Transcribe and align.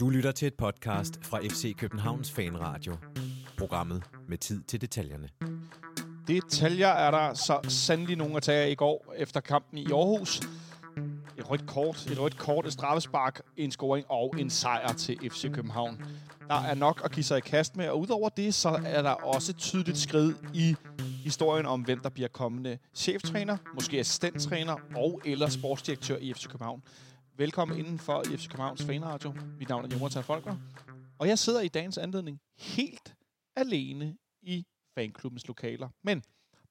Du 0.00 0.10
lytter 0.10 0.32
til 0.32 0.46
et 0.46 0.54
podcast 0.54 1.24
fra 1.24 1.40
FC 1.40 1.76
Københavns 1.76 2.30
Fanradio. 2.30 2.96
Programmet 3.58 4.02
med 4.28 4.38
tid 4.38 4.62
til 4.62 4.80
detaljerne. 4.80 5.28
Detaljer 6.28 6.88
er 6.88 7.10
der 7.10 7.34
så 7.34 7.60
sandelig 7.68 8.16
nogen 8.16 8.36
at 8.36 8.42
tage 8.42 8.72
i 8.72 8.74
går 8.74 9.14
efter 9.16 9.40
kampen 9.40 9.78
i 9.78 9.86
Aarhus. 9.92 10.40
Et 11.38 11.50
rødt 11.50 11.66
kort, 11.66 12.06
et 12.06 12.20
rødt 12.20 12.38
kort, 12.38 12.66
et 12.66 12.72
straffespark, 12.72 13.40
en 13.56 13.70
scoring 13.70 14.06
og 14.08 14.34
en 14.38 14.50
sejr 14.50 14.92
til 14.92 15.18
FC 15.30 15.52
København. 15.52 16.04
Der 16.48 16.54
er 16.54 16.74
nok 16.74 17.00
at 17.04 17.12
give 17.12 17.24
sig 17.24 17.38
i 17.38 17.40
kast 17.40 17.76
med, 17.76 17.88
og 17.88 18.00
udover 18.00 18.28
det, 18.28 18.54
så 18.54 18.80
er 18.84 19.02
der 19.02 19.10
også 19.10 19.52
tydeligt 19.52 19.98
skridt 19.98 20.36
i 20.54 20.76
historien 21.24 21.66
om, 21.66 21.80
hvem 21.80 22.00
der 22.00 22.08
bliver 22.08 22.28
kommende 22.28 22.78
cheftræner, 22.94 23.56
måske 23.74 23.98
assistenttræner 23.98 24.76
og 24.96 25.20
eller 25.24 25.48
sportsdirektør 25.48 26.16
i 26.16 26.32
FC 26.32 26.46
København. 26.46 26.82
Velkommen 27.38 27.78
indenfor 27.78 28.22
i 28.32 28.36
FC 28.36 28.48
Københavns 28.48 28.84
Fanradio. 28.84 29.34
Mit 29.58 29.68
navn 29.68 29.84
er 29.84 29.88
Jonathan 29.96 30.24
Folker, 30.24 30.56
og 31.18 31.28
jeg 31.28 31.38
sidder 31.38 31.60
i 31.60 31.68
dagens 31.68 31.98
anledning 31.98 32.40
helt 32.58 33.14
alene 33.56 34.16
i 34.42 34.66
fanklubbens 34.94 35.46
lokaler. 35.46 35.88
Men 36.02 36.22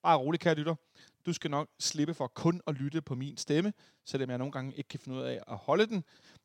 bare 0.03 0.17
rolig, 0.17 0.39
kære 0.39 0.55
lytter. 0.55 0.75
Du 1.25 1.33
skal 1.33 1.51
nok 1.51 1.69
slippe 1.79 2.13
for 2.13 2.27
kun 2.27 2.61
at 2.67 2.75
lytte 2.75 3.01
på 3.01 3.15
min 3.15 3.37
stemme, 3.37 3.73
selvom 4.05 4.29
jeg 4.29 4.37
nogle 4.37 4.51
gange 4.51 4.73
ikke 4.75 4.87
kan 4.87 4.99
finde 4.99 5.17
ud 5.17 5.23
af 5.23 5.39
at 5.47 5.57
holde 5.57 5.87
den. 5.87 6.03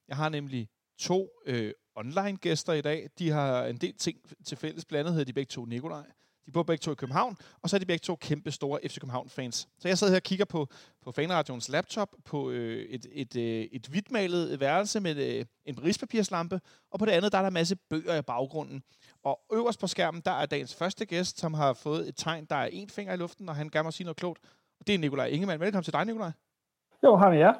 Jeg 0.08 0.16
har 0.16 0.28
nemlig 0.28 0.68
to 0.98 1.30
øh, 1.46 1.72
online-gæster 1.94 2.72
i 2.72 2.80
dag. 2.80 3.10
De 3.18 3.30
har 3.30 3.64
en 3.64 3.76
del 3.76 3.94
ting 3.94 4.18
til 4.44 4.56
fælles. 4.56 4.84
Blandt 4.84 5.00
andet 5.00 5.12
hedder 5.12 5.24
de 5.24 5.32
begge 5.32 5.50
to 5.50 5.64
Nikolaj. 5.64 6.06
De 6.50 6.52
bor 6.52 6.62
begge 6.62 6.82
to 6.82 6.92
i 6.92 6.94
København, 6.94 7.36
og 7.62 7.70
så 7.70 7.76
er 7.76 7.78
de 7.78 7.86
begge 7.86 8.02
to 8.02 8.16
kæmpe 8.16 8.50
store 8.50 8.78
FC 8.86 9.00
København-fans. 9.00 9.68
Så 9.78 9.88
jeg 9.88 9.98
sidder 9.98 10.12
her 10.12 10.18
og 10.18 10.22
kigger 10.22 10.44
på, 10.44 10.66
på 11.04 11.12
fanradions 11.12 11.68
laptop, 11.68 12.08
på 12.24 12.50
øh, 12.50 12.82
et, 12.82 13.06
et, 13.12 13.36
øh, 13.36 13.68
et 13.72 13.86
hvidtmalet 13.86 14.60
værelse 14.60 15.00
med 15.00 15.16
øh, 15.16 15.44
en 15.64 15.84
rispapirslampe, 15.84 16.60
og 16.90 16.98
på 16.98 17.04
det 17.04 17.12
andet, 17.12 17.32
der 17.32 17.38
er 17.38 17.42
der 17.42 17.48
en 17.48 17.54
masse 17.54 17.76
bøger 17.76 18.14
i 18.14 18.22
baggrunden. 18.22 18.82
Og 19.24 19.40
øverst 19.52 19.80
på 19.80 19.86
skærmen, 19.86 20.22
der 20.24 20.30
er 20.30 20.46
dagens 20.46 20.74
første 20.74 21.06
gæst, 21.06 21.38
som 21.38 21.54
har 21.54 21.72
fået 21.72 22.08
et 22.08 22.14
tegn, 22.16 22.44
der 22.44 22.56
er 22.56 22.66
en 22.72 22.88
finger 22.88 23.14
i 23.14 23.16
luften, 23.16 23.48
og 23.48 23.54
han 23.56 23.68
gerne 23.68 23.84
må 23.84 23.90
sige 23.90 24.04
noget 24.04 24.16
klogt. 24.16 24.40
Og 24.80 24.86
det 24.86 24.94
er 24.94 24.98
Nikolaj 24.98 25.26
Ingemann. 25.26 25.60
Velkommen 25.60 25.84
til 25.84 25.92
dig, 25.92 26.04
Nikolaj. 26.04 26.30
Jo, 27.04 27.16
hej 27.16 27.30
med 27.30 27.38
jer. 27.38 27.54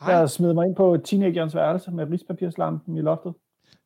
Hej. 0.00 0.14
Jeg 0.14 0.30
smed 0.30 0.54
mig 0.54 0.66
ind 0.66 0.76
på 0.76 0.96
teenagerens 1.04 1.54
værelse 1.54 1.90
med 1.90 2.10
rispapirslampen 2.10 2.96
i 2.96 3.00
loftet. 3.00 3.34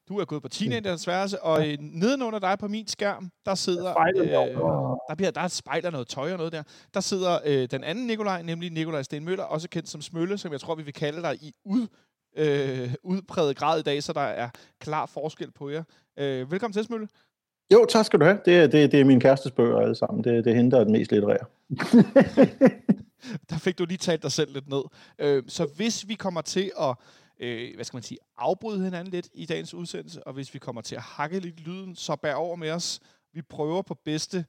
Du 0.09 0.19
er 0.19 0.25
gået 0.25 0.43
på 0.43 0.49
teenagerens 0.49 1.07
værelse, 1.07 1.43
og 1.43 1.69
øh, 1.69 1.79
nedenunder 1.81 2.39
dig 2.39 2.59
på 2.59 2.69
min 2.69 2.87
skærm, 2.87 3.31
der 3.47 3.55
sidder... 3.55 4.01
Øh, 4.01 4.25
der, 5.09 5.15
bliver, 5.17 5.31
der 5.31 5.41
er 5.41 5.45
et 5.45 5.53
spejl 5.53 5.87
og 5.87 5.93
noget 5.93 6.09
tøj 6.09 6.33
og 6.33 6.37
noget 6.37 6.53
der. 6.53 6.63
Der 6.95 7.01
sidder 7.01 7.39
øh, 7.45 7.69
den 7.71 7.85
anden 7.85 8.07
Nikolaj, 8.07 8.43
nemlig 8.43 8.71
Nikolaj 8.71 9.03
Sten 9.03 9.25
Møller, 9.25 9.45
også 9.45 9.69
kendt 9.69 9.89
som 9.89 10.01
Smølle, 10.01 10.39
som 10.39 10.53
jeg 10.53 10.61
tror, 10.61 10.75
vi 10.75 10.83
vil 10.83 10.95
kalde 10.95 11.23
dig 11.23 11.35
i 11.43 11.55
ud, 11.65 11.87
øh, 12.37 12.95
udpræget 13.03 13.57
grad 13.57 13.79
i 13.79 13.83
dag, 13.83 14.03
så 14.03 14.13
der 14.13 14.21
er 14.21 14.49
klar 14.81 15.07
forskel 15.07 15.51
på 15.51 15.71
jer. 15.71 15.83
Øh, 16.19 16.51
velkommen 16.51 16.73
til, 16.73 16.85
Smølle. 16.85 17.09
Jo, 17.73 17.87
tak 17.89 18.07
skal 18.07 18.21
du 18.21 18.25
have. 18.25 18.39
Det 18.45 18.57
er, 18.57 18.67
det, 18.67 18.93
det 18.93 19.01
er 19.01 19.05
min 19.05 19.21
kærestes 19.21 19.53
bøger 19.53 19.79
alle 19.79 19.95
sammen. 19.95 20.25
Det, 20.25 20.45
det 20.45 20.51
er 20.51 20.57
hende, 20.57 20.71
der 20.71 20.81
er 20.81 20.85
den 20.85 20.93
mest 20.93 21.13
litterære. 21.13 21.47
Der 23.51 23.57
fik 23.59 23.79
du 23.79 23.85
lige 23.85 23.99
talt 23.99 24.23
dig 24.23 24.33
selv 24.33 24.53
lidt 24.53 24.69
ned. 24.69 24.83
Øh, 25.19 25.43
så 25.49 25.67
hvis 25.77 26.09
vi 26.09 26.15
kommer 26.15 26.41
til 26.41 26.73
at 26.81 26.95
øh, 27.43 27.75
hvad 27.75 27.85
skal 27.85 27.97
man 27.97 28.03
sige, 28.03 28.19
afbryde 28.37 28.85
hinanden 28.85 29.13
lidt 29.13 29.29
i 29.35 29.47
dagens 29.47 29.75
udsendelse, 29.75 30.27
og 30.27 30.33
hvis 30.33 30.55
vi 30.55 30.59
kommer 30.59 30.83
til 30.83 30.97
at 30.97 31.03
hakke 31.03 31.41
lidt 31.41 31.61
lyden, 31.61 31.97
så 31.97 32.17
bær 32.17 32.35
over 32.35 32.57
med 32.57 32.71
os. 32.71 33.01
Vi 33.33 33.43
prøver 33.43 33.83
på 33.83 33.95
bedste 33.95 34.47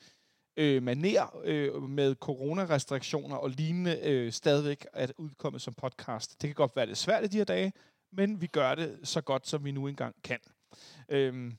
øh, 0.58 0.84
maner 0.84 1.42
øh, 1.44 1.84
med 1.90 2.16
coronarestriktioner 2.16 3.36
og 3.36 3.50
lignende 3.50 4.00
øh, 4.04 4.32
stadigvæk 4.32 4.86
at 4.94 5.14
udkomme 5.18 5.60
som 5.60 5.74
podcast. 5.74 6.42
Det 6.42 6.48
kan 6.48 6.56
godt 6.56 6.76
være 6.76 6.86
lidt 6.86 6.98
svært 6.98 7.24
i 7.24 7.28
de 7.28 7.38
her 7.38 7.44
dage, 7.44 7.74
men 8.12 8.42
vi 8.42 8.48
gør 8.48 8.76
det 8.76 9.00
så 9.04 9.22
godt, 9.22 9.48
som 9.48 9.66
vi 9.66 9.72
nu 9.72 9.88
engang 9.88 10.16
kan. 10.24 10.40
Øhm, 11.10 11.58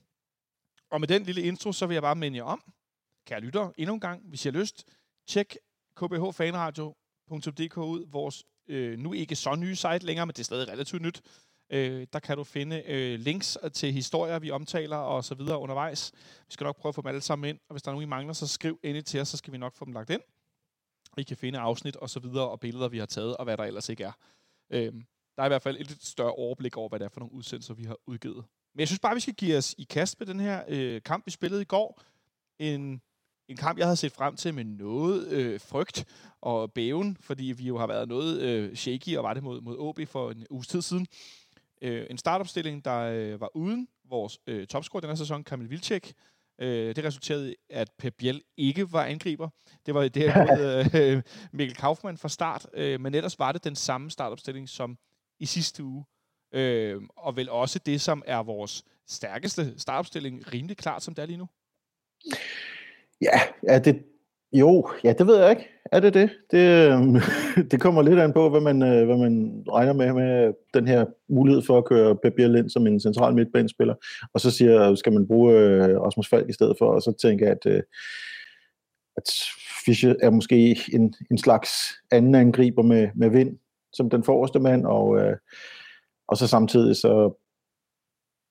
og 0.90 1.00
med 1.00 1.08
den 1.08 1.22
lille 1.22 1.42
intro, 1.42 1.72
så 1.72 1.86
vil 1.86 1.94
jeg 1.94 2.02
bare 2.02 2.14
minde 2.14 2.36
jer 2.36 2.44
om, 2.44 2.72
kære 3.26 3.40
lytter, 3.40 3.70
endnu 3.76 3.94
en 3.94 4.00
gang, 4.00 4.22
hvis 4.28 4.44
I 4.44 4.48
har 4.48 4.58
lyst, 4.58 4.84
tjek 5.26 5.56
kbhfanradio.dk 5.96 7.76
ud, 7.76 8.06
vores 8.06 8.44
øh, 8.68 8.98
nu 8.98 9.12
ikke 9.12 9.36
så 9.36 9.54
nye 9.54 9.76
site 9.76 10.06
længere, 10.06 10.26
men 10.26 10.32
det 10.32 10.38
er 10.38 10.44
stadig 10.44 10.68
relativt 10.68 11.02
nyt. 11.02 11.22
Øh, 11.70 12.06
der 12.12 12.18
kan 12.18 12.36
du 12.36 12.44
finde 12.44 12.82
øh, 12.86 13.20
links 13.20 13.58
øh, 13.62 13.70
til 13.70 13.92
historier, 13.92 14.38
vi 14.38 14.50
omtaler 14.50 14.96
og 14.96 15.24
så 15.24 15.34
videre 15.34 15.58
undervejs. 15.58 16.12
Vi 16.48 16.52
skal 16.52 16.64
nok 16.64 16.76
prøve 16.76 16.90
at 16.90 16.94
få 16.94 17.02
dem 17.02 17.08
alle 17.08 17.20
sammen 17.20 17.48
ind, 17.48 17.58
og 17.68 17.74
hvis 17.74 17.82
der 17.82 17.90
er 17.90 17.92
nogen, 17.92 18.08
I 18.08 18.10
mangler, 18.10 18.32
så 18.32 18.46
skriv 18.46 18.80
endelig 18.82 19.04
til 19.04 19.20
os, 19.20 19.28
så 19.28 19.36
skal 19.36 19.52
vi 19.52 19.58
nok 19.58 19.76
få 19.76 19.84
dem 19.84 19.92
lagt 19.92 20.10
ind. 20.10 20.22
I 21.18 21.22
kan 21.22 21.36
finde 21.36 21.58
afsnit 21.58 21.96
og 21.96 22.10
så 22.10 22.20
videre, 22.20 22.50
og 22.50 22.60
billeder, 22.60 22.88
vi 22.88 22.98
har 22.98 23.06
taget, 23.06 23.36
og 23.36 23.44
hvad 23.44 23.56
der 23.56 23.64
ellers 23.64 23.88
ikke 23.88 24.04
er. 24.04 24.12
Øh, 24.70 24.92
der 25.36 25.42
er 25.42 25.44
i 25.44 25.48
hvert 25.48 25.62
fald 25.62 25.76
et 25.80 25.88
lidt 25.88 26.06
større 26.06 26.32
overblik 26.32 26.76
over, 26.76 26.88
hvad 26.88 26.98
det 26.98 27.04
er 27.04 27.08
for 27.08 27.20
nogle 27.20 27.34
udsendelser, 27.34 27.74
vi 27.74 27.84
har 27.84 27.96
udgivet. 28.06 28.44
Men 28.74 28.80
jeg 28.80 28.88
synes 28.88 29.00
bare, 29.00 29.14
vi 29.14 29.20
skal 29.20 29.34
give 29.34 29.56
os 29.56 29.74
i 29.78 29.84
kast 29.84 30.20
med 30.20 30.26
den 30.26 30.40
her 30.40 30.64
øh, 30.68 31.02
kamp, 31.02 31.26
vi 31.26 31.30
spillede 31.30 31.62
i 31.62 31.64
går. 31.64 32.02
En 32.58 33.02
en 33.48 33.56
kamp, 33.56 33.78
jeg 33.78 33.86
havde 33.86 33.96
set 33.96 34.12
frem 34.12 34.36
til 34.36 34.54
med 34.54 34.64
noget 34.64 35.28
øh, 35.28 35.60
frygt 35.60 36.04
og 36.40 36.72
bæven, 36.72 37.16
fordi 37.20 37.44
vi 37.44 37.64
jo 37.64 37.78
har 37.78 37.86
været 37.86 38.08
noget 38.08 38.40
øh, 38.40 38.76
shaky, 38.76 39.16
og 39.16 39.24
var 39.24 39.34
det 39.34 39.42
mod, 39.42 39.60
mod 39.60 39.76
OB 39.78 40.00
for 40.06 40.30
en 40.30 40.46
uges 40.50 40.68
tid 40.68 40.82
siden. 40.82 41.06
Øh, 41.82 42.06
en 42.10 42.18
startopstilling, 42.18 42.84
der 42.84 42.98
øh, 42.98 43.40
var 43.40 43.56
uden 43.56 43.88
vores 44.08 44.38
øh, 44.46 44.66
topscorer 44.66 45.00
den 45.00 45.10
her 45.10 45.16
sæson, 45.16 45.44
Kamil 45.44 45.70
Vilcek. 45.70 46.12
Øh, 46.60 46.96
det 46.96 47.04
resulterede 47.04 47.52
i, 47.52 47.54
at 47.70 47.90
Pep 47.98 48.14
Biel 48.18 48.42
ikke 48.56 48.92
var 48.92 49.04
angriber. 49.04 49.48
Det 49.86 49.94
var 49.94 50.08
det 50.08 50.94
øh, 51.00 51.22
Mikkel 51.52 51.76
Kaufmann 51.76 52.18
fra 52.18 52.28
start, 52.28 52.66
øh, 52.74 53.00
men 53.00 53.14
ellers 53.14 53.38
var 53.38 53.52
det 53.52 53.64
den 53.64 53.76
samme 53.76 54.10
startopstilling 54.10 54.68
som 54.68 54.98
i 55.40 55.46
sidste 55.46 55.84
uge. 55.84 56.04
Øh, 56.52 57.02
og 57.16 57.36
vel 57.36 57.50
også 57.50 57.78
det, 57.78 58.00
som 58.00 58.22
er 58.26 58.42
vores 58.42 58.84
stærkeste 59.06 59.74
startopstilling, 59.78 60.52
rimelig 60.52 60.76
klart, 60.76 61.02
som 61.02 61.14
det 61.14 61.22
er 61.22 61.26
lige 61.26 61.36
nu. 61.36 61.48
Ja, 63.24 63.40
er 63.74 63.78
det... 63.78 64.02
Jo, 64.52 64.88
ja, 65.04 65.12
det 65.12 65.26
ved 65.26 65.36
jeg 65.38 65.50
ikke. 65.50 65.68
Er 65.92 66.00
det 66.00 66.14
det? 66.14 66.30
Det, 66.50 66.58
øh, 66.58 67.22
det 67.70 67.80
kommer 67.80 68.02
lidt 68.02 68.18
an 68.18 68.32
på, 68.32 68.50
hvad 68.50 68.60
man, 68.60 68.82
øh, 68.82 69.06
hvad 69.06 69.16
man 69.16 69.64
regner 69.68 69.92
med 69.92 70.12
med 70.12 70.52
den 70.74 70.88
her 70.88 71.04
mulighed 71.28 71.62
for 71.62 71.78
at 71.78 71.84
køre 71.84 72.16
Pep 72.16 72.38
Lind 72.38 72.56
ind 72.56 72.70
som 72.70 72.86
en 72.86 73.00
central 73.00 73.34
midtbanespiller. 73.34 73.94
Og 74.34 74.40
så 74.40 74.50
siger, 74.50 74.94
skal 74.94 75.12
man 75.12 75.26
bruge 75.26 75.54
øh, 75.54 76.00
Rasmus 76.00 76.28
Falk 76.28 76.48
i 76.48 76.52
stedet 76.52 76.76
for, 76.78 76.86
og 76.86 77.02
så 77.02 77.12
tænker 77.22 77.46
jeg, 77.46 77.56
at, 77.64 77.82
at 79.16 79.30
Fischer 79.84 80.14
er 80.22 80.30
måske 80.30 80.78
en, 80.92 81.14
en 81.30 81.38
slags 81.38 81.70
anden 82.12 82.34
angriber 82.34 82.82
med, 82.82 83.08
med 83.14 83.30
vind 83.30 83.58
som 83.92 84.10
den 84.10 84.24
forreste 84.24 84.60
mand, 84.60 84.86
og, 84.86 85.18
og 86.28 86.36
så 86.36 86.46
samtidig 86.46 86.96
så 86.96 87.43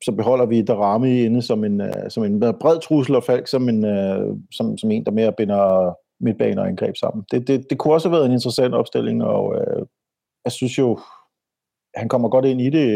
så 0.06 0.12
beholder 0.12 0.46
vi 0.46 0.62
Darami 0.62 1.22
inde 1.22 1.42
som 1.42 1.64
en, 1.64 1.82
uh, 1.82 1.88
som 2.10 2.24
en 2.24 2.40
bred 2.40 2.80
trussel, 2.82 3.16
og 3.16 3.24
Falk 3.24 3.48
som 3.48 3.70
en, 3.70 3.86
uh, 3.86 4.38
som, 4.52 4.78
som 4.78 4.92
en, 4.92 5.06
der 5.06 5.12
mere 5.12 5.32
binder 5.32 5.94
midtbane 6.20 6.62
og 6.62 6.68
angreb 6.68 6.96
sammen. 6.96 7.26
Det, 7.32 7.48
det, 7.48 7.70
det 7.70 7.78
kunne 7.78 7.94
også 7.94 8.10
have 8.10 8.18
været 8.18 8.26
en 8.26 8.32
interessant 8.32 8.74
opstilling, 8.74 9.24
og 9.24 9.48
uh, 9.48 9.88
jeg 10.46 10.52
synes 10.52 10.78
jo, 10.78 11.00
han 11.96 12.10
kommer 12.10 12.30
godt 12.30 12.46
ind 12.46 12.62
i 12.62 12.70
det, 12.70 12.88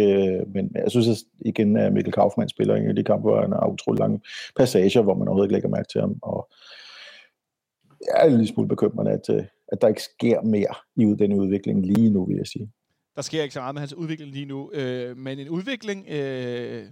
uh, 0.41 0.53
men 0.53 0.72
jeg 0.75 0.91
synes 0.91 1.07
at 1.07 1.18
igen, 1.45 1.78
at 1.78 1.94
Mikkel 1.94 2.13
Kaufmann 2.13 2.50
spiller 2.50 2.75
en 2.75 2.90
af 2.90 2.95
de 2.95 3.03
kampe, 3.03 3.29
hvor 3.29 3.41
han 3.41 3.51
har 3.51 3.68
utrolig 3.68 4.00
lange 4.00 4.22
passager, 4.56 5.01
hvor 5.01 5.13
man 5.13 5.28
overhovedet 5.28 5.47
ikke 5.47 5.53
lægger 5.53 5.69
mærke 5.69 5.88
til 5.91 6.01
ham, 6.01 6.16
og 6.22 6.50
jeg 8.01 8.22
er 8.22 8.25
en 8.25 8.31
lille 8.31 8.47
smule 8.47 8.68
bekymrende, 8.68 9.12
at, 9.12 9.29
uh, 9.29 9.44
at 9.68 9.81
der 9.81 9.88
ikke 9.88 10.03
sker 10.03 10.41
mere 10.41 10.75
i 10.95 11.16
den 11.19 11.34
udvikling 11.34 11.85
lige 11.85 12.09
nu, 12.09 12.25
vil 12.25 12.38
jeg 12.38 12.47
sige 12.47 12.69
der 13.18 13.24
sker 13.24 13.44
ikke 13.44 13.54
så 13.54 13.60
meget 13.60 13.76
med 13.76 13.82
hans 13.82 13.94
udvikling 13.94 14.32
lige 14.32 14.46
nu, 14.46 14.72
øh, 14.74 15.18
men 15.18 15.40
en 15.40 15.50
udvikling, 15.50 16.06
øh, 16.10 16.86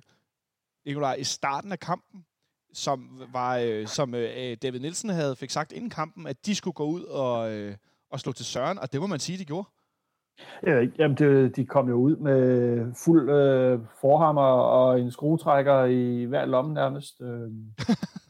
Nikolaj, 0.86 1.16
i 1.20 1.24
starten 1.24 1.72
af 1.72 1.80
kampen, 1.80 2.26
som 2.74 3.22
var, 3.34 3.58
øh, 3.58 3.88
som 3.88 4.16
øh, 4.16 4.58
David 4.62 4.80
Nielsen 4.80 5.10
havde 5.10 5.36
fik 5.36 5.50
sagt 5.50 5.72
inden 5.72 5.90
kampen, 5.90 6.28
at 6.28 6.46
de 6.46 6.56
skulle 6.56 6.74
gå 6.74 6.86
ud 6.86 7.04
og, 7.04 7.54
øh, 7.54 7.76
og 8.12 8.20
slå 8.20 8.32
til 8.32 8.46
Søren, 8.46 8.80
og 8.80 8.92
det 8.92 9.02
må 9.02 9.08
man 9.08 9.20
sige, 9.20 9.38
de 9.38 9.46
gjorde. 9.46 9.68
Ja, 10.68 10.86
jamen, 11.00 11.18
det, 11.18 11.56
de 11.56 11.66
kom 11.66 11.90
jo 11.90 11.96
ud 11.96 12.16
med 12.16 12.94
fuld 13.06 13.30
øh, 13.30 13.80
forhammer 14.02 14.42
og 14.52 15.00
en 15.00 15.12
skruetrækker 15.12 15.86
i 15.86 16.24
hver 16.24 16.46
lomme 16.46 16.74
nærmest. 16.74 17.22
Øh. 17.22 17.52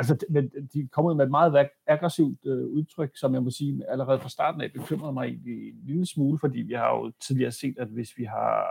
altså, 0.00 0.26
men 0.30 0.50
de 0.72 0.88
kom 0.88 1.04
ud 1.04 1.14
med 1.14 1.24
et 1.24 1.30
meget 1.30 1.68
aggressivt 1.86 2.38
øh, 2.46 2.66
udtryk, 2.66 3.10
som 3.14 3.34
jeg 3.34 3.42
må 3.42 3.50
sige 3.50 3.84
allerede 3.88 4.20
fra 4.20 4.28
starten 4.28 4.60
af 4.60 4.72
bekymrede 4.72 5.12
mig 5.12 5.24
egentlig 5.24 5.68
en 5.68 5.80
lille 5.84 6.06
smule, 6.06 6.38
fordi 6.38 6.60
vi 6.60 6.74
har 6.74 6.90
jo 6.96 7.12
tidligere 7.20 7.52
set, 7.52 7.78
at 7.78 7.88
hvis 7.88 8.10
vi 8.16 8.24
har 8.24 8.66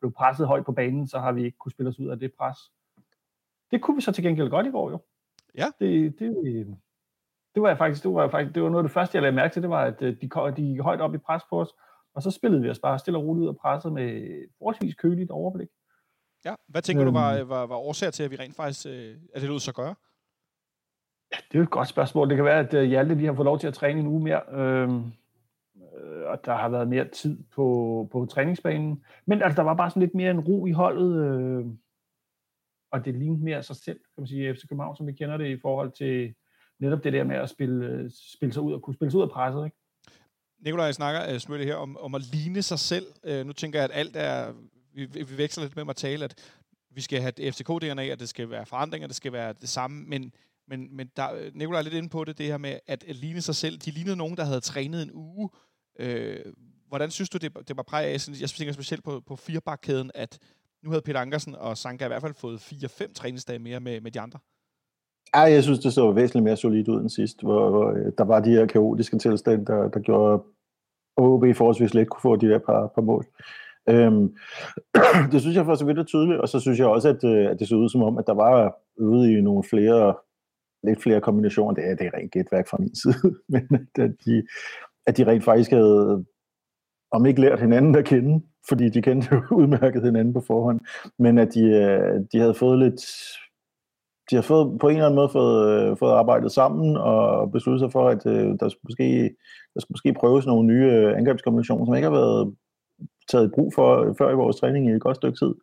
blevet 0.00 0.14
presset 0.14 0.46
højt 0.46 0.64
på 0.64 0.72
banen, 0.72 1.08
så 1.08 1.18
har 1.18 1.32
vi 1.32 1.44
ikke 1.44 1.58
kunne 1.58 1.72
spille 1.72 1.88
os 1.88 1.98
ud 1.98 2.08
af 2.08 2.18
det 2.18 2.32
pres. 2.38 2.58
Det 3.70 3.82
kunne 3.82 3.96
vi 3.96 4.00
så 4.00 4.12
til 4.12 4.24
gengæld 4.24 4.50
godt 4.50 4.66
i 4.66 4.70
går 4.70 4.90
jo. 4.90 4.98
Ja. 5.58 5.66
Det, 5.80 6.18
det, 6.18 6.28
det 7.54 7.62
var 7.62 7.68
jeg 7.68 7.78
faktisk, 7.78 8.02
det 8.02 8.14
var 8.14 8.28
faktisk, 8.28 8.54
det 8.54 8.62
var 8.62 8.68
noget 8.68 8.84
af 8.84 8.88
det 8.88 8.94
første, 8.94 9.16
jeg 9.16 9.22
lagde 9.22 9.36
mærke 9.36 9.52
til, 9.52 9.62
det 9.62 9.70
var, 9.70 9.84
at 9.84 10.02
øh, 10.02 10.16
de, 10.20 10.28
de 10.56 10.62
gik 10.62 10.80
højt 10.80 11.00
op 11.00 11.14
i 11.14 11.18
pres 11.18 11.42
på 11.50 11.60
os, 11.60 11.68
og 12.14 12.22
så 12.22 12.30
spillede 12.30 12.62
vi 12.62 12.70
os 12.70 12.78
bare 12.78 12.98
stille 12.98 13.18
og 13.18 13.24
roligt 13.24 13.42
ud 13.42 13.48
af 13.48 13.56
presset 13.56 13.92
med 13.92 14.32
forholdsvis 14.58 14.94
køligt 14.94 15.30
overblik. 15.30 15.68
Ja, 16.44 16.54
hvad 16.68 16.82
tænker 16.82 17.04
øhm, 17.04 17.14
du 17.14 17.18
var, 17.18 17.44
var, 17.44 17.66
var 17.66 17.76
årsager 17.76 18.10
til, 18.10 18.22
at 18.22 18.30
vi 18.30 18.36
rent 18.36 18.56
faktisk, 18.56 18.86
øh, 18.86 19.16
at 19.34 19.40
det 19.42 19.50
lød 19.50 19.58
så 19.58 19.72
gøre? 19.72 19.94
Det 21.32 21.54
er 21.54 21.58
jo 21.58 21.62
et 21.62 21.70
godt 21.70 21.88
spørgsmål. 21.88 22.28
Det 22.28 22.36
kan 22.36 22.44
være, 22.44 22.58
at 22.58 22.74
øh, 22.74 22.84
Hjalte 22.84 23.14
lige 23.14 23.26
har 23.26 23.34
fået 23.34 23.44
lov 23.44 23.58
til 23.58 23.66
at 23.66 23.74
træne 23.74 24.00
en 24.00 24.06
uge 24.06 24.22
mere. 24.22 24.40
Øhm, 24.52 25.12
øh, 25.76 26.26
og 26.26 26.44
der 26.44 26.56
har 26.56 26.68
været 26.68 26.88
mere 26.88 27.08
tid 27.08 27.38
på, 27.54 28.08
på 28.12 28.26
træningsbanen. 28.26 29.04
Men 29.26 29.42
altså, 29.42 29.56
der 29.56 29.62
var 29.62 29.74
bare 29.74 29.90
sådan 29.90 30.02
lidt 30.02 30.14
mere 30.14 30.30
en 30.30 30.40
ro 30.40 30.66
i 30.66 30.72
holdet, 30.72 31.24
øh, 31.24 31.66
og 32.92 33.04
det 33.04 33.14
lignede 33.14 33.44
mere 33.44 33.62
sig 33.62 33.76
selv, 33.76 33.98
kan 33.98 34.20
man 34.22 34.26
sige, 34.26 34.54
FC 34.54 34.68
København, 34.68 34.96
som 34.96 35.06
vi 35.06 35.12
kender 35.12 35.36
det 35.36 35.46
i 35.46 35.60
forhold 35.60 35.92
til 35.92 36.34
netop 36.80 37.04
det 37.04 37.12
der 37.12 37.24
med 37.24 37.36
at 37.36 37.50
spille, 37.50 37.86
øh, 37.86 38.10
spille 38.36 38.52
sig 38.52 38.62
ud 38.62 38.72
og 38.72 38.82
kunne 38.82 38.94
spille 38.94 39.10
sig 39.10 39.18
ud 39.18 39.22
af 39.22 39.30
presset. 39.30 39.64
Ikke? 39.64 39.76
Nikolaj 40.64 40.92
snakker 40.92 41.22
øh, 41.28 41.34
uh, 41.34 41.38
Smølle 41.38 41.64
her 41.64 41.74
om, 41.74 41.96
om 41.96 42.14
at 42.14 42.22
ligne 42.32 42.62
sig 42.62 42.78
selv. 42.78 43.06
Uh, 43.30 43.46
nu 43.46 43.52
tænker 43.52 43.78
jeg, 43.78 43.84
at 43.90 43.96
alt 43.98 44.16
er... 44.16 44.52
Vi, 44.94 45.06
vi 45.06 45.38
veksler 45.38 45.64
lidt 45.64 45.76
med 45.76 45.84
at 45.88 45.96
tale, 45.96 46.24
at 46.24 46.52
vi 46.90 47.00
skal 47.00 47.20
have 47.20 47.32
FCK-DNA, 47.52 48.02
at 48.02 48.20
det 48.20 48.28
skal 48.28 48.50
være 48.50 48.66
forandringer, 48.66 49.08
det 49.08 49.16
skal 49.16 49.32
være 49.32 49.52
det 49.60 49.68
samme, 49.68 50.04
men, 50.06 50.32
men, 50.68 50.96
men 50.96 51.10
der, 51.16 51.34
øh, 51.34 51.50
Nikolaj 51.54 51.78
er 51.78 51.82
lidt 51.82 51.94
inde 51.94 52.08
på 52.08 52.24
det, 52.24 52.38
det 52.38 52.46
her 52.46 52.58
med 52.58 52.78
at, 52.86 53.04
at 53.08 53.16
ligne 53.16 53.40
sig 53.40 53.54
selv. 53.54 53.78
De 53.78 53.90
lignede 53.90 54.16
nogen, 54.16 54.36
der 54.36 54.44
havde 54.44 54.60
trænet 54.60 55.02
en 55.02 55.10
uge. 55.12 55.50
Øh, 55.98 56.44
hvordan 56.88 57.10
synes 57.10 57.30
du, 57.30 57.38
det, 57.38 57.68
det 57.68 57.76
var 57.76 57.82
præg 57.82 58.06
af? 58.06 58.40
Jeg 58.40 58.48
tænker 58.48 58.72
specielt 58.72 59.04
på, 59.04 59.20
på 59.26 59.36
firebakkæden, 59.36 60.10
at 60.14 60.38
nu 60.84 60.90
havde 60.90 61.02
Peter 61.02 61.20
Ankersen 61.20 61.54
og 61.54 61.78
Sanka 61.78 62.04
i 62.04 62.08
hvert 62.08 62.22
fald 62.22 62.34
fået 62.34 62.58
4-5 62.58 63.12
træningsdage 63.12 63.58
mere 63.58 63.80
med, 63.80 64.00
med 64.00 64.10
de 64.10 64.20
andre. 64.20 64.38
Ja, 65.34 65.40
jeg 65.40 65.62
synes, 65.62 65.78
det 65.78 65.92
så 65.92 66.12
væsentligt 66.12 66.44
mere 66.44 66.56
solidt 66.56 66.88
ud 66.88 67.00
end 67.00 67.10
sidst, 67.10 67.42
hvor, 67.42 67.70
hvor 67.70 67.90
øh, 67.90 68.12
der 68.18 68.24
var 68.24 68.40
de 68.40 68.50
her 68.50 68.66
kaotiske 68.66 69.18
tilstande, 69.18 69.66
der, 69.66 69.88
der 69.88 70.00
gjorde 70.00 70.42
OB 71.16 71.44
forholdsvis 71.56 71.94
let 71.94 72.08
kunne 72.08 72.20
få 72.20 72.36
de 72.36 72.48
der 72.48 72.58
par, 72.58 72.92
par 72.94 73.02
mål. 73.02 73.26
Øhm, 73.88 74.36
det 75.32 75.40
synes 75.40 75.56
jeg 75.56 75.64
for 75.64 75.74
så 75.74 75.84
vidt 75.84 75.98
er 75.98 76.04
tydeligt, 76.04 76.40
og 76.40 76.48
så 76.48 76.60
synes 76.60 76.78
jeg 76.78 76.86
også, 76.86 77.08
at, 77.08 77.24
øh, 77.24 77.50
at 77.50 77.58
det 77.58 77.68
så 77.68 77.76
ud 77.76 77.88
som 77.88 78.02
om, 78.02 78.18
at 78.18 78.26
der 78.26 78.34
var 78.34 78.74
ude 78.96 79.32
i 79.32 79.40
nogle 79.40 79.64
flere, 79.64 80.14
lidt 80.84 81.02
flere 81.02 81.20
kombinationer. 81.20 81.74
Det 81.74 81.90
er, 81.90 81.94
det 81.94 82.06
er 82.06 82.18
rent 82.18 82.32
gætværk 82.32 82.68
fra 82.68 82.76
min 82.80 82.94
side, 82.94 83.34
men 83.52 83.88
at 83.98 84.10
de, 84.24 84.42
at 85.06 85.16
de 85.16 85.26
rent 85.26 85.44
faktisk 85.44 85.70
havde, 85.70 86.24
om 87.12 87.26
ikke 87.26 87.40
lært 87.40 87.60
hinanden 87.60 87.94
at 87.96 88.04
kende, 88.04 88.42
fordi 88.68 88.88
de 88.88 89.02
kendte 89.02 89.28
jo 89.32 89.42
udmærket 89.60 90.02
hinanden 90.02 90.34
på 90.34 90.40
forhånd, 90.46 90.80
men 91.18 91.38
at 91.38 91.54
de, 91.54 91.62
øh, 91.62 92.20
de 92.32 92.38
havde 92.38 92.54
fået 92.54 92.78
lidt, 92.78 93.02
de 94.30 94.34
har 94.34 94.42
fået, 94.42 94.78
på 94.80 94.88
en 94.88 94.94
eller 94.94 95.06
anden 95.06 95.16
måde 95.16 95.28
fået, 95.28 95.90
øh, 95.90 95.96
fået 95.96 96.12
arbejdet 96.12 96.52
sammen 96.52 96.96
og 96.96 97.52
besluttet 97.52 97.80
sig 97.80 97.92
for, 97.92 98.08
at 98.08 98.26
øh, 98.26 98.48
der 98.60 98.68
skulle 98.68 98.84
måske, 98.84 99.36
der 99.74 99.80
skulle 99.80 99.94
måske 99.94 100.14
prøves 100.20 100.46
nogle 100.46 100.66
nye 100.66 101.14
angrebskombinationer, 101.16 101.84
som 101.84 101.94
ikke 101.94 102.08
har 102.08 102.16
været 102.16 102.54
taget 103.28 103.46
i 103.46 103.54
brug 103.54 103.74
for 103.74 104.14
før 104.18 104.30
i 104.30 104.34
vores 104.34 104.56
træning 104.56 104.86
i 104.86 104.92
et 104.92 105.00
godt 105.00 105.16
stykke 105.16 105.38
tid. 105.38 105.54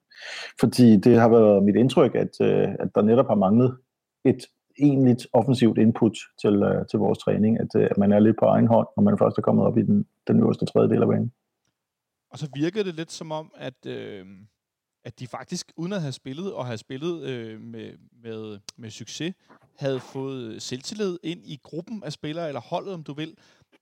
Fordi 0.59 0.97
det 0.97 1.19
har 1.19 1.29
været 1.29 1.63
mit 1.63 1.75
indtryk, 1.75 2.15
at, 2.15 2.33
øh, 2.41 2.67
at 2.79 2.89
der 2.95 3.01
netop 3.01 3.27
har 3.27 3.35
manglet 3.35 3.77
et 4.25 4.45
egentligt 4.79 5.27
offensivt 5.33 5.77
input 5.77 6.17
til, 6.41 6.63
øh, 6.63 6.87
til 6.87 6.99
vores 6.99 7.19
træning, 7.19 7.59
at, 7.59 7.75
øh, 7.75 7.87
at 7.91 7.97
man 7.97 8.11
er 8.11 8.19
lidt 8.19 8.37
på 8.39 8.45
egen 8.45 8.67
hånd, 8.67 8.87
når 8.97 9.03
man 9.03 9.17
først 9.17 9.37
er 9.37 9.41
kommet 9.41 9.65
op 9.65 9.77
i 9.77 9.81
den, 9.81 10.05
den 10.27 10.39
øverste 10.39 10.65
tredjedel 10.65 11.01
af 11.01 11.07
banen. 11.07 11.31
Og 12.31 12.39
så 12.39 12.49
virkede 12.53 12.83
det 12.83 12.95
lidt 12.95 13.11
som 13.11 13.31
om, 13.31 13.51
at, 13.55 13.85
øh, 13.85 14.25
at 15.03 15.19
de 15.19 15.27
faktisk, 15.27 15.71
uden 15.77 15.93
at 15.93 16.01
have 16.01 16.11
spillet, 16.11 16.53
og 16.53 16.65
have 16.65 16.77
spillet 16.77 17.23
øh, 17.23 17.61
med, 17.61 17.91
med, 18.23 18.59
med 18.77 18.89
succes, 18.89 19.33
havde 19.77 19.99
fået 19.99 20.61
selvtillid 20.61 21.19
ind 21.23 21.41
i 21.45 21.59
gruppen 21.63 22.03
af 22.03 22.13
spillere, 22.13 22.47
eller 22.47 22.61
holdet, 22.61 22.93
om 22.93 23.03
du 23.03 23.13
vil. 23.13 23.37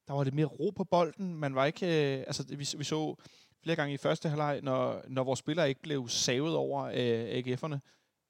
Der 0.08 0.14
var 0.14 0.24
lidt 0.24 0.36
mere 0.36 0.46
ro 0.46 0.70
på 0.76 0.84
bolden. 0.84 1.36
Man 1.36 1.56
var 1.56 1.66
ikke... 1.66 1.86
Øh, 1.86 2.20
altså, 2.28 2.46
vi, 2.50 2.68
vi 2.78 2.84
så 2.84 3.16
flere 3.64 3.76
gange 3.76 3.94
i 3.94 3.98
første 3.98 4.30
halvleg, 4.30 4.60
når, 4.64 5.02
når 5.08 5.24
vores 5.24 5.40
spillere 5.40 5.70
ikke 5.70 5.82
blev 5.82 6.08
savet 6.08 6.56
over 6.56 6.84
øh, 6.84 7.38
AGF'erne, 7.38 7.78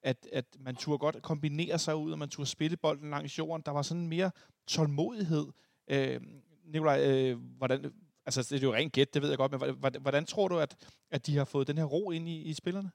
at, 0.04 0.28
at 0.34 0.46
man 0.60 0.76
turde 0.76 0.98
godt 0.98 1.22
kombinere 1.22 1.78
sig 1.78 1.96
ud, 1.96 2.12
og 2.12 2.20
man 2.20 2.30
turde 2.30 2.50
spille 2.50 2.78
bolden 2.78 3.10
langs 3.10 3.40
jorden. 3.40 3.64
Der 3.66 3.72
var 3.72 3.82
sådan 3.82 4.08
mere 4.08 4.32
tålmodighed. 4.68 5.48
Øh, 5.92 6.22
Nikolaj, 6.66 7.02
øh, 7.06 7.38
hvordan, 7.58 7.94
altså 8.26 8.48
det 8.50 8.64
er 8.64 8.68
jo 8.68 8.74
rent 8.74 8.94
gæt, 8.94 9.14
det 9.14 9.22
ved 9.22 9.30
jeg 9.30 9.38
godt, 9.38 9.52
men 9.52 9.76
hvordan, 9.80 10.02
hvordan 10.02 10.26
tror 10.26 10.48
du, 10.48 10.58
at, 10.58 10.76
at 11.12 11.28
de 11.28 11.38
har 11.38 11.46
fået 11.46 11.68
den 11.68 11.78
her 11.78 11.86
ro 11.86 12.12
ind 12.12 12.28
i, 12.28 12.42
i 12.42 12.54
spillerne? 12.54 12.92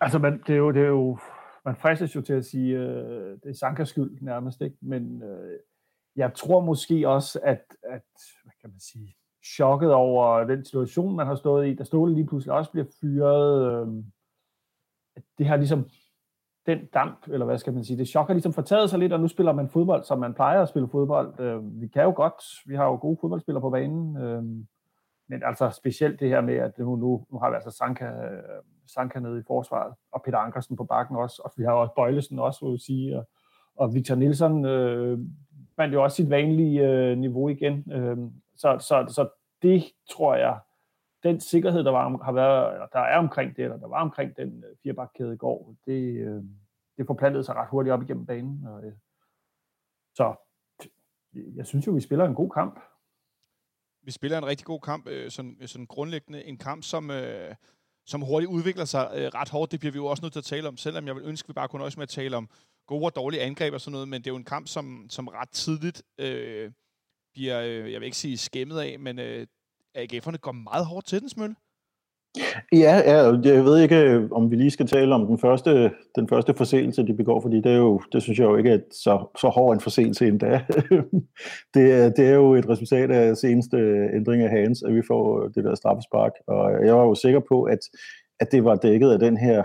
Altså, 0.00 0.18
man, 0.18 0.42
det, 0.46 0.52
er 0.52 0.58
jo, 0.58 0.70
det 0.70 0.82
er 0.82 0.88
jo, 0.88 1.18
man 1.64 1.76
fristes 1.76 2.16
jo 2.16 2.20
til 2.20 2.32
at 2.32 2.44
sige, 2.44 2.76
øh, 2.76 3.38
det 3.42 3.50
er 3.50 3.54
Sankas 3.54 3.88
skyld 3.88 4.20
nærmest, 4.20 4.60
ikke? 4.60 4.76
men 4.80 5.22
øh, 5.22 5.58
jeg 6.16 6.34
tror 6.34 6.60
måske 6.60 7.08
også, 7.08 7.40
at, 7.42 7.64
at 7.82 8.02
hvad 8.42 8.52
kan 8.60 8.70
man 8.70 8.80
sige, 8.80 9.16
chokket 9.44 9.92
over 9.92 10.44
den 10.44 10.64
situation, 10.64 11.16
man 11.16 11.26
har 11.26 11.34
stået 11.34 11.68
i, 11.68 11.74
der 11.74 11.84
Ståle 11.84 12.14
lige 12.14 12.26
pludselig 12.26 12.52
også 12.52 12.70
bliver 12.70 12.86
fyret. 13.00 13.72
Øh, 13.72 14.04
det 15.38 15.46
har 15.46 15.56
ligesom 15.56 15.88
den 16.66 16.78
damp, 16.94 17.28
eller 17.28 17.46
hvad 17.46 17.58
skal 17.58 17.72
man 17.72 17.84
sige, 17.84 17.98
det 17.98 18.08
chok 18.08 18.26
har 18.26 18.34
ligesom 18.34 18.52
fortaget 18.52 18.90
sig 18.90 18.98
lidt, 18.98 19.12
og 19.12 19.20
nu 19.20 19.28
spiller 19.28 19.52
man 19.52 19.68
fodbold, 19.68 20.04
som 20.04 20.18
man 20.18 20.34
plejer 20.34 20.62
at 20.62 20.68
spille 20.68 20.88
fodbold. 20.88 21.40
Øh, 21.40 21.80
vi 21.80 21.88
kan 21.88 22.02
jo 22.02 22.12
godt, 22.16 22.42
vi 22.66 22.74
har 22.74 22.84
jo 22.84 22.96
gode 22.96 23.18
fodboldspillere 23.20 23.60
på 23.60 23.70
banen, 23.70 24.16
øh, 24.16 24.42
men 25.28 25.42
altså 25.42 25.70
specielt 25.70 26.20
det 26.20 26.28
her 26.28 26.40
med, 26.40 26.54
at 26.54 26.78
nu, 26.78 26.96
nu, 26.96 27.26
nu 27.30 27.38
har 27.38 27.50
vi 27.50 27.54
altså 27.54 27.70
Sanka, 27.70 28.04
øh, 28.04 28.62
Sanka 28.86 29.18
nede 29.18 29.38
i 29.40 29.42
forsvaret, 29.46 29.94
og 30.12 30.22
Peter 30.24 30.38
Ankersen 30.38 30.76
på 30.76 30.84
bakken 30.84 31.16
også, 31.16 31.42
og 31.44 31.52
vi 31.56 31.64
har 31.64 31.72
også 31.72 31.92
Bøjlesen 31.96 32.38
også, 32.38 32.64
vil 32.64 32.72
jeg 32.72 32.80
sige, 32.80 33.18
og, 33.18 33.28
og 33.76 33.94
Victor 33.94 34.14
Nielsen 34.14 34.64
øh, 34.64 35.18
man 35.78 35.92
jo 35.92 36.02
også 36.02 36.16
sit 36.16 36.30
vanlige 36.30 36.88
øh, 36.88 37.18
niveau 37.18 37.48
igen. 37.48 37.92
Øh, 37.92 38.16
så, 38.56 38.76
så, 38.80 39.04
så 39.08 39.28
det 39.62 39.84
tror 40.10 40.34
jeg, 40.34 40.58
den 41.24 41.40
sikkerhed, 41.40 41.84
der, 41.84 41.90
var, 41.90 42.24
har 42.24 42.32
været, 42.32 42.88
der 42.92 43.00
er 43.00 43.18
omkring 43.18 43.56
det, 43.56 43.64
eller 43.64 43.76
der 43.76 43.88
var 43.88 44.02
omkring 44.02 44.36
den 44.36 44.64
øh, 44.64 44.76
firebakkæde 44.82 45.34
i 45.34 45.36
går, 45.36 45.74
det, 45.86 46.14
øh, 46.14 46.42
det 46.96 47.06
forplantede 47.06 47.44
sig 47.44 47.54
ret 47.54 47.68
hurtigt 47.68 47.92
op 47.92 48.02
igennem 48.02 48.26
banen. 48.26 48.66
Og, 48.66 48.84
øh, 48.84 48.92
så 50.14 50.34
jeg 51.56 51.66
synes 51.66 51.86
jo, 51.86 51.92
vi 51.92 52.00
spiller 52.00 52.24
en 52.24 52.34
god 52.34 52.50
kamp. 52.50 52.80
Vi 54.02 54.10
spiller 54.10 54.38
en 54.38 54.46
rigtig 54.46 54.66
god 54.66 54.80
kamp, 54.80 55.08
øh, 55.08 55.30
sådan, 55.30 55.56
sådan 55.66 55.86
grundlæggende 55.86 56.44
en 56.44 56.58
kamp, 56.58 56.82
som, 56.82 57.10
øh, 57.10 57.54
som 58.06 58.22
hurtigt 58.22 58.52
udvikler 58.52 58.84
sig 58.84 59.10
øh, 59.14 59.26
ret 59.34 59.48
hårdt. 59.48 59.72
Det 59.72 59.80
bliver 59.80 59.92
vi 59.92 59.96
jo 59.96 60.06
også 60.06 60.22
nødt 60.22 60.32
til 60.32 60.40
at 60.40 60.44
tale 60.44 60.68
om, 60.68 60.76
selvom 60.76 61.06
jeg 61.06 61.14
vil 61.14 61.24
ønske, 61.24 61.46
at 61.46 61.48
vi 61.48 61.52
bare 61.52 61.68
kunne 61.68 61.84
også 61.84 62.00
med 62.00 62.02
at 62.02 62.08
tale 62.08 62.36
om 62.36 62.48
gode 62.86 63.04
og 63.04 63.16
dårlige 63.16 63.42
angreb 63.42 63.74
og 63.74 63.80
sådan 63.80 63.92
noget, 63.92 64.08
men 64.08 64.20
det 64.20 64.26
er 64.26 64.32
jo 64.32 64.36
en 64.36 64.44
kamp, 64.44 64.66
som, 64.68 65.06
som 65.10 65.28
ret 65.28 65.50
tidligt 65.50 66.02
øh, 66.18 66.72
bliver, 67.32 67.60
øh, 67.60 67.92
jeg 67.92 68.00
vil 68.00 68.06
ikke 68.06 68.16
sige 68.16 68.38
skæmmet 68.38 68.80
af, 68.80 68.98
men 68.98 69.18
øh, 69.18 69.46
AGF'erne 69.98 70.36
går 70.36 70.52
meget 70.52 70.86
hårdt 70.86 71.06
til 71.06 71.20
den, 71.20 71.28
Smølle. 71.28 71.54
Ja, 72.72 72.96
ja, 73.10 73.16
jeg 73.54 73.64
ved 73.64 73.82
ikke, 73.82 74.28
om 74.32 74.50
vi 74.50 74.56
lige 74.56 74.70
skal 74.70 74.86
tale 74.86 75.14
om 75.14 75.26
den 75.26 75.38
første, 75.38 75.90
den 76.16 76.28
første 76.28 76.54
forseelse, 76.54 77.06
de 77.06 77.14
begår, 77.14 77.40
fordi 77.40 77.56
det, 77.56 77.72
er 77.72 77.76
jo, 77.76 78.00
det 78.12 78.22
synes 78.22 78.38
jeg 78.38 78.44
jo 78.44 78.56
ikke 78.56 78.70
er 78.70 78.78
så, 78.90 79.26
så 79.40 79.48
hård 79.48 79.74
en 79.74 79.80
forseelse 79.80 80.28
endda. 80.28 80.64
det, 81.74 81.92
er, 81.92 82.10
det 82.10 82.28
er 82.28 82.34
jo 82.34 82.54
et 82.54 82.68
resultat 82.68 83.10
af 83.10 83.36
seneste 83.36 83.76
ændring 84.14 84.42
af 84.42 84.50
Hans, 84.50 84.82
at 84.82 84.94
vi 84.94 85.02
får 85.06 85.48
det 85.48 85.64
der 85.64 85.74
straffespark, 85.74 86.32
og 86.46 86.86
jeg 86.86 86.96
var 86.96 87.02
jo 87.02 87.14
sikker 87.14 87.40
på, 87.48 87.62
at, 87.62 87.78
at 88.40 88.52
det 88.52 88.64
var 88.64 88.74
dækket 88.74 89.10
af 89.10 89.18
den 89.18 89.36
her, 89.36 89.64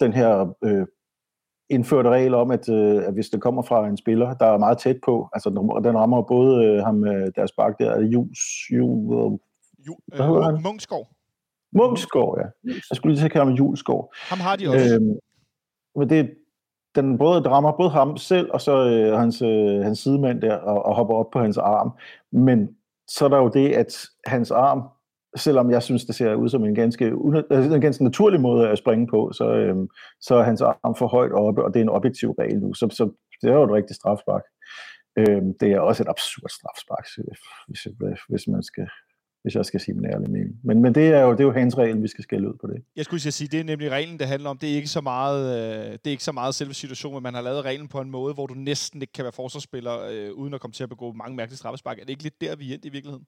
den 0.00 0.12
her 0.12 0.54
øh, 0.64 0.86
indførte 1.70 2.08
regel 2.08 2.34
om, 2.34 2.50
at, 2.50 2.68
øh, 2.68 3.06
at 3.06 3.14
hvis 3.14 3.28
det 3.28 3.40
kommer 3.40 3.62
fra 3.62 3.88
en 3.88 3.96
spiller, 3.96 4.34
der 4.34 4.46
er 4.46 4.58
meget 4.58 4.78
tæt 4.78 4.96
på, 5.04 5.28
altså 5.32 5.50
den 5.84 5.98
rammer 5.98 6.22
både 6.22 6.64
øh, 6.64 6.84
ham 6.84 6.94
med 6.94 7.32
deres 7.32 7.52
bak 7.52 7.78
der, 7.78 8.00
Jus, 8.00 8.38
Jus, 8.70 9.40
Jules 9.88 10.20
øh, 10.20 10.62
Munchskov. 10.62 11.08
Munchskov, 11.72 12.38
ja. 12.40 12.46
Jeg 12.64 12.96
skulle 12.96 13.14
lige 13.14 13.22
tænke 13.22 13.38
ham 13.38 13.48
Juleskov. 13.48 14.12
Ham 14.14 14.40
har 14.40 14.56
de 14.56 14.68
også. 14.68 14.94
Øhm, 14.94 15.18
men 15.96 16.10
det, 16.10 16.34
den 16.94 17.18
både 17.18 17.48
rammer 17.48 17.72
både 17.72 17.90
ham 17.90 18.16
selv 18.16 18.50
og 18.50 18.60
så 18.60 18.88
øh, 18.90 19.18
hans, 19.18 19.42
øh, 19.42 19.80
hans 19.84 19.98
sidemand 19.98 20.40
der 20.40 20.56
og, 20.56 20.84
og 20.84 20.94
hopper 20.94 21.14
op 21.14 21.30
på 21.30 21.38
hans 21.40 21.58
arm. 21.58 21.90
Men 22.32 22.68
så 23.08 23.24
er 23.24 23.28
der 23.28 23.38
jo 23.38 23.48
det, 23.48 23.72
at 23.72 24.06
hans 24.26 24.50
arm 24.50 24.82
selvom 25.36 25.70
jeg 25.70 25.82
synes, 25.82 26.04
det 26.04 26.14
ser 26.14 26.34
ud 26.34 26.48
som 26.48 26.64
en 26.64 26.74
ganske, 26.74 27.04
altså 27.50 27.74
en 27.74 27.80
ganske 27.80 28.04
naturlig 28.04 28.40
måde 28.40 28.68
at 28.68 28.78
springe 28.78 29.06
på, 29.06 29.32
så, 29.32 29.50
øhm, 29.50 29.88
så 30.20 30.34
er 30.34 30.42
hans 30.42 30.60
arm 30.60 30.94
for 30.94 31.06
højt 31.06 31.32
oppe, 31.32 31.64
og 31.64 31.74
det 31.74 31.80
er 31.80 31.84
en 31.84 31.88
objektiv 31.88 32.30
regel 32.30 32.58
nu, 32.58 32.74
så, 32.74 32.88
så 32.90 33.10
det 33.42 33.50
er 33.50 33.54
jo 33.54 33.64
et 33.64 33.70
rigtigt 33.70 33.96
strafspark. 33.96 34.42
Øhm, 35.18 35.54
det 35.60 35.72
er 35.72 35.80
også 35.80 36.02
et 36.02 36.08
absurd 36.08 36.50
strafspark, 36.50 37.06
hvis, 37.68 37.86
hvis 38.28 38.48
man 38.48 38.62
skal 38.62 38.88
hvis 39.42 39.54
jeg 39.54 39.64
skal 39.64 39.80
sige 39.80 39.94
min 39.94 40.04
ærlige 40.04 40.30
mening. 40.30 40.60
Men, 40.62 40.82
men 40.82 40.94
det, 40.94 41.08
er 41.08 41.20
jo, 41.20 41.32
det 41.32 41.40
er 41.40 41.44
jo 41.44 41.52
hans 41.52 41.78
regel, 41.78 42.02
vi 42.02 42.08
skal 42.08 42.24
skælde 42.24 42.48
ud 42.48 42.54
på 42.60 42.66
det. 42.66 42.82
Jeg 42.96 43.04
skulle 43.04 43.20
sige, 43.20 43.48
det 43.48 43.60
er 43.60 43.64
nemlig 43.64 43.90
reglen, 43.90 44.18
det 44.18 44.26
handler 44.26 44.50
om. 44.50 44.58
Det 44.58 44.70
er 44.70 44.74
ikke 44.74 44.88
så 44.88 45.00
meget, 45.00 45.56
øh, 45.56 45.92
det 45.92 46.06
er 46.06 46.10
ikke 46.10 46.24
så 46.24 46.32
meget 46.32 46.54
selve 46.54 46.74
situationen, 46.74 47.16
men 47.16 47.22
man 47.22 47.34
har 47.34 47.42
lavet 47.42 47.64
reglen 47.64 47.88
på 47.88 48.00
en 48.00 48.10
måde, 48.10 48.34
hvor 48.34 48.46
du 48.46 48.54
næsten 48.54 49.02
ikke 49.02 49.12
kan 49.12 49.24
være 49.24 49.32
forsvarsspiller, 49.32 49.94
øh, 50.10 50.32
uden 50.32 50.54
at 50.54 50.60
komme 50.60 50.72
til 50.72 50.82
at 50.82 50.88
begå 50.88 51.12
mange 51.12 51.36
mærkelige 51.36 51.58
straffespark. 51.58 51.98
Er 51.98 52.02
det 52.02 52.10
ikke 52.10 52.22
lidt 52.22 52.40
der, 52.40 52.56
vi 52.56 52.72
er 52.72 52.78
i 52.82 52.88
virkeligheden? 52.88 53.26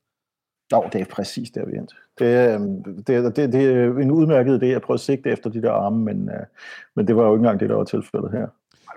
Jo, 0.72 0.84
det 0.92 1.00
er 1.00 1.04
præcis 1.04 1.50
der, 1.50 1.66
vi 1.66 1.72
er 1.72 1.86
det, 2.18 2.54
øhm, 2.54 2.84
det, 3.04 3.36
det, 3.36 3.52
det 3.52 3.64
er 3.64 3.98
en 3.98 4.10
udmærket 4.10 4.62
idé 4.62 4.66
at 4.66 4.82
prøve 4.82 4.94
at 4.94 5.00
sigte 5.00 5.30
efter 5.30 5.50
de 5.50 5.62
der 5.62 5.72
arme, 5.72 6.04
men, 6.04 6.28
øh, 6.28 6.46
men 6.96 7.06
det 7.06 7.16
var 7.16 7.22
jo 7.22 7.32
ikke 7.34 7.40
engang 7.40 7.60
det, 7.60 7.68
der 7.68 7.74
var 7.76 7.84
tilfældet 7.84 8.30
her. 8.30 8.46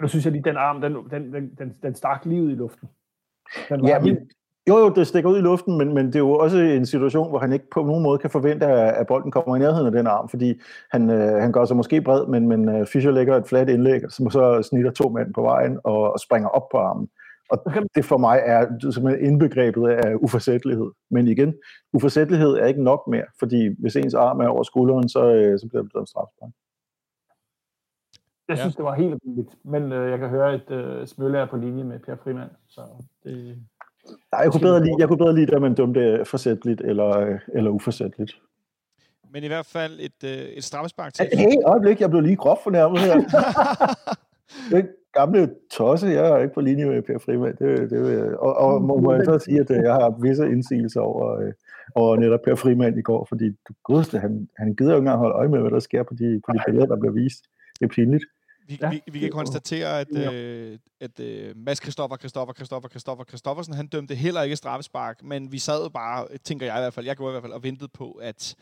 Nu 0.01 0.07
synes 0.07 0.25
jeg 0.25 0.31
lige, 0.31 0.43
den 0.43 0.57
arm, 0.57 0.81
den, 0.81 0.95
den, 1.11 1.33
den, 1.33 1.55
den, 1.57 1.77
den 1.83 1.95
stak 1.95 2.25
livet 2.25 2.51
i 2.51 2.55
luften. 2.55 2.89
Den 3.69 3.87
ja, 3.87 3.99
men, 3.99 4.29
jo, 4.69 4.77
jo, 4.77 4.89
det 4.89 5.07
stikker 5.07 5.29
ud 5.29 5.37
i 5.37 5.41
luften, 5.41 5.77
men, 5.77 5.93
men 5.93 6.07
det 6.07 6.15
er 6.15 6.19
jo 6.19 6.31
også 6.31 6.57
en 6.57 6.85
situation, 6.85 7.29
hvor 7.29 7.39
han 7.39 7.53
ikke 7.53 7.69
på 7.69 7.83
nogen 7.83 8.03
måde 8.03 8.17
kan 8.17 8.29
forvente, 8.29 8.65
at 8.65 9.07
bolden 9.07 9.31
kommer 9.31 9.55
i 9.55 9.59
nærheden 9.59 9.85
af 9.85 9.91
den 9.91 10.07
arm, 10.07 10.29
fordi 10.29 10.61
han, 10.91 11.09
øh, 11.09 11.41
han 11.41 11.51
gør 11.51 11.65
sig 11.65 11.77
måske 11.77 12.01
bred, 12.01 12.25
men, 12.27 12.47
men 12.47 12.69
øh, 12.69 12.87
Fischer 12.87 13.11
lægger 13.11 13.37
et 13.37 13.47
fladt 13.47 13.69
indlæg, 13.69 14.01
som 14.09 14.29
så 14.29 14.61
snitter 14.69 14.91
to 14.91 15.09
mænd 15.09 15.33
på 15.33 15.41
vejen 15.41 15.79
og, 15.83 16.13
og 16.13 16.19
springer 16.19 16.49
op 16.49 16.69
på 16.71 16.77
armen. 16.77 17.09
Og 17.49 17.63
det 17.95 18.05
for 18.05 18.17
mig 18.17 18.41
er 18.45 18.91
simpelthen 18.91 19.25
indbegrebet 19.25 19.89
af 19.89 20.15
uforsættelighed. 20.15 20.91
Men 21.11 21.27
igen, 21.27 21.53
uforsættelighed 21.93 22.53
er 22.53 22.65
ikke 22.65 22.83
nok 22.83 23.07
mere, 23.07 23.25
fordi 23.39 23.75
hvis 23.79 23.95
ens 23.95 24.13
arm 24.13 24.39
er 24.39 24.47
over 24.47 24.63
skulderen, 24.63 25.09
så, 25.09 25.33
øh, 25.33 25.59
så 25.59 25.67
bliver 25.67 25.83
det 25.83 25.93
en 25.95 26.07
strafspark. 26.07 26.49
Jeg 28.47 28.57
synes, 28.57 28.75
ja. 28.75 28.77
det 28.77 28.85
var 28.85 28.93
helt 28.93 29.19
vildt, 29.23 29.55
men 29.63 29.91
øh, 29.91 30.11
jeg 30.11 30.19
kan 30.19 30.29
høre, 30.29 30.53
at 30.53 30.71
øh, 30.71 31.07
Smølle 31.07 31.37
er 31.37 31.45
på 31.45 31.57
linje 31.57 31.83
med 31.83 31.99
Per 31.99 32.15
Frimand, 32.15 32.49
så 32.67 32.81
det... 33.23 33.65
Nej, 34.31 34.41
jeg 34.41 34.51
kunne 34.51 34.61
bedre 34.61 34.83
lide, 34.83 34.95
jeg 34.99 35.07
kunne 35.07 35.17
bedre 35.17 35.35
lide, 35.35 35.55
at 35.55 35.61
man 35.61 35.73
dømte 35.73 36.25
forsætteligt 36.25 36.81
eller, 36.81 37.17
øh, 37.19 37.39
eller 37.53 37.71
uforsætteligt. 37.71 38.31
Men 39.33 39.43
i 39.43 39.47
hvert 39.47 39.65
fald 39.65 39.99
et, 39.99 40.23
øh, 40.23 40.31
et 40.31 40.63
straffespark 40.63 41.13
til... 41.13 41.29
Hey, 41.33 41.55
øjeblik, 41.65 42.01
jeg 42.01 42.09
blev 42.09 42.21
lige 42.21 42.35
groft 42.35 42.63
fornærmet 42.63 42.99
her. 42.99 43.15
den 44.75 44.87
gamle 45.13 45.49
tosse, 45.71 46.07
jeg 46.07 46.29
er 46.29 46.37
ikke 46.37 46.53
på 46.53 46.61
linje 46.61 46.85
med 46.85 47.01
Per 47.01 47.17
Frimand. 47.17 47.57
Det, 47.57 47.89
det, 47.89 48.35
og, 48.35 48.57
og 48.57 48.81
må, 48.81 48.97
må 48.97 49.13
jeg 49.13 49.25
så 49.25 49.39
sige, 49.39 49.59
at 49.59 49.71
øh, 49.71 49.83
jeg 49.83 49.93
har 49.93 50.19
visse 50.21 50.45
indsigelser 50.45 51.01
over, 51.01 51.39
øh, 51.41 51.53
over 51.95 52.17
netop 52.17 52.39
Per 52.45 52.55
Frimand 52.55 52.97
i 52.97 53.01
går, 53.01 53.25
fordi 53.25 53.49
du 53.49 53.73
godeste, 53.83 54.19
han, 54.19 54.49
han 54.57 54.75
gider 54.75 54.91
jo 54.91 54.97
ikke 54.97 55.05
engang 55.05 55.19
holde 55.19 55.35
øje 55.35 55.47
med, 55.47 55.59
hvad 55.59 55.71
der 55.71 55.79
sker 55.79 56.03
på 56.03 56.13
de, 56.13 56.41
på 56.45 56.53
de 56.53 56.59
billeder, 56.65 56.85
der 56.85 56.99
bliver 56.99 57.13
vist. 57.13 57.43
Det 57.79 57.85
er 57.85 57.89
pinligt. 57.89 58.25
Vi, 58.67 58.77
ja, 58.81 58.89
vi, 58.89 59.01
vi 59.11 59.19
kan 59.19 59.31
konstatere, 59.31 59.99
at, 59.99 60.33
øh, 60.33 60.79
at 60.99 61.19
øh, 61.19 61.57
Mads 61.57 61.81
Christoffer, 61.81 62.17
Christoffer, 62.17 62.53
Christoffer, 62.53 62.89
Christoffer, 62.89 63.23
Christoffersen, 63.23 63.73
han 63.73 63.87
dømte 63.87 64.15
heller 64.15 64.41
ikke 64.41 64.55
straffespark, 64.55 65.23
men 65.23 65.51
vi 65.51 65.59
sad 65.59 65.89
bare, 65.89 66.27
tænker 66.37 66.65
jeg 66.65 66.77
i 66.77 66.81
hvert 66.81 66.93
fald, 66.93 67.05
jeg 67.05 67.17
gjorde 67.17 67.31
i 67.31 67.33
hvert 67.33 67.43
fald, 67.43 67.53
og 67.53 67.63
ventede 67.63 67.89
på, 67.93 68.11
at, 68.11 68.55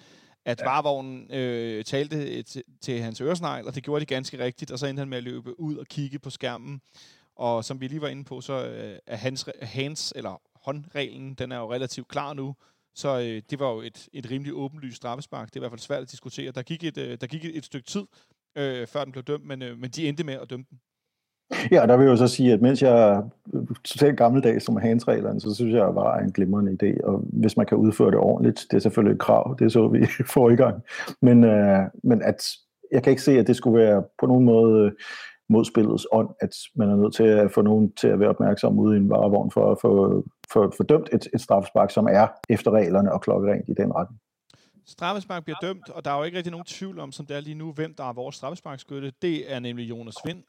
at 0.45 0.59
ja. 0.59 0.65
varvognen 0.65 1.31
øh, 1.33 1.83
talte 1.83 2.43
til, 2.43 2.63
til 2.81 3.01
hans 3.01 3.21
øresnegl, 3.21 3.67
og 3.67 3.75
det 3.75 3.83
gjorde 3.83 3.99
de 3.99 4.05
ganske 4.05 4.43
rigtigt, 4.43 4.71
og 4.71 4.79
så 4.79 4.87
endte 4.87 5.01
han 5.01 5.09
med 5.09 5.17
at 5.17 5.23
løbe 5.23 5.59
ud 5.59 5.75
og 5.75 5.85
kigge 5.85 6.19
på 6.19 6.29
skærmen. 6.29 6.81
Og 7.35 7.65
som 7.65 7.81
vi 7.81 7.87
lige 7.87 8.01
var 8.01 8.07
inde 8.07 8.23
på, 8.23 8.41
så 8.41 8.65
øh, 8.65 8.97
er 9.07 9.15
hans, 9.15 9.49
hans, 9.61 10.13
eller 10.15 10.41
håndreglen, 10.55 11.33
den 11.33 11.51
er 11.51 11.57
jo 11.57 11.73
relativt 11.73 12.07
klar 12.07 12.33
nu, 12.33 12.55
så 12.95 13.19
øh, 13.19 13.41
det 13.49 13.59
var 13.59 13.71
jo 13.71 13.81
et, 13.81 14.09
et 14.13 14.31
rimelig 14.31 14.53
åbenlyst 14.53 14.97
straffespark. 14.97 15.47
Det 15.47 15.55
er 15.55 15.59
i 15.59 15.61
hvert 15.61 15.71
fald 15.71 15.79
svært 15.79 16.01
at 16.01 16.11
diskutere. 16.11 16.51
Der 16.51 16.61
gik 16.61 16.83
et, 16.83 16.97
øh, 16.97 17.17
der 17.21 17.27
gik 17.27 17.45
et, 17.45 17.57
et 17.57 17.65
stykke 17.65 17.87
tid, 17.87 18.03
øh, 18.57 18.87
før 18.87 19.03
den 19.03 19.11
blev 19.11 19.23
dømt, 19.23 19.47
men, 19.47 19.61
øh, 19.61 19.77
men 19.77 19.89
de 19.89 20.07
endte 20.07 20.23
med 20.23 20.33
at 20.33 20.49
dømme 20.49 20.65
den. 20.69 20.79
Ja, 21.71 21.85
der 21.87 21.97
vil 21.97 22.03
jeg 22.03 22.11
jo 22.11 22.15
så 22.15 22.27
sige, 22.27 22.53
at 22.53 22.61
mens 22.61 22.81
jeg 22.81 23.09
er 23.09 23.29
totalt 23.83 24.17
gammeldags 24.17 24.65
som 24.65 24.77
handsreglerne, 24.77 25.41
så 25.41 25.55
synes 25.55 25.73
jeg 25.73 25.95
var 25.95 26.17
en 26.17 26.31
glimrende 26.31 26.77
idé, 26.83 27.03
og 27.03 27.17
hvis 27.17 27.57
man 27.57 27.65
kan 27.65 27.77
udføre 27.77 28.11
det 28.11 28.19
ordentligt, 28.19 28.65
det 28.71 28.77
er 28.77 28.81
selvfølgelig 28.81 29.13
et 29.13 29.19
krav, 29.19 29.55
det 29.59 29.71
så 29.71 29.87
vi 29.87 30.05
for 30.25 30.49
i 30.55 30.55
gang, 30.55 30.81
men, 31.21 31.43
øh, 31.43 31.79
men 32.03 32.21
at 32.21 32.51
jeg 32.91 33.03
kan 33.03 33.11
ikke 33.11 33.21
se, 33.21 33.39
at 33.39 33.47
det 33.47 33.55
skulle 33.55 33.79
være 33.79 34.03
på 34.19 34.25
nogen 34.25 34.45
måde 34.45 34.91
modspillets 35.49 35.49
mod 35.49 35.65
spillets 35.65 36.07
ånd, 36.11 36.29
at 36.41 36.55
man 36.75 36.89
er 36.89 36.95
nødt 36.95 37.15
til 37.15 37.23
at 37.23 37.51
få 37.51 37.61
nogen 37.61 37.93
til 37.93 38.07
at 38.07 38.19
være 38.19 38.29
opmærksom 38.29 38.79
ude 38.79 38.95
i 38.95 38.99
en 38.99 39.09
varevogn 39.09 39.51
for 39.51 39.71
at 39.71 39.77
få 39.81 40.23
for, 40.53 40.83
dømt 40.89 41.09
et, 41.13 41.27
et 41.33 41.41
straffespark, 41.41 41.91
som 41.91 42.07
er 42.11 42.27
efter 42.49 42.71
reglerne 42.71 43.13
og 43.13 43.21
klokkerent 43.21 43.69
i 43.69 43.73
den 43.73 43.95
retning. 43.95 44.20
Straffespark 44.91 45.43
bliver 45.43 45.57
dømt, 45.61 45.89
og 45.89 46.05
der 46.05 46.11
er 46.11 46.17
jo 46.17 46.23
ikke 46.23 46.37
rigtig 46.37 46.51
nogen 46.51 46.65
tvivl 46.65 46.99
om, 46.99 47.11
som 47.11 47.25
det 47.25 47.35
er 47.35 47.39
lige 47.39 47.55
nu, 47.55 47.71
hvem 47.71 47.93
der 47.95 48.03
er 48.03 48.13
vores 48.13 48.35
straffesparkskytte. 48.35 49.13
Det 49.21 49.53
er 49.53 49.59
nemlig 49.59 49.89
Jonas 49.89 50.15
Vind. 50.25 50.43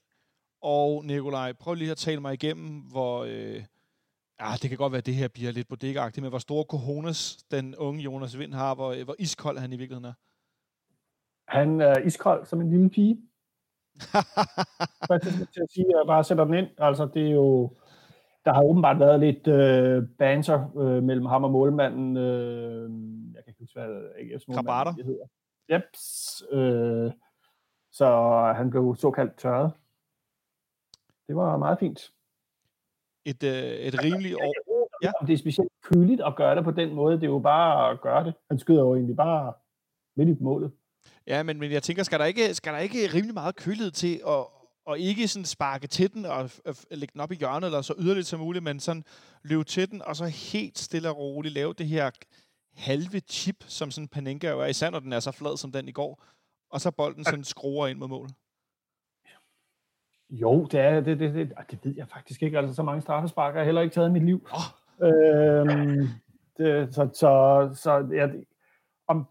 Og 0.63 1.05
Nikolaj, 1.05 1.53
prøv 1.53 1.75
lige 1.75 1.91
at 1.91 1.97
tale 1.97 2.21
mig 2.21 2.35
igennem, 2.35 2.81
hvor... 2.81 3.25
Øh, 3.25 3.65
ja, 4.41 4.53
det 4.63 4.71
kan 4.71 4.79
godt 4.79 4.93
være, 4.93 4.99
at 4.99 5.07
det 5.07 5.15
her 5.15 5.29
bliver 5.29 5.53
lidt 5.53 5.69
bodega 5.69 6.11
men 6.17 6.29
hvor 6.29 6.39
store 6.39 6.65
cojones 6.65 7.37
den 7.51 7.77
unge 7.77 8.03
Jonas 8.03 8.39
Vind 8.39 8.55
har, 8.55 8.75
hvor, 8.75 9.05
hvor 9.05 9.17
iskold 9.19 9.59
han 9.59 9.73
i 9.73 9.77
virkeligheden 9.77 10.05
er. 10.05 10.15
Han 11.49 11.81
er 11.81 11.99
iskold 11.99 12.47
som 12.47 12.61
en 12.61 12.71
lille 12.71 12.91
pige. 12.91 13.19
Faktisk 15.13 15.37
til 15.53 15.61
at 15.61 15.71
sige, 15.75 15.87
at 15.87 15.99
jeg 15.99 16.07
bare 16.07 16.25
sætter 16.25 16.45
den 16.45 16.55
ind. 16.55 16.69
Altså, 16.79 17.09
det 17.15 17.27
er 17.27 17.31
jo 17.31 17.77
der 18.45 18.53
har 18.53 18.63
åbenbart 18.63 18.99
været 18.99 19.21
lidt 19.21 19.47
øh, 19.47 20.09
banter 20.19 20.77
øh, 20.77 21.03
mellem 21.03 21.27
ham 21.27 21.45
og 21.45 21.51
målmanden. 21.51 22.17
Øh, 22.17 22.91
jeg 23.35 23.45
kan 23.45 23.51
ikke 23.51 23.61
huske, 23.61 23.81
hvad 23.81 24.03
AGF's 24.19 24.45
målmand 24.49 24.97
det 24.97 25.05
hedder. 25.05 25.27
Yep. 25.71 25.85
Øh, 26.59 27.13
så 27.93 28.07
han 28.57 28.71
blev 28.71 28.97
såkaldt 28.99 29.37
tørret. 29.37 29.73
Det 31.29 31.37
var 31.37 31.57
meget 31.57 31.79
fint. 31.79 32.13
Et, 33.25 33.43
øh, 33.43 33.53
et 33.53 34.05
rimeligt 34.05 34.35
år. 34.35 34.55
Ja. 35.03 35.11
Det 35.27 35.33
er 35.33 35.39
specielt 35.39 35.73
køligt 35.83 36.21
at 36.21 36.37
gøre 36.37 36.57
det 36.57 36.65
på 36.65 36.71
den 36.71 36.95
måde. 36.95 37.15
Det 37.15 37.23
er 37.23 37.31
jo 37.31 37.39
bare 37.39 37.91
at 37.91 38.01
gøre 38.01 38.25
det. 38.25 38.35
Han 38.51 38.59
skyder 38.59 38.81
jo 38.81 38.95
egentlig 38.95 39.17
bare 39.17 39.53
midt 40.17 40.29
i 40.29 40.43
målet. 40.43 40.73
Ja, 41.27 41.43
men, 41.43 41.59
men 41.59 41.73
jeg 41.73 41.83
tænker, 41.83 42.03
skal 42.03 42.19
der 42.19 42.25
ikke, 42.25 42.55
skal 42.55 42.73
der 42.73 42.79
ikke 42.79 42.99
rimelig 43.15 43.35
meget 43.35 43.57
kølighed 43.57 43.91
til 43.91 44.21
at, 44.27 44.47
og 44.85 44.99
ikke 44.99 45.29
sådan 45.29 45.45
sparke 45.45 45.87
til 45.87 46.15
den 46.15 46.25
og 46.25 46.51
lægge 46.91 47.13
den 47.13 47.21
op 47.21 47.33
i 47.33 47.35
hjørnet, 47.35 47.67
eller 47.67 47.83
så 47.83 47.95
yderligt 47.99 48.27
som 48.27 48.41
muligt, 48.41 48.65
men 48.65 48.81
sådan 48.81 49.05
løbe 49.43 49.65
til 49.65 49.91
den, 49.91 50.03
og 50.03 50.17
så 50.17 50.27
helt 50.27 50.79
stille 50.79 51.09
og 51.09 51.19
roligt 51.19 51.55
lave 51.55 51.73
det 51.73 51.87
her 51.87 52.11
halve 52.77 53.21
chip, 53.21 53.65
som 53.67 53.91
sådan 53.91 54.09
Panenka 54.09 54.51
jo 54.51 54.61
er, 54.61 54.67
især 54.67 54.91
når 54.91 55.01
den 55.01 55.13
er 55.13 55.21
så 55.21 55.31
flad 55.31 55.57
som 55.57 55.73
den 55.73 55.89
i 55.89 55.93
går, 55.93 56.25
og 56.71 56.81
så 56.81 56.91
bolden 56.91 57.25
sådan 57.25 57.45
skruer 57.45 57.87
ind 57.87 57.99
mod 57.99 58.09
mål. 58.09 58.29
Jo, 60.31 60.65
det 60.65 60.81
er 60.81 61.01
det, 61.01 61.21
det, 61.21 61.35
det, 61.35 61.53
det 61.71 61.85
ved 61.85 61.95
jeg 61.97 62.09
faktisk 62.09 62.43
ikke. 62.43 62.59
Altså, 62.59 62.75
så 62.75 62.83
mange 62.83 63.03
straffesparker 63.03 63.53
har 63.53 63.61
jeg 63.61 63.67
heller 63.67 63.83
ikke 63.83 63.95
taget 63.95 64.09
i 64.09 64.13
mit 64.13 64.25
liv. 64.25 64.49
Oh. 64.53 65.09
Øhm, 65.09 66.09
det, 66.59 66.95
så, 66.95 67.09
så, 67.15 67.71
så 67.75 68.09
ja, 68.13 68.27
det, 68.27 68.45
om, 69.07 69.27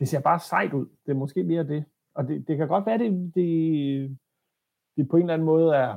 det 0.00 0.08
ser 0.08 0.20
bare 0.20 0.40
sejt 0.40 0.72
ud. 0.72 0.86
Det 1.06 1.12
er 1.12 1.16
måske 1.16 1.42
mere 1.42 1.64
det. 1.64 1.84
Og 2.14 2.28
det, 2.28 2.48
det 2.48 2.56
kan 2.56 2.68
godt 2.68 2.86
være, 2.86 2.98
det, 2.98 3.34
det 3.34 4.18
det 4.98 5.08
på 5.08 5.16
en 5.16 5.22
eller 5.22 5.34
anden 5.34 5.46
måde 5.46 5.74
er, 5.76 5.96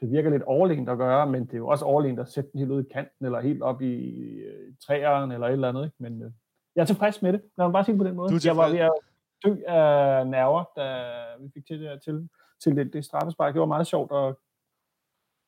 det 0.00 0.10
virker 0.10 0.30
lidt 0.30 0.42
overlegent 0.42 0.88
at 0.88 0.98
gøre, 0.98 1.26
men 1.26 1.46
det 1.46 1.54
er 1.54 1.58
jo 1.58 1.68
også 1.68 1.84
overlegent 1.84 2.20
at 2.20 2.28
sætte 2.28 2.50
den 2.52 2.58
helt 2.58 2.70
ud 2.70 2.84
i 2.84 2.92
kanten, 2.92 3.26
eller 3.26 3.40
helt 3.40 3.62
op 3.62 3.82
i 3.82 4.14
øh, 4.38 4.74
træerne, 4.86 5.34
eller 5.34 5.46
et 5.46 5.52
eller 5.52 5.68
andet. 5.68 5.84
Ikke? 5.84 5.96
Men 5.98 6.22
øh, 6.22 6.30
jeg 6.76 6.82
er 6.82 6.86
tilfreds 6.86 7.22
med 7.22 7.32
det. 7.32 7.42
Lad 7.58 7.66
mig 7.66 7.72
bare 7.72 7.84
sige 7.84 7.98
på 7.98 8.04
den 8.04 8.14
måde. 8.14 8.32
Jeg 8.44 8.56
var 8.56 8.68
ved 8.68 8.78
at 8.78 8.92
dø 9.44 9.56
af 9.66 10.26
nerver, 10.26 10.64
da 10.76 11.04
vi 11.40 11.50
fik 11.54 11.66
til 11.66 11.80
det, 11.80 12.02
til, 12.02 12.28
til 12.62 12.76
det, 12.76 12.92
det 12.92 13.04
straffespark. 13.04 13.54
Det 13.54 13.60
var 13.60 13.66
meget 13.66 13.86
sjovt 13.86 14.12
at, 14.12 14.34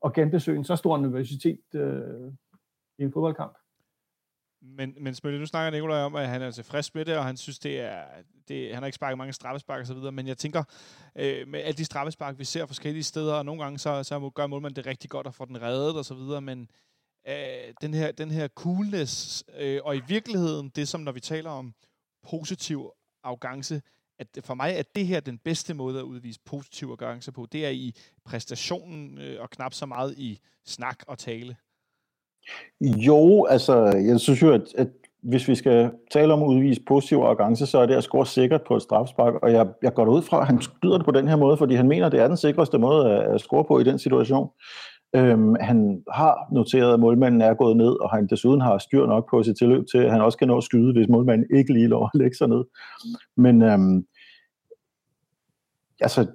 at 0.05 0.13
genbesøge 0.13 0.59
en 0.59 0.65
så 0.65 0.77
stor 0.77 0.99
universitet 0.99 1.75
øh, 1.75 2.33
i 2.99 3.03
en 3.03 3.13
fodboldkamp. 3.13 3.57
Men, 4.63 4.95
men 5.01 5.15
Smølle, 5.15 5.41
nu 5.41 5.47
snakker 5.47 5.71
Nikolaj 5.71 6.03
om, 6.03 6.17
at 6.17 6.29
han 6.29 6.43
er 6.43 6.47
altså 6.47 6.63
tilfreds 6.63 6.95
med 6.95 7.05
det, 7.05 7.17
og 7.17 7.25
han 7.25 7.37
synes, 7.37 7.59
det 7.59 7.81
er, 7.81 8.05
det, 8.49 8.75
han 8.75 8.83
har 8.83 8.87
ikke 8.87 8.97
sparket 8.97 9.19
mange 9.19 9.33
straffespark 9.33 9.81
og 9.81 9.87
så 9.87 9.95
videre, 9.95 10.13
men 10.13 10.27
jeg 10.27 10.39
tænker, 10.39 10.65
øh, 11.17 11.49
med 11.49 11.61
alle 11.61 11.77
de 11.77 11.85
straffespark, 11.85 12.39
vi 12.39 12.45
ser 12.45 12.67
forskellige 12.67 13.03
steder, 13.03 13.35
og 13.35 13.45
nogle 13.45 13.63
gange 13.63 13.79
så, 13.79 14.03
så 14.03 14.31
gør 14.35 14.47
målmanden 14.47 14.77
det 14.77 14.87
rigtig 14.87 15.11
godt 15.11 15.27
at 15.27 15.35
få 15.35 15.45
den 15.45 15.63
reddet 15.63 15.97
og 15.97 16.05
så 16.05 16.15
videre, 16.15 16.41
men 16.41 16.71
øh, 17.29 17.75
den, 17.81 17.95
her, 17.95 18.13
den 18.13 18.31
her 18.31 18.49
coolness, 18.49 19.45
øh, 19.59 19.81
og 19.85 19.97
i 19.97 20.03
virkeligheden, 20.09 20.69
det 20.69 20.89
som 20.89 21.01
når 21.01 21.13
vi 21.13 21.21
taler 21.21 21.51
om 21.51 21.75
positiv 22.23 22.91
arrogance, 23.23 23.83
at 24.19 24.39
for 24.45 24.55
mig 24.55 24.75
er 24.75 24.83
det 24.95 25.07
her 25.07 25.21
den 25.21 25.39
bedste 25.39 25.75
måde 25.75 25.99
at 25.99 26.05
udvise 26.05 26.41
positiv 26.45 26.87
arrogance 26.87 27.33
på, 27.33 27.47
det 27.53 27.67
er 27.67 27.71
i 27.71 27.95
præstationen, 28.25 29.19
øh, 29.19 29.43
og 29.43 29.51
knap 29.51 29.75
så 29.75 29.87
meget 29.87 30.19
i 30.19 30.41
snak 30.65 31.03
og 31.07 31.19
tale. 31.19 31.57
Jo, 32.81 33.45
altså, 33.45 33.77
jeg 33.85 34.21
synes 34.21 34.43
jo, 34.43 34.53
at, 34.53 34.63
at 34.79 34.89
hvis 35.23 35.49
vi 35.49 35.55
skal 35.55 35.91
tale 36.11 36.33
om 36.33 36.43
at 36.43 36.47
udvise 36.47 36.83
positiv 36.89 37.17
arrogance, 37.17 37.67
så 37.67 37.79
er 37.79 37.87
det 37.87 37.95
at 37.95 38.05
score 38.05 38.27
sikkert 38.27 38.63
på 38.63 38.77
et 38.77 38.83
strafspark, 38.83 39.35
og 39.43 39.53
jeg, 39.53 39.67
jeg 39.83 39.95
går 39.95 40.07
ud 40.07 40.23
fra, 40.23 40.41
at 40.41 40.47
han 40.47 40.61
skyder 40.63 40.97
det 40.97 41.05
på 41.05 41.11
den 41.11 41.29
her 41.29 41.37
måde, 41.37 41.57
fordi 41.57 41.75
han 41.75 41.89
mener, 41.89 42.07
at 42.07 42.13
det 42.13 42.21
er 42.21 42.29
den 42.29 42.37
sikreste 42.37 42.79
måde 42.79 43.15
at, 43.15 43.41
score 43.41 43.65
på 43.65 43.79
i 43.79 43.85
den 43.85 43.99
situation. 43.99 44.49
Øhm, 45.17 45.55
han 45.61 46.03
har 46.13 46.49
noteret, 46.53 46.95
at 46.95 47.01
målmanden 47.01 47.41
er 47.41 47.55
gået 47.55 47.77
ned, 47.77 48.01
og 48.01 48.11
han 48.11 48.27
desuden 48.27 48.61
har 48.61 48.79
styr 48.79 49.07
nok 49.07 49.31
på 49.31 49.43
sit 49.43 49.59
tilløb 49.59 49.85
til, 49.93 49.99
at 49.99 50.13
han 50.13 50.21
også 50.21 50.39
kan 50.39 50.49
nå 50.49 50.57
at 50.57 50.65
skyde, 50.65 50.93
hvis 50.93 51.09
målmanden 51.09 51.57
ikke 51.57 51.73
lige 51.73 51.89
lov 51.89 52.05
at 52.15 52.21
lægge 52.21 52.37
sig 52.37 52.49
ned. 52.49 52.65
Men 53.37 53.63
øhm, 53.63 54.07
altså, 56.01 56.27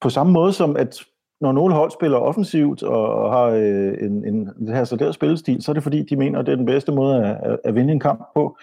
på 0.00 0.10
samme 0.10 0.32
måde 0.32 0.52
som 0.52 0.76
at 0.76 1.04
når 1.40 1.52
nogle 1.52 1.74
hold 1.74 1.90
spiller 1.90 2.18
offensivt 2.18 2.82
og 2.82 3.32
har 3.32 3.44
øh, 3.44 3.94
en, 4.00 4.24
en 4.24 4.46
det 4.46 4.74
her 4.76 4.96
der 4.98 5.12
spillestil, 5.12 5.62
så 5.62 5.72
er 5.72 5.74
det 5.74 5.82
fordi, 5.82 6.02
de 6.02 6.16
mener, 6.16 6.38
at 6.38 6.46
det 6.46 6.52
er 6.52 6.56
den 6.56 6.66
bedste 6.66 6.92
måde 6.92 7.24
at, 7.24 7.58
at 7.64 7.74
vinde 7.74 7.92
en 7.92 8.00
kamp 8.00 8.22
på. 8.36 8.56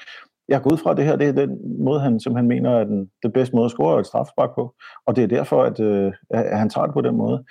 Jeg 0.48 0.62
går 0.62 0.74
ud 0.74 0.78
fra, 0.78 0.92
at 0.92 0.98
det 0.98 1.06
her 1.06 1.16
det 1.16 1.28
er 1.28 1.32
den 1.32 1.84
måde, 1.84 2.00
han 2.00 2.20
simpelthen 2.20 2.48
mener 2.48 2.70
er 2.70 2.84
den, 2.84 3.10
den 3.24 3.32
bedste 3.32 3.56
måde 3.56 3.66
at 3.66 3.72
score 3.72 4.00
et 4.00 4.06
strafspark 4.06 4.50
på. 4.56 4.74
Og 5.06 5.16
det 5.16 5.24
er 5.24 5.28
derfor, 5.28 5.64
at, 5.64 5.80
øh, 5.80 6.14
at 6.30 6.60
han 6.60 6.70
tager 6.70 6.86
det 6.86 6.94
på 6.94 7.02
den 7.02 7.16
måde. 7.16 7.44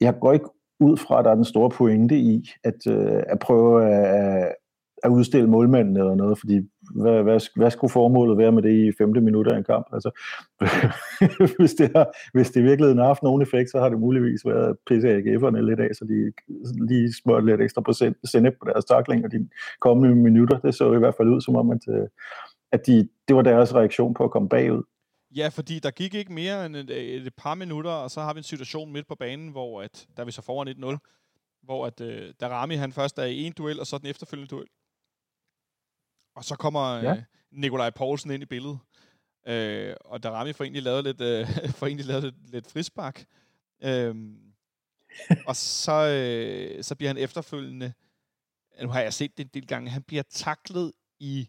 Jeg 0.00 0.14
går 0.20 0.32
ikke 0.32 0.48
ud 0.80 0.96
fra, 0.96 1.18
at 1.18 1.24
der 1.24 1.30
er 1.30 1.34
den 1.34 1.44
store 1.44 1.70
pointe 1.70 2.16
i 2.18 2.48
at, 2.64 2.86
øh, 2.88 3.22
at 3.26 3.38
prøve 3.38 3.84
at, 3.90 4.54
at 5.02 5.10
udstille 5.10 5.50
målmanden 5.50 5.96
eller 5.96 6.14
noget, 6.14 6.38
fordi 6.38 6.68
hvad, 6.94 7.22
hvad, 7.22 7.40
hvad 7.56 7.70
skulle 7.70 7.90
formålet 7.92 8.38
være 8.38 8.52
med 8.52 8.62
det 8.62 8.88
i 8.88 8.92
femte 8.98 9.20
minutter 9.20 9.52
af 9.52 9.58
en 9.58 9.64
kamp? 9.64 9.86
Altså, 9.92 10.10
hvis, 11.58 11.74
det 11.74 11.90
har, 11.96 12.06
hvis 12.34 12.50
det 12.50 12.64
virkelig 12.64 12.94
har 12.94 13.04
haft 13.04 13.22
nogen 13.22 13.42
effekt, 13.42 13.70
så 13.70 13.78
har 13.80 13.88
det 13.88 13.98
muligvis 14.00 14.46
været 14.46 14.68
at 14.70 14.76
pisse 14.86 15.08
AGF'erne 15.08 15.60
lidt 15.60 15.80
af, 15.80 15.94
så 15.94 16.04
de 16.04 16.32
lige 16.88 17.14
smørte 17.22 17.46
lidt 17.46 17.60
ekstra 17.60 17.80
procent 17.80 18.16
sende 18.24 18.50
på 18.50 18.64
deres 18.70 18.84
takling 18.84 19.32
de 19.32 19.48
kommende 19.80 20.16
minutter. 20.16 20.58
Det 20.58 20.74
så 20.74 20.92
i 20.92 20.98
hvert 20.98 21.14
fald 21.16 21.28
ud 21.28 21.40
som 21.40 21.56
om, 21.56 21.70
at, 21.70 21.84
øh, 21.88 22.08
at 22.72 22.86
de, 22.86 23.08
det 23.28 23.36
var 23.36 23.42
deres 23.42 23.74
reaktion 23.74 24.14
på 24.14 24.24
at 24.24 24.30
komme 24.30 24.48
bagud. 24.48 24.82
Ja, 25.36 25.48
fordi 25.48 25.78
der 25.78 25.90
gik 25.90 26.14
ikke 26.14 26.32
mere 26.32 26.66
end 26.66 26.76
et, 26.76 26.90
øh, 26.90 26.96
et 26.96 27.34
par 27.36 27.54
minutter, 27.54 27.90
og 27.90 28.10
så 28.10 28.20
har 28.20 28.34
vi 28.34 28.38
en 28.38 28.44
situation 28.44 28.92
midt 28.92 29.06
på 29.08 29.14
banen, 29.14 29.48
hvor 29.48 29.82
at, 29.82 30.06
der 30.16 30.22
er 30.22 30.26
vi 30.26 30.32
så 30.32 30.42
foran 30.42 30.68
1-0, 30.68 30.98
hvor 31.62 31.86
at, 31.86 32.00
øh, 32.00 32.32
Darami 32.40 32.74
han 32.74 32.92
først 32.92 33.18
er 33.18 33.24
i 33.24 33.42
en 33.42 33.52
duel, 33.58 33.80
og 33.80 33.86
så 33.86 33.98
den 33.98 34.06
efterfølgende 34.06 34.48
duel. 34.48 34.66
Og 36.36 36.44
så 36.44 36.56
kommer 36.56 36.96
ja. 36.96 37.12
øh, 37.12 37.22
Nikolaj 37.50 37.90
Poulsen 37.90 38.30
ind 38.30 38.42
i 38.42 38.46
billedet. 38.46 38.78
Øh, 39.48 39.94
og 40.04 40.22
Darami 40.22 40.52
får 40.52 40.64
egentlig 40.64 40.82
lavet 40.82 41.04
lidt, 41.04 41.20
øh, 41.20 41.46
får 41.78 41.86
egentlig 41.86 42.06
lavet 42.06 42.24
lidt, 42.24 42.50
lidt 42.50 42.72
frispark. 42.72 43.24
Øh, 43.84 44.14
og 45.48 45.56
så, 45.56 45.92
øh, 45.92 46.84
så 46.84 46.94
bliver 46.94 47.08
han 47.08 47.18
efterfølgende, 47.18 47.92
nu 48.82 48.88
har 48.88 49.00
jeg 49.00 49.12
set 49.12 49.38
det 49.38 49.44
en 49.44 49.50
del 49.54 49.66
gange, 49.66 49.90
han 49.90 50.02
bliver 50.02 50.22
taklet 50.30 50.92
i 51.20 51.48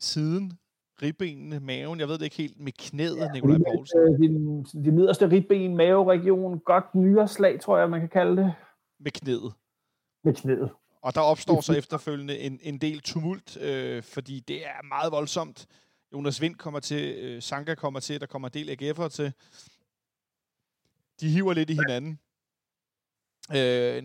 siden, 0.00 0.58
ribbenene, 1.02 1.60
maven, 1.60 2.00
jeg 2.00 2.08
ved 2.08 2.18
det 2.18 2.24
ikke 2.24 2.36
helt, 2.36 2.60
med 2.60 2.72
knæet, 2.72 3.16
ja, 3.16 3.32
Nikolaj 3.32 3.58
Poulsen. 3.58 3.98
Øh, 4.00 4.18
de, 4.18 4.84
de 4.84 4.96
nederste 4.96 5.30
ribben, 5.30 5.76
maveregion, 5.76 6.58
godt 6.58 6.94
nyreslag, 6.94 7.60
tror 7.60 7.78
jeg, 7.78 7.90
man 7.90 8.00
kan 8.00 8.08
kalde 8.08 8.42
det. 8.42 8.54
Med 9.00 9.10
knæet. 9.10 9.52
Med 10.24 10.34
knæet. 10.34 10.70
Og 11.04 11.14
der 11.14 11.20
opstår 11.20 11.60
så 11.60 11.72
efterfølgende 11.72 12.38
en, 12.38 12.58
en 12.62 12.78
del 12.78 13.00
tumult, 13.00 13.56
øh, 13.56 14.02
fordi 14.02 14.40
det 14.40 14.66
er 14.66 14.82
meget 14.82 15.12
voldsomt. 15.12 15.66
Jonas 16.12 16.40
Vind 16.40 16.54
kommer 16.54 16.80
til, 16.80 17.14
øh, 17.18 17.42
Sanka 17.42 17.74
kommer 17.74 18.00
til, 18.00 18.20
der 18.20 18.26
kommer 18.26 18.48
en 18.48 18.54
del 18.54 18.70
AGF'er 18.70 19.08
til. 19.08 19.32
De 21.20 21.28
hiver 21.28 21.54
lidt 21.54 21.70
i 21.70 21.74
hinanden. 21.74 22.18
Øh, 23.56 24.02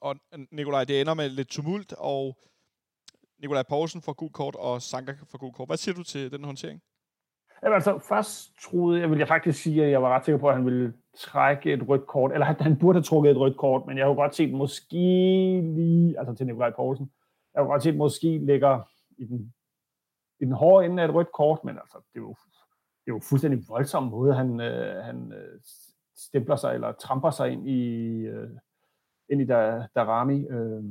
og 0.00 0.16
Nikolaj, 0.50 0.84
det 0.84 1.00
ender 1.00 1.14
med 1.14 1.28
lidt 1.28 1.48
tumult, 1.48 1.92
og 1.98 2.38
Nikolaj 3.38 3.62
Poulsen 3.62 4.02
får 4.02 4.12
gul 4.12 4.30
kort, 4.30 4.54
og 4.54 4.82
Sanka 4.82 5.14
får 5.30 5.38
gul 5.38 5.52
kort. 5.52 5.68
Hvad 5.68 5.76
siger 5.76 5.94
du 5.94 6.02
til 6.02 6.32
den 6.32 6.44
håndtering? 6.44 6.82
Jamen, 7.62 7.74
altså, 7.74 7.98
først 7.98 8.50
troede 8.62 9.00
jeg, 9.00 9.10
vil 9.10 9.18
jeg 9.18 9.28
faktisk 9.28 9.62
sige, 9.62 9.84
at 9.84 9.90
jeg 9.90 10.02
var 10.02 10.16
ret 10.16 10.24
sikker 10.24 10.38
på, 10.38 10.48
at 10.48 10.54
han 10.54 10.64
ville 10.64 10.92
trække 11.14 11.72
et 11.72 11.88
rødt 11.88 12.06
kort, 12.06 12.32
eller 12.32 12.46
han 12.46 12.78
burde 12.78 12.96
have 12.96 13.02
trukket 13.02 13.30
et 13.30 13.36
rødt 13.36 13.56
kort, 13.56 13.86
men 13.86 13.98
jeg 13.98 14.06
har 14.06 14.14
godt 14.14 14.34
set 14.34 14.54
måske 14.54 14.96
lige, 15.60 16.18
altså 16.18 16.34
til 16.34 16.46
Nikolaj 16.46 16.72
Poulsen, 16.76 17.10
jeg 17.54 17.62
har 17.62 17.66
godt 17.66 17.82
set 17.82 17.96
måske 17.96 18.38
ligger 18.38 18.80
i 19.18 19.24
den, 19.24 19.54
i 20.40 20.44
den 20.44 20.52
hårde 20.52 20.86
ende 20.86 21.02
af 21.02 21.08
et 21.08 21.14
rødt 21.14 21.32
kort, 21.32 21.64
men 21.64 21.78
altså, 21.78 21.98
det 22.12 22.18
er 22.18 22.22
jo, 22.22 22.34
det 23.04 23.10
er 23.10 23.14
jo 23.14 23.20
fuldstændig 23.28 23.68
voldsom 23.68 24.02
måde, 24.02 24.34
han, 24.34 24.60
øh, 24.60 25.04
han 25.04 25.32
øh, 25.32 25.60
stempler 26.16 26.56
sig, 26.56 26.74
eller 26.74 26.92
tramper 26.92 27.30
sig 27.30 27.50
ind 27.52 27.68
i, 27.68 28.16
øh, 28.20 28.50
ind 29.28 29.40
i 29.40 29.44
der, 29.44 29.86
Darami, 29.94 30.46
øh, 30.46 30.84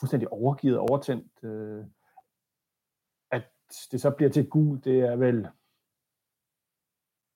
fuldstændig 0.00 0.32
overgivet, 0.32 0.78
overtændt. 0.78 1.44
Øh, 1.44 1.84
at 3.30 3.42
det 3.92 4.00
så 4.00 4.10
bliver 4.10 4.30
til 4.30 4.48
gul, 4.48 4.80
det 4.84 5.00
er 5.00 5.16
vel, 5.16 5.48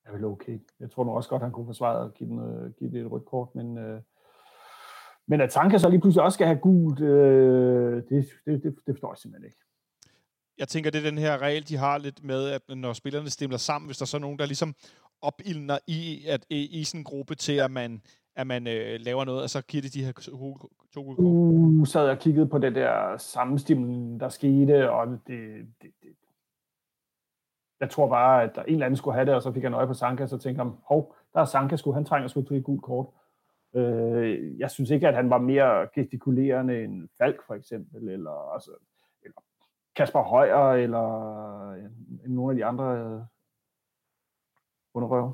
er 0.04 0.12
vel 0.12 0.25
okay. 0.25 0.59
Jeg 0.80 0.90
tror 0.90 1.04
nu 1.04 1.11
også 1.11 1.28
godt, 1.28 1.42
han 1.42 1.52
kunne 1.52 1.66
forsvare 1.66 2.04
at 2.04 2.14
give, 2.14 2.28
den, 2.28 2.38
øh, 2.38 2.73
give 2.78 2.90
det 2.90 3.00
et 3.00 3.11
rødt 3.11 3.25
kort, 3.25 3.54
men, 3.54 3.78
øh, 3.78 4.00
men 5.26 5.40
at 5.40 5.50
Tanka 5.50 5.78
så 5.78 5.88
lige 5.88 6.00
pludselig 6.00 6.25
også 6.25 6.35
skal 6.35 6.47
have 6.47 6.59
gult, 6.59 7.00
øh, 7.00 8.02
det, 8.09 8.28
det, 8.47 8.62
det, 8.62 8.76
det 8.87 8.94
forstår 8.94 9.12
jeg 9.12 9.18
simpelthen 9.18 9.47
ikke. 9.47 9.59
Jeg 10.59 10.68
tænker, 10.68 10.90
det 10.90 10.99
er 10.99 11.11
den 11.11 11.18
her 11.18 11.38
regel, 11.38 11.68
de 11.68 11.76
har 11.76 11.99
lidt 11.99 12.25
med, 12.25 12.49
at 12.49 12.76
når 12.76 12.92
spillerne 12.92 13.30
stemmer 13.30 13.56
sammen, 13.56 13.88
hvis 13.88 13.99
der 13.99 14.04
så 14.04 14.16
er 14.16 14.21
nogen, 14.21 14.38
der 14.38 14.47
ligesom 14.47 14.75
opildner 15.23 15.78
i, 15.87 16.26
at, 16.28 16.47
i, 16.50 16.85
sådan 16.85 17.00
en 17.00 17.04
gruppe 17.04 17.35
til, 17.35 17.52
at 17.52 17.71
man, 17.71 18.02
at 18.37 18.47
man 18.47 18.66
øh, 18.66 19.00
laver 19.00 19.25
noget, 19.25 19.42
og 19.42 19.50
så 19.50 19.62
giver 19.62 19.82
det 19.82 19.94
de 19.94 20.04
her 20.04 20.12
to 20.12 20.59
gode 20.94 21.16
kort. 21.16 21.16
Uh, 21.18 21.87
sad 21.87 22.02
jeg 22.02 22.11
og 22.11 22.18
kiggede 22.18 22.47
på 22.47 22.59
det 22.59 22.75
der 22.75 23.16
sammenstimlen, 23.16 24.21
der 24.21 24.28
skete, 24.28 24.90
og 24.90 25.06
det, 25.09 25.18
det, 25.26 25.90
det, 26.02 26.09
jeg 27.83 27.91
tror 27.91 28.09
bare, 28.09 28.43
at 28.43 28.55
der 28.55 28.62
en 28.62 28.73
eller 28.73 28.87
anden 28.87 28.97
skulle 28.97 29.15
have 29.15 29.27
det, 29.27 29.35
og 29.35 29.43
så 29.43 29.53
fik 29.53 29.62
han 29.62 29.75
øje 29.75 29.87
på 29.87 29.95
Sanka, 29.95 30.27
så 30.27 30.39
tænkte 30.39 30.65
han, 30.65 30.73
hov, 30.85 31.15
der 31.35 31.41
er 31.41 31.45
Sanka, 31.45 31.77
skulle 31.77 31.95
han 31.95 32.05
trænger 32.05 32.29
sgu 32.29 32.43
til 32.43 32.57
et 32.57 32.65
gult 32.65 32.83
kort. 32.83 33.07
Øh, 33.75 34.59
jeg 34.59 34.71
synes 34.71 34.91
ikke, 34.91 35.09
at 35.09 35.15
han 35.15 35.31
var 35.31 35.39
mere 35.39 35.89
gestikulerende 35.95 36.85
end 36.85 37.09
Falk, 37.19 37.47
for 37.47 37.55
eksempel, 37.55 38.09
eller, 38.09 38.53
altså, 38.55 38.71
eller 39.23 39.43
Kasper 39.97 40.23
Højer, 40.23 40.73
eller 40.73 41.05
ja, 41.73 41.89
nogle 42.29 42.53
af 42.53 42.57
de 42.57 42.65
andre 42.65 42.99
øh, 42.99 43.21
underrøver. 44.95 45.33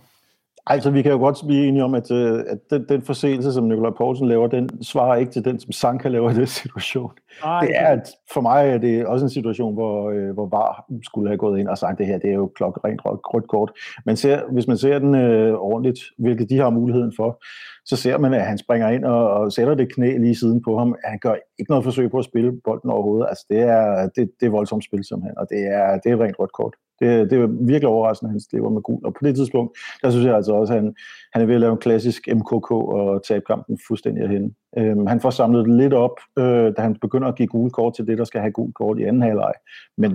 Altså, 0.70 0.90
vi 0.90 1.02
kan 1.02 1.12
jo 1.12 1.18
godt 1.18 1.38
blive 1.46 1.66
enige 1.66 1.84
om, 1.84 1.94
at, 1.94 2.10
øh, 2.10 2.44
at 2.46 2.58
den, 2.70 2.86
den 2.88 3.02
forseelse, 3.02 3.52
som 3.52 3.64
Nikolaj 3.64 3.92
Poulsen 3.96 4.28
laver, 4.28 4.46
den 4.46 4.82
svarer 4.82 5.16
ikke 5.16 5.32
til 5.32 5.44
den, 5.44 5.60
som 5.60 5.72
Sanka 5.72 6.08
laver 6.08 6.30
i 6.30 6.34
den 6.34 6.46
situation. 6.46 7.10
Ej, 7.44 7.60
det 7.60 7.70
er, 7.76 7.86
at 7.86 8.08
for 8.32 8.40
mig 8.40 8.68
er 8.68 8.78
det 8.78 9.06
også 9.06 9.24
en 9.24 9.30
situation, 9.30 9.74
hvor, 9.74 10.10
øh, 10.10 10.30
hvor 10.34 10.46
VAR 10.46 10.84
skulle 11.02 11.28
have 11.28 11.38
gået 11.38 11.60
ind 11.60 11.68
og 11.68 11.78
sagt, 11.78 11.98
det 11.98 12.06
her 12.06 12.18
det 12.18 12.30
er 12.30 12.34
jo 12.34 12.52
klokkerent 12.56 13.00
rødt 13.04 13.48
kort. 13.48 13.72
Men 14.06 14.16
ser, 14.16 14.42
hvis 14.52 14.66
man 14.66 14.76
ser 14.76 14.98
den 14.98 15.14
øh, 15.14 15.54
ordentligt, 15.54 16.00
hvilket 16.18 16.50
de 16.50 16.58
har 16.58 16.70
muligheden 16.70 17.12
for, 17.16 17.42
så 17.84 17.96
ser 17.96 18.18
man, 18.18 18.34
at 18.34 18.46
han 18.46 18.58
springer 18.58 18.88
ind 18.88 19.04
og, 19.04 19.30
og 19.30 19.52
sætter 19.52 19.74
det 19.74 19.94
knæ 19.94 20.18
lige 20.18 20.34
siden 20.34 20.62
på 20.62 20.78
ham. 20.78 20.96
Han 21.04 21.18
gør 21.18 21.34
ikke 21.58 21.70
noget 21.70 21.84
forsøg 21.84 22.10
på 22.10 22.18
at 22.18 22.24
spille 22.24 22.60
bolden 22.64 22.90
overhovedet. 22.90 23.26
Altså, 23.28 23.46
det 23.50 23.60
er, 23.60 24.08
det, 24.16 24.30
det 24.40 24.46
er 24.46 24.50
voldsomt 24.50 24.84
spil, 24.84 25.04
simpelthen, 25.04 25.38
og 25.38 25.46
det 25.50 25.60
er, 25.66 25.98
det 25.98 26.12
er 26.12 26.20
rent 26.20 26.38
rødt 26.38 26.52
kort. 26.52 26.74
Det, 27.00 27.30
det 27.30 27.38
er 27.38 27.46
virkelig 27.46 27.88
overraskende, 27.88 28.28
at 28.28 28.32
han 28.32 28.40
slipper 28.40 28.70
med 28.70 28.82
gul. 28.82 29.06
Og 29.06 29.14
på 29.14 29.20
det 29.22 29.34
tidspunkt, 29.36 29.78
der 30.02 30.10
synes 30.10 30.26
jeg 30.26 30.34
altså 30.34 30.52
også, 30.52 30.72
at 30.72 30.80
han, 30.80 30.94
han 31.32 31.42
er 31.42 31.46
ved 31.46 31.54
at 31.54 31.60
lave 31.60 31.72
en 31.72 31.78
klassisk 31.78 32.28
MKK 32.34 32.70
og 32.70 33.22
tabe 33.24 33.44
kampen 33.46 33.78
fuldstændig 33.86 34.22
af 34.22 34.28
hende. 34.28 34.54
Øhm, 34.78 35.06
han 35.06 35.20
får 35.20 35.30
samlet 35.30 35.66
det 35.66 35.74
lidt 35.76 35.92
op, 35.92 36.20
øh, 36.38 36.72
da 36.76 36.80
han 36.82 36.96
begynder 37.00 37.28
at 37.28 37.36
give 37.36 37.48
gule 37.48 37.70
kort 37.70 37.94
til 37.94 38.06
det, 38.06 38.18
der 38.18 38.24
skal 38.24 38.40
have 38.40 38.52
gul 38.52 38.72
kort 38.72 38.98
i 38.98 39.02
anden 39.02 39.22
halvleg. 39.22 39.52
Men 39.96 40.10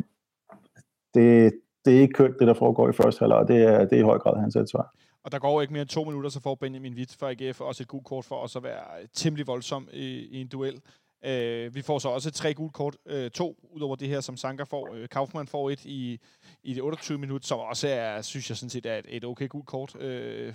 det, 1.14 1.54
det 1.86 1.98
er 1.98 2.02
ikke 2.02 2.14
kønt, 2.14 2.40
det 2.40 2.48
der 2.48 2.54
foregår 2.54 2.90
i 2.90 2.94
første 2.94 3.20
halvleg, 3.20 3.48
det 3.48 3.64
er, 3.64 3.80
det 3.86 3.94
er 3.94 4.00
i 4.00 4.10
høj 4.12 4.18
grad 4.18 4.42
hans 4.42 4.56
ansvar. 4.56 4.96
Og 5.24 5.32
der 5.32 5.40
går 5.40 5.62
ikke 5.62 5.74
mere 5.74 5.82
end 5.82 5.90
to 5.90 6.04
minutter, 6.04 6.30
så 6.30 6.42
får 6.42 6.56
Benjamin 6.56 6.94
Witt 6.94 7.16
fra 7.20 7.32
AGF 7.32 7.62
også 7.62 7.84
et 7.84 7.88
gult 7.88 8.06
kort 8.06 8.26
for 8.26 8.36
også 8.36 8.60
at 8.60 8.64
være 8.64 9.08
temmelig 9.14 9.48
voldsom 9.48 9.88
i, 9.94 10.28
i 10.32 10.42
en 10.42 10.48
duel. 10.48 10.82
Øh, 11.26 11.76
vi 11.76 11.82
får 11.82 12.00
så 12.00 12.10
også 12.10 12.32
tre 12.32 12.54
gule 12.54 12.72
kort, 12.72 12.98
øh, 13.06 13.32
to 13.32 13.70
udover 13.72 13.96
det 13.96 14.08
her, 14.08 14.22
som 14.22 14.38
Sanka 14.38 14.64
får. 14.64 14.94
Øh, 14.94 15.10
Kaufmann 15.10 15.48
får 15.48 15.70
et 15.70 15.86
i, 15.86 16.20
i 16.64 16.74
det 16.74 16.84
28 16.84 17.18
minut, 17.18 17.46
som 17.46 17.60
også 17.60 17.88
er, 17.88 18.22
synes 18.22 18.50
jeg 18.50 18.58
sådan 18.58 18.70
set, 18.70 18.86
er 18.86 18.98
et, 18.98 19.06
et 19.10 19.26
okay 19.26 19.48
gult 19.50 19.66
kort 19.66 19.96
øh, 19.96 20.54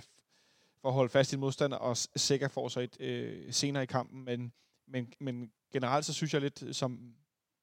for 0.81 0.89
at 0.89 0.93
holde 0.93 1.09
fast 1.09 1.33
i 1.33 1.35
en 1.35 1.39
modstander, 1.39 1.77
og 1.77 1.97
Sega 1.97 2.47
får 2.47 2.67
så 2.67 2.79
et 2.79 3.01
øh, 3.01 3.53
senere 3.53 3.83
i 3.83 3.85
kampen, 3.85 4.25
men, 4.25 4.53
men, 4.87 5.13
men 5.19 5.51
generelt 5.73 6.05
så 6.05 6.13
synes 6.13 6.33
jeg 6.33 6.41
lidt, 6.41 6.75
som 6.75 7.13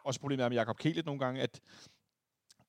også 0.05 0.21
problemet 0.21 0.45
er 0.45 0.49
med 0.49 0.57
Jakob 0.57 0.79
Kelet 0.79 1.07
nogle 1.07 1.21
gange, 1.21 1.43
at 1.43 1.61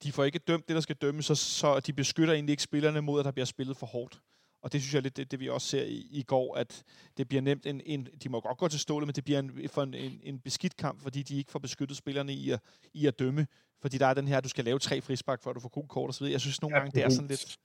de 0.03 0.11
får 0.11 0.23
ikke 0.23 0.39
dømt 0.39 0.67
det, 0.67 0.75
der 0.75 0.81
skal 0.81 0.95
dømmes, 0.95 1.25
så, 1.25 1.35
så 1.35 1.79
de 1.79 1.93
beskytter 1.93 2.33
egentlig 2.33 2.53
ikke 2.53 2.63
spillerne 2.63 3.01
mod, 3.01 3.19
at 3.19 3.25
der 3.25 3.31
bliver 3.31 3.45
spillet 3.45 3.77
for 3.77 3.85
hårdt. 3.85 4.21
Og 4.67 4.73
det 4.73 4.81
synes 4.81 4.93
jeg 4.93 5.01
lidt, 5.01 5.17
det, 5.17 5.31
det 5.31 5.39
vi 5.39 5.49
også 5.49 5.67
ser 5.67 5.83
i, 5.83 6.07
i 6.11 6.23
går, 6.23 6.55
at 6.55 6.83
det 7.17 7.27
bliver 7.27 7.41
nemt 7.41 7.65
en, 7.65 7.81
en, 7.85 8.07
de 8.23 8.29
må 8.29 8.39
godt 8.41 8.57
gå 8.57 8.67
til 8.67 8.79
stålet, 8.79 9.07
men 9.07 9.13
det 9.13 9.23
bliver 9.23 9.39
en, 9.39 9.51
for 9.69 9.83
en, 9.83 9.93
en, 9.93 10.19
en 10.23 10.39
beskidt 10.39 10.77
kamp, 10.77 11.01
fordi 11.01 11.21
de 11.23 11.37
ikke 11.37 11.51
får 11.51 11.59
beskyttet 11.59 11.97
spillerne 11.97 12.33
i 12.33 12.51
at, 12.51 12.59
i 12.93 13.07
at 13.07 13.19
dømme. 13.19 13.47
Fordi 13.81 13.97
der 13.97 14.05
er 14.05 14.13
den 14.13 14.27
her, 14.27 14.41
du 14.41 14.49
skal 14.49 14.65
lave 14.65 14.79
tre 14.79 15.01
frispark, 15.01 15.43
for 15.43 15.49
at 15.49 15.55
du 15.55 15.59
får 15.59 15.69
god 15.69 15.87
kort 15.87 16.07
og 16.07 16.13
så 16.13 16.19
videre. 16.19 16.31
Jeg 16.31 16.41
synes 16.41 16.61
nogle 16.61 16.75
ja, 16.75 16.79
gange, 16.79 16.91
det 16.95 17.05
er 17.05 17.09
sådan 17.09 17.27
lidt... 17.27 17.57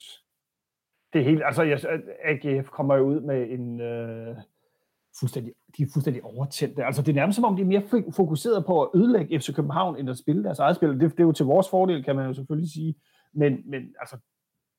Det 1.12 1.20
er 1.20 1.24
helt, 1.24 1.42
altså 1.44 1.62
jeg, 1.62 1.80
AGF 2.24 2.68
kommer 2.68 2.94
jo 2.94 3.02
ud 3.02 3.20
med 3.20 3.50
en, 3.50 3.80
øh, 3.80 4.36
fuldstændig, 5.20 5.52
de 5.76 5.82
er 5.82 5.86
fuldstændig 5.92 6.24
overtændte. 6.24 6.84
Altså 6.84 7.02
det 7.02 7.08
er 7.08 7.14
nærmest 7.14 7.36
som 7.36 7.44
om, 7.44 7.56
de 7.56 7.62
er 7.62 7.66
mere 7.66 8.12
fokuseret 8.16 8.66
på 8.66 8.82
at 8.82 8.88
ødelægge 8.94 9.40
FC 9.40 9.54
København, 9.54 9.98
end 9.98 10.10
at 10.10 10.18
spille 10.18 10.44
deres 10.44 10.58
eget 10.58 10.76
spil. 10.76 10.88
Det, 10.88 11.00
det 11.00 11.20
er 11.20 11.24
jo 11.24 11.32
til 11.32 11.46
vores 11.46 11.68
fordel, 11.68 12.04
kan 12.04 12.16
man 12.16 12.26
jo 12.26 12.34
selvfølgelig 12.34 12.70
sige. 12.70 12.94
Men, 13.34 13.70
men 13.70 13.82
altså, 14.00 14.16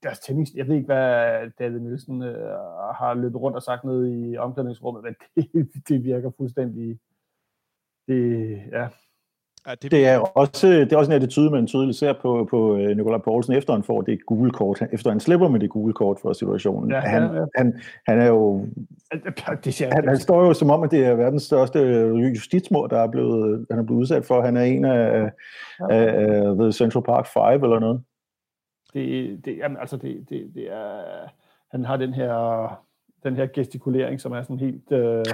deres 0.04 0.20
tennis, 0.20 0.54
jeg 0.56 0.68
ved 0.68 0.76
ikke, 0.76 0.86
hvad 0.86 1.52
David 1.60 1.80
Nielsen 1.80 2.24
øh, 2.24 2.50
har 2.96 3.14
løbet 3.14 3.42
rundt 3.42 3.58
og 3.58 3.64
sagt 3.64 3.84
nede 3.84 4.32
i 4.32 4.38
omklædningsrummet, 4.38 5.04
men 5.04 5.16
det, 5.54 5.88
det 5.88 6.04
virker 6.04 6.32
fuldstændig, 6.38 7.00
det, 8.08 8.62
ja, 8.72 8.88
Ja, 9.68 9.72
det, 9.82 9.92
det, 9.92 10.08
er 10.08 10.18
også, 10.20 10.68
det 10.68 10.94
er 10.94 10.98
også 10.98 11.12
en 11.12 11.16
attitude, 11.16 11.50
man 11.52 11.68
tydeligt 11.68 11.98
ser 11.98 12.14
på, 12.22 12.48
på 12.50 12.78
øh, 12.78 12.98
Nikolaj 12.98 13.18
Poulsen, 13.18 13.54
efter 13.54 13.74
han 13.74 13.84
får 13.84 14.02
det 14.02 14.26
gule 14.26 14.52
kort, 14.52 14.82
efter 14.92 15.10
han 15.10 15.20
slipper 15.20 15.48
med 15.48 15.60
det 15.60 15.70
gule 15.70 15.94
kort 15.94 16.18
for 16.22 16.34
situationen. 16.34 16.92
Ja, 16.92 17.00
han, 17.00 17.24
ja, 17.24 17.40
ja. 17.40 17.46
Han, 17.58 17.80
han 18.08 18.22
er 18.22 18.28
jo... 18.28 18.68
Det 19.64 19.74
ser 19.74 19.90
han, 19.94 20.08
han 20.08 20.20
står 20.20 20.46
jo 20.46 20.54
som 20.54 20.70
om, 20.70 20.84
at 20.84 20.92
det 20.92 21.06
er 21.06 21.16
verdens 21.16 21.44
største 21.44 21.80
justitsmord, 22.34 22.90
der 22.90 23.00
er 23.00 23.08
blevet, 23.08 23.66
han 23.72 23.80
er 23.80 23.84
blevet 23.84 24.00
udsat 24.00 24.26
for. 24.26 24.42
Han 24.42 24.58
er 24.58 24.64
en 24.64 24.86
af, 24.86 25.32
ja. 25.80 25.96
af, 25.96 26.48
af 26.48 26.56
The 26.56 26.72
Central 26.72 27.04
Park 27.04 27.28
5 27.28 27.64
eller 27.64 27.80
noget. 27.80 28.02
Det, 28.94 29.46
det, 29.46 29.58
jamen, 29.58 29.78
altså 29.78 29.98
det, 29.98 30.26
det, 30.30 30.52
det 30.56 30.72
er... 30.72 31.04
Han 31.72 31.86
har 31.86 31.98
den 31.98 32.14
her 32.14 32.84
den 33.24 33.36
her 33.36 33.48
gestikulering, 33.54 34.22
som 34.22 34.32
er 34.32 34.42
sådan 34.42 34.60
helt... 34.60 34.92
Øh... 34.92 35.26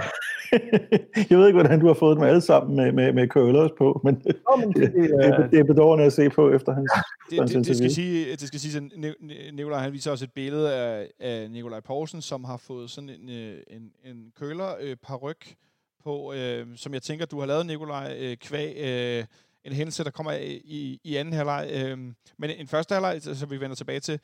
jeg 1.29 1.37
ved 1.37 1.47
ikke, 1.47 1.59
hvordan 1.59 1.79
du 1.79 1.87
har 1.87 1.93
fået 1.93 2.17
dem 2.17 2.23
alle 2.23 2.41
sammen 2.41 2.75
med, 2.75 2.91
med, 2.91 3.13
med 3.13 3.27
curlers 3.27 3.71
på, 3.77 4.01
men, 4.03 4.21
Nå, 4.25 4.55
men 4.59 4.73
det, 4.73 4.93
det, 4.93 5.09
det, 5.37 5.51
det 5.51 5.59
er 5.59 5.63
bedårende 5.63 6.05
at 6.05 6.13
se 6.13 6.29
på 6.29 6.51
efter 6.51 6.73
hans, 6.73 6.91
det, 7.29 7.49
det, 7.49 7.65
det, 7.67 7.77
skal 7.77 7.91
sige, 7.91 8.31
det 8.31 8.41
skal 8.41 8.59
sige, 8.59 8.77
at 8.77 9.53
Nikolaj 9.53 9.79
han 9.79 9.93
viser 9.93 10.11
også 10.11 10.25
et 10.25 10.33
billede 10.33 10.75
af, 10.75 11.07
af 11.19 11.51
Nikolaj 11.51 11.79
Poulsen, 11.79 12.21
som 12.21 12.43
har 12.43 12.57
fået 12.57 12.89
sådan 12.89 13.09
en, 13.09 13.29
øh, 13.29 13.57
en, 13.67 13.91
en 14.05 14.31
køler 14.39 14.69
øh, 14.81 14.95
paryk 14.95 15.55
på, 16.03 16.33
øh, 16.33 16.67
som 16.75 16.93
jeg 16.93 17.01
tænker, 17.01 17.25
du 17.25 17.39
har 17.39 17.45
lavet, 17.45 17.65
Nikolaj, 17.65 18.17
øh, 18.19 18.37
kvæg 18.37 18.75
øh, 18.77 19.25
en 19.63 19.73
hændelse, 19.73 20.03
der 20.03 20.11
kommer 20.11 20.31
i, 20.31 20.99
i 21.03 21.15
anden 21.15 21.33
halvleg. 21.33 21.69
Øh, 21.73 21.97
men 22.37 22.49
en 22.49 22.67
første 22.67 22.93
halvleg, 22.93 23.21
så 23.21 23.45
vi 23.45 23.59
vender 23.59 23.75
tilbage 23.75 23.99
til, 23.99 24.19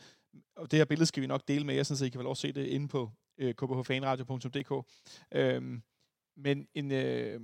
og 0.55 0.71
det 0.71 0.79
her 0.79 0.85
billede 0.85 1.05
skal 1.05 1.21
vi 1.21 1.27
nok 1.27 1.47
dele 1.47 1.65
med 1.65 1.75
jer, 1.75 1.83
så 1.83 2.05
I 2.05 2.09
kan 2.09 2.19
vel 2.19 2.27
også 2.27 2.41
se 2.41 2.51
det 2.51 2.65
inde 2.65 2.87
på 2.87 3.11
øh, 3.37 3.53
kbhfanradio.dk. 3.53 4.87
Øhm, 5.31 5.81
men 6.37 6.67
en, 6.73 6.91
øh, 6.91 7.41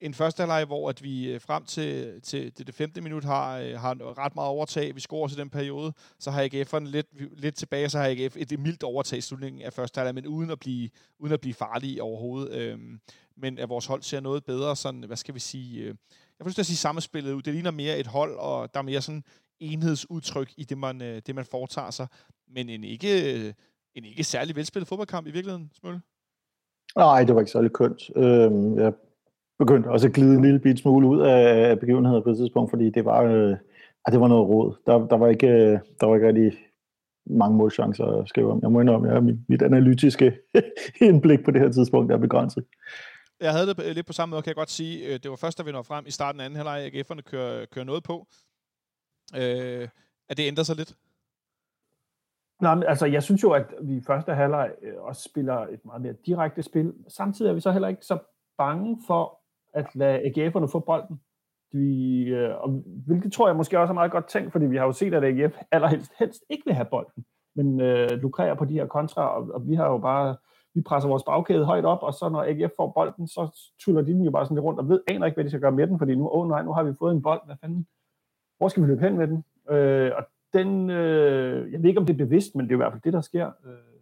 en 0.00 0.14
første 0.14 0.40
halvleg, 0.40 0.64
hvor 0.64 0.88
at 0.88 1.02
vi 1.02 1.32
øh, 1.32 1.40
frem 1.40 1.64
til, 1.64 2.20
til 2.22 2.58
det, 2.58 2.66
det 2.66 2.74
femte 2.74 3.00
minut 3.00 3.24
har, 3.24 3.58
øh, 3.58 3.72
har 3.80 4.18
ret 4.18 4.34
meget 4.34 4.48
overtag. 4.48 4.94
Vi 4.94 5.00
scorer 5.00 5.28
til 5.28 5.38
den 5.38 5.50
periode. 5.50 5.92
Så 6.18 6.30
har 6.30 6.44
AGF'erne 6.44 6.84
lidt, 6.84 7.40
lidt 7.40 7.56
tilbage, 7.56 7.88
så 7.88 7.98
har 7.98 8.06
AGF 8.06 8.36
et, 8.36 8.52
et 8.52 8.60
mildt 8.60 8.82
overtag 8.82 9.18
i 9.18 9.22
slutningen 9.22 9.62
af 9.62 9.72
første 9.72 9.98
halvleg, 9.98 10.14
men 10.14 10.26
uden 10.26 10.50
at 10.50 10.58
blive, 10.58 10.90
uden 11.18 11.32
at 11.32 11.40
blive 11.40 11.54
farlige 11.54 12.02
overhovedet. 12.02 12.52
Øhm, 12.52 13.00
men 13.36 13.58
at 13.58 13.68
vores 13.68 13.86
hold 13.86 14.02
ser 14.02 14.20
noget 14.20 14.44
bedre, 14.44 14.76
sådan, 14.76 15.02
hvad 15.02 15.16
skal 15.16 15.34
vi 15.34 15.40
sige, 15.40 15.82
øh, 15.82 15.94
jeg 16.38 16.44
får 16.44 16.48
lyst 16.48 16.54
til 16.54 16.62
at 16.62 16.66
sige 16.66 16.76
samspillet 16.76 17.32
ud. 17.32 17.42
Det 17.42 17.54
ligner 17.54 17.70
mere 17.70 17.98
et 17.98 18.06
hold, 18.06 18.34
og 18.38 18.74
der 18.74 18.80
er 18.80 18.84
mere 18.84 19.00
sådan 19.00 19.24
enhedsudtryk 19.60 20.52
i 20.56 20.64
det, 20.64 20.78
man, 20.78 21.02
øh, 21.02 21.22
det, 21.26 21.34
man 21.34 21.44
foretager 21.44 21.90
sig. 21.90 22.06
Men 22.48 22.68
en 22.68 22.84
ikke, 22.84 23.12
øh, 23.34 23.52
en 23.94 24.04
ikke 24.04 24.24
særlig 24.24 24.56
velspillet 24.56 24.88
fodboldkamp 24.88 25.26
i 25.26 25.30
virkeligheden, 25.30 25.70
Smølle. 25.80 26.00
Nej, 26.96 27.24
det 27.24 27.34
var 27.34 27.40
ikke 27.40 27.52
særlig 27.52 27.72
kønt. 27.72 28.10
Øhm, 28.16 28.78
jeg 28.78 28.92
begyndte 29.58 29.88
også 29.88 30.06
at 30.06 30.12
glide 30.12 30.34
en 30.34 30.42
lille 30.42 30.58
bit 30.58 30.78
smule 30.78 31.08
ud 31.08 31.20
af 31.20 31.80
begivenheder 31.80 32.20
på 32.20 32.30
et 32.30 32.36
tidspunkt, 32.36 32.70
fordi 32.70 32.90
det 32.90 33.04
var, 33.04 33.22
øh, 33.22 33.56
det 34.12 34.20
var 34.20 34.28
noget 34.28 34.48
råd. 34.48 34.74
Der, 34.86 35.06
der, 35.06 35.16
var 35.16 35.28
ikke, 35.28 35.48
øh, 35.48 35.78
der 36.00 36.06
var 36.06 36.14
ikke 36.14 36.28
rigtig 36.28 36.52
mange 37.26 37.56
målchancer 37.56 38.04
at 38.04 38.28
skrive 38.28 38.52
om. 38.52 38.58
Jeg 38.62 38.72
må 38.72 38.80
indrømme, 38.80 39.12
at 39.12 39.24
mit, 39.24 39.48
mit 39.48 39.62
analytiske 39.62 40.38
indblik 41.08 41.44
på 41.44 41.50
det 41.50 41.60
her 41.60 41.72
tidspunkt 41.72 42.12
er 42.12 42.16
begrænset. 42.16 42.64
Jeg 43.40 43.52
havde 43.52 43.66
det 43.66 43.94
lidt 43.94 44.06
på 44.06 44.12
samme 44.12 44.30
måde, 44.30 44.42
kan 44.42 44.48
jeg 44.48 44.56
godt 44.56 44.70
sige. 44.70 45.06
Øh, 45.06 45.20
det 45.22 45.30
var 45.30 45.36
først, 45.36 45.58
da 45.58 45.62
vi 45.62 45.72
når 45.72 45.82
frem 45.82 46.06
i 46.06 46.10
starten 46.10 46.40
af 46.40 46.44
anden 46.44 46.56
halvleg, 46.56 46.80
at 46.80 46.94
AGF'erne 46.94 47.20
kører, 47.20 47.66
kører 47.66 47.84
noget 47.84 48.02
på. 48.04 48.26
Øh, 49.34 49.88
at 50.28 50.36
det 50.36 50.46
ændrer 50.46 50.64
sig 50.64 50.76
lidt? 50.76 50.96
Nej, 52.62 52.74
men 52.74 52.84
altså, 52.84 53.06
jeg 53.06 53.22
synes 53.22 53.42
jo, 53.42 53.52
at 53.52 53.74
vi 53.82 53.96
i 53.96 54.02
første 54.06 54.34
halvleg 54.34 54.70
øh, 54.82 54.94
også 54.98 55.22
spiller 55.22 55.54
et 55.54 55.84
meget 55.84 56.02
mere 56.02 56.14
direkte 56.26 56.62
spil. 56.62 56.94
Samtidig 57.08 57.50
er 57.50 57.54
vi 57.54 57.60
så 57.60 57.72
heller 57.72 57.88
ikke 57.88 58.04
så 58.04 58.18
bange 58.58 58.98
for 59.06 59.40
at 59.74 59.86
lade 59.94 60.18
AGF'erne 60.18 60.66
få 60.66 60.78
bolden. 60.78 61.20
De, 61.72 62.24
øh, 62.28 62.54
og 62.56 62.82
hvilket 63.06 63.32
tror 63.32 63.48
jeg 63.48 63.56
måske 63.56 63.78
også 63.78 63.92
er 63.92 63.94
meget 63.94 64.10
godt 64.10 64.28
tænkt, 64.28 64.52
fordi 64.52 64.66
vi 64.66 64.76
har 64.76 64.84
jo 64.84 64.92
set, 64.92 65.14
at 65.14 65.24
AGF 65.24 65.56
allerhelst 65.70 66.12
helst 66.18 66.44
ikke 66.50 66.62
vil 66.66 66.74
have 66.74 66.88
bolden, 66.90 67.24
men 67.56 67.80
øh, 67.80 68.10
lukrerer 68.10 68.54
på 68.54 68.64
de 68.64 68.74
her 68.74 68.86
kontra, 68.86 69.36
og, 69.36 69.48
og 69.54 69.68
vi 69.68 69.74
har 69.74 69.86
jo 69.86 69.98
bare, 69.98 70.36
vi 70.76 70.82
presser 70.82 71.08
vores 71.08 71.22
bagkæde 71.22 71.64
højt 71.64 71.84
op, 71.84 72.02
og 72.02 72.14
så 72.14 72.28
når 72.28 72.42
AGF 72.42 72.72
får 72.76 72.92
bolden, 72.92 73.28
så 73.28 73.72
tuller 73.78 74.02
de 74.02 74.12
den 74.12 74.24
jo 74.24 74.30
bare 74.30 74.44
sådan 74.44 74.54
lidt 74.54 74.64
rundt, 74.64 74.80
og 74.80 74.88
ved, 74.88 75.00
aner 75.08 75.26
ikke, 75.26 75.36
hvad 75.36 75.44
de 75.44 75.50
skal 75.50 75.60
gøre 75.60 75.72
med 75.72 75.86
den, 75.86 75.98
fordi 75.98 76.14
nu, 76.14 76.28
åh 76.28 76.40
oh, 76.40 76.48
nej, 76.48 76.62
nu 76.62 76.72
har 76.72 76.82
vi 76.82 76.94
fået 76.98 77.14
en 77.14 77.22
bold, 77.22 77.40
hvad 77.46 77.56
fanden, 77.60 77.86
hvor 78.58 78.68
skal 78.68 78.82
vi 78.82 78.88
løbe 78.88 79.02
hen 79.02 79.16
med 79.16 79.28
den? 79.28 79.44
Øh, 79.70 80.12
og 80.16 80.26
den, 80.52 80.90
øh, 80.90 81.72
jeg 81.72 81.82
ved 81.82 81.88
ikke, 81.88 82.00
om 82.00 82.06
det 82.06 82.12
er 82.12 82.24
bevidst, 82.24 82.54
men 82.54 82.64
det 82.64 82.72
er 82.72 82.76
i 82.76 82.82
hvert 82.82 82.92
fald 82.92 83.02
det, 83.02 83.12
der 83.12 83.20
sker. 83.20 83.50
Øh, 83.64 83.96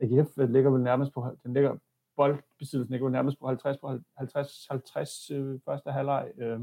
AGF 0.00 0.38
øh, 0.38 0.50
ligger 0.50 0.70
vel 0.70 0.82
nærmest 0.82 1.12
på, 1.12 1.26
den 1.42 1.54
ligger 1.54 1.76
boldbesiddelsen 2.16 2.92
ligger 2.92 3.06
vel 3.06 3.12
nærmest 3.12 3.38
på 3.38 3.46
50 3.46 3.76
på 3.78 3.98
50 4.16 4.66
50 4.70 5.30
øh, 5.30 5.60
første 5.64 5.92
halvleg. 5.92 6.32
Øh, 6.38 6.60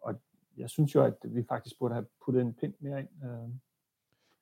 og 0.00 0.14
jeg 0.56 0.70
synes 0.70 0.94
jo, 0.94 1.02
at 1.02 1.16
vi 1.22 1.44
faktisk 1.48 1.78
burde 1.78 1.94
have 1.94 2.06
puttet 2.24 2.42
en 2.42 2.54
pind 2.54 2.74
mere 2.80 3.00
ind. 3.00 3.08
Øh. 3.24 3.48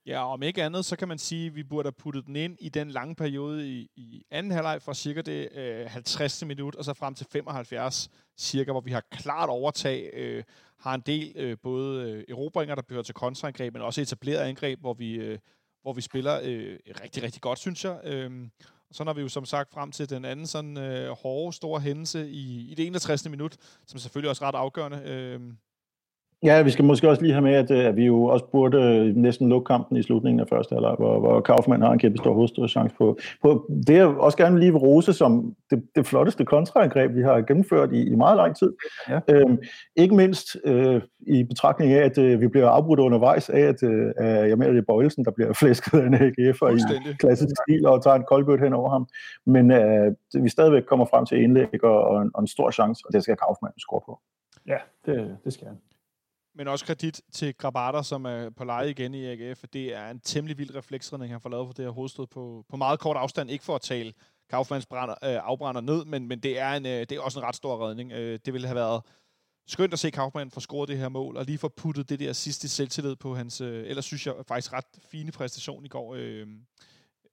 Ja, 0.06 0.32
om 0.32 0.42
ikke 0.42 0.62
andet, 0.62 0.84
så 0.84 0.96
kan 0.96 1.08
man 1.08 1.18
sige, 1.18 1.46
at 1.46 1.54
vi 1.54 1.62
burde 1.62 1.86
have 1.86 1.92
puttet 1.92 2.26
den 2.26 2.36
ind 2.36 2.56
i 2.60 2.68
den 2.68 2.90
lange 2.90 3.14
periode 3.14 3.68
i, 3.68 3.90
i 3.96 4.24
anden 4.30 4.52
halvleg 4.52 4.82
fra 4.82 4.94
cirka 4.94 5.20
det 5.20 5.48
øh, 5.52 5.86
50. 5.86 6.44
minut, 6.44 6.74
og 6.74 6.84
så 6.84 6.94
frem 6.94 7.14
til 7.14 7.26
75 7.30 8.10
cirka, 8.36 8.70
hvor 8.70 8.80
vi 8.80 8.90
har 8.90 9.02
klart 9.10 9.48
overtag, 9.48 10.10
øh, 10.12 10.44
har 10.78 10.94
en 10.94 11.00
del 11.00 11.32
øh, 11.36 11.56
både 11.62 12.10
øh, 12.10 12.24
erobringer, 12.28 12.74
der 12.74 12.82
bliver 12.82 13.02
til 13.02 13.14
kontraangreb, 13.14 13.72
men 13.72 13.82
også 13.82 14.00
etableret 14.00 14.38
angreb, 14.38 14.80
hvor 14.80 14.94
vi, 14.94 15.14
øh, 15.14 15.38
hvor 15.82 15.92
vi 15.92 16.00
spiller 16.00 16.40
øh, 16.42 16.78
rigtig, 17.02 17.22
rigtig 17.22 17.42
godt, 17.42 17.58
synes 17.58 17.84
jeg. 17.84 18.00
Øh, 18.04 18.48
så 18.92 19.04
når 19.04 19.12
vi 19.12 19.20
jo 19.20 19.28
som 19.28 19.44
sagt 19.44 19.72
frem 19.74 19.92
til 19.92 20.10
den 20.10 20.24
anden 20.24 20.46
sådan 20.46 20.76
øh, 20.76 21.10
hårde, 21.10 21.52
store 21.52 21.80
hændelse 21.80 22.30
i, 22.30 22.70
i 22.70 22.74
det 22.74 22.86
61. 22.86 23.28
minut, 23.28 23.56
som 23.86 23.98
selvfølgelig 23.98 24.30
også 24.30 24.44
ret 24.44 24.54
afgørende. 24.54 25.02
Øh, 25.04 25.40
Ja, 26.44 26.62
vi 26.62 26.70
skal 26.70 26.84
måske 26.84 27.08
også 27.08 27.22
lige 27.22 27.32
have 27.32 27.42
med, 27.42 27.54
at, 27.54 27.70
øh, 27.70 27.84
at 27.84 27.96
vi 27.96 28.04
jo 28.04 28.24
også 28.24 28.44
burde 28.52 28.78
øh, 28.78 29.16
næsten 29.16 29.48
lukke 29.48 29.66
kampen 29.66 29.96
i 29.96 30.02
slutningen 30.02 30.40
af 30.40 30.48
første 30.48 30.74
halvleg, 30.74 30.94
hvor, 30.98 31.20
hvor 31.20 31.40
Kaufmann 31.40 31.82
har 31.82 31.92
en 31.92 31.98
kæmpe 31.98 32.18
stor 32.18 32.34
hovedstødschance 32.34 32.94
på, 32.98 33.18
på. 33.42 33.70
Det 33.86 33.98
er 33.98 34.04
også 34.04 34.38
gerne 34.38 34.60
lige 34.60 34.72
rose 34.72 35.12
som 35.12 35.54
det, 35.70 35.82
det 35.96 36.06
flotteste 36.06 36.44
kontraangreb, 36.44 37.14
vi 37.14 37.22
har 37.22 37.40
gennemført 37.40 37.92
i, 37.92 38.10
i 38.12 38.14
meget 38.14 38.36
lang 38.36 38.56
tid. 38.56 38.72
Ja. 39.08 39.20
Øhm, 39.28 39.58
ikke 39.96 40.14
mindst 40.14 40.56
øh, 40.64 41.02
i 41.20 41.44
betragtning 41.44 41.92
af, 41.92 42.04
at 42.04 42.18
øh, 42.18 42.40
vi 42.40 42.48
bliver 42.48 42.68
afbrudt 42.68 43.00
undervejs 43.00 43.50
af, 43.50 43.60
at 43.60 43.82
øh, 43.82 44.12
jeg 44.48 44.58
mener, 44.58 44.72
det 44.72 44.78
er 44.78 44.92
Bøjelsen, 44.92 45.24
der 45.24 45.30
bliver 45.30 45.52
flæsket 45.60 45.98
af 46.00 46.06
en 46.06 46.14
AGF'er 46.14 46.76
i 46.76 47.14
klassisk 47.18 47.54
stil 47.68 47.86
og 47.86 48.02
tager 48.02 48.16
en 48.16 48.24
koldbødt 48.28 48.60
hen 48.60 48.72
over 48.72 48.90
ham. 48.90 49.06
Men 49.46 49.70
øh, 49.70 50.12
vi 50.42 50.48
stadigvæk 50.48 50.82
kommer 50.82 51.06
frem 51.06 51.26
til 51.26 51.42
indlæg 51.42 51.84
og, 51.84 52.00
og, 52.04 52.22
en, 52.22 52.30
og 52.34 52.40
en 52.40 52.46
stor 52.46 52.70
chance, 52.70 53.02
og 53.06 53.12
det 53.12 53.22
skal 53.22 53.36
Kaufmann 53.36 53.78
score 53.78 54.00
på. 54.06 54.20
Ja, 54.66 54.78
det, 55.06 55.36
det 55.44 55.52
skal 55.52 55.66
han 55.66 55.76
men 56.54 56.68
også 56.68 56.84
kredit 56.84 57.20
til 57.32 57.54
Grabater, 57.54 58.02
som 58.02 58.24
er 58.24 58.50
på 58.50 58.64
leje 58.64 58.90
igen 58.90 59.14
i 59.14 59.26
AGF. 59.26 59.64
Det 59.72 59.94
er 59.94 60.10
en 60.10 60.20
temmelig 60.20 60.58
vild 60.58 60.74
refleksredning, 60.74 61.32
han 61.32 61.40
får 61.40 61.50
lavet 61.50 61.68
for 61.68 61.72
det 61.72 61.84
her 61.84 61.92
hovedstød 61.92 62.26
på, 62.26 62.64
på 62.68 62.76
meget 62.76 63.00
kort 63.00 63.16
afstand. 63.16 63.50
Ikke 63.50 63.64
for 63.64 63.74
at 63.74 63.80
tale 63.80 64.12
Kaufmanns 64.50 64.86
brænder, 64.86 65.14
øh, 65.14 65.40
afbrænder 65.42 65.80
ned, 65.80 66.04
men, 66.04 66.28
men 66.28 66.40
det, 66.40 66.58
er 66.58 66.72
en, 66.72 66.86
øh, 66.86 67.00
det 67.00 67.12
er 67.12 67.20
også 67.20 67.38
en 67.38 67.44
ret 67.44 67.56
stor 67.56 67.88
redning. 67.88 68.12
Øh, 68.12 68.38
det 68.44 68.52
ville 68.52 68.66
have 68.66 68.76
været 68.76 69.02
skønt 69.66 69.92
at 69.92 69.98
se 69.98 70.10
Kaufmann 70.10 70.50
få 70.50 70.60
scoret 70.60 70.88
det 70.88 70.98
her 70.98 71.08
mål, 71.08 71.36
og 71.36 71.44
lige 71.44 71.58
få 71.58 71.68
puttet 71.68 72.08
det 72.08 72.20
der 72.20 72.32
sidste 72.32 72.68
selvtillid 72.68 73.16
på 73.16 73.34
hans, 73.34 73.60
øh, 73.60 73.86
ellers 73.86 74.04
synes 74.04 74.26
jeg 74.26 74.34
faktisk 74.48 74.72
ret 74.72 74.84
fine 75.10 75.32
præstation 75.32 75.84
i 75.84 75.88
går. 75.88 76.14
Øh, 76.14 76.46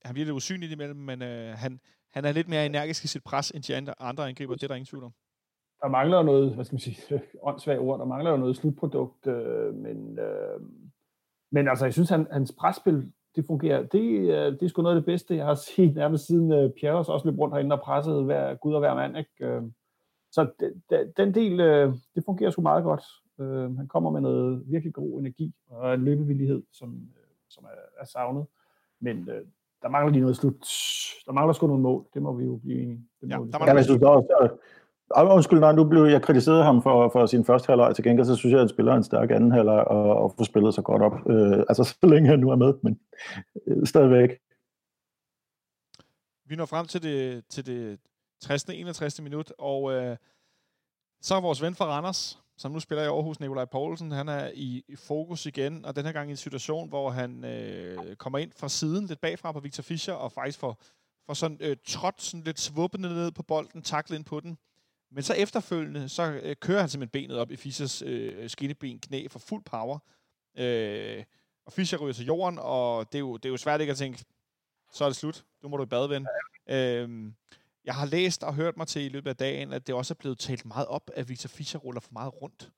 han 0.05 0.13
bliver 0.13 0.25
lidt 0.25 0.35
usynlig 0.35 0.71
imellem, 0.71 0.99
men 0.99 1.21
øh, 1.21 1.57
han, 1.57 1.79
han 2.11 2.25
er 2.25 2.31
lidt 2.31 2.47
mere 2.47 2.65
energisk 2.65 3.03
i 3.03 3.07
sit 3.07 3.23
pres, 3.23 3.51
end 3.51 3.63
de 3.63 3.75
andre, 3.75 3.93
andre 3.99 4.27
angriber. 4.27 4.53
Det 4.53 4.63
er 4.63 4.67
der 4.67 4.75
ingen 4.75 4.85
tvivl 4.85 5.03
om 5.03 5.13
der 5.81 5.87
mangler 5.87 6.23
noget, 6.23 6.55
hvad 6.55 6.65
skal 6.65 6.73
man 6.73 6.79
sige, 6.79 7.21
åndssvagt 7.43 7.79
ord, 7.79 7.99
der 7.99 8.05
mangler 8.05 8.31
jo 8.31 8.37
noget 8.37 8.57
slutprodukt, 8.57 9.27
øh, 9.27 9.75
men, 9.75 10.19
øh, 10.19 10.61
men 11.51 11.67
altså, 11.67 11.85
jeg 11.85 11.93
synes, 11.93 12.09
han, 12.09 12.27
hans 12.31 12.51
presspil, 12.59 13.11
det 13.35 13.45
fungerer. 13.45 13.83
Det, 13.83 14.19
øh, 14.19 14.53
det 14.53 14.63
er 14.63 14.67
sgu 14.67 14.81
noget 14.81 14.95
af 14.95 15.01
det 15.01 15.05
bedste, 15.05 15.35
jeg 15.35 15.45
har 15.45 15.55
set 15.75 15.95
nærmest 15.95 16.27
siden 16.27 16.51
øh, 16.51 16.71
Pierre 16.71 16.97
også 16.97 17.21
løb 17.25 17.39
rundt 17.39 17.55
herinde 17.55 17.75
og 17.75 17.81
pressede 17.81 18.23
hver, 18.23 18.55
Gud 18.55 18.73
og 18.73 18.79
hver 18.79 18.95
mand. 18.95 19.17
Ikke? 19.17 19.45
Øh, 19.45 19.61
så 20.31 20.47
de, 20.59 20.81
de, 20.89 21.13
den 21.17 21.33
del, 21.33 21.59
øh, 21.59 21.93
det 22.15 22.23
fungerer 22.25 22.51
sgu 22.51 22.61
meget 22.61 22.83
godt. 22.83 23.03
Øh, 23.39 23.77
han 23.77 23.87
kommer 23.87 24.09
med 24.09 24.21
noget 24.21 24.63
virkelig 24.65 24.93
god 24.93 25.19
energi 25.19 25.53
og 25.69 25.93
en 25.93 26.03
løbevillighed, 26.03 26.63
som, 26.71 26.89
øh, 26.89 27.35
som 27.49 27.63
er, 27.63 28.01
er 28.01 28.05
savnet. 28.05 28.45
Men 28.99 29.29
øh, 29.29 29.45
der 29.81 29.89
mangler 29.89 30.11
lige 30.11 30.21
noget 30.21 30.37
slut. 30.37 30.67
Der 31.25 31.31
mangler 31.31 31.53
sgu 31.53 31.67
nogle 31.67 31.83
mål. 31.83 32.05
Det 32.13 32.21
må 32.21 32.33
vi 32.33 32.43
jo 32.43 32.55
blive 32.55 32.81
enige. 32.81 33.07
Det 33.21 33.29
må 33.29 33.35
ja, 33.35 33.39
vi 33.39 33.51
der 33.51 33.59
mangler, 33.59 33.75
jeg 33.75 33.85
synes 33.85 34.01
også, 34.03 34.57
Undskyld, 35.17 35.59
nej, 35.59 35.71
nu 35.71 35.83
blev 35.83 36.03
jeg 36.03 36.21
kritiseret 36.21 36.63
ham 36.63 36.81
for, 36.81 37.09
for 37.09 37.25
sin 37.25 37.45
første 37.45 37.67
halvleg. 37.67 37.95
Til 37.95 38.03
gengæld 38.03 38.25
så 38.25 38.35
synes 38.35 38.51
jeg, 38.51 38.59
at 38.59 38.61
han 38.61 38.69
spiller 38.69 38.93
en 38.93 39.03
stærk 39.03 39.31
anden 39.31 39.51
halvleg 39.51 39.83
og, 39.87 40.15
og 40.15 40.33
får 40.37 40.43
spillet 40.43 40.73
sig 40.73 40.83
godt 40.83 41.01
op. 41.01 41.29
Øh, 41.29 41.59
altså, 41.69 41.83
så 41.83 42.07
længe 42.07 42.29
han 42.29 42.39
nu 42.39 42.49
er 42.49 42.55
med, 42.55 42.73
men 42.83 42.99
øh, 43.67 43.87
stadigvæk. 43.87 44.29
Vi 46.45 46.55
når 46.55 46.65
frem 46.65 46.87
til 46.87 47.03
det, 47.03 47.45
til 47.49 47.65
det 47.65 47.99
60. 48.41 48.63
61. 48.63 49.21
minut, 49.21 49.53
og 49.57 49.91
øh, 49.93 50.17
så 51.21 51.35
er 51.35 51.41
vores 51.41 51.61
ven 51.61 51.75
fra 51.75 51.85
Randers, 51.85 52.39
som 52.57 52.71
nu 52.71 52.79
spiller 52.79 53.03
i 53.03 53.07
Aarhus, 53.07 53.39
Nikolaj 53.39 53.65
Poulsen, 53.65 54.11
han 54.11 54.29
er 54.29 54.51
i, 54.53 54.83
i 54.87 54.95
fokus 54.95 55.45
igen, 55.45 55.85
og 55.85 55.95
den 55.95 56.05
her 56.05 56.11
gang 56.11 56.29
i 56.29 56.31
en 56.31 56.37
situation, 56.37 56.89
hvor 56.89 57.09
han 57.09 57.45
øh, 57.45 58.15
kommer 58.15 58.39
ind 58.39 58.51
fra 58.51 58.69
siden, 58.69 59.05
lidt 59.05 59.21
bagfra 59.21 59.51
på 59.51 59.59
Victor 59.59 59.81
Fischer, 59.81 60.13
og 60.13 60.31
faktisk 60.31 60.59
får, 60.59 60.81
får 61.25 61.33
sådan 61.33 61.57
øh, 61.61 61.77
trådt 61.85 62.21
sådan 62.21 62.43
lidt 62.43 62.59
svuppende 62.59 63.09
ned 63.09 63.31
på 63.31 63.43
bolden, 63.43 63.81
taklet 63.81 64.17
ind 64.17 64.25
på 64.25 64.39
den. 64.39 64.57
Men 65.11 65.23
så 65.23 65.33
efterfølgende, 65.33 66.09
så 66.09 66.39
øh, 66.43 66.55
kører 66.55 66.79
han 66.79 66.89
simpelthen 66.89 67.21
benet 67.21 67.37
op 67.37 67.51
i 67.51 67.55
Fischers 67.55 68.01
øh, 68.01 68.49
skinneben 68.49 68.99
knæ 68.99 69.27
for 69.27 69.39
fuld 69.39 69.63
power. 69.63 69.99
Øh, 70.57 71.23
og 71.65 71.73
Fischer 71.73 71.97
ryger 71.97 72.13
til 72.13 72.25
jorden, 72.25 72.59
og 72.61 73.11
det 73.11 73.15
er, 73.17 73.19
jo, 73.19 73.37
det 73.37 73.45
er 73.45 73.49
jo 73.49 73.57
svært 73.57 73.81
ikke 73.81 73.91
at 73.91 73.97
tænke, 73.97 74.25
så 74.93 75.03
er 75.03 75.09
det 75.09 75.15
slut. 75.15 75.45
Nu 75.63 75.69
må 75.69 75.77
du 75.77 75.83
i 75.83 75.85
bad, 75.85 76.07
ven. 76.07 76.27
Ja. 76.67 76.75
Øh, 76.75 77.31
jeg 77.85 77.95
har 77.95 78.05
læst 78.05 78.43
og 78.43 78.55
hørt 78.55 78.77
mig 78.77 78.87
til 78.87 79.01
i 79.01 79.09
løbet 79.09 79.29
af 79.29 79.35
dagen, 79.35 79.73
at 79.73 79.87
det 79.87 79.95
også 79.95 80.13
er 80.13 80.15
blevet 80.15 80.39
talt 80.39 80.65
meget 80.65 80.87
op, 80.87 81.11
at 81.15 81.29
Victor 81.29 81.47
Fischer 81.47 81.79
ruller 81.79 82.01
for 82.01 82.11
meget 82.11 82.41
rundt. 82.41 82.71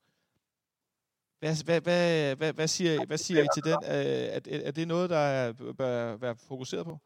Hvad, 1.38 1.64
hvad, 1.64 1.80
hvad, 1.80 2.36
hvad, 2.36 2.52
hvad, 2.52 2.68
siger, 2.68 3.06
hvad 3.06 3.18
siger 3.18 3.42
I 3.42 3.46
til 3.54 3.64
den? 3.64 3.84
Øh, 3.84 3.90
er, 3.90 4.40
er, 4.50 4.66
er 4.66 4.70
det 4.70 4.88
noget, 4.88 5.10
der 5.10 5.52
bør 5.72 6.16
være 6.16 6.36
fokuseret 6.36 6.84
på? 6.84 6.98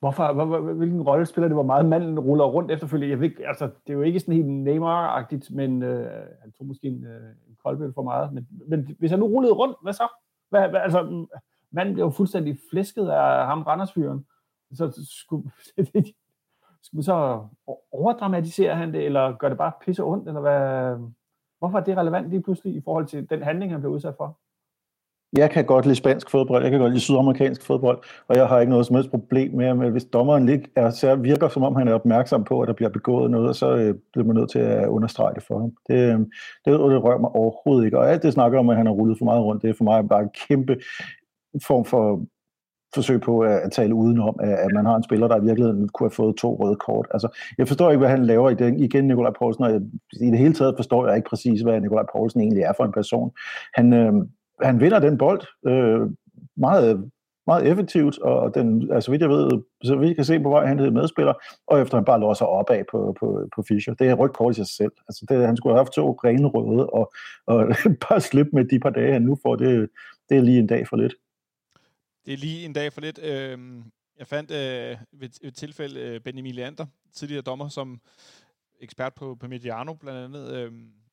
Hvorfor, 0.00 0.32
hvor, 0.32 0.58
hvilken 0.60 1.02
rolle 1.02 1.26
spiller 1.26 1.48
det, 1.48 1.56
hvor 1.56 1.62
meget 1.62 1.86
manden 1.86 2.18
ruller 2.18 2.44
rundt 2.44 2.70
efterfølgende? 2.70 3.10
Jeg 3.10 3.20
ved, 3.20 3.30
altså, 3.46 3.64
det 3.64 3.92
er 3.92 3.94
jo 3.94 4.02
ikke 4.02 4.20
sådan 4.20 4.34
helt 4.34 4.46
Neymar-agtigt, 4.46 5.54
men 5.54 5.82
øh, 5.82 6.10
han 6.40 6.52
tog 6.52 6.66
måske 6.66 6.86
en, 6.86 7.04
øh, 7.04 7.30
en 7.48 7.56
koldbøl 7.64 7.92
for 7.94 8.02
meget. 8.02 8.32
Men, 8.32 8.48
men 8.68 8.96
hvis 8.98 9.10
han 9.10 9.20
nu 9.20 9.26
rullede 9.26 9.54
rundt, 9.54 9.76
hvad 9.82 9.92
så? 9.92 10.08
Hvad, 10.50 10.68
hvad, 10.68 10.80
altså, 10.80 11.26
manden 11.70 11.94
blev 11.94 12.04
jo 12.04 12.10
fuldstændig 12.10 12.58
flæsket 12.70 13.08
af 13.08 13.46
ham, 13.46 13.62
Randersfyren. 13.62 14.26
Så 14.72 15.06
skulle, 15.10 15.50
skulle 16.82 17.04
så 17.04 17.46
overdramatisere 17.92 18.74
han 18.74 18.92
det, 18.92 19.04
eller 19.04 19.36
gør 19.36 19.48
det 19.48 19.58
bare 19.58 19.72
pisse 19.84 20.04
ondt, 20.04 20.28
eller 20.28 20.40
hvad? 20.40 20.96
Hvorfor 21.58 21.78
er 21.78 21.84
det 21.84 21.96
relevant 21.96 22.30
lige 22.30 22.42
pludselig 22.42 22.74
i 22.74 22.80
forhold 22.80 23.06
til 23.06 23.30
den 23.30 23.42
handling, 23.42 23.72
han 23.72 23.80
blev 23.80 23.92
udsat 23.92 24.14
for? 24.16 24.38
Jeg 25.32 25.50
kan 25.50 25.64
godt 25.64 25.84
lide 25.84 25.96
spansk 25.96 26.30
fodbold, 26.30 26.62
jeg 26.62 26.70
kan 26.70 26.80
godt 26.80 26.92
lide 26.92 27.00
sydamerikansk 27.00 27.62
fodbold, 27.66 27.98
og 28.28 28.36
jeg 28.36 28.46
har 28.46 28.60
ikke 28.60 28.70
noget 28.70 28.86
som 28.86 28.96
helst 28.96 29.10
problem 29.10 29.54
med, 29.54 29.66
at 29.66 29.90
hvis 29.90 30.04
dommeren 30.04 30.46
lig, 30.46 30.62
er, 30.76 30.90
så 30.90 31.14
virker, 31.14 31.48
som 31.48 31.62
om 31.62 31.76
han 31.76 31.88
er 31.88 31.94
opmærksom 31.94 32.44
på, 32.44 32.60
at 32.60 32.68
der 32.68 32.74
bliver 32.74 32.90
begået 32.90 33.30
noget, 33.30 33.56
så 33.56 33.76
øh, 33.76 33.94
bliver 34.12 34.26
man 34.26 34.36
nødt 34.36 34.50
til 34.50 34.58
at 34.58 34.88
understrege 34.88 35.34
det 35.34 35.42
for 35.42 35.58
ham. 35.58 35.72
Det, 35.88 35.94
øh, 35.94 36.18
det, 36.64 36.90
det 36.90 37.04
rører 37.04 37.18
mig 37.18 37.30
overhovedet 37.30 37.84
ikke. 37.84 37.98
Og 37.98 38.10
alt 38.10 38.22
det 38.22 38.32
snakker 38.32 38.58
om, 38.58 38.70
at 38.70 38.76
han 38.76 38.86
har 38.86 38.92
rullet 38.92 39.18
for 39.18 39.24
meget 39.24 39.44
rundt, 39.44 39.62
det 39.62 39.70
er 39.70 39.74
for 39.74 39.84
mig 39.84 40.08
bare 40.08 40.22
en 40.22 40.30
kæmpe 40.48 40.76
form 41.66 41.84
for 41.84 42.26
forsøg 42.94 43.20
på 43.20 43.40
at, 43.40 43.72
tale 43.72 43.94
udenom, 43.94 44.36
at 44.40 44.72
man 44.74 44.86
har 44.86 44.96
en 44.96 45.02
spiller, 45.02 45.28
der 45.28 45.36
i 45.36 45.44
virkeligheden 45.44 45.88
kunne 45.88 46.04
have 46.04 46.14
fået 46.14 46.36
to 46.36 46.56
røde 46.60 46.76
kort. 46.76 47.06
Altså, 47.10 47.28
jeg 47.58 47.68
forstår 47.68 47.90
ikke, 47.90 47.98
hvad 47.98 48.08
han 48.08 48.26
laver 48.26 48.50
i 48.50 48.54
den. 48.54 48.80
Igen, 48.80 49.06
Nikolaj 49.06 49.32
Poulsen, 49.38 49.64
og 49.64 49.72
jeg, 49.72 49.80
i 50.20 50.30
det 50.30 50.38
hele 50.38 50.54
taget 50.54 50.74
forstår 50.76 51.06
jeg 51.06 51.16
ikke 51.16 51.28
præcis, 51.28 51.60
hvad 51.60 51.80
Nikolaj 51.80 52.04
Poulsen 52.12 52.40
egentlig 52.40 52.62
er 52.62 52.72
for 52.76 52.84
en 52.84 52.92
person. 52.92 53.30
Han, 53.74 53.92
øh, 53.92 54.12
han 54.62 54.80
vinder 54.80 54.98
den 54.98 55.18
bold 55.18 55.42
øh, 55.66 56.10
meget, 56.56 57.10
meget 57.46 57.66
effektivt, 57.66 58.18
og 58.18 58.54
den, 58.54 58.92
altså 58.92 59.10
vidt 59.10 59.22
jeg 59.22 59.30
ved, 59.30 59.62
så 59.84 59.96
vi 59.96 60.14
kan 60.14 60.24
se 60.24 60.40
på 60.40 60.48
vej, 60.50 60.66
han 60.66 60.78
hedder 60.78 60.92
medspiller, 60.92 61.34
og 61.66 61.80
efter 61.80 61.96
han 61.96 62.04
bare 62.04 62.20
låser 62.20 62.44
opad 62.44 62.84
på, 62.90 63.16
på, 63.20 63.48
på 63.54 63.62
Fischer. 63.62 63.94
Det 63.94 64.08
er 64.08 64.14
rødt 64.14 64.32
kort 64.32 64.54
i 64.54 64.56
sig 64.56 64.66
selv. 64.66 64.92
Altså 65.08 65.26
det, 65.28 65.46
han 65.46 65.56
skulle 65.56 65.74
have 65.74 65.84
haft 65.84 65.92
to 65.92 66.12
rene 66.24 66.48
røde, 66.48 66.86
og, 66.86 67.12
og 67.46 67.66
bare 68.08 68.20
slippe 68.20 68.50
med 68.54 68.64
de 68.64 68.80
par 68.80 68.90
dage, 68.90 69.12
han 69.12 69.22
nu 69.22 69.36
får, 69.42 69.56
det, 69.56 69.88
det 70.28 70.36
er 70.36 70.42
lige 70.42 70.58
en 70.58 70.66
dag 70.66 70.88
for 70.88 70.96
lidt. 70.96 71.14
Det 72.26 72.32
er 72.32 72.38
lige 72.38 72.64
en 72.64 72.72
dag 72.72 72.92
for 72.92 73.00
lidt. 73.00 73.18
Øh, 73.22 73.58
jeg 74.18 74.26
fandt 74.26 74.50
øh, 74.50 74.96
ved 75.12 75.28
et 75.42 75.54
tilfælde 75.54 76.00
øh, 76.00 76.20
Benjamin 76.20 76.54
Leander, 76.54 76.86
tidligere 77.12 77.42
dommer, 77.42 77.68
som 77.68 78.00
ekspert 78.80 79.14
på, 79.14 79.34
på 79.40 79.48
Mediano 79.48 79.94
blandt 79.94 80.18
andet, 80.18 80.56
øh, 80.56 80.72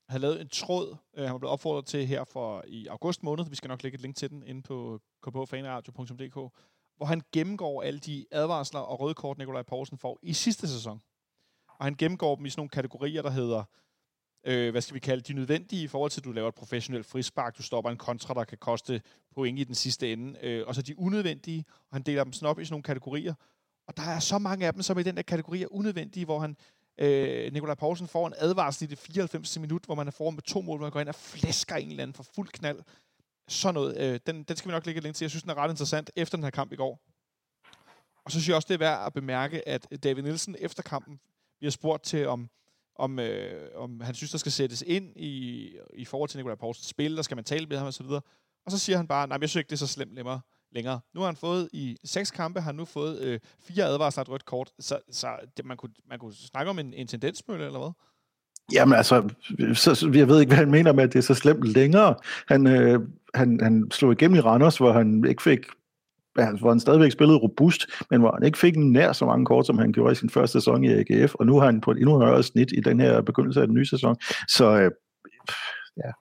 havde 0.10 0.22
lavet 0.22 0.41
en 0.41 0.50
tråd, 0.50 0.96
øh, 1.18 1.24
han 1.24 1.34
var 1.34 1.38
blevet 1.38 1.52
opfordret 1.52 1.86
til 1.86 2.08
her 2.08 2.24
for 2.24 2.63
i 2.68 2.88
august 2.88 3.24
måned, 3.24 3.46
vi 3.50 3.56
skal 3.56 3.68
nok 3.68 3.84
lægge 3.84 3.96
et 3.96 4.02
link 4.02 4.15
til 4.15 4.30
den 4.30 4.44
inde 4.44 4.62
på 4.62 5.00
kbfanradio.dk, 5.24 6.54
hvor 6.98 7.06
han 7.06 7.22
gennemgår 7.32 7.82
alle 7.82 8.00
de 8.00 8.26
advarsler 8.32 8.80
og 8.80 9.00
røde 9.00 9.13
kort, 9.13 9.38
Nikolaj 9.38 9.63
Poulsen 9.63 9.98
får 9.98 10.20
i 10.22 10.34
sidste 10.34 10.68
sæson. 10.68 11.02
Og 11.68 11.86
han 11.86 11.96
gennemgår 11.96 12.36
dem 12.36 12.46
i 12.46 12.50
sådan 12.50 12.60
nogle 12.60 12.70
kategorier, 12.70 13.22
der 13.22 13.30
hedder, 13.30 13.63
øh, 14.44 14.72
hvad 14.72 14.82
skal 14.82 14.96
vi 14.96 15.00
kalde, 15.00 15.22
de 15.22 15.34
nødvendige 15.34 15.84
i 15.84 15.88
forhold 15.88 16.12
til, 16.12 16.22
at 16.22 16.26
du 16.26 16.32
laver 16.32 16.48
et 16.48 16.56
professionelt 16.56 17.06
frispark, 17.06 17.58
du 17.58 17.63
stopper 17.63 17.91
en 17.91 17.98
kontra, 17.98 18.34
der 18.34 18.44
kan 18.44 18.58
koste 18.58 19.02
point 19.36 19.60
i 19.60 19.63
den 19.63 19.76
sidste 19.76 20.13
ende, 20.13 20.39
øh, 20.41 20.68
og 20.68 20.76
så 20.76 20.82
de 20.82 21.00
unødvendige, 21.00 21.65
og 21.89 21.96
han 21.96 22.02
deler 22.02 22.24
dem 22.24 22.34
sådan 22.34 22.50
op 22.50 22.60
i 22.60 22.65
sådan 22.65 22.74
nogle 22.74 22.84
kategorier. 22.84 23.34
Og 23.88 23.98
der 23.98 24.04
er 24.04 24.20
så 24.20 24.38
mange 24.38 24.68
af 24.68 24.74
dem, 24.74 24.82
som 24.82 25.00
i 25.00 25.04
den 25.04 25.15
der 25.18 25.22
kategori 25.24 25.62
er 25.62 25.68
unødvendige, 25.72 26.26
hvor 26.26 26.39
han 26.39 26.58
Øh, 26.97 27.53
Nikolaj 27.53 27.75
Poulsen 27.75 28.08
får 28.08 28.27
en 28.27 28.34
advarsel 28.38 28.84
i 28.84 28.88
det 28.88 28.97
94. 28.97 29.60
minut, 29.60 29.84
hvor 29.86 29.95
man 29.95 30.08
er 30.08 30.12
foran 30.12 30.34
med 30.34 30.43
to 30.43 30.62
mål, 30.62 30.77
hvor 30.77 30.86
man 30.86 30.91
går 30.91 30.99
ind 30.99 31.10
og 31.10 31.15
flæsker 31.15 31.75
en 31.75 31.89
eller 31.89 32.03
anden 32.03 32.13
for 32.13 32.25
fuld 32.36 32.49
knald. 32.49 32.79
Sådan 33.47 33.73
noget. 33.73 33.97
Øh, 33.97 34.19
den, 34.27 34.43
den 34.43 34.58
skal 34.58 34.69
vi 34.69 34.73
nok 34.73 34.86
lægge 34.86 35.01
lidt 35.01 35.15
til. 35.15 35.25
Jeg 35.25 35.29
synes, 35.29 35.43
den 35.43 35.51
er 35.51 35.55
ret 35.55 35.69
interessant 35.69 36.12
efter 36.15 36.38
den 36.38 36.43
her 36.43 36.51
kamp 36.51 36.71
i 36.71 36.75
går. 36.75 36.99
Og 38.25 38.31
så 38.31 38.39
synes 38.39 38.47
jeg 38.47 38.55
også, 38.55 38.67
det 38.67 38.73
er 38.73 38.77
værd 38.77 39.05
at 39.05 39.13
bemærke, 39.13 39.67
at 39.67 40.03
David 40.03 40.23
Nielsen 40.23 40.55
efter 40.60 40.84
kampen 40.84 41.19
bliver 41.58 41.71
spurgt 41.71 42.03
til, 42.03 42.27
om, 42.27 42.49
om, 42.95 43.19
øh, 43.19 43.71
om 43.75 44.01
han 44.01 44.15
synes, 44.15 44.31
der 44.31 44.38
skal 44.38 44.51
sættes 44.51 44.84
ind 44.88 45.17
i, 45.17 45.71
i 45.93 46.05
forhold 46.05 46.29
til 46.29 46.38
Nikolaj 46.38 46.55
Poulsens 46.55 46.88
spil, 46.88 47.15
der 47.15 47.21
skal 47.21 47.38
man 47.38 47.43
tale 47.43 47.65
med 47.65 47.77
ham 47.77 47.88
osv. 47.88 48.05
Og, 48.05 48.23
og 48.65 48.71
så 48.71 48.79
siger 48.79 48.97
han 48.97 49.08
bare, 49.08 49.27
nej, 49.27 49.38
jeg 49.41 49.49
synes 49.49 49.60
ikke, 49.60 49.69
det 49.69 49.75
er 49.75 49.86
så 49.86 49.88
slemt 49.88 50.13
længere 50.13 50.41
længere. 50.76 51.00
Nu 51.14 51.20
har 51.20 51.28
han 51.28 51.36
fået 51.36 51.70
i 51.74 51.98
seks 52.04 52.32
kampe, 52.32 52.60
har 52.60 52.66
han 52.66 52.76
nu 52.76 52.86
fået 52.86 53.20
øh, 53.22 53.40
fire 53.68 53.84
advarsler 53.86 54.22
et 54.22 54.30
rødt 54.30 54.46
kort. 54.46 54.70
Så, 54.80 55.00
så 55.12 55.28
det, 55.58 55.66
man, 55.66 55.78
kunne, 55.78 55.94
man 56.10 56.20
kunne 56.20 56.34
snakke 56.34 56.70
om 56.70 56.80
en, 56.80 56.94
en 56.94 57.08
tendensmølle, 57.08 57.66
eller 57.66 57.80
hvad? 57.80 57.92
Jamen 58.74 58.98
altså, 58.98 59.30
så, 59.74 60.12
jeg 60.14 60.28
ved 60.28 60.40
ikke, 60.40 60.50
hvad 60.50 60.58
han 60.58 60.72
mener 60.72 60.94
med, 60.94 61.04
at 61.04 61.14
det 61.14 61.20
er 61.20 61.24
så 61.24 61.34
slemt 61.34 61.64
længere. 61.64 62.16
Han, 62.48 62.68
øh, 62.68 63.00
han, 63.34 63.60
han 63.64 63.92
slog 63.92 64.12
igennem 64.12 64.38
i 64.38 64.40
Randers, 64.40 64.78
hvor 64.78 64.92
han 64.92 65.26
ikke 65.28 65.44
fik 65.44 65.60
hvor 66.60 66.70
han 66.70 66.80
stadigvæk 66.80 67.12
spillede 67.12 67.38
robust, 67.38 67.86
men 68.12 68.20
hvor 68.20 68.32
han 68.32 68.44
ikke 68.44 68.58
fik 68.58 68.78
nær 68.78 69.12
så 69.12 69.26
mange 69.26 69.46
kort, 69.46 69.66
som 69.66 69.78
han 69.78 69.92
gjorde 69.92 70.12
i 70.12 70.16
sin 70.16 70.30
første 70.30 70.54
sæson 70.54 70.84
i 70.84 70.88
AGF, 70.88 71.36
og 71.36 71.46
nu 71.46 71.60
har 71.60 71.66
han 71.66 71.82
på 71.82 71.92
et 71.92 71.98
endnu 71.98 72.18
højere 72.18 72.44
snit 72.44 72.72
i 72.72 72.80
den 72.80 73.00
her 73.00 73.22
begyndelse 73.22 73.62
af 73.62 73.68
den 73.68 73.76
nye 73.76 73.86
sæson. 73.86 74.16
Så 74.48 74.80
øh, 74.80 74.92
ja. 75.97 76.12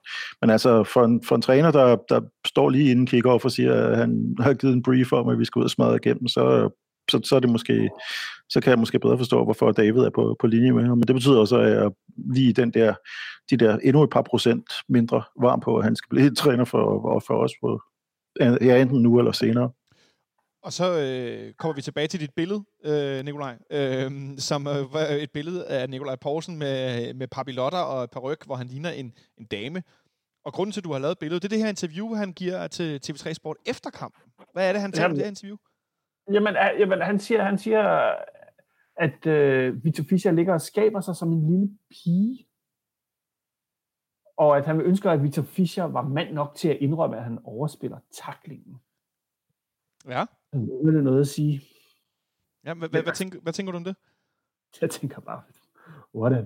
Men 0.41 0.49
altså, 0.49 0.83
for 0.83 1.03
en, 1.03 1.23
for 1.23 1.35
en 1.35 1.41
træner, 1.41 1.71
der, 1.71 1.97
der 2.09 2.21
står 2.45 2.69
lige 2.69 2.91
inden 2.91 3.05
kickoff 3.05 3.45
og 3.45 3.51
siger, 3.51 3.73
at 3.73 3.97
han 3.97 4.35
har 4.39 4.53
givet 4.53 4.73
en 4.73 4.83
brief 4.83 5.13
om, 5.13 5.29
at 5.29 5.39
vi 5.39 5.45
skal 5.45 5.59
ud 5.59 5.63
og 5.63 5.69
smadre 5.69 5.95
igennem, 5.95 6.27
så, 6.27 6.69
så, 7.11 7.21
så, 7.23 7.35
er 7.35 7.39
det 7.39 7.49
måske, 7.49 7.89
så 8.49 8.61
kan 8.61 8.69
jeg 8.69 8.79
måske 8.79 8.99
bedre 8.99 9.17
forstå, 9.17 9.43
hvorfor 9.43 9.71
David 9.71 10.01
er 10.01 10.09
på, 10.09 10.35
på 10.39 10.47
linje 10.47 10.71
med 10.71 10.85
ham. 10.85 10.97
Men 10.97 11.07
det 11.07 11.15
betyder 11.15 11.39
også, 11.39 11.57
at 11.57 11.71
jeg 11.71 11.91
lige 12.35 12.53
den 12.53 12.71
der, 12.71 12.93
de 13.49 13.57
der 13.57 13.77
endnu 13.77 14.03
et 14.03 14.09
par 14.09 14.21
procent 14.21 14.65
mindre 14.89 15.23
varm 15.41 15.59
på, 15.59 15.77
at 15.77 15.83
han 15.83 15.95
skal 15.95 16.09
blive 16.09 16.35
træner 16.43 16.65
for, 16.65 17.23
for 17.27 17.33
os 17.33 17.51
på, 17.61 17.81
ja, 18.39 18.81
enten 18.81 19.01
nu 19.01 19.19
eller 19.19 19.31
senere. 19.31 19.71
Og 20.65 20.73
så 20.73 20.85
øh, 20.99 21.53
kommer 21.53 21.75
vi 21.75 21.81
tilbage 21.81 22.07
til 22.07 22.19
dit 22.19 22.33
billede, 22.35 22.63
øh, 22.85 23.25
Nikolaj, 23.25 23.57
øh, 23.69 24.11
som 24.37 24.67
øh, 24.67 24.93
var 24.93 25.05
et 25.23 25.31
billede 25.31 25.67
af 25.67 25.89
Nikolaj 25.89 26.15
Poulsen 26.15 26.57
med, 26.57 27.13
med 27.13 27.27
papillotter 27.27 27.79
og 27.79 28.03
et 28.03 28.11
paryk, 28.11 28.45
hvor 28.45 28.55
han 28.55 28.67
ligner 28.67 28.89
en, 28.89 29.13
en 29.37 29.45
dame. 29.45 29.83
Og 30.45 30.53
grunden 30.53 30.71
til, 30.71 30.79
at 30.79 30.83
du 30.83 30.91
har 30.91 30.99
lavet 30.99 31.19
billedet, 31.19 31.43
det 31.43 31.47
er 31.47 31.55
det 31.55 31.63
her 31.63 31.69
interview, 31.69 32.13
han 32.13 32.33
giver 32.33 32.67
til 32.67 32.99
TV3 33.05 33.33
Sport 33.33 33.57
efter 33.65 33.89
kampen. 33.89 34.23
Hvad 34.53 34.69
er 34.69 34.73
det, 34.73 34.81
han 34.81 34.91
taler 34.91 35.09
om 35.09 35.15
det 35.15 35.23
her 35.23 35.29
interview? 35.29 35.57
Jamen, 36.33 36.55
jamen 36.79 37.01
han, 37.01 37.19
siger, 37.19 37.43
han 37.43 37.57
siger, 37.57 38.13
at 38.95 39.25
øh, 39.25 39.83
Vito 39.83 40.03
Fischer 40.03 40.31
ligger 40.31 40.53
og 40.53 40.61
skaber 40.61 41.01
sig 41.01 41.15
som 41.15 41.31
en 41.31 41.51
lille 41.51 41.77
pige. 41.91 42.47
Og 44.37 44.57
at 44.57 44.65
han 44.65 44.81
ønsker, 44.81 45.11
at 45.11 45.23
Vito 45.23 45.41
Fischer 45.41 45.83
var 45.83 46.01
mand 46.01 46.31
nok 46.33 46.55
til 46.55 46.69
at 46.69 46.77
indrømme, 46.79 47.17
at 47.17 47.23
han 47.23 47.39
overspiller 47.43 47.99
taklingen. 48.25 48.75
Ja. 50.07 50.25
Det 50.55 51.03
noget 51.03 51.19
at 51.19 51.27
sige. 51.27 51.61
Ja, 52.65 52.73
hvad, 52.73 52.89
hvad, 52.89 53.03
hvad, 53.03 53.13
tænker, 53.13 53.39
hvad 53.41 53.53
tænker 53.53 53.71
du 53.71 53.77
om 53.77 53.83
det? 53.83 53.95
Jeg 54.81 54.89
tænker 54.89 55.21
bare, 55.21 55.41
what 56.15 56.33
a 56.33 56.45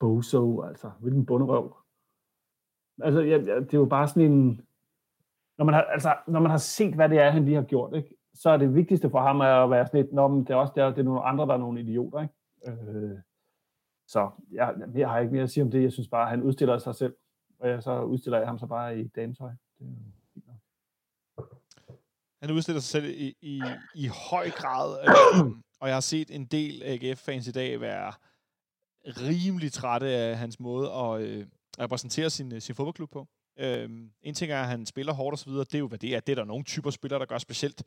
bozo, 0.00 0.62
altså. 0.62 0.90
Hvilken 1.00 1.26
bunderøv. 1.26 1.76
Altså, 3.02 3.20
ja, 3.20 3.36
ja, 3.36 3.60
det 3.60 3.74
er 3.74 3.78
jo 3.78 3.84
bare 3.84 4.08
sådan 4.08 4.32
en... 4.32 4.66
Når 5.58 5.64
man, 5.64 5.74
har, 5.74 5.82
altså, 5.82 6.16
når 6.28 6.40
man 6.40 6.50
har 6.50 6.58
set, 6.58 6.94
hvad 6.94 7.08
det 7.08 7.18
er, 7.18 7.30
han 7.30 7.44
lige 7.44 7.54
har 7.54 7.62
gjort, 7.62 7.96
ikke? 7.96 8.16
så 8.34 8.50
er 8.50 8.56
det 8.56 8.74
vigtigste 8.74 9.10
for 9.10 9.20
ham 9.20 9.40
at 9.40 9.70
være 9.70 9.86
sådan 9.86 10.00
lidt, 10.00 10.12
Nå, 10.12 10.28
men 10.28 10.40
det 10.44 10.50
er 10.50 10.54
også 10.54 10.72
der, 10.76 10.90
det 10.90 10.98
er 10.98 11.02
nogle 11.02 11.22
andre, 11.22 11.46
der 11.46 11.54
er 11.54 11.58
nogle 11.58 11.80
idioter. 11.80 12.22
Ikke? 12.22 12.34
Øh, 12.66 13.18
så 14.06 14.30
jeg, 14.52 14.74
jeg 14.94 15.10
har 15.10 15.18
ikke 15.18 15.32
mere 15.32 15.42
at 15.42 15.50
sige 15.50 15.64
om 15.64 15.70
det. 15.70 15.82
Jeg 15.82 15.92
synes 15.92 16.08
bare, 16.08 16.22
at 16.22 16.28
han 16.28 16.42
udstiller 16.42 16.78
sig 16.78 16.94
selv, 16.94 17.14
og 17.58 17.68
jeg, 17.68 17.82
så 17.82 18.02
udstiller 18.02 18.38
jeg 18.38 18.48
ham 18.48 18.58
så 18.58 18.66
bare 18.66 18.98
i 18.98 19.08
dametøj. 19.08 19.50
Det 19.78 19.86
han 22.42 22.50
udstiller 22.50 22.80
sig 22.80 22.90
selv 22.90 23.04
i, 23.04 23.36
i, 23.40 23.62
i 23.94 24.06
høj 24.06 24.50
grad, 24.50 24.98
øh, 25.02 25.44
og 25.80 25.88
jeg 25.88 25.96
har 25.96 26.00
set 26.00 26.30
en 26.30 26.44
del 26.44 26.82
AGF-fans 26.82 27.48
i 27.48 27.52
dag 27.52 27.80
være 27.80 28.12
rimelig 29.06 29.72
trætte 29.72 30.08
af 30.08 30.38
hans 30.38 30.60
måde 30.60 30.92
at 30.92 31.20
øh, 31.20 31.46
repræsentere 31.80 32.30
sin, 32.30 32.60
sin 32.60 32.74
fodboldklub 32.74 33.10
på. 33.10 33.28
Øh, 33.58 33.90
en 34.22 34.34
ting 34.34 34.52
er, 34.52 34.60
at 34.60 34.68
han 34.68 34.86
spiller 34.86 35.12
hårdt 35.12 35.34
osv., 35.34 35.52
det 35.52 35.74
er 35.74 35.78
jo, 35.78 35.88
hvad 35.88 35.98
det 35.98 36.14
er. 36.14 36.20
Det 36.20 36.32
er 36.32 36.36
der 36.36 36.44
nogle 36.44 36.64
typer 36.64 36.90
spillere, 36.90 37.20
der 37.20 37.26
gør 37.26 37.38
specielt 37.38 37.82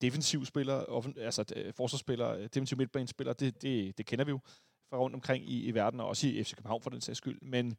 defensiv 0.00 0.44
spiller, 0.44 1.04
altså 1.18 1.44
øh, 1.56 1.72
forsvarsspillere, 1.76 2.42
defensiv 2.42 2.78
midtbanespillere, 2.78 3.34
det, 3.38 3.62
det, 3.62 3.98
det 3.98 4.06
kender 4.06 4.24
vi 4.24 4.30
jo 4.30 4.40
fra 4.90 4.98
rundt 4.98 5.14
omkring 5.14 5.50
i, 5.50 5.64
i 5.64 5.74
verden, 5.74 6.00
og 6.00 6.08
også 6.08 6.26
i 6.26 6.44
FC 6.44 6.54
København 6.54 6.82
for 6.82 6.90
den 6.90 7.00
sags 7.00 7.18
skyld. 7.18 7.38
Men 7.42 7.76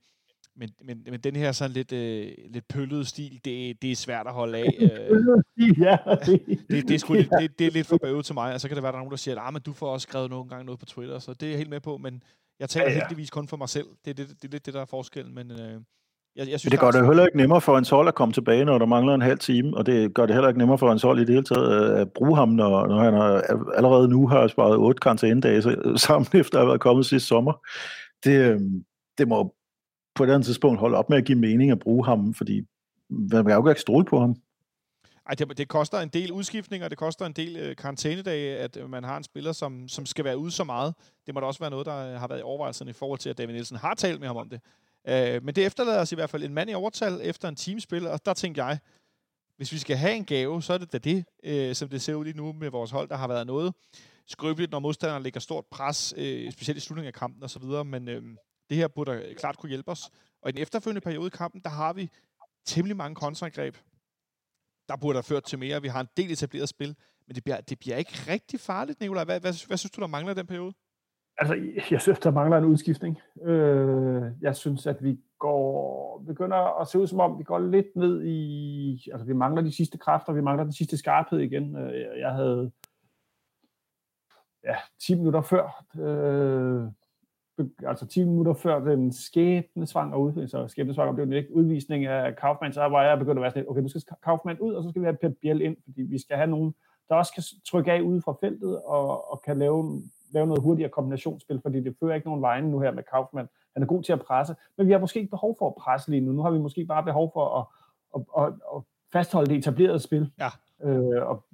men, 0.55 0.69
men, 0.83 1.03
men 1.11 1.19
den 1.19 1.35
her 1.35 1.51
sådan 1.51 1.71
lidt, 1.71 1.91
øh, 1.91 2.31
lidt 2.49 2.67
pøllede 2.67 3.05
stil, 3.05 3.41
det, 3.45 3.81
det 3.81 3.91
er 3.91 3.95
svært 3.95 4.27
at 4.27 4.33
holde 4.33 4.57
af. 4.57 4.77
Øh. 4.81 5.81
ja, 5.81 5.97
det, 6.25 6.41
det, 6.47 6.87
det, 6.87 6.91
er 6.91 6.99
sgu, 6.99 7.13
det, 7.13 7.29
det, 7.39 7.59
det 7.59 7.67
er 7.67 7.71
lidt 7.71 7.87
for 7.87 7.97
bøvet 7.97 8.25
til 8.25 8.33
mig, 8.33 8.53
og 8.53 8.61
så 8.61 8.67
kan 8.67 8.75
det 8.75 8.83
være, 8.83 8.91
der 8.91 8.97
er 8.97 9.01
nogen, 9.01 9.11
der 9.11 9.17
siger, 9.17 9.35
at 9.35 9.47
ah, 9.47 9.53
men 9.53 9.61
du 9.61 9.73
får 9.73 9.89
også 9.93 10.03
skrevet 10.09 10.29
nogle 10.29 10.49
gange 10.49 10.65
noget 10.65 10.79
på 10.79 10.85
Twitter, 10.85 11.19
så 11.19 11.33
det 11.33 11.43
er 11.43 11.49
jeg 11.49 11.57
helt 11.57 11.69
med 11.69 11.79
på, 11.79 11.97
men 11.97 12.23
jeg 12.59 12.69
taler 12.69 12.85
ja, 12.85 12.91
ja. 12.91 12.99
heldigvis 12.99 13.29
kun 13.29 13.47
for 13.47 13.57
mig 13.57 13.69
selv. 13.69 13.87
Det 14.05 14.11
er, 14.11 14.13
det, 14.13 14.29
det, 14.29 14.41
det, 14.41 14.51
det, 14.51 14.65
det 14.65 14.73
der 14.73 14.81
er 14.81 14.85
forskellen, 14.85 15.35
men... 15.35 15.51
Øh, 15.51 15.81
jeg, 16.35 16.49
jeg 16.49 16.59
synes, 16.59 16.71
det 16.71 16.79
gør 16.79 16.91
det 16.91 17.05
heller 17.05 17.25
ikke 17.25 17.37
nemmere 17.37 17.61
for 17.61 17.77
en 17.77 17.85
hold 17.91 18.07
at 18.07 18.15
komme 18.15 18.33
tilbage, 18.33 18.65
når 18.65 18.77
der 18.77 18.85
mangler 18.85 19.13
en 19.13 19.21
halv 19.21 19.39
time, 19.39 19.77
og 19.77 19.85
det 19.85 20.13
gør 20.13 20.25
det 20.25 20.35
heller 20.35 20.47
ikke 20.47 20.57
nemmere 20.57 20.77
for 20.77 20.91
en 20.91 20.99
hold 21.03 21.19
i 21.19 21.21
det 21.21 21.29
hele 21.29 21.43
taget 21.43 21.95
at 21.95 22.13
bruge 22.13 22.35
ham, 22.35 22.49
når, 22.49 22.87
når 22.87 22.99
han 22.99 23.13
har, 23.13 23.41
allerede 23.75 24.07
nu 24.07 24.27
har 24.27 24.47
sparet 24.47 24.77
otte 24.77 24.99
karantænedage 24.99 25.61
sammen 25.97 26.27
efter 26.33 26.57
at 26.57 26.61
have 26.61 26.67
været 26.67 26.81
kommet 26.81 27.05
sidste 27.05 27.27
sommer. 27.27 27.53
Det, 28.23 28.51
øh, 28.51 28.59
det 29.17 29.27
må 29.27 29.55
på 30.15 30.23
et 30.23 30.29
andet 30.29 30.45
tidspunkt 30.45 30.79
holde 30.79 30.97
op 30.97 31.09
med 31.09 31.17
at 31.17 31.25
give 31.25 31.37
mening 31.37 31.71
at 31.71 31.79
bruge 31.79 32.05
ham, 32.05 32.33
fordi 32.33 32.61
man 33.09 33.45
kan 33.45 33.53
jo 33.53 33.69
ikke 33.69 33.81
stole 33.81 34.05
på 34.05 34.19
ham. 34.19 34.35
Ej, 35.25 35.35
det, 35.35 35.57
det 35.57 35.67
koster 35.67 35.99
en 35.99 36.09
del 36.09 36.31
udskiftninger, 36.31 36.87
det 36.87 36.97
koster 36.97 37.25
en 37.25 37.33
del 37.33 37.57
øh, 37.57 37.75
karantænedage, 37.75 38.57
at 38.57 38.77
øh, 38.77 38.89
man 38.89 39.03
har 39.03 39.17
en 39.17 39.23
spiller, 39.23 39.51
som, 39.51 39.87
som 39.87 40.05
skal 40.05 40.25
være 40.25 40.37
ude 40.37 40.51
så 40.51 40.63
meget. 40.63 40.95
Det 41.25 41.33
må 41.33 41.39
da 41.39 41.45
også 41.45 41.59
være 41.59 41.69
noget, 41.69 41.85
der 41.85 42.13
øh, 42.13 42.19
har 42.19 42.27
været 42.27 42.39
i 42.39 42.43
overvejelsen 42.43 42.87
i 42.87 42.93
forhold 42.93 43.19
til, 43.19 43.29
at 43.29 43.37
David 43.37 43.53
Nielsen 43.53 43.77
har 43.77 43.93
talt 43.93 44.19
med 44.19 44.27
ham 44.27 44.37
om 44.37 44.49
det. 44.49 44.61
Øh, 45.07 45.43
men 45.43 45.55
det 45.55 45.65
efterlader 45.65 46.01
os 46.01 46.11
i 46.11 46.15
hvert 46.15 46.29
fald 46.29 46.43
en 46.43 46.53
mand 46.53 46.69
i 46.69 46.73
overtal 46.73 47.19
efter 47.23 47.47
en 47.47 47.55
teamspil, 47.55 48.07
og 48.07 48.25
der 48.25 48.33
tænker 48.33 48.65
jeg, 48.65 48.79
hvis 49.57 49.71
vi 49.71 49.77
skal 49.77 49.97
have 49.97 50.15
en 50.15 50.25
gave, 50.25 50.61
så 50.61 50.73
er 50.73 50.77
det 50.77 50.93
da 50.93 50.97
det, 50.97 51.25
øh, 51.43 51.75
som 51.75 51.89
det 51.89 52.01
ser 52.01 52.15
ud 52.15 52.25
lige 52.25 52.37
nu 52.37 52.53
med 52.53 52.69
vores 52.69 52.91
hold, 52.91 53.09
der 53.09 53.15
har 53.15 53.27
været 53.27 53.47
noget 53.47 53.73
skrøbeligt, 54.27 54.71
når 54.71 54.79
modstanderne 54.79 55.23
lægger 55.23 55.39
stort 55.39 55.65
pres, 55.71 56.13
øh, 56.17 56.51
specielt 56.51 56.77
i 56.77 56.81
slutningen 56.81 57.07
af 57.07 57.13
kampen 57.13 57.43
osv., 57.43 57.63
men 57.85 58.07
øh, 58.07 58.23
det 58.69 58.77
her 58.77 58.87
burde 58.87 59.35
klart 59.37 59.57
kunne 59.57 59.69
hjælpe 59.69 59.91
os. 59.91 60.11
Og 60.41 60.49
i 60.49 60.51
den 60.51 60.61
efterfølgende 60.61 61.01
periode 61.01 61.27
i 61.27 61.37
kampen, 61.37 61.61
der 61.61 61.69
har 61.69 61.93
vi 61.93 62.09
temmelig 62.65 62.97
mange 62.97 63.15
kontraangreb. 63.15 63.77
der 64.89 64.95
burde 64.95 65.15
have 65.15 65.23
ført 65.23 65.43
til 65.43 65.59
mere. 65.59 65.81
Vi 65.81 65.87
har 65.87 66.01
en 66.01 66.07
del 66.17 66.31
etableret 66.31 66.69
spil, 66.69 66.95
men 67.27 67.35
det 67.35 67.43
bliver, 67.43 67.61
det 67.61 67.79
bliver 67.79 67.97
ikke 67.97 68.11
rigtig 68.27 68.59
farligt, 68.59 68.99
Nikolaj. 68.99 69.23
Hvad, 69.23 69.39
hvad, 69.39 69.67
hvad 69.67 69.77
synes 69.77 69.91
du, 69.91 70.01
der 70.01 70.07
mangler 70.07 70.31
i 70.31 70.35
den 70.35 70.47
periode? 70.47 70.73
Altså, 71.37 71.55
jeg 71.91 72.01
synes, 72.01 72.19
der 72.19 72.31
mangler 72.31 72.57
en 72.57 72.65
udskiftning. 72.65 73.19
Øh, 73.41 74.23
jeg 74.41 74.55
synes, 74.55 74.87
at 74.87 75.03
vi 75.03 75.19
går, 75.39 76.23
begynder 76.27 76.81
at 76.81 76.87
se 76.87 76.99
ud 76.99 77.07
som 77.07 77.19
om, 77.19 77.39
vi 77.39 77.43
går 77.43 77.59
lidt 77.59 77.95
ned 77.95 78.23
i... 78.25 79.09
Altså, 79.11 79.25
vi 79.25 79.33
mangler 79.33 79.61
de 79.61 79.75
sidste 79.75 79.97
kræfter, 79.97 80.33
vi 80.33 80.41
mangler 80.41 80.63
den 80.63 80.73
sidste 80.73 80.97
skarphed 80.97 81.39
igen. 81.39 81.75
Øh, 81.75 82.19
jeg 82.19 82.31
havde 82.31 82.71
ja, 84.63 84.75
10 84.99 85.15
minutter 85.15 85.41
før, 85.41 85.85
øh, 85.99 86.91
altså 87.87 88.07
10 88.07 88.23
minutter 88.23 88.53
før 88.53 88.79
den 88.79 89.11
skæbnesvang 89.11 90.13
og 90.13 90.21
udvisning, 90.21 90.49
så 90.49 90.67
skæbnesvang 90.67 91.15
blev 91.15 91.25
den 91.25 91.33
ikke 91.33 91.55
udvisning 91.55 92.05
af 92.05 92.35
Kaufmann, 92.35 92.73
så 92.73 92.81
var 92.81 93.03
jeg 93.03 93.19
begyndt 93.19 93.37
at 93.37 93.41
være 93.41 93.51
sådan, 93.51 93.69
okay, 93.69 93.81
nu 93.81 93.87
skal 93.87 94.01
Kaufmann 94.23 94.59
ud, 94.59 94.73
og 94.73 94.83
så 94.83 94.89
skal 94.89 95.01
vi 95.01 95.05
have 95.05 95.17
Pep 95.21 95.37
Biel 95.41 95.61
ind, 95.61 95.77
fordi 95.83 96.01
vi 96.01 96.19
skal 96.19 96.37
have 96.37 96.49
nogen, 96.49 96.75
der 97.09 97.15
også 97.15 97.33
kan 97.33 97.43
trykke 97.65 97.91
af 97.91 98.01
ude 98.01 98.21
fra 98.21 98.37
feltet 98.41 98.81
og, 98.81 99.31
og 99.31 99.41
kan 99.41 99.59
lave, 99.59 100.01
lave 100.31 100.47
noget 100.47 100.63
hurtigere 100.63 100.89
kombinationsspil, 100.89 101.59
fordi 101.61 101.79
det 101.83 101.95
fører 101.99 102.15
ikke 102.15 102.27
nogen 102.27 102.41
vejen 102.41 102.63
nu 102.63 102.79
her 102.79 102.91
med 102.91 103.03
Kaufmann. 103.03 103.49
Han 103.73 103.83
er 103.83 103.87
god 103.87 104.03
til 104.03 104.13
at 104.13 104.21
presse, 104.21 104.55
men 104.77 104.87
vi 104.87 104.91
har 104.91 104.99
måske 104.99 105.19
ikke 105.19 105.31
behov 105.31 105.55
for 105.59 105.67
at 105.67 105.75
presse 105.75 106.09
lige 106.09 106.21
nu. 106.21 106.31
Nu 106.31 106.41
har 106.41 106.51
vi 106.51 106.59
måske 106.59 106.85
bare 106.85 107.03
behov 107.03 107.31
for 107.33 107.59
at, 107.59 107.65
at, 108.15 108.43
at, 108.43 108.53
at 108.75 108.81
fastholde 109.13 109.49
det 109.49 109.57
etablerede 109.57 109.99
spil. 109.99 110.31
Ja. 110.39 110.49
Øh, 110.89 111.27
og 111.27 111.45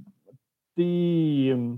det, 0.77 1.51
øh, 1.51 1.69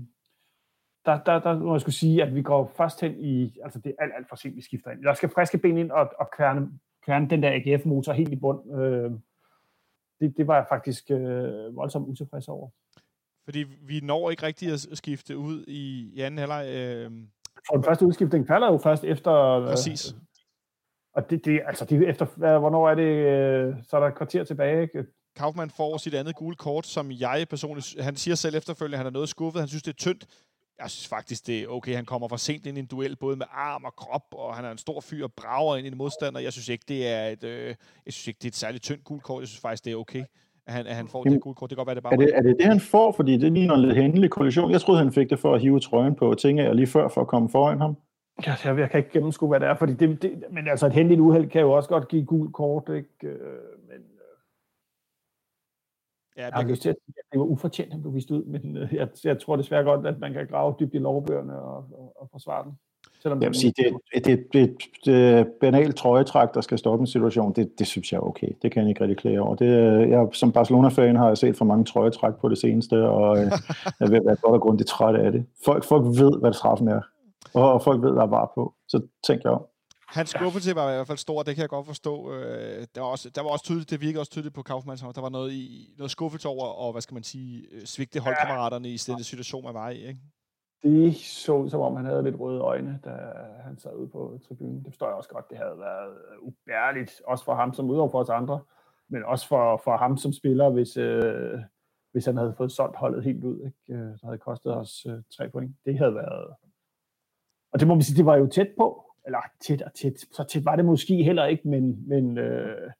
der, 1.06 1.18
der, 1.26 1.38
der 1.38 1.58
må 1.58 1.74
jeg 1.74 1.80
skulle 1.80 1.94
sige, 1.94 2.22
at 2.22 2.34
vi 2.34 2.42
går 2.42 2.72
først 2.76 3.00
hen 3.00 3.14
i, 3.18 3.58
altså 3.64 3.78
det 3.78 3.94
er 3.98 4.02
alt, 4.02 4.12
alt 4.16 4.28
for 4.28 4.36
sent, 4.36 4.56
vi 4.56 4.62
skifter 4.62 4.90
ind. 4.90 5.00
Jeg 5.02 5.16
skal 5.16 5.28
friske 5.28 5.58
ben 5.58 5.78
ind 5.78 5.90
og, 5.90 6.10
og 6.18 6.30
kværne, 6.36 6.68
kværne 7.04 7.30
den 7.30 7.42
der 7.42 7.50
AGF-motor 7.50 8.12
helt 8.12 8.32
i 8.32 8.36
bund. 8.36 8.80
Øh, 8.80 9.10
det, 10.20 10.36
det 10.36 10.46
var 10.46 10.54
jeg 10.54 10.66
faktisk 10.68 11.10
øh, 11.10 11.76
voldsomt 11.76 12.08
utilfreds 12.08 12.48
over. 12.48 12.68
Fordi 13.44 13.64
vi 13.82 14.00
når 14.00 14.30
ikke 14.30 14.46
rigtig 14.46 14.72
at 14.72 14.88
skifte 14.92 15.38
ud 15.38 15.64
i, 15.68 16.10
i 16.14 16.20
anden 16.20 16.38
halvleg. 16.38 16.66
Øh... 16.68 17.10
For 17.66 17.74
den 17.74 17.84
første 17.84 18.06
udskiftning 18.06 18.46
falder 18.46 18.72
jo 18.72 18.78
først 18.78 19.04
efter... 19.04 19.32
Øh, 19.32 19.68
Præcis. 19.68 20.12
Øh, 20.12 20.18
og 21.14 21.30
det, 21.30 21.44
det, 21.44 21.60
altså 21.66 21.84
det 21.84 22.08
efter, 22.08 22.58
hvornår 22.58 22.90
er 22.90 22.94
det, 22.94 23.02
øh, 23.02 23.74
så 23.88 23.96
er 23.96 24.00
der 24.00 24.08
et 24.08 24.14
kvarter 24.14 24.44
tilbage, 24.44 24.82
ikke? 24.82 25.04
Kaufmann 25.36 25.70
får 25.70 25.96
sit 25.96 26.14
andet 26.14 26.36
gule 26.36 26.56
kort, 26.56 26.86
som 26.86 27.10
jeg 27.10 27.46
personligt, 27.50 27.96
han 28.00 28.16
siger 28.16 28.34
selv 28.34 28.56
efterfølgende, 28.56 28.94
at 28.94 28.98
han 28.98 29.06
er 29.06 29.10
noget 29.10 29.28
skuffet, 29.28 29.60
han 29.60 29.68
synes, 29.68 29.82
det 29.82 29.92
er 29.92 29.96
tyndt 29.96 30.26
jeg 30.80 30.90
synes 30.90 31.08
faktisk, 31.08 31.46
det 31.46 31.62
er 31.62 31.68
okay. 31.68 31.94
Han 31.94 32.04
kommer 32.04 32.28
for 32.28 32.36
sent 32.36 32.66
ind 32.66 32.76
i 32.76 32.80
en 32.80 32.86
duel, 32.86 33.16
både 33.16 33.36
med 33.36 33.46
arm 33.52 33.84
og 33.84 33.96
krop, 33.96 34.24
og 34.32 34.54
han 34.54 34.64
er 34.64 34.70
en 34.70 34.78
stor 34.78 35.00
fyr 35.00 35.24
og 35.24 35.32
brager 35.32 35.76
ind 35.76 35.86
i 35.86 35.90
en 35.90 35.96
modstander. 35.96 36.40
Jeg 36.40 36.52
synes 36.52 36.68
ikke, 36.68 36.84
det 36.88 37.08
er 37.08 37.26
et, 37.28 37.44
øh, 37.44 37.66
jeg 38.06 38.12
synes 38.12 38.28
ikke, 38.28 38.38
det 38.38 38.44
er 38.44 38.50
et 38.50 38.56
særligt 38.56 38.84
tyndt 38.84 39.04
gult 39.04 39.22
kort. 39.22 39.40
Jeg 39.40 39.48
synes 39.48 39.60
faktisk, 39.60 39.84
det 39.84 39.92
er 39.92 39.96
okay, 39.96 40.24
at 40.66 40.72
han, 40.72 40.86
at 40.86 40.94
han 40.94 41.08
får 41.08 41.22
Jamen, 41.24 41.34
det 41.34 41.42
gule 41.42 41.54
kort. 41.54 41.70
Det 41.70 41.76
kan 41.76 41.84
godt 41.84 41.86
være, 41.86 41.94
det 41.94 42.02
bare 42.02 42.12
er 42.12 42.16
det, 42.16 42.30
er 42.34 42.42
det 42.42 42.56
det, 42.58 42.66
han 42.66 42.80
får? 42.80 43.12
Fordi 43.12 43.36
det 43.36 43.52
ligner 43.52 43.74
en 43.74 43.80
lidt 43.80 43.96
hændelig 43.96 44.30
kollision. 44.30 44.70
Jeg 44.70 44.80
troede, 44.80 44.98
han 44.98 45.12
fik 45.12 45.30
det 45.30 45.38
for 45.38 45.54
at 45.54 45.60
hive 45.60 45.80
trøjen 45.80 46.14
på 46.14 46.34
tinge 46.34 46.74
lige 46.74 46.86
før 46.86 47.08
for 47.08 47.20
at 47.20 47.26
komme 47.26 47.48
foran 47.48 47.80
ham. 47.80 47.96
Ja, 48.46 48.54
jeg, 48.64 48.78
jeg 48.78 48.90
kan 48.90 48.98
ikke 48.98 49.10
gennemskue, 49.10 49.48
hvad 49.48 49.60
det 49.60 49.68
er, 49.68 49.74
fordi 49.74 49.92
det, 49.92 50.22
det, 50.22 50.44
men 50.50 50.68
altså 50.68 50.86
et 50.86 50.92
hændeligt 50.92 51.20
uheld 51.20 51.48
kan 51.48 51.60
jo 51.60 51.72
også 51.72 51.88
godt 51.88 52.08
give 52.08 52.24
gul 52.24 52.52
kort, 52.52 52.90
ikke? 52.96 53.08
Øh, 56.36 56.42
Ja, 56.42 56.44
jeg 56.44 56.52
har 56.54 56.62
lyst 56.62 56.82
til 56.82 56.88
at 56.88 56.96
sige, 57.04 57.14
at 57.18 57.24
det 57.32 57.38
var 57.40 57.44
ufortjent, 57.44 57.92
han 57.92 58.02
blev 58.02 58.14
vist 58.14 58.30
ud, 58.30 58.44
men 58.44 58.76
øh, 58.76 58.94
jeg, 58.94 59.08
jeg 59.24 59.38
tror 59.38 59.56
desværre 59.56 59.84
godt, 59.84 60.06
at 60.06 60.18
man 60.18 60.32
kan 60.32 60.46
grave 60.46 60.74
dybt 60.80 60.94
i 60.94 60.98
lovbøgerne 60.98 61.60
og, 61.60 61.76
og, 61.76 62.12
og 62.16 62.28
forsvare 62.32 62.64
den. 62.64 62.72
Selvom 63.22 63.42
jeg 63.42 63.48
vil 63.48 63.58
sige, 63.58 63.72
det, 63.76 63.96
det, 64.14 64.24
det, 64.24 64.52
det, 64.52 64.76
det 65.04 65.46
banalt 65.60 65.96
trøjetræk, 65.96 66.48
der 66.54 66.60
skal 66.60 66.78
stoppe 66.78 67.02
en 67.02 67.06
situation, 67.06 67.52
det, 67.52 67.78
det 67.78 67.86
synes 67.86 68.12
jeg 68.12 68.18
er 68.18 68.22
okay. 68.22 68.48
Det 68.62 68.72
kan 68.72 68.82
jeg 68.82 68.88
ikke 68.88 69.00
rigtig 69.00 69.16
klæde 69.16 69.38
over. 69.38 69.54
Det, 69.54 69.68
jeg, 70.08 70.28
som 70.32 70.52
Barcelona-fan 70.52 71.16
har 71.16 71.28
jeg 71.28 71.38
set 71.38 71.56
for 71.56 71.64
mange 71.64 71.84
trøjetræk 71.84 72.34
på 72.34 72.48
det 72.48 72.58
seneste, 72.58 73.08
og 73.08 73.38
øh, 73.38 73.52
jeg 74.00 74.10
vil 74.10 74.20
være 74.24 74.36
godt 74.36 74.54
og 74.54 74.60
grundigt 74.60 74.88
træt 74.88 75.14
af 75.14 75.32
det. 75.32 75.46
Folk, 75.64 75.84
folk 75.84 76.04
ved, 76.04 76.40
hvad 76.40 76.52
straffen 76.52 76.88
er, 76.88 77.00
og 77.54 77.82
folk 77.82 78.02
ved, 78.02 78.10
hvad 78.12 78.22
der 78.22 78.28
var 78.28 78.52
på. 78.54 78.74
Så 78.88 79.00
tænker 79.26 79.50
jeg 79.50 79.52
om. 79.52 79.64
Hans 80.12 80.30
skuffelse 80.30 80.74
var 80.74 80.90
i 80.90 80.94
hvert 80.94 81.06
fald 81.06 81.18
stor, 81.18 81.42
det 81.42 81.54
kan 81.54 81.62
jeg 81.62 81.68
godt 81.68 81.86
forstå. 81.86 82.32
Øh, 82.32 82.86
der 82.94 83.00
var 83.00 83.08
også, 83.08 83.30
der 83.30 83.42
var 83.42 83.50
også 83.50 83.64
tydeligt, 83.64 83.90
det 83.90 84.00
virkede 84.00 84.20
også 84.20 84.32
tydeligt 84.32 84.54
på 84.54 84.62
Kaufmanns 84.62 85.00
Der 85.00 85.20
var 85.20 85.28
noget, 85.28 85.52
i, 85.52 85.94
noget 85.98 86.10
skuffelse 86.10 86.48
over, 86.48 86.66
og 86.66 86.92
hvad 86.92 87.02
skal 87.02 87.14
man 87.14 87.22
sige, 87.22 87.66
øh, 87.72 87.84
svigte 87.84 88.20
holdkammeraterne 88.20 88.88
i 88.88 88.96
den 88.96 89.22
situation, 89.22 89.64
man 89.64 89.74
var 89.74 89.90
i, 89.90 90.06
ikke? 90.06 90.20
Det 90.82 91.16
så 91.16 91.52
ud, 91.52 91.70
som 91.70 91.80
om 91.80 91.96
han 91.96 92.04
havde 92.04 92.22
lidt 92.22 92.40
røde 92.40 92.60
øjne, 92.60 93.00
da 93.04 93.10
han 93.64 93.78
sad 93.78 93.94
ude 93.94 94.08
på 94.08 94.38
tribunen. 94.48 94.84
Det 94.84 94.92
forstår 94.92 95.06
jeg 95.06 95.16
også 95.16 95.30
godt. 95.30 95.50
Det 95.50 95.58
havde 95.58 95.78
været 95.78 96.18
ubærligt, 96.40 97.22
også 97.26 97.44
for 97.44 97.54
ham 97.54 97.74
som 97.74 97.90
udover 97.90 98.10
for 98.10 98.20
os 98.20 98.28
andre, 98.28 98.60
men 99.08 99.24
også 99.24 99.48
for, 99.48 99.80
for 99.84 99.96
ham 99.96 100.16
som 100.16 100.32
spiller, 100.32 100.70
hvis, 100.70 100.96
øh, 100.96 101.58
hvis 102.12 102.24
han 102.24 102.36
havde 102.36 102.54
fået 102.56 102.72
solgt 102.72 102.96
holdet 102.96 103.24
helt 103.24 103.44
ud. 103.44 103.56
Ikke? 103.66 104.00
Øh, 104.00 104.12
det 104.12 104.20
havde 104.24 104.38
kostet 104.38 104.76
os 104.76 105.06
øh, 105.06 105.18
tre 105.36 105.48
point. 105.48 105.76
Det 105.84 105.98
havde 105.98 106.14
været... 106.14 106.54
Og 107.72 107.80
det 107.80 107.88
må 107.88 107.94
man 107.94 108.02
sige, 108.02 108.16
det 108.16 108.26
var 108.26 108.36
jo 108.36 108.46
tæt 108.46 108.68
på 108.78 109.11
eller 109.26 109.38
tæt 109.66 109.82
og 109.82 109.94
tæt, 109.94 110.20
så 110.32 110.44
tæt 110.44 110.64
var 110.64 110.76
det 110.76 110.84
måske 110.84 111.24
heller 111.24 111.46
ikke, 111.46 111.68
men, 111.68 112.08
men 112.08 112.38
øh, 112.38 112.90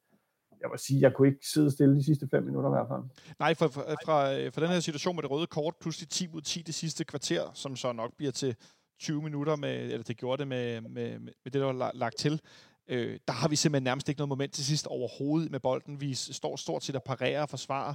jeg 0.61 0.71
vil 0.71 0.79
sige, 0.79 1.01
jeg 1.01 1.13
kunne 1.15 1.29
ikke 1.29 1.47
sidde 1.53 1.71
stille 1.71 1.97
de 1.97 2.05
sidste 2.05 2.29
fem 2.31 2.43
minutter 2.43 2.71
i 2.71 2.77
hvert 2.77 2.89
fald. 2.89 3.35
Nej, 3.39 3.55
for, 3.55 3.69
for, 3.69 3.81
fra, 4.05 4.35
øh, 4.35 4.53
for 4.53 4.61
den 4.61 4.71
her 4.71 4.81
situation 4.81 5.17
med 5.17 5.23
det 5.23 5.31
røde 5.31 5.47
kort, 5.47 5.75
pludselig 5.81 6.09
10 6.09 6.29
ud 6.29 6.41
10 6.41 6.63
det 6.63 6.75
sidste 6.75 7.05
kvarter, 7.05 7.51
som 7.55 7.77
så 7.77 7.93
nok 7.93 8.17
bliver 8.17 8.33
til 8.33 8.57
20 9.01 9.23
minutter, 9.23 9.57
med, 9.57 9.93
eller 9.93 10.03
det 10.03 10.17
gjorde 10.17 10.41
det 10.41 10.49
med, 10.49 10.81
med, 10.81 11.19
med 11.19 11.33
det, 11.45 11.55
der 11.55 11.73
var 11.73 11.91
lagt 11.95 12.17
til, 12.19 12.41
øh, 12.89 13.19
der 13.29 13.33
har 13.33 13.49
vi 13.49 13.57
simpelthen 13.57 13.85
nærmest 13.85 14.09
ikke 14.09 14.19
noget 14.19 14.29
moment 14.29 14.53
til 14.53 14.65
sidst 14.65 14.87
overhovedet 14.87 15.51
med 15.51 15.61
bolden. 15.61 16.01
Vi 16.01 16.15
står 16.15 16.57
stort 16.57 16.85
set 16.85 16.97
og 16.97 17.03
parerer 17.03 17.43
og 17.43 17.49
forsvarer. 17.49 17.95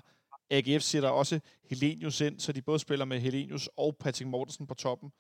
AGF 0.50 0.82
sætter 0.82 1.10
også 1.10 1.40
Helenius 1.70 2.22
ind, 2.22 2.40
så 2.40 2.52
de 2.52 2.62
både 2.62 2.80
spiller 2.80 3.06
med 3.06 3.20
Helenius 3.20 3.70
og 3.78 3.96
Patrick 4.00 4.30
Mortensen 4.30 4.68
på 4.68 4.74
toppen. 4.74 5.12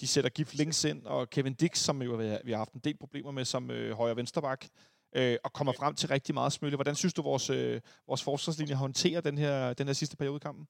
De 0.00 0.06
sætter 0.06 0.30
Gif 0.30 0.54
Links 0.54 0.84
ind, 0.84 1.06
og 1.06 1.30
Kevin 1.30 1.54
Dix, 1.54 1.78
som 1.78 2.02
jo 2.02 2.16
vi 2.44 2.50
har 2.50 2.58
haft 2.58 2.72
en 2.72 2.80
del 2.84 2.96
problemer 2.96 3.30
med 3.30 3.44
som 3.44 3.70
øh, 3.70 3.96
højre 3.96 4.16
vensterbak, 4.16 4.64
øh, 5.16 5.36
og 5.44 5.52
kommer 5.52 5.72
frem 5.72 5.94
til 5.94 6.08
rigtig 6.08 6.34
meget 6.34 6.52
smølle. 6.52 6.76
Hvordan 6.76 6.94
synes 6.94 7.14
du, 7.14 7.22
vores, 7.22 7.50
øh, 7.50 7.80
vores 8.08 8.22
forsvarslinje 8.22 8.74
håndterer 8.74 9.20
den 9.20 9.38
her, 9.38 9.72
den 9.72 9.86
her 9.86 9.94
sidste 9.94 10.16
periode 10.16 10.36
i 10.36 10.44
kampen? 10.44 10.66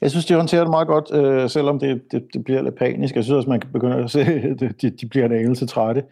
Jeg 0.00 0.10
synes, 0.10 0.26
de 0.26 0.34
håndterer 0.34 0.60
det 0.60 0.70
meget 0.70 0.88
godt, 0.88 1.12
øh, 1.12 1.50
selvom 1.50 1.78
det, 1.78 2.02
det, 2.12 2.26
det 2.34 2.44
bliver 2.44 2.62
lidt 2.62 2.78
panisk. 2.78 3.14
Jeg 3.14 3.24
synes 3.24 3.36
også, 3.36 3.48
man 3.48 3.60
kan 3.60 3.72
begynde 3.72 3.96
at 3.96 4.10
se, 4.10 4.20
at 4.20 4.60
de, 4.82 4.90
de 4.90 5.08
bliver 5.08 5.26
en 5.26 5.32
anelse 5.32 5.66
trætte. 5.66 6.04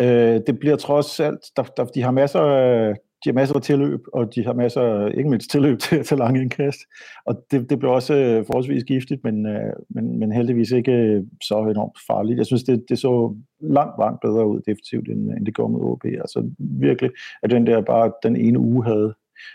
Øh, 0.00 0.40
det 0.46 0.58
bliver 0.60 0.76
trods 0.76 1.20
alt, 1.20 1.40
der, 1.56 1.62
der, 1.62 1.84
de 1.84 2.02
har 2.02 2.10
masser 2.10 2.40
af 2.40 2.94
de 3.24 3.28
har 3.28 3.32
masser 3.32 3.54
af 3.54 3.62
tilløb, 3.62 4.00
og 4.12 4.34
de 4.34 4.44
har 4.44 4.52
masser, 4.52 5.06
ikke 5.06 5.30
mindst 5.30 5.50
tilløb 5.50 5.78
til, 5.84 6.04
til 6.04 6.18
lange 6.18 6.42
indkast. 6.42 6.78
Og 7.26 7.44
det, 7.50 7.70
det 7.70 7.78
blev 7.78 7.90
også 7.90 8.14
øh, 8.14 8.46
forholdsvis 8.46 8.84
giftigt, 8.84 9.24
men, 9.24 9.46
øh, 9.46 9.72
men, 9.88 10.18
men 10.18 10.32
heldigvis 10.32 10.70
ikke 10.70 10.92
øh, 10.92 11.22
så 11.42 11.58
enormt 11.58 11.98
farligt. 12.06 12.38
Jeg 12.38 12.46
synes, 12.46 12.62
det, 12.62 12.84
det 12.88 12.98
så 12.98 13.34
langt, 13.60 13.94
langt 13.98 14.20
bedre 14.20 14.46
ud 14.46 14.60
defensivt, 14.60 15.08
end, 15.08 15.30
end 15.30 15.46
det 15.46 15.54
går 15.54 15.68
med 15.68 15.80
OB. 15.80 16.04
Altså 16.04 16.50
virkelig, 16.58 17.10
at 17.42 17.50
den 17.50 17.66
der 17.66 17.80
bare 17.80 18.12
den 18.22 18.36
ene 18.36 18.58
uge 18.58 18.84
havde, 18.84 19.14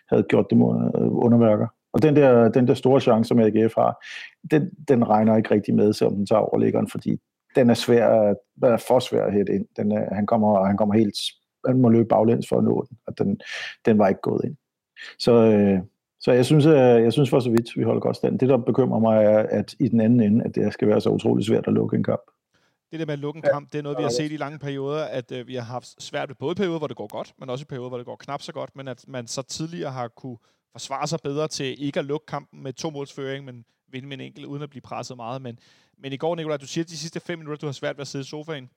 havde 0.09 0.23
gjort 0.23 0.45
det 0.49 0.55
øh, 0.55 1.11
underværker. 1.25 1.67
Og 1.93 2.03
den 2.03 2.15
der, 2.15 2.49
den 2.49 2.67
der 2.67 2.73
store 2.73 3.01
chance, 3.01 3.27
som 3.27 3.39
AGF 3.39 3.73
har, 3.77 4.05
den, 4.51 4.69
den 4.87 5.09
regner 5.09 5.37
ikke 5.37 5.51
rigtig 5.51 5.75
med, 5.75 5.93
selvom 5.93 6.15
den 6.15 6.25
tager 6.25 6.39
overliggeren, 6.39 6.87
fordi 6.87 7.17
den 7.55 7.69
er 7.69 7.73
svær, 7.73 8.33
er 8.63 8.77
for 8.87 8.99
svær 8.99 9.25
at 9.25 9.33
hætte 9.33 9.53
ind. 9.53 9.65
Den 9.77 9.91
er, 9.91 10.15
han, 10.15 10.25
kommer, 10.25 10.65
han 10.65 10.77
kommer 10.77 10.95
helt 10.95 11.15
man 11.67 11.81
må 11.81 11.89
løbe 11.89 12.07
baglæns 12.07 12.49
for 12.49 12.57
at 12.57 12.63
nå 12.63 12.85
den, 12.89 12.97
og 13.07 13.17
den, 13.17 13.41
den 13.85 13.97
var 13.97 14.07
ikke 14.07 14.21
gået 14.21 14.41
ind. 14.45 14.55
Så, 15.19 15.31
øh, 15.31 15.79
så 16.19 16.31
jeg 16.31 16.45
synes, 16.45 16.65
jeg, 16.65 16.97
øh, 16.97 17.03
jeg 17.03 17.13
synes 17.13 17.29
for 17.29 17.39
så 17.39 17.49
vidt, 17.49 17.77
vi 17.77 17.83
holder 17.83 18.01
godt 18.01 18.15
stand. 18.15 18.39
Det, 18.39 18.49
der 18.49 18.57
bekymrer 18.57 18.99
mig, 18.99 19.23
er, 19.23 19.39
at 19.39 19.75
i 19.79 19.87
den 19.87 20.01
anden 20.01 20.21
ende, 20.21 20.45
at 20.45 20.55
det 20.55 20.73
skal 20.73 20.87
være 20.87 21.01
så 21.01 21.09
utrolig 21.09 21.45
svært 21.45 21.67
at 21.67 21.73
lukke 21.73 21.97
en 21.97 22.03
kamp. 22.03 22.21
Det 22.91 22.99
der 22.99 23.05
med 23.05 23.13
at 23.13 23.19
lukke 23.19 23.37
en 23.37 23.43
kamp, 23.43 23.71
det 23.71 23.79
er 23.79 23.83
noget, 23.83 23.97
vi 23.97 24.03
har 24.03 24.09
set 24.09 24.31
i 24.31 24.37
lange 24.37 24.59
perioder, 24.59 25.03
at 25.03 25.31
øh, 25.31 25.47
vi 25.47 25.55
har 25.55 25.63
haft 25.63 26.03
svært 26.03 26.29
ved 26.29 26.35
både 26.35 26.55
perioder, 26.55 26.77
hvor 26.77 26.87
det 26.87 26.97
går 26.97 27.07
godt, 27.07 27.33
men 27.39 27.49
også 27.49 27.63
i 27.63 27.65
perioder, 27.65 27.89
hvor 27.89 27.97
det 27.97 28.05
går 28.05 28.15
knap 28.15 28.41
så 28.41 28.53
godt, 28.53 28.75
men 28.75 28.87
at 28.87 29.05
man 29.07 29.27
så 29.27 29.41
tidligere 29.41 29.91
har 29.91 30.07
kunne 30.07 30.37
forsvare 30.71 31.07
sig 31.07 31.19
bedre 31.23 31.47
til 31.47 31.85
ikke 31.85 31.99
at 31.99 32.05
lukke 32.05 32.25
kampen 32.25 32.63
med 32.63 32.73
to 32.73 32.89
målsføring, 32.89 33.45
men 33.45 33.65
vinde 33.91 34.07
med 34.07 34.17
en 34.17 34.21
enkelt, 34.21 34.45
uden 34.45 34.63
at 34.63 34.69
blive 34.69 34.81
presset 34.81 35.17
meget. 35.17 35.41
Men, 35.41 35.59
men 35.97 36.13
i 36.13 36.17
går, 36.17 36.35
Nicolaj, 36.35 36.57
du 36.57 36.67
siger, 36.67 36.83
at 36.83 36.89
de 36.89 36.97
sidste 36.97 37.19
fem 37.19 37.39
minutter, 37.39 37.59
du 37.59 37.65
har 37.65 37.73
svært 37.73 37.97
ved 37.97 38.01
at 38.01 38.07
sidde 38.07 38.23
i 38.23 38.25
sofaen. 38.25 38.69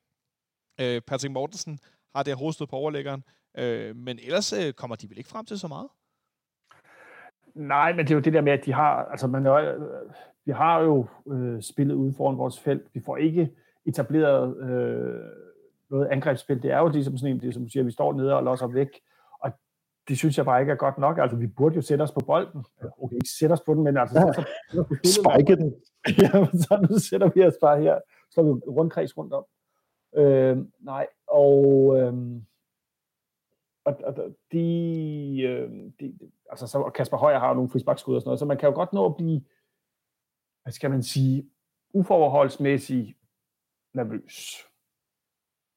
Øh, 0.80 1.00
Patrick 1.00 1.32
Mortensen 1.32 1.78
har 2.14 2.22
det 2.22 2.36
hovedstød 2.36 2.66
på 2.66 2.76
overlæggeren. 2.76 3.24
Øh, 3.58 3.96
men 3.96 4.18
ellers 4.22 4.52
øh, 4.52 4.72
kommer 4.72 4.96
de 4.96 5.10
vel 5.10 5.18
ikke 5.18 5.30
frem 5.30 5.46
til 5.46 5.58
så 5.58 5.68
meget? 5.68 5.88
Nej, 7.54 7.92
men 7.92 8.06
det 8.06 8.10
er 8.10 8.14
jo 8.14 8.20
det 8.20 8.32
der 8.32 8.40
med, 8.40 8.52
at 8.52 8.64
de 8.64 8.72
har, 8.72 9.04
altså 9.04 9.26
man, 9.26 9.46
øh, 9.46 9.80
de 10.46 10.52
har 10.52 10.80
jo 10.80 11.06
øh, 11.28 11.62
spillet 11.62 11.94
ude 11.94 12.14
foran 12.16 12.38
vores 12.38 12.60
felt. 12.60 12.86
Vi 12.94 13.00
får 13.06 13.16
ikke 13.16 13.50
etableret 13.86 14.56
øh, 14.56 15.20
noget 15.90 16.06
angrebsspil. 16.06 16.62
Det 16.62 16.70
er 16.70 16.78
jo 16.78 16.88
ligesom 16.88 17.18
sådan 17.18 17.34
en, 17.34 17.40
det, 17.40 17.54
som 17.54 17.62
du 17.62 17.68
siger, 17.68 17.84
vi 17.84 17.90
står 17.90 18.12
nede 18.12 18.34
og 18.34 18.42
losser 18.42 18.66
væk. 18.66 18.88
Og 19.40 19.52
det 20.08 20.18
synes 20.18 20.36
jeg 20.38 20.44
bare 20.44 20.60
ikke 20.60 20.72
er 20.72 20.76
godt 20.76 20.98
nok. 20.98 21.18
Altså, 21.18 21.36
vi 21.36 21.46
burde 21.46 21.74
jo 21.74 21.82
sætte 21.82 22.02
os 22.02 22.12
på 22.12 22.20
bolden. 22.26 22.64
Okay, 23.02 23.14
ikke 23.14 23.28
sætte 23.38 23.52
os 23.52 23.60
på 23.60 23.74
den, 23.74 23.84
men 23.84 23.96
altså... 23.96 24.18
Ja. 24.18 24.32
Så, 24.32 24.44
så, 25.04 25.22
Spike 25.22 25.56
den. 25.56 25.74
ja, 26.22 26.46
så 26.52 26.86
nu 26.90 26.98
sætter 26.98 27.30
vi 27.34 27.46
os 27.46 27.54
bare 27.60 27.80
her. 27.80 27.98
Så 28.30 28.40
er 28.40 28.44
vi 28.44 28.50
rundkreds 28.50 29.16
rundt 29.16 29.32
om. 29.32 29.44
Øh, 30.16 30.58
nej, 30.80 31.06
og, 31.34 31.96
øhm, 31.98 32.46
og, 33.84 33.96
og 34.04 34.16
de, 34.52 35.42
øhm, 35.42 35.92
de, 35.92 36.18
altså, 36.50 36.66
så, 36.66 36.78
og 36.78 36.92
Kasper 36.92 37.16
Højer 37.16 37.38
har 37.38 37.48
jo 37.48 37.54
nogle 37.54 37.70
frisbakskud 37.70 38.14
og 38.14 38.20
sådan 38.20 38.28
noget, 38.28 38.38
så 38.38 38.46
man 38.46 38.58
kan 38.58 38.68
jo 38.68 38.74
godt 38.74 38.92
nå 38.92 39.06
at 39.06 39.16
blive, 39.16 39.40
hvad 40.62 40.72
skal 40.72 40.90
man 40.90 41.02
sige, 41.02 41.50
uforholdsmæssigt 41.94 43.16
nervøs. 43.94 44.66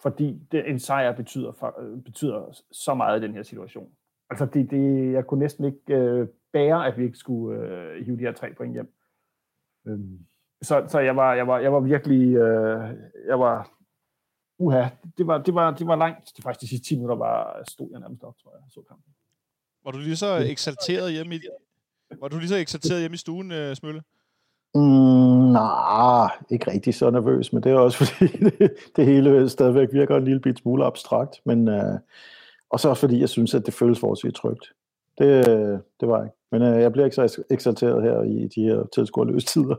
Fordi 0.02 0.48
det, 0.52 0.70
en 0.70 0.80
sejr 0.80 1.16
betyder, 1.16 1.52
for, 1.52 1.80
øh, 1.80 2.04
betyder 2.04 2.62
så 2.72 2.94
meget 2.94 3.20
i 3.20 3.26
den 3.26 3.34
her 3.34 3.44
situation. 3.44 3.92
Altså, 4.30 4.46
det, 4.46 4.72
det, 4.72 5.14
jeg 5.14 5.28
kunne 5.28 5.40
næsten 5.40 5.66
ikke 5.66 5.96
øh, 5.96 6.28
bære, 6.54 6.88
at 6.88 6.98
vi 6.98 7.04
ikke 7.04 7.18
skulle 7.18 7.60
øh, 7.60 8.06
hive 8.06 8.18
de 8.18 8.22
her 8.22 8.32
tre 8.32 8.54
point 8.54 8.74
hjem. 8.74 8.94
Øhm, 9.88 10.26
så, 10.62 10.86
så 10.88 11.00
jeg 11.00 11.16
var, 11.16 11.34
jeg 11.34 11.48
var, 11.48 11.60
jeg 11.60 11.74
var 11.74 11.80
virkelig, 11.80 12.36
øh, 12.36 12.98
jeg 13.28 13.40
var, 13.40 13.77
uha, 14.60 14.88
det 15.18 15.28
var, 15.28 15.38
det 15.38 15.56
var, 15.56 15.72
det 15.72 15.88
var 15.88 15.96
langt. 15.96 16.32
Det 16.38 16.46
var 16.46 16.50
faktisk 16.50 16.62
de 16.62 16.68
sidste 16.68 16.88
10 16.88 16.96
minutter, 16.96 17.16
var, 17.16 17.64
stod 17.70 17.88
jeg 17.92 18.00
nærmest 18.00 18.24
op, 18.24 18.38
tror 18.44 18.52
jeg, 18.52 18.62
så 18.70 18.82
kampen. 18.88 19.14
Var 19.84 19.92
du 19.92 19.98
lige 19.98 20.16
så 20.16 20.36
eksalteret 20.36 21.12
hjemme 21.12 21.36
i, 21.36 21.40
var 22.22 22.28
du 22.28 22.38
lige 22.38 22.50
så 22.50 22.56
eksalteret 22.56 23.00
hjemme 23.00 23.16
i 23.16 23.18
stuen, 23.18 23.52
uh, 23.52 23.74
Smølle? 23.74 24.02
Mm, 24.76 25.52
nej, 25.52 26.30
ikke 26.50 26.72
rigtig 26.72 26.96
så 26.96 27.10
nervøs, 27.10 27.54
men 27.54 27.64
det 27.64 27.72
er 27.72 27.76
også 27.76 27.98
fordi, 28.06 28.28
det, 28.28 28.74
det 28.96 29.06
hele 29.06 29.50
stadigvæk 29.50 29.88
virker 29.92 30.18
en 30.18 30.24
lille 30.24 30.40
bit 30.40 30.58
smule 30.58 30.86
abstrakt, 30.86 31.42
men 31.46 31.68
uh, 31.68 31.96
og 32.70 32.80
så 32.80 32.90
også 32.90 33.00
fordi, 33.00 33.20
jeg 33.20 33.30
synes, 33.30 33.56
at 33.56 33.66
det 33.66 33.74
føles 33.74 34.00
forholdsvis 34.00 34.34
trygt. 34.34 34.74
Det, 35.18 35.46
det 36.00 36.08
var 36.08 36.24
ikke. 36.24 36.36
Men 36.52 36.62
uh, 36.62 36.82
jeg 36.82 36.92
bliver 36.92 37.06
ikke 37.06 37.16
så 37.16 37.44
eksalteret 37.50 38.04
her 38.04 38.24
i 38.24 38.48
de 38.48 38.62
her 38.62 38.84
tilskuerløse 38.94 39.48
tider. 39.48 39.76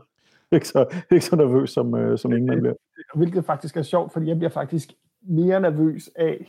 ikke, 0.55 0.67
så, 0.67 0.95
ikke 1.11 1.25
så 1.25 1.35
nervøs, 1.35 1.69
som, 1.69 1.93
uh, 1.93 2.17
som 2.17 2.33
ingen 2.33 2.59
bliver. 2.59 2.73
Hvilket 3.15 3.45
faktisk 3.45 3.77
er 3.77 3.81
sjovt, 3.81 4.13
fordi 4.13 4.27
jeg 4.27 4.37
bliver 4.37 4.49
faktisk 4.49 4.93
mere 5.21 5.61
nervøs 5.61 6.09
af 6.15 6.47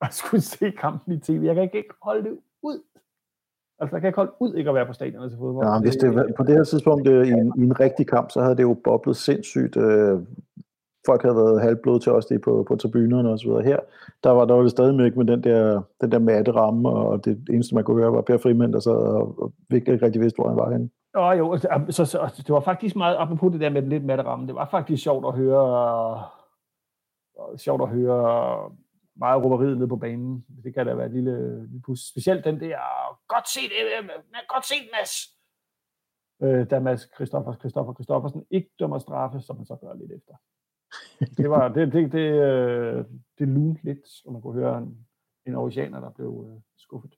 at 0.00 0.14
skulle 0.14 0.40
se 0.40 0.70
kampen 0.70 1.14
i 1.14 1.18
tv. 1.18 1.42
Jeg 1.44 1.54
kan 1.54 1.62
ikke 1.62 1.94
holde 2.02 2.24
det 2.24 2.38
ud. 2.62 2.82
Altså, 3.78 3.96
jeg 3.96 4.00
kan 4.00 4.08
ikke 4.08 4.16
holde 4.16 4.32
ud 4.40 4.54
ikke 4.54 4.68
at 4.68 4.74
være 4.74 4.86
på 4.86 4.92
stadion 4.92 5.28
til 5.28 5.38
fodbold. 5.38 5.66
Ja, 5.66 5.80
hvis 5.80 5.96
det 5.96 6.14
var, 6.14 6.28
på 6.36 6.42
det 6.42 6.54
her 6.54 6.64
tidspunkt 6.64 7.08
det, 7.08 7.26
i, 7.26 7.30
en, 7.30 7.52
i 7.58 7.62
en 7.62 7.80
rigtig 7.80 8.06
kamp, 8.06 8.30
så 8.30 8.40
havde 8.42 8.56
det 8.56 8.62
jo 8.62 8.74
boblet 8.84 9.16
sindssygt. 9.16 9.76
Øh, 9.76 10.18
folk 11.06 11.22
havde 11.22 11.36
været 11.36 11.62
halvblod 11.62 12.00
til 12.00 12.12
os 12.12 12.26
det 12.26 12.40
på, 12.40 12.64
på 12.68 12.76
tribunerne 12.76 13.30
og 13.30 13.38
så 13.38 13.48
videre. 13.48 13.62
Her, 13.62 13.78
der 14.24 14.30
var 14.30 14.44
der 14.44 14.54
jo 14.54 14.68
stadig 14.68 14.94
med 14.94 15.24
den 15.26 15.44
der, 15.44 15.82
den 16.00 16.12
der 16.12 16.18
matte 16.18 16.52
ramme, 16.52 16.88
og 16.88 17.24
det 17.24 17.46
eneste, 17.50 17.74
man 17.74 17.84
kunne 17.84 18.02
høre, 18.02 18.12
var 18.12 18.20
Per 18.20 18.38
Frimand, 18.38 18.72
der 18.72 18.80
sad 18.80 18.92
og, 18.92 19.42
og 19.42 19.52
ikke 19.72 19.98
rigtig 20.02 20.20
vidste, 20.20 20.36
hvor 20.36 20.48
han 20.48 20.56
var 20.56 20.72
henne. 20.72 20.90
Ja, 21.14 21.30
jo, 21.30 21.58
så, 21.58 21.68
så, 21.90 22.04
så, 22.04 22.42
det 22.46 22.48
var 22.48 22.60
faktisk 22.60 22.96
meget, 22.96 23.16
apropos 23.16 23.52
det 23.52 23.60
der 23.60 23.70
med 23.70 23.82
den 23.82 23.90
lidt 23.90 24.04
matte 24.04 24.24
ramme, 24.24 24.46
det 24.46 24.54
var 24.54 24.68
faktisk 24.70 25.02
sjovt 25.02 25.26
at 25.26 25.34
høre, 25.34 26.28
øh, 27.38 27.58
sjovt 27.58 27.82
at 27.82 27.88
høre 27.88 28.70
meget 29.16 29.44
råberiet 29.44 29.76
nede 29.76 29.88
på 29.88 29.96
banen. 29.96 30.46
Det 30.64 30.74
kan 30.74 30.86
da 30.86 30.94
være 30.94 31.06
et 31.06 31.12
lille, 31.12 31.66
lille 31.66 31.82
pus. 31.82 32.00
Specielt 32.00 32.44
den 32.44 32.60
der, 32.60 32.78
godt 33.28 33.48
set, 33.48 33.72
øh, 33.82 34.04
øh 34.04 34.10
godt 34.48 34.66
set, 34.66 34.88
Mads! 34.92 35.14
Øh, 36.42 36.70
da 36.70 36.80
Mads 36.80 37.08
Christoffer, 37.14 37.54
Christoffer, 37.54 37.94
Christoffersen 37.94 38.46
ikke 38.50 38.70
dømmer 38.78 38.98
straffe, 38.98 39.40
som 39.40 39.56
man 39.56 39.66
så 39.66 39.76
gør 39.76 39.94
lidt 39.94 40.12
efter. 40.12 40.34
Det 41.42 41.50
var, 41.50 41.68
det, 41.68 41.92
det, 41.92 42.12
det, 42.12 42.28
øh, 42.48 43.04
det 43.38 43.48
lunede 43.48 43.78
lidt, 43.82 44.06
og 44.26 44.32
man 44.32 44.42
kunne 44.42 44.60
høre 44.60 44.78
en, 44.78 45.08
en 45.46 45.54
oceaner, 45.54 46.00
der 46.00 46.10
blev 46.10 46.46
øh, 46.48 46.60
skuffet. 46.76 47.14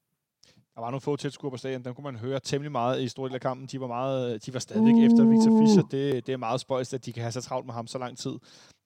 Der 0.75 0.81
var 0.81 0.91
nogle 0.91 1.01
få 1.01 1.17
tilskuere 1.17 1.51
på 1.51 1.57
stadion, 1.57 1.85
dem 1.85 1.95
kunne 1.95 2.05
man 2.05 2.17
høre 2.17 2.41
temmelig 2.41 2.73
meget 2.73 3.03
i 3.03 3.09
store 3.09 3.29
del 3.29 3.35
af 3.35 3.41
kampen. 3.41 3.67
De 3.67 3.81
var, 3.81 3.87
meget, 3.87 4.47
de 4.47 4.53
var 4.55 4.61
stadigvæk 4.61 4.95
uh. 4.95 5.05
efter 5.05 5.25
Victor 5.25 5.61
Fischer. 5.61 5.83
Det, 5.83 6.27
det 6.27 6.33
er 6.33 6.37
meget 6.37 6.61
spøjst, 6.61 6.95
at 6.95 7.05
de 7.05 7.13
kan 7.13 7.23
have 7.23 7.33
så 7.33 7.41
travlt 7.41 7.67
med 7.67 7.75
ham 7.75 7.87
så 7.87 7.99
lang 7.99 8.19
tid. 8.19 8.33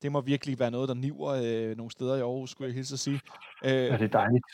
Det 0.03 0.13
må 0.13 0.21
virkelig 0.21 0.59
være 0.59 0.71
noget, 0.71 0.89
der 0.89 0.95
niver 0.95 1.29
øh, 1.29 1.77
nogle 1.77 1.91
steder 1.91 2.17
i 2.17 2.21
Aarhus, 2.21 2.51
skulle 2.51 2.69
jeg 2.69 2.75
hilse 2.75 2.95
at 2.95 2.99
sige. 2.99 3.21
Øh, 3.65 3.71
ja, 3.71 3.93
det 3.93 4.03
er 4.03 4.09
dejligt. 4.09 4.45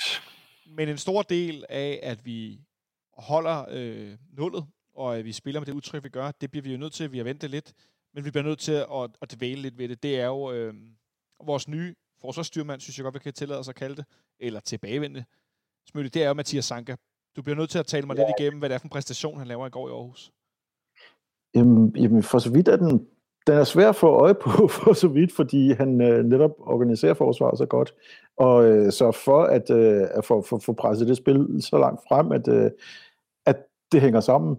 Men 0.66 0.88
en 0.88 0.98
stor 0.98 1.22
del 1.22 1.64
af, 1.68 2.00
at 2.02 2.26
vi 2.26 2.60
holder 3.18 3.64
øh, 3.70 4.16
nullet, 4.32 4.66
og 4.94 5.16
at 5.16 5.24
vi 5.24 5.32
spiller 5.32 5.60
med 5.60 5.66
det 5.66 5.72
udtryk, 5.72 6.04
vi 6.04 6.08
gør, 6.08 6.30
det 6.30 6.50
bliver 6.50 6.62
vi 6.62 6.72
jo 6.72 6.78
nødt 6.78 6.92
til, 6.92 7.04
at 7.04 7.12
vi 7.12 7.16
har 7.16 7.24
ventet 7.24 7.50
lidt, 7.50 7.72
men 8.14 8.24
vi 8.24 8.30
bliver 8.30 8.44
nødt 8.44 8.58
til 8.58 8.72
at, 8.72 9.10
at 9.22 9.34
dvæle 9.36 9.62
lidt 9.62 9.78
ved 9.78 9.88
det. 9.88 10.02
Det 10.02 10.20
er 10.20 10.26
jo 10.26 10.52
øh, 10.52 10.74
vores 11.44 11.68
nye 11.68 11.94
forsvarsstyrmand, 12.20 12.80
synes 12.80 12.98
jeg 12.98 13.02
godt, 13.04 13.14
vi 13.14 13.18
kan 13.18 13.32
tillade 13.32 13.60
os 13.60 13.68
at 13.68 13.74
kalde 13.74 13.96
det, 13.96 14.04
eller 14.40 14.60
tilbagevendte 14.60 15.24
smølle, 15.90 16.08
det 16.08 16.22
er 16.22 16.28
jo 16.28 16.34
Mathias 16.34 16.64
Sanka. 16.64 16.96
Du 17.36 17.42
bliver 17.42 17.56
nødt 17.56 17.70
til 17.70 17.78
at 17.78 17.86
tale 17.86 18.06
mig 18.06 18.16
ja. 18.16 18.22
lidt 18.22 18.34
igennem, 18.40 18.58
hvad 18.58 18.68
det 18.68 18.74
er 18.74 18.78
for 18.78 18.86
en 18.86 18.90
præstation, 18.90 19.38
han 19.38 19.46
laver 19.46 19.66
i 19.66 19.70
går 19.70 19.88
i 19.88 19.92
Aarhus. 19.92 20.32
Jamen, 21.54 21.96
jamen 21.96 22.22
for 22.22 22.38
så 22.38 22.50
vidt 22.52 22.68
er 22.68 22.76
den, 22.76 23.06
den 23.46 23.54
er 23.54 23.64
svær 23.64 23.88
at 23.88 23.96
få 23.96 24.06
øje 24.06 24.34
på, 24.34 24.68
for 24.78 24.92
så 24.92 25.08
vidt, 25.08 25.32
fordi 25.32 25.72
han 25.72 26.00
øh, 26.00 26.24
netop 26.24 26.50
organiserer 26.58 27.14
forsvaret 27.14 27.58
så 27.58 27.66
godt, 27.66 27.94
og 28.36 28.64
øh, 28.64 28.92
så 28.92 29.12
for 29.12 29.42
at, 29.42 29.70
øh, 29.70 30.02
at 30.14 30.24
få, 30.24 30.42
for, 30.42 30.58
for 30.58 30.72
presset 30.72 31.08
det 31.08 31.16
spil 31.16 31.46
så 31.60 31.78
langt 31.78 32.00
frem, 32.08 32.32
at, 32.32 32.48
øh, 32.48 32.70
at 33.46 33.56
det 33.92 34.00
hænger 34.00 34.20
sammen. 34.20 34.56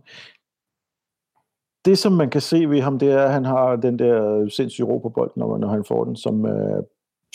Det, 1.85 1.97
som 1.97 2.11
man 2.11 2.29
kan 2.29 2.41
se 2.41 2.69
ved 2.69 2.81
ham, 2.81 2.99
det 2.99 3.11
er, 3.11 3.23
at 3.23 3.33
han 3.33 3.45
har 3.45 3.75
den 3.75 3.99
der 3.99 4.49
sindssyge 4.49 4.87
ro 4.87 4.97
på 4.97 5.09
bolden, 5.09 5.39
når, 5.39 5.57
når 5.57 5.67
han 5.67 5.85
får 5.85 6.03
den, 6.03 6.15
som, 6.15 6.45
øh, 6.45 6.83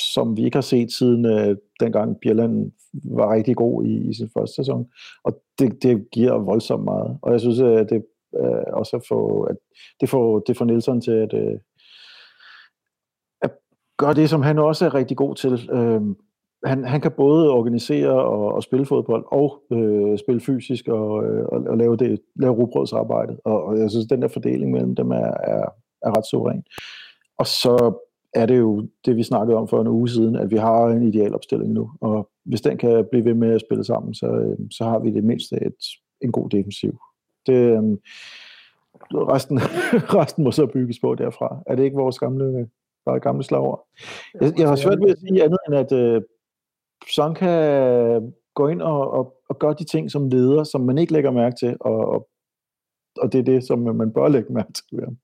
som 0.00 0.36
vi 0.36 0.44
ikke 0.44 0.56
har 0.56 0.62
set 0.62 0.92
siden 0.92 1.24
øh, 1.24 1.56
dengang 1.80 2.16
Bjelland 2.22 2.72
var 3.04 3.34
rigtig 3.34 3.56
god 3.56 3.84
i, 3.84 4.10
i 4.10 4.14
sin 4.14 4.30
første 4.38 4.54
sæson. 4.54 4.86
Og 5.24 5.42
det, 5.58 5.82
det 5.82 6.10
giver 6.12 6.38
voldsomt 6.38 6.84
meget. 6.84 7.18
Og 7.22 7.32
jeg 7.32 7.40
synes, 7.40 7.60
at 7.60 7.90
det 7.90 8.04
øh, 8.36 8.62
også 8.72 9.04
få 9.08 9.42
at 9.42 9.56
det 10.00 10.08
får, 10.08 10.38
det 10.38 10.56
får 10.56 10.64
Nielsen 10.64 11.00
til 11.00 11.10
at, 11.10 11.34
øh, 11.34 11.58
at 13.42 13.50
gøre 13.98 14.14
det, 14.14 14.30
som 14.30 14.42
han 14.42 14.58
også 14.58 14.84
er 14.84 14.94
rigtig 14.94 15.16
god 15.16 15.34
til. 15.34 15.70
Øh, 15.72 16.00
han, 16.64 16.84
han 16.84 17.00
kan 17.00 17.12
både 17.16 17.50
organisere 17.50 18.10
og, 18.10 18.54
og 18.54 18.62
spille 18.62 18.86
fodbold, 18.86 19.24
og 19.32 19.62
øh, 19.72 20.18
spille 20.18 20.40
fysisk 20.40 20.88
og, 20.88 21.24
øh, 21.24 21.44
og, 21.44 21.64
og 21.68 21.76
lave, 21.76 21.96
det, 21.96 22.20
lave 22.36 22.52
rugbrødsarbejdet. 22.52 23.40
Og, 23.44 23.64
og 23.64 23.78
jeg 23.78 23.90
synes, 23.90 24.06
den 24.06 24.22
der 24.22 24.28
fordeling 24.28 24.70
mellem 24.70 24.96
dem 24.96 25.10
er, 25.10 25.32
er, 25.44 25.64
er 26.02 26.16
ret 26.16 26.26
suveræn. 26.30 26.62
Og 27.38 27.46
så 27.46 28.04
er 28.34 28.46
det 28.46 28.58
jo 28.58 28.88
det, 29.04 29.16
vi 29.16 29.22
snakkede 29.22 29.58
om 29.58 29.68
for 29.68 29.80
en 29.80 29.86
uge 29.86 30.08
siden, 30.08 30.36
at 30.36 30.50
vi 30.50 30.56
har 30.56 30.86
en 30.86 31.02
idealopstilling 31.02 31.72
nu, 31.72 31.90
og 32.00 32.30
hvis 32.44 32.60
den 32.60 32.78
kan 32.78 33.06
blive 33.10 33.24
ved 33.24 33.34
med 33.34 33.54
at 33.54 33.60
spille 33.60 33.84
sammen, 33.84 34.14
så, 34.14 34.26
øh, 34.26 34.58
så 34.70 34.84
har 34.84 34.98
vi 34.98 35.10
det 35.10 35.24
mindste 35.24 35.56
et, 35.56 35.74
en 36.20 36.32
god 36.32 36.50
defensiv. 36.50 36.98
Det, 37.46 37.54
øh, 37.54 37.82
resten, 39.12 39.58
resten 40.20 40.44
må 40.44 40.50
så 40.50 40.66
bygges 40.66 40.98
på 41.00 41.14
derfra. 41.14 41.62
Er 41.66 41.74
det 41.74 41.84
ikke 41.84 41.96
vores 41.96 42.18
gamle, 42.18 42.68
bare 43.04 43.20
gamle 43.20 43.44
slagord? 43.44 43.86
Jeg, 44.40 44.52
jeg 44.58 44.68
har 44.68 44.76
svært 44.76 45.00
ved 45.00 45.10
at 45.10 45.18
sige 45.18 45.44
andet 45.44 45.58
end, 45.68 45.76
at 45.76 45.92
øh, 45.92 46.22
Son 47.14 47.34
kan 47.34 48.32
gå 48.54 48.68
ind 48.68 48.82
og, 48.82 49.10
og, 49.10 49.34
og 49.48 49.58
gøre 49.58 49.74
de 49.78 49.84
ting 49.84 50.10
som 50.10 50.28
leder, 50.28 50.64
som 50.64 50.80
man 50.80 50.98
ikke 50.98 51.12
lægger 51.12 51.30
mærke 51.30 51.56
til, 51.56 51.76
og, 51.80 51.96
og, 51.96 52.28
og 53.18 53.32
det 53.32 53.38
er 53.38 53.42
det, 53.42 53.66
som 53.66 53.78
man 53.78 54.12
bør 54.12 54.28
lægge 54.28 54.52
mærke 54.52 54.72
til 54.72 54.84
ved 54.92 55.04
ham. 55.04 55.16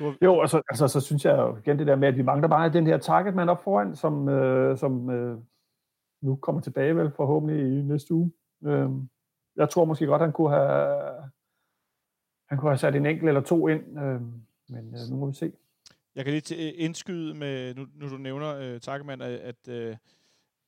Var... 0.00 0.16
Jo, 0.22 0.40
altså, 0.40 0.62
altså, 0.70 0.88
så 0.88 1.00
synes 1.00 1.24
jeg 1.24 1.38
jo 1.38 1.56
igen 1.56 1.78
det 1.78 1.86
der 1.86 1.96
med, 1.96 2.08
at 2.08 2.16
vi 2.16 2.22
mangler 2.22 2.48
bare 2.48 2.72
den 2.72 2.86
her 2.86 2.98
targetman 2.98 3.48
op 3.48 3.64
foran, 3.64 3.96
som, 3.96 4.28
øh, 4.28 4.78
som 4.78 5.10
øh, 5.10 5.38
nu 6.22 6.36
kommer 6.36 6.60
tilbage 6.60 6.96
vel 6.96 7.10
forhåbentlig 7.10 7.78
i 7.78 7.82
næste 7.82 8.14
uge. 8.14 8.32
Øh, 8.64 8.90
jeg 9.56 9.70
tror 9.70 9.84
måske 9.84 10.06
godt, 10.06 10.22
han 10.22 10.32
kunne 10.32 10.50
have 10.50 11.30
han 12.48 12.58
kunne 12.58 12.70
have 12.70 12.78
sat 12.78 12.94
en 12.94 13.06
enkelt 13.06 13.28
eller 13.28 13.40
to 13.40 13.68
ind, 13.68 13.98
øh, 13.98 14.20
men 14.68 14.94
øh, 14.94 15.10
nu 15.10 15.16
må 15.16 15.26
vi 15.26 15.34
se. 15.34 15.52
Jeg 16.14 16.24
kan 16.24 16.32
lige 16.32 16.72
indskyde 16.72 17.34
med, 17.34 17.74
nu, 17.74 17.86
nu 17.94 18.08
du 18.08 18.16
nævner 18.16 18.56
øh, 18.56 18.80
Tarkemann, 18.80 19.22
at, 19.22 19.30
at, 19.30 19.68
øh, 19.68 19.96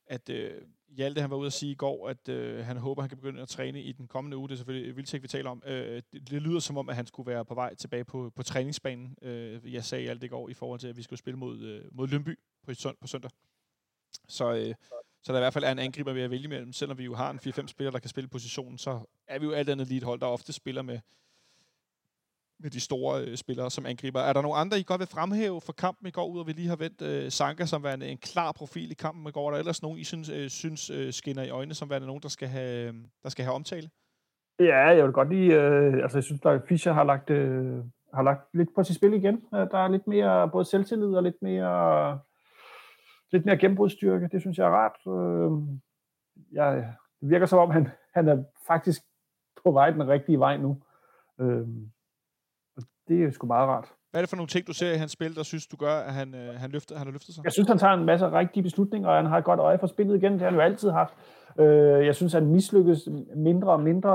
at 0.05 0.29
øh, 0.29 0.51
Hjalte 0.91 1.21
han 1.21 1.29
var 1.29 1.37
ude 1.37 1.47
at 1.47 1.53
sige 1.53 1.71
i 1.71 1.75
går, 1.75 2.09
at 2.09 2.29
øh, 2.29 2.65
han 2.65 2.77
håber, 2.77 3.01
han 3.01 3.09
kan 3.09 3.17
begynde 3.17 3.41
at 3.41 3.47
træne 3.47 3.81
i 3.81 3.91
den 3.91 4.07
kommende 4.07 4.37
uge. 4.37 4.47
Det 4.49 4.53
er 4.53 4.57
selvfølgelig 4.57 4.95
Vildtæk, 4.95 5.21
vi 5.21 5.27
taler 5.27 5.49
om. 5.49 5.63
Øh, 5.65 6.01
det, 6.13 6.29
det 6.29 6.41
lyder 6.41 6.59
som 6.59 6.77
om, 6.77 6.89
at 6.89 6.95
han 6.95 7.05
skulle 7.05 7.31
være 7.31 7.45
på 7.45 7.53
vej 7.53 7.75
tilbage 7.75 8.03
på, 8.03 8.31
på 8.35 8.43
træningsbanen. 8.43 9.15
Øh, 9.21 9.73
jeg 9.73 9.83
sagde 9.83 10.09
alt 10.09 10.23
i 10.23 10.27
går 10.27 10.49
i 10.49 10.53
forhold 10.53 10.79
til, 10.79 10.87
at 10.87 10.97
vi 10.97 11.01
skulle 11.01 11.19
spille 11.19 11.37
mod, 11.37 11.59
øh, 11.61 11.85
mod 11.91 12.07
Lønby 12.07 12.39
på, 12.63 12.71
på 13.01 13.07
søndag. 13.07 13.31
Så, 14.27 14.53
øh, 14.53 14.75
så 15.23 15.31
der 15.31 15.39
i 15.39 15.41
hvert 15.41 15.53
fald 15.53 15.63
er 15.63 15.71
en 15.71 15.79
angriber 15.79 16.13
vi 16.13 16.21
at 16.21 16.31
vælge 16.31 16.43
imellem. 16.43 16.73
Selvom 16.73 16.97
vi 16.97 17.03
jo 17.03 17.15
har 17.15 17.31
en 17.31 17.39
4-5 17.39 17.67
spillere, 17.67 17.93
der 17.93 17.99
kan 17.99 18.09
spille 18.09 18.27
positionen, 18.27 18.77
så 18.77 18.99
er 19.27 19.39
vi 19.39 19.45
jo 19.45 19.51
alt 19.51 19.69
andet 19.69 19.87
lige 19.87 19.97
et 19.97 20.03
hold, 20.03 20.19
der 20.19 20.25
ofte 20.25 20.53
spiller 20.53 20.81
med, 20.81 20.99
med 22.61 22.69
de 22.69 22.79
store 22.79 23.23
øh, 23.23 23.37
spillere 23.37 23.71
som 23.71 23.85
angriber. 23.85 24.19
Er 24.19 24.33
der 24.33 24.41
nogle 24.41 24.57
andre, 24.57 24.79
I 24.79 24.83
godt 24.83 24.99
vil 24.99 25.07
fremhæve 25.07 25.61
for 25.61 25.73
kampen 25.73 26.07
i 26.07 26.11
går, 26.11 26.27
ud 26.27 26.39
og 26.39 26.47
vi 26.47 26.51
lige 26.51 26.67
har 26.67 26.75
vendt 26.75 27.01
øh, 27.01 27.31
Sanka 27.31 27.65
som 27.65 27.83
værende 27.83 28.07
en 28.07 28.17
klar 28.17 28.51
profil 28.51 28.91
i 28.91 28.93
kampen 28.93 29.27
i 29.27 29.31
går? 29.31 29.47
Er 29.47 29.51
der 29.51 29.59
ellers 29.59 29.81
nogen, 29.81 29.99
I 29.99 30.03
synes, 30.03 30.29
øh, 30.29 30.49
synes 30.49 30.89
øh, 30.89 31.13
skinner 31.13 31.43
i 31.43 31.49
øjnene, 31.49 31.73
som 31.73 31.89
værende 31.89 32.07
nogen, 32.07 32.21
der 32.21 32.29
skal 32.29 32.47
have, 32.47 32.87
øh, 32.87 32.93
der 33.23 33.29
skal 33.29 33.45
have 33.45 33.55
omtale? 33.55 33.89
Ja, 34.59 34.87
jeg 34.87 35.03
vil 35.03 35.11
godt 35.11 35.29
lige... 35.29 35.61
Øh, 35.61 35.93
altså, 36.03 36.17
jeg 36.17 36.23
synes, 36.23 36.41
at 36.45 36.61
Fischer 36.67 36.93
har 36.93 37.03
lagt, 37.03 37.29
øh, 37.29 37.77
har 38.13 38.23
lagt 38.23 38.41
lidt 38.53 38.69
på 38.75 38.83
sit 38.83 38.95
spil 38.95 39.13
igen. 39.13 39.35
Øh, 39.53 39.67
der 39.71 39.77
er 39.77 39.87
lidt 39.87 40.07
mere 40.07 40.49
både 40.49 40.65
selvtillid 40.65 41.15
og 41.15 41.23
lidt 41.23 41.41
mere, 41.41 42.19
lidt 43.31 43.45
mere 43.45 43.57
gennembrudstyrke. 43.57 44.29
Det 44.31 44.41
synes 44.41 44.57
jeg 44.57 44.67
er 44.67 44.71
rart. 44.71 44.97
Øh, 45.07 45.51
jeg, 46.51 46.93
det 47.21 47.29
virker 47.29 47.45
som 47.45 47.59
om, 47.59 47.71
han, 47.71 47.87
han 48.13 48.27
er 48.27 48.43
faktisk 48.67 49.01
på 49.63 49.71
vej 49.71 49.89
den 49.89 50.07
rigtige 50.07 50.39
vej 50.39 50.57
nu. 50.57 50.81
Øh, 51.39 51.67
det 53.11 53.23
er 53.23 53.31
sgu 53.31 53.47
meget 53.47 53.67
rart. 53.67 53.87
Hvad 54.11 54.21
er 54.21 54.23
det 54.23 54.29
for 54.29 54.35
nogle 54.35 54.47
ting, 54.47 54.67
du 54.67 54.73
ser 54.73 54.93
i 54.93 54.97
hans 54.97 55.11
spil, 55.11 55.35
der 55.35 55.43
synes, 55.43 55.67
du 55.67 55.75
gør, 55.75 55.95
at 55.95 56.13
han, 56.13 56.35
øh, 56.35 56.55
han, 56.55 56.69
løfter, 56.71 56.97
han 56.97 57.07
har 57.07 57.11
løftet 57.11 57.35
sig? 57.35 57.43
Jeg 57.43 57.51
synes, 57.51 57.67
han 57.67 57.77
tager 57.77 57.93
en 57.93 58.05
masse 58.05 58.31
rigtige 58.31 58.63
beslutninger, 58.63 59.09
og 59.09 59.15
han 59.15 59.25
har 59.25 59.37
et 59.37 59.43
godt 59.43 59.59
øje 59.59 59.79
for 59.79 59.87
spillet 59.87 60.15
igen. 60.15 60.33
Det 60.33 60.41
har 60.41 60.49
han 60.49 60.55
jo 60.55 60.61
altid 60.61 60.89
haft. 60.89 61.13
Øh, 61.59 62.05
jeg 62.05 62.15
synes, 62.15 62.33
han 62.33 62.45
mislykkes 62.45 63.09
mindre 63.35 63.71
og 63.71 63.79
mindre 63.79 64.13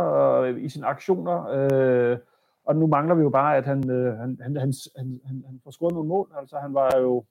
øh, 0.49 0.64
i 0.64 0.68
sine 0.68 0.86
aktioner. 0.86 1.47
Øh, 1.49 2.18
og 2.64 2.76
nu 2.76 2.86
mangler 2.86 3.14
vi 3.14 3.22
jo 3.22 3.30
bare, 3.30 3.57
at 3.57 3.64
han, 3.64 3.90
øh, 3.90 4.18
han, 4.18 4.38
han, 4.42 4.57
han, 4.57 4.72
han, 4.97 5.20
han, 5.26 5.44
han 5.47 5.61
får 5.64 5.70
scoret 5.70 5.94
nogle 5.94 6.09
mål. 6.09 6.32
Altså, 6.40 6.59
han 6.59 6.74
var 6.74 6.97
jo 6.99 7.24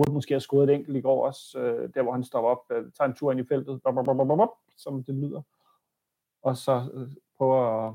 burde 0.00 0.12
måske 0.12 0.34
have 0.34 0.40
scoret 0.40 0.70
et 0.70 0.74
enkelt 0.74 0.96
i 0.96 1.00
går 1.00 1.26
også, 1.26 1.58
øh, 1.58 1.90
der 1.94 2.02
hvor 2.02 2.12
han 2.12 2.24
stopper 2.24 2.50
op, 2.50 2.62
øh, 2.70 2.84
tager 2.98 3.08
en 3.08 3.14
tur 3.14 3.30
ind 3.32 3.40
i 3.40 3.44
feltet, 3.44 3.82
bop, 3.82 3.94
bop, 3.94 4.04
bop, 4.04 4.16
bop, 4.16 4.38
bop, 4.38 4.48
som 4.76 5.04
det 5.04 5.14
lyder, 5.14 5.42
og 6.42 6.56
så 6.56 6.90
øh, 6.94 7.08
prøver 7.36 7.86
at 7.86 7.94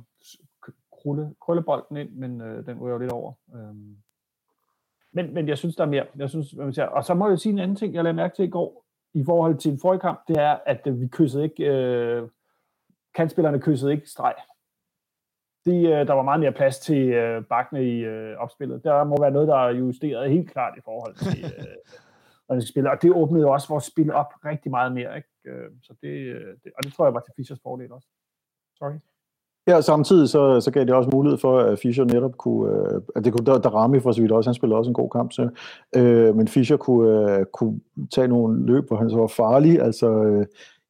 krølle 1.41 1.63
bolden 1.63 1.97
ind, 1.97 2.09
men 2.09 2.41
øh, 2.41 2.65
den 2.65 2.79
ryger 2.79 2.93
jo 2.93 2.99
lidt 2.99 3.11
over. 3.11 3.33
Øh, 3.55 3.75
men, 5.11 5.33
men 5.33 5.47
jeg 5.47 5.57
synes, 5.57 5.75
der 5.75 5.83
er 5.83 5.89
mere. 5.89 6.05
Jeg 6.15 6.29
synes, 6.29 6.51
hvad 6.51 6.65
man 6.65 6.73
siger. 6.73 6.85
Og 6.85 7.05
så 7.05 7.13
må 7.13 7.29
jeg 7.29 7.39
sige 7.39 7.53
en 7.53 7.59
anden 7.59 7.77
ting, 7.77 7.93
jeg 7.93 8.03
lavede 8.03 8.15
mærke 8.15 8.35
til 8.35 8.45
i 8.45 8.49
går, 8.49 8.85
i 9.13 9.23
forhold 9.25 9.57
til 9.57 9.71
en 9.71 9.79
forrige 9.79 9.99
kamp, 9.99 10.19
det 10.27 10.37
er, 10.37 10.59
at 10.65 10.87
øh, 10.87 11.01
vi 11.01 11.07
kyssede 11.07 11.43
ikke, 11.43 11.63
øh, 11.63 12.29
kantspillerne 13.15 13.61
kyssede 13.61 13.91
ikke 13.91 14.09
streg. 14.09 14.35
De, 15.65 15.81
øh, 15.81 16.07
der 16.07 16.13
var 16.13 16.21
meget 16.21 16.39
mere 16.39 16.51
plads 16.51 16.79
til 16.79 17.07
øh, 17.09 17.43
bakkene 17.43 17.83
i 17.83 17.99
øh, 17.99 18.37
opspillet. 18.37 18.83
Der 18.83 19.03
må 19.03 19.21
være 19.21 19.31
noget, 19.31 19.47
der 19.47 19.55
er 19.55 19.69
justeret 19.69 20.31
helt 20.31 20.51
klart 20.51 20.77
i 20.77 20.81
forhold 20.85 21.15
til, 21.15 21.45
øh, 21.45 21.65
hvordan 22.45 22.61
skal 22.61 22.71
spille. 22.71 22.91
Og 22.91 23.01
det 23.01 23.11
åbnede 23.11 23.41
jo 23.41 23.51
også 23.51 23.67
vores 23.67 23.83
spil 23.83 24.11
op 24.13 24.33
rigtig 24.45 24.71
meget 24.71 24.91
mere. 24.91 25.15
Ikke? 25.17 25.29
Øh, 25.45 25.71
så 25.81 25.93
det, 26.01 26.07
øh, 26.07 26.57
det, 26.63 26.71
og 26.77 26.83
det 26.83 26.93
tror 26.93 27.05
jeg 27.05 27.13
var 27.13 27.19
til 27.19 27.33
Fischers 27.35 27.59
fordel 27.63 27.91
også. 27.91 28.07
Sorry. 28.77 28.99
Ja, 29.67 29.81
samtidig 29.81 30.29
så, 30.29 30.61
så 30.61 30.71
gav 30.71 30.85
det 30.85 30.93
også 30.93 31.09
mulighed 31.13 31.37
for, 31.37 31.59
at 31.59 31.79
Fischer 31.79 32.05
netop 32.05 32.37
kunne, 32.37 32.71
øh, 32.71 33.01
at 33.15 33.25
det 33.25 33.33
kunne, 33.33 33.45
der, 33.45 33.57
der 33.57 33.69
ramme 33.69 34.01
for 34.01 34.11
så 34.11 34.21
vidt 34.21 34.31
også, 34.31 34.49
han 34.49 34.55
spillede 34.55 34.77
også 34.77 34.89
en 34.89 34.93
god 34.93 35.09
kamp, 35.09 35.31
så, 35.31 35.49
øh, 35.95 36.35
men 36.35 36.47
Fischer 36.47 36.77
kunne, 36.77 37.31
øh, 37.39 37.45
kunne 37.53 37.79
tage 38.13 38.27
nogle 38.27 38.65
løb, 38.65 38.87
hvor 38.87 38.97
han 38.97 39.09
så 39.09 39.17
var 39.17 39.27
farlig, 39.27 39.81
altså 39.81 40.07
øh, 40.23 40.45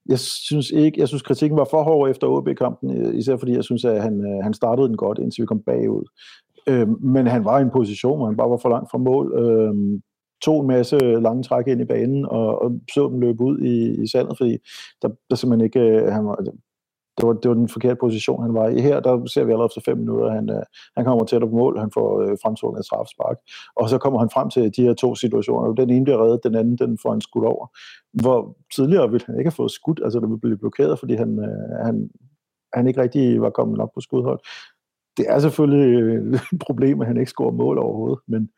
jeg 0.10 0.20
synes 0.20 0.72
ikke, 0.72 1.00
jeg 1.00 1.08
synes 1.08 1.22
kritikken 1.22 1.58
var 1.58 1.68
for 1.72 1.84
hård 1.84 2.10
efter 2.10 2.28
OB-kampen, 2.28 2.98
øh, 2.98 3.16
især 3.16 3.38
fordi 3.38 3.54
jeg 3.54 3.64
synes, 3.64 3.86
at 3.86 4.02
han, 4.02 4.22
øh, 4.22 4.44
han 4.44 4.54
startede 4.54 4.88
den 4.88 4.98
godt, 4.98 5.20
indtil 5.20 5.42
vi 5.42 5.46
kom 5.46 5.62
bagud. 5.62 6.06
Øh, 6.68 7.04
men 7.04 7.28
han 7.28 7.46
var 7.46 7.60
i 7.60 7.62
en 7.62 7.72
position, 7.72 8.18
hvor 8.18 8.26
han 8.26 8.38
bare 8.38 8.50
var 8.50 8.58
for 8.58 8.70
langt 8.70 8.92
fra 8.92 8.98
mål, 8.98 9.34
øh, 9.40 10.00
tog 10.42 10.62
en 10.62 10.68
masse 10.68 10.98
lange 11.00 11.44
træk 11.44 11.68
ind 11.68 11.82
i 11.82 11.86
banen, 11.86 12.26
og, 12.26 12.62
og 12.62 12.72
så 12.94 13.10
dem 13.10 13.20
løbe 13.20 13.44
ud 13.44 13.60
i, 13.60 14.04
i 14.04 14.08
sandet, 14.08 14.38
fordi 14.38 14.58
der, 15.02 15.10
der 15.30 15.36
simpelthen 15.36 15.66
ikke, 15.66 15.80
øh, 15.80 16.14
han 16.14 16.26
var, 16.26 16.36
det 17.18 17.28
var, 17.28 17.34
det 17.34 17.50
var 17.50 17.56
den 17.56 17.70
forkerte 17.70 17.96
position, 17.96 18.42
han 18.42 18.54
var 18.54 18.68
i. 18.68 18.82
Her, 18.82 19.00
der 19.00 19.26
ser 19.26 19.44
vi 19.44 19.52
allerede 19.52 19.72
efter 19.72 19.92
fem 19.92 19.98
minutter, 19.98 20.30
han, 20.32 20.50
øh, 20.50 20.64
han 20.98 21.06
kommer 21.06 21.26
tæt 21.26 21.42
på 21.42 21.48
mål, 21.48 21.80
han 21.80 21.92
får 21.92 22.22
øh, 22.22 22.38
fremstående 22.44 22.80
et 22.80 22.86
straffespark, 22.86 23.38
og 23.76 23.90
så 23.90 23.98
kommer 23.98 24.20
han 24.20 24.30
frem 24.30 24.50
til 24.50 24.76
de 24.76 24.82
her 24.82 24.94
to 24.94 25.16
situationer. 25.16 25.74
Den 25.74 25.90
ene 25.90 26.04
bliver 26.04 26.24
reddet, 26.24 26.44
den 26.44 26.56
anden, 26.56 26.78
den 26.78 26.98
får 27.02 27.12
han 27.12 27.22
skudt 27.22 27.46
over. 27.46 27.66
Hvor 28.24 28.58
tidligere 28.76 29.12
ville 29.12 29.26
han 29.26 29.40
ikke 29.40 29.50
have 29.50 29.62
fået 29.62 29.72
skudt, 29.72 30.00
altså 30.04 30.20
der 30.20 30.28
ville 30.28 30.40
blive 30.40 30.58
blokeret, 30.58 31.00
fordi 31.00 31.14
han, 31.16 31.40
øh, 31.40 31.86
han, 31.86 32.10
han 32.74 32.88
ikke 32.88 33.02
rigtig 33.02 33.42
var 33.42 33.50
kommet 33.50 33.80
op 33.80 33.90
på 33.96 34.02
skudhold. 34.02 34.40
Det 35.18 35.26
er 35.30 35.40
selvfølgelig 35.40 35.90
et 36.54 36.64
problem, 36.68 37.02
at 37.02 37.08
han 37.08 37.18
ikke 37.18 37.32
scorer 37.32 37.52
mål 37.52 37.78
overhovedet, 37.78 38.20
men, 38.28 38.50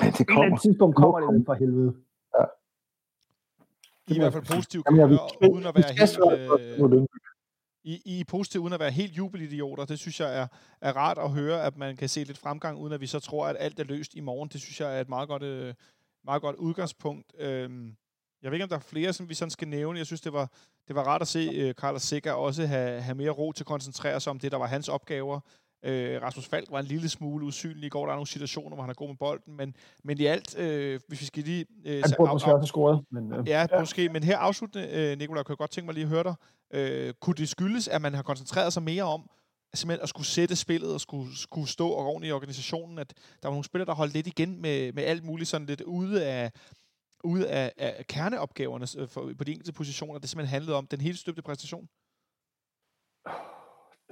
men 0.00 0.10
det 0.18 0.26
kommer. 0.28 0.50
På 0.50 0.54
et 0.54 0.60
tidspunkt 0.60 0.96
kommer 0.96 1.30
det 1.32 1.42
for 1.46 1.54
helvede. 1.54 2.03
I, 4.08 4.14
i 4.14 4.18
hvert 4.18 4.32
fald 4.32 4.44
Jamen, 4.90 5.08
høre, 5.08 5.50
uden 5.52 5.66
at 5.66 5.74
være 5.74 5.92
helt... 5.92 6.90
Øh, 6.90 7.06
I, 7.84 8.02
I 8.04 8.20
er 8.20 8.24
positive 8.24 8.62
uden 8.62 8.72
at 8.72 8.80
være 8.80 8.90
helt 8.90 9.16
jubelidioter. 9.16 9.84
Det 9.84 9.98
synes 9.98 10.20
jeg 10.20 10.38
er, 10.40 10.46
er 10.80 10.92
rart 10.96 11.18
at 11.18 11.30
høre, 11.30 11.62
at 11.62 11.76
man 11.76 11.96
kan 11.96 12.08
se 12.08 12.24
lidt 12.24 12.38
fremgang, 12.38 12.78
uden 12.78 12.92
at 12.92 13.00
vi 13.00 13.06
så 13.06 13.20
tror, 13.20 13.46
at 13.46 13.56
alt 13.58 13.80
er 13.80 13.84
løst 13.84 14.14
i 14.14 14.20
morgen. 14.20 14.48
Det 14.48 14.60
synes 14.60 14.80
jeg 14.80 14.96
er 14.96 15.00
et 15.00 15.08
meget 15.08 15.28
godt, 15.28 15.42
øh, 15.42 15.74
meget 16.24 16.42
godt 16.42 16.56
udgangspunkt. 16.56 17.32
Øhm, 17.38 17.96
jeg 18.42 18.50
ved 18.50 18.56
ikke, 18.56 18.62
om 18.62 18.68
der 18.68 18.76
er 18.76 18.80
flere, 18.80 19.12
som 19.12 19.28
vi 19.28 19.34
sådan 19.34 19.50
skal 19.50 19.68
nævne. 19.68 19.98
Jeg 19.98 20.06
synes, 20.06 20.20
det 20.20 20.32
var, 20.32 20.50
det 20.88 20.96
var 20.96 21.02
rart 21.02 21.22
at 21.22 21.28
se 21.28 21.68
uh, 21.68 21.72
Carlos 21.72 22.02
Sikker 22.02 22.32
også 22.32 22.66
have, 22.66 23.00
have 23.00 23.14
mere 23.14 23.30
ro 23.30 23.52
til 23.52 23.62
at 23.62 23.66
koncentrere 23.66 24.20
sig 24.20 24.30
om 24.30 24.38
det, 24.38 24.52
der 24.52 24.58
var 24.58 24.66
hans 24.66 24.88
opgaver. 24.88 25.40
Øh, 25.84 26.22
Rasmus 26.22 26.46
Falk 26.46 26.70
var 26.70 26.80
en 26.80 26.86
lille 26.86 27.08
smule 27.08 27.46
usynlig 27.46 27.84
i 27.84 27.88
går. 27.88 28.04
Der 28.04 28.12
er 28.12 28.16
nogle 28.16 28.26
situationer, 28.26 28.74
hvor 28.74 28.82
han 28.82 28.90
er 28.90 28.94
god 28.94 29.08
med 29.08 29.16
bolden, 29.16 29.56
men, 29.56 29.76
men 30.04 30.20
i 30.20 30.24
alt, 30.24 30.58
øh, 30.58 31.00
hvis 31.08 31.20
vi 31.20 31.26
skal 31.26 31.42
lige... 31.42 31.66
Øh, 31.84 32.02
han 32.04 32.12
burde 32.16 32.32
måske 32.32 32.48
have 32.48 32.66
scoret. 32.66 33.04
Men, 33.10 33.32
øh, 33.32 33.48
ja, 33.48 33.66
ja, 33.72 33.80
måske. 33.80 34.08
Men 34.08 34.22
her 34.22 34.38
afsluttende, 34.38 34.88
øh, 34.92 35.18
Nikolaj, 35.18 35.42
kunne 35.42 35.52
jeg 35.52 35.58
godt 35.58 35.70
tænke 35.70 35.86
mig 35.86 35.94
lige 35.94 36.04
at 36.04 36.10
høre 36.10 36.22
dig. 36.22 36.34
Øh, 36.74 37.14
kunne 37.20 37.34
det 37.34 37.48
skyldes, 37.48 37.88
at 37.88 38.02
man 38.02 38.14
har 38.14 38.22
koncentreret 38.22 38.72
sig 38.72 38.82
mere 38.82 39.02
om 39.02 39.30
simpelthen 39.74 40.02
at 40.02 40.08
skulle 40.08 40.26
sætte 40.26 40.56
spillet 40.56 40.94
og 40.94 41.00
skulle, 41.00 41.36
skulle 41.36 41.68
stå 41.68 41.88
og 41.88 42.06
ordentligt 42.06 42.30
i 42.30 42.32
organisationen, 42.32 42.98
at 42.98 43.14
der 43.42 43.48
var 43.48 43.50
nogle 43.50 43.64
spillere, 43.64 43.86
der 43.86 43.94
holdt 43.94 44.14
lidt 44.14 44.26
igen 44.26 44.62
med, 44.62 44.92
med 44.92 45.04
alt 45.04 45.24
muligt 45.24 45.48
sådan 45.48 45.66
lidt 45.66 45.80
ude 45.80 46.26
af, 46.26 46.52
ude 47.24 47.48
af, 47.48 47.72
af 47.78 48.04
kerneopgaverne 48.08 48.86
øh, 48.98 49.08
for, 49.08 49.32
på 49.38 49.44
de 49.44 49.52
enkelte 49.52 49.72
positioner. 49.72 50.18
Det 50.18 50.28
simpelthen 50.30 50.54
handlede 50.54 50.76
om 50.76 50.86
den 50.86 51.00
helt 51.00 51.18
støbte 51.18 51.42
præstation 51.42 51.88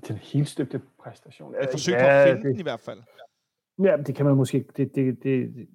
den 0.08 0.16
helt 0.16 0.48
støbte 0.48 0.80
præstation. 0.98 1.54
Et 1.54 1.68
forsøg 1.70 1.92
ja, 1.92 2.00
på 2.02 2.08
at 2.08 2.28
finde 2.28 2.42
det, 2.42 2.52
den 2.52 2.60
i 2.60 2.62
hvert 2.62 2.80
fald. 2.80 3.02
Ja, 3.82 3.96
det 3.96 4.14
kan 4.14 4.26
man 4.26 4.36
måske, 4.36 4.64
det, 4.76 4.94
det, 4.94 5.22
det, 5.22 5.68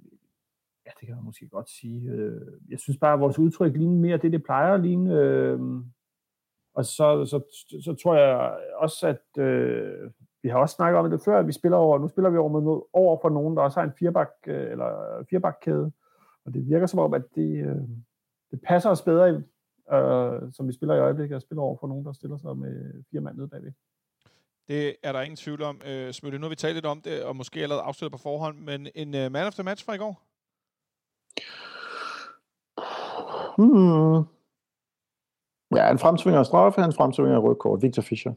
ja, 0.86 0.91
det 0.99 1.07
kan 1.07 1.15
man 1.15 1.24
måske 1.24 1.47
godt 1.47 1.70
sige. 1.70 2.11
Øh, 2.11 2.41
jeg 2.70 2.80
synes 2.80 2.97
bare, 2.97 3.13
at 3.13 3.20
vores 3.20 3.39
udtryk 3.39 3.74
ligner 3.74 4.01
mere 4.01 4.18
det, 4.18 4.32
det 4.32 4.43
plejer 4.43 4.74
at 4.74 4.82
ligne. 4.82 5.13
Øh, 5.13 5.59
og 6.74 6.86
så, 6.86 7.26
så, 7.26 7.41
så 7.84 7.95
tror 8.03 8.15
jeg 8.15 8.57
også, 8.76 9.07
at 9.07 9.43
øh, 9.43 10.11
vi 10.43 10.49
har 10.49 10.59
også 10.59 10.76
snakket 10.76 10.99
om 10.99 11.09
det 11.09 11.22
før, 11.26 11.39
at 11.39 11.47
vi 11.47 11.51
spiller 11.51 11.78
over, 11.78 11.99
nu 11.99 12.07
spiller 12.07 12.30
vi 12.30 12.38
over, 12.38 12.59
med, 12.59 12.82
over 12.93 13.18
for 13.22 13.30
nogen, 13.30 13.57
der 13.57 13.63
også 13.63 13.80
har 13.80 13.88
en 13.88 13.93
firebak, 13.99 14.30
eller 14.45 15.24
firebakkæde. 15.30 15.91
Og 16.45 16.53
det 16.53 16.70
virker 16.70 16.86
som 16.86 16.99
om, 16.99 17.13
at 17.13 17.24
det, 17.36 17.86
det 18.51 18.61
passer 18.61 18.89
os 18.89 19.01
bedre, 19.01 19.43
øh, 19.93 20.53
som 20.53 20.68
vi 20.68 20.74
spiller 20.74 20.95
i 20.95 20.99
øjeblikket, 20.99 21.36
at 21.36 21.41
spille 21.41 21.61
over 21.61 21.78
for 21.80 21.88
nogen, 21.88 22.05
der 22.05 22.13
stiller 22.13 22.38
sig 22.38 22.57
med 22.57 23.03
fire 23.11 23.22
mand 23.22 23.38
nede 23.38 23.47
bagved. 23.47 23.72
Det 24.68 24.95
er 25.03 25.11
der 25.11 25.22
ingen 25.22 25.38
tvivl 25.38 25.61
om. 25.61 25.82
Øh, 25.86 26.13
Smølle, 26.13 26.39
nu 26.39 26.43
har 26.43 26.49
vi 26.49 26.55
talt 26.55 26.74
lidt 26.74 26.86
om 26.86 27.01
det, 27.01 27.24
og 27.24 27.36
måske 27.36 27.59
allerede 27.59 27.84
afsluttet 27.84 28.11
på 28.20 28.24
forhånd, 28.24 28.59
men 28.59 28.88
en 28.95 29.07
uh, 29.07 29.32
man 29.32 29.47
of 29.47 29.53
the 29.53 29.63
match 29.63 29.86
fra 29.86 29.93
i 29.93 29.97
går? 29.97 30.24
Hmm. 33.57 34.26
Ja, 35.76 35.91
en 35.91 35.99
fremsvinger 35.99 36.39
af 36.39 36.45
straffe, 36.45 36.82
en 36.82 36.93
fremsvinger 36.93 37.36
af 37.36 37.43
rødkort. 37.43 37.82
Victor 37.82 38.01
Fischer. 38.01 38.34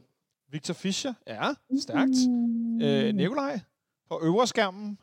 Victor 0.49 0.73
Fischer, 0.73 1.13
ja, 1.27 1.49
stærkt. 1.79 2.29
Mm. 2.29 2.81
Øh, 2.81 3.13
Nikolaj, 3.15 3.59
på 4.09 4.19
øverskærmen. 4.23 4.97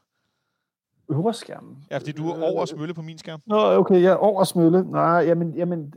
Øverskærmen? 1.10 1.84
Ja, 1.90 1.98
fordi 1.98 2.12
du 2.12 2.30
er 2.30 2.42
over 2.42 2.64
Smølle 2.64 2.94
på 2.94 3.02
min 3.02 3.18
skærm. 3.18 3.42
Nå, 3.46 3.56
okay, 3.56 4.02
jeg 4.02 4.12
er 4.12 4.16
over 4.16 4.44
Smølle. 4.44 4.90
Nej, 4.90 5.24
jamen, 5.26 5.54
jamen, 5.54 5.94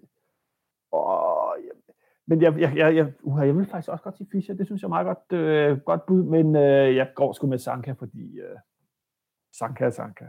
men 2.32 2.42
jeg, 2.42 2.60
jeg, 2.60 2.78
jeg, 2.78 2.96
jeg, 2.96 3.08
uh, 3.22 3.48
jeg 3.48 3.56
vil 3.58 3.66
faktisk 3.66 3.90
også 3.90 4.04
godt 4.04 4.18
sige 4.18 4.28
Fischer. 4.32 4.56
Det 4.56 4.66
synes 4.66 4.82
jeg 4.82 4.88
er 4.88 4.96
meget 4.98 5.08
godt, 5.12 5.40
øh, 5.40 5.78
godt 5.78 6.06
bud, 6.06 6.24
men 6.24 6.56
øh, 6.56 6.96
jeg 6.96 7.08
går 7.16 7.34
sgu 7.34 7.48
med 7.48 7.58
Sanka, 7.58 7.92
fordi 7.92 8.40
øh, 8.40 8.58
Sanka 9.58 9.86
er 9.86 9.90
Sanka. 9.90 10.26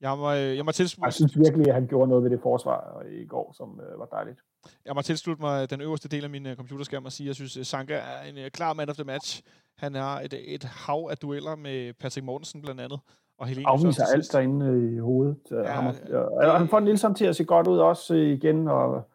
Jeg 0.00 0.18
må, 0.18 0.32
øh, 0.32 0.56
jeg 0.56 0.64
må 0.64 0.72
tilslutte... 0.72 1.06
Jeg 1.06 1.12
synes 1.12 1.38
virkelig, 1.38 1.68
at 1.68 1.74
han 1.74 1.86
gjorde 1.86 2.08
noget 2.08 2.24
ved 2.24 2.30
det 2.30 2.40
forsvar 2.42 3.02
i 3.22 3.26
går, 3.26 3.52
som 3.56 3.80
øh, 3.80 3.98
var 3.98 4.06
dejligt. 4.06 4.40
Jeg 4.84 4.94
må 4.94 5.02
tilslutte 5.02 5.42
mig 5.42 5.70
den 5.70 5.80
øverste 5.80 6.08
del 6.08 6.24
af 6.24 6.30
min 6.30 6.46
uh, 6.46 6.54
computerskærm 6.54 7.04
og 7.04 7.12
sige, 7.12 7.26
at 7.26 7.28
jeg 7.28 7.34
synes, 7.34 7.56
at 7.56 7.66
Sanka 7.66 7.94
er 7.94 8.22
en 8.28 8.36
uh, 8.36 8.50
klar 8.50 8.72
man 8.72 8.88
of 8.88 8.94
the 8.94 9.04
match. 9.04 9.42
Han 9.78 9.94
har 9.94 10.20
et, 10.20 10.34
et 10.54 10.64
hav 10.64 11.08
af 11.10 11.16
dueller 11.16 11.56
med 11.56 11.92
Patrick 12.00 12.24
Mortensen 12.24 12.62
blandt 12.62 12.80
andet. 12.80 13.00
Og 13.38 13.46
Helene 13.46 13.68
Afviser 13.68 14.04
alt 14.14 14.32
derinde 14.32 14.94
i 14.94 14.98
hovedet. 14.98 15.38
Ja, 15.50 15.72
ham, 15.72 15.94
ja, 16.42 16.58
han 16.58 16.68
får 16.68 16.80
Nielsen 16.80 17.14
til 17.14 17.24
at 17.24 17.36
se 17.36 17.44
godt 17.44 17.66
ud 17.66 17.78
også 17.78 18.14
igen, 18.14 18.68
og 18.68 19.08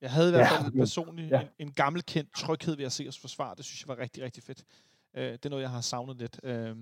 jeg 0.00 0.10
havde 0.10 0.28
i 0.28 0.32
hvert 0.32 0.48
fald 0.48 0.74
ja, 0.74 0.80
personligt 0.80 1.30
ja. 1.30 1.40
en, 1.40 1.48
en 1.58 1.72
gammel 1.72 2.02
kendt 2.02 2.34
tryghed 2.34 2.76
ved 2.76 2.84
at 2.84 2.92
se 2.92 3.08
os 3.08 3.18
forsvare. 3.18 3.54
Det 3.56 3.64
synes 3.64 3.82
jeg 3.82 3.88
var 3.88 4.02
rigtig, 4.02 4.22
rigtig 4.22 4.42
fedt. 4.42 4.64
Uh, 5.14 5.22
det 5.22 5.44
er 5.44 5.48
noget, 5.48 5.62
jeg 5.62 5.70
har 5.70 5.80
savnet 5.80 6.16
lidt. 6.16 6.40
Uh, 6.42 6.76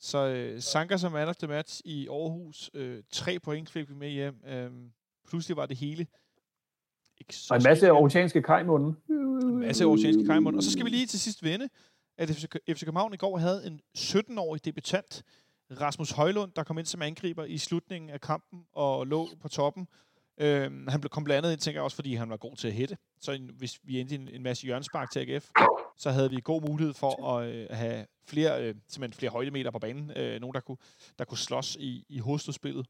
så 0.00 0.50
uh, 0.54 0.62
Sanka 0.62 0.96
som 0.96 1.12
man 1.12 1.28
of 1.28 1.36
the 1.36 1.46
match 1.46 1.80
i 1.84 2.08
Aarhus. 2.08 2.70
Uh, 2.74 2.96
tre 3.12 3.38
point 3.38 3.70
fik 3.70 3.88
vi 3.88 3.94
med 3.94 4.08
hjem. 4.08 4.34
Uh, 4.44 4.90
pludselig 5.28 5.56
var 5.56 5.66
det 5.66 5.76
hele. 5.76 6.06
Ikke 7.20 7.36
så 7.36 7.54
og 7.54 7.56
en 7.56 7.62
masse 7.62 7.92
oceanske 7.92 8.42
kajmunden. 8.42 8.96
En 9.08 9.58
masse 9.58 9.84
oceanske 9.84 10.26
kajmunden. 10.26 10.58
Og 10.58 10.62
så 10.62 10.72
skal 10.72 10.84
vi 10.84 10.90
lige 10.90 11.06
til 11.06 11.20
sidst 11.20 11.42
vende, 11.42 11.68
at 12.18 12.30
FC 12.68 12.84
København 12.84 13.14
i 13.14 13.16
går 13.16 13.38
havde 13.38 13.66
en 13.66 13.80
17-årig 13.98 14.64
debutant, 14.64 15.24
Rasmus 15.80 16.10
Højlund, 16.10 16.52
der 16.56 16.64
kom 16.64 16.78
ind 16.78 16.86
som 16.86 17.02
angriber 17.02 17.44
i 17.44 17.58
slutningen 17.58 18.10
af 18.10 18.20
kampen 18.20 18.66
og 18.72 19.06
lå 19.06 19.28
på 19.40 19.48
toppen. 19.48 19.88
Øhm, 20.38 20.86
han 20.88 21.00
blev 21.00 21.10
kom 21.10 21.24
blandt 21.24 21.38
andet 21.38 21.52
ind, 21.52 21.60
tænker 21.60 21.80
jeg 21.80 21.84
også, 21.84 21.94
fordi 21.94 22.14
han 22.14 22.30
var 22.30 22.36
god 22.36 22.56
til 22.56 22.68
at 22.68 22.74
hætte. 22.74 22.96
Så 23.20 23.32
en, 23.32 23.50
hvis 23.54 23.78
vi 23.82 24.00
endte 24.00 24.14
en, 24.14 24.28
en 24.28 24.42
masse 24.42 24.66
hjørnspark 24.66 25.10
til 25.10 25.20
AGF, 25.20 25.50
så 25.96 26.10
havde 26.10 26.30
vi 26.30 26.40
god 26.44 26.62
mulighed 26.62 26.94
for 26.94 27.26
at 27.26 27.48
øh, 27.48 27.66
have 27.70 28.06
flere, 28.26 28.62
øh, 28.64 28.74
simpelthen 28.88 29.18
flere 29.18 29.32
højdemeter 29.32 29.70
på 29.70 29.78
banen. 29.78 30.10
Øh, 30.16 30.40
nogen, 30.40 30.54
der 30.54 30.60
kunne, 30.60 30.76
der 31.18 31.24
kunne 31.24 31.38
slås 31.38 31.76
i, 31.80 32.04
i 32.08 32.18
hovedstødspillet. 32.18 32.86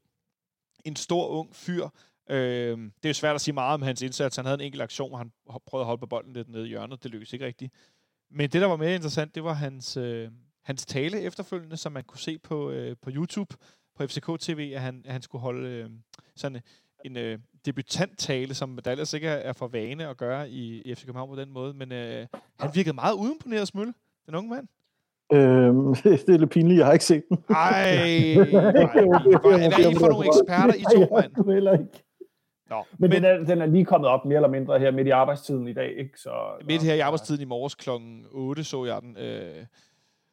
En 0.85 0.95
stor, 0.95 1.27
ung 1.27 1.55
fyr. 1.55 1.89
Øh, 2.29 2.77
det 2.77 3.05
er 3.05 3.09
jo 3.09 3.13
svært 3.13 3.35
at 3.35 3.41
sige 3.41 3.53
meget 3.53 3.73
om 3.73 3.81
hans 3.81 4.01
indsats. 4.01 4.35
Han 4.35 4.45
havde 4.45 4.55
en 4.55 4.65
enkelt 4.65 4.81
aktion, 4.81 5.09
hvor 5.09 5.17
han 5.17 5.31
prøvede 5.65 5.83
at 5.83 5.85
holde 5.85 5.99
på 5.99 6.05
bolden 6.05 6.33
lidt 6.33 6.49
nede 6.49 6.65
i 6.65 6.69
hjørnet. 6.69 7.03
Det 7.03 7.11
lykkedes 7.11 7.33
ikke 7.33 7.45
rigtigt. 7.45 7.73
Men 8.31 8.49
det, 8.49 8.61
der 8.61 8.67
var 8.67 8.75
mere 8.75 8.95
interessant, 8.95 9.35
det 9.35 9.43
var 9.43 9.53
hans, 9.53 9.97
øh, 9.97 10.31
hans 10.63 10.85
tale 10.85 11.21
efterfølgende, 11.21 11.77
som 11.77 11.91
man 11.91 12.03
kunne 12.03 12.19
se 12.19 12.39
på, 12.39 12.71
øh, 12.71 12.95
på 13.01 13.09
YouTube, 13.13 13.55
på 13.95 14.07
FCK 14.07 14.29
TV, 14.39 14.71
at 14.75 14.81
han, 14.81 15.01
at 15.05 15.11
han 15.13 15.21
skulle 15.21 15.41
holde 15.41 15.69
øh, 15.69 15.89
sådan 16.35 16.61
en 17.05 17.17
øh, 17.17 17.39
debutant-tale, 17.65 18.53
som 18.53 18.79
der 18.85 18.91
ellers 18.91 19.13
ikke 19.13 19.27
er 19.27 19.53
for 19.53 19.67
vane 19.67 20.07
at 20.07 20.17
gøre 20.17 20.49
i, 20.49 20.81
i 20.81 20.95
FC 20.95 21.05
København 21.05 21.29
på 21.29 21.35
den 21.35 21.51
måde, 21.51 21.73
men 21.73 21.91
øh, 21.91 22.27
han 22.59 22.69
virkede 22.73 22.95
meget 22.95 23.13
uimponeret 23.13 23.67
smølle, 23.67 23.93
den 24.25 24.35
unge 24.35 24.49
mand. 24.49 24.67
Øhm, 25.33 25.95
det 26.25 26.29
er 26.29 26.37
lidt 26.37 26.49
pinligt, 26.49 26.77
jeg 26.77 26.85
har 26.85 26.93
ikke 26.93 27.05
set 27.05 27.23
den. 27.29 27.37
Ej, 27.49 28.35
hvad 28.35 28.83
er 29.53 29.89
I 29.89 29.95
for 29.95 30.09
nogle 30.09 30.25
eksperter, 30.25 30.73
I 30.73 30.83
to, 30.95 31.15
mand? 31.15 31.53
Heller 31.53 31.73
ikke. 31.73 32.03
Nå, 32.69 32.83
Men, 32.97 33.09
men, 33.09 33.11
den, 33.11 33.25
er, 33.25 33.37
den 33.37 33.61
er 33.61 33.65
lige 33.65 33.85
kommet 33.85 34.09
op 34.09 34.25
mere 34.25 34.35
eller 34.35 34.49
mindre 34.49 34.79
her 34.79 34.91
midt 34.91 35.07
i 35.07 35.09
arbejdstiden 35.09 35.67
i 35.67 35.73
dag, 35.73 35.97
ikke? 35.97 36.19
Så, 36.19 36.31
midt 36.67 36.83
her 36.83 36.93
i 36.93 36.99
arbejdstiden 36.99 37.41
i 37.41 37.45
morges 37.45 37.75
kl. 37.75 37.89
8 38.31 38.63
så 38.63 38.85
jeg 38.85 39.01
den. 39.01 39.17
Øh, 39.17 39.65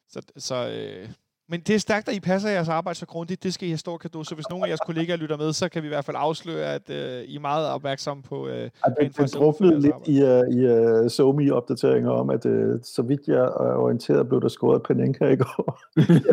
så, 0.08 0.22
så 0.36 0.54
øh, 0.68 1.08
men 1.50 1.60
det 1.60 1.74
er 1.74 1.78
stærkt, 1.78 2.08
at 2.08 2.14
I 2.14 2.20
passer 2.20 2.50
jeres 2.50 2.68
arbejde 2.68 2.98
så 2.98 3.06
grundigt. 3.06 3.42
Det 3.42 3.54
skal 3.54 3.68
I 3.68 3.70
have 3.70 3.78
stor 3.78 3.96
kado. 3.96 4.24
Så 4.24 4.34
hvis 4.34 4.44
nogen 4.50 4.64
af 4.64 4.68
jeres 4.68 4.80
kollegaer 4.80 5.16
lytter 5.16 5.36
med, 5.36 5.52
så 5.52 5.68
kan 5.68 5.82
vi 5.82 5.86
i 5.86 5.88
hvert 5.88 6.04
fald 6.04 6.16
afsløre, 6.20 6.74
at 6.74 6.90
øh, 6.90 7.22
I 7.22 7.36
er 7.36 7.40
meget 7.40 7.68
opmærksomme 7.68 8.22
på... 8.22 8.48
Øh, 8.48 8.54
Ja, 8.58 9.04
det, 9.04 9.16
udføre 9.36 9.80
lidt 9.80 9.94
jeres 9.94 10.08
i, 10.08 10.22
uh, 10.22 10.62
i 10.62 11.02
uh, 11.04 11.10
SoMe-opdateringer 11.10 12.10
om, 12.10 12.30
at 12.30 12.44
uh, 12.46 12.52
så 12.82 13.02
vidt 13.02 13.20
jeg 13.26 13.36
er 13.44 13.76
orienteret, 13.84 14.28
blev 14.28 14.40
der 14.40 14.48
scoret 14.48 14.82
Panenka 14.82 15.24
i 15.26 15.36
går. 15.36 15.80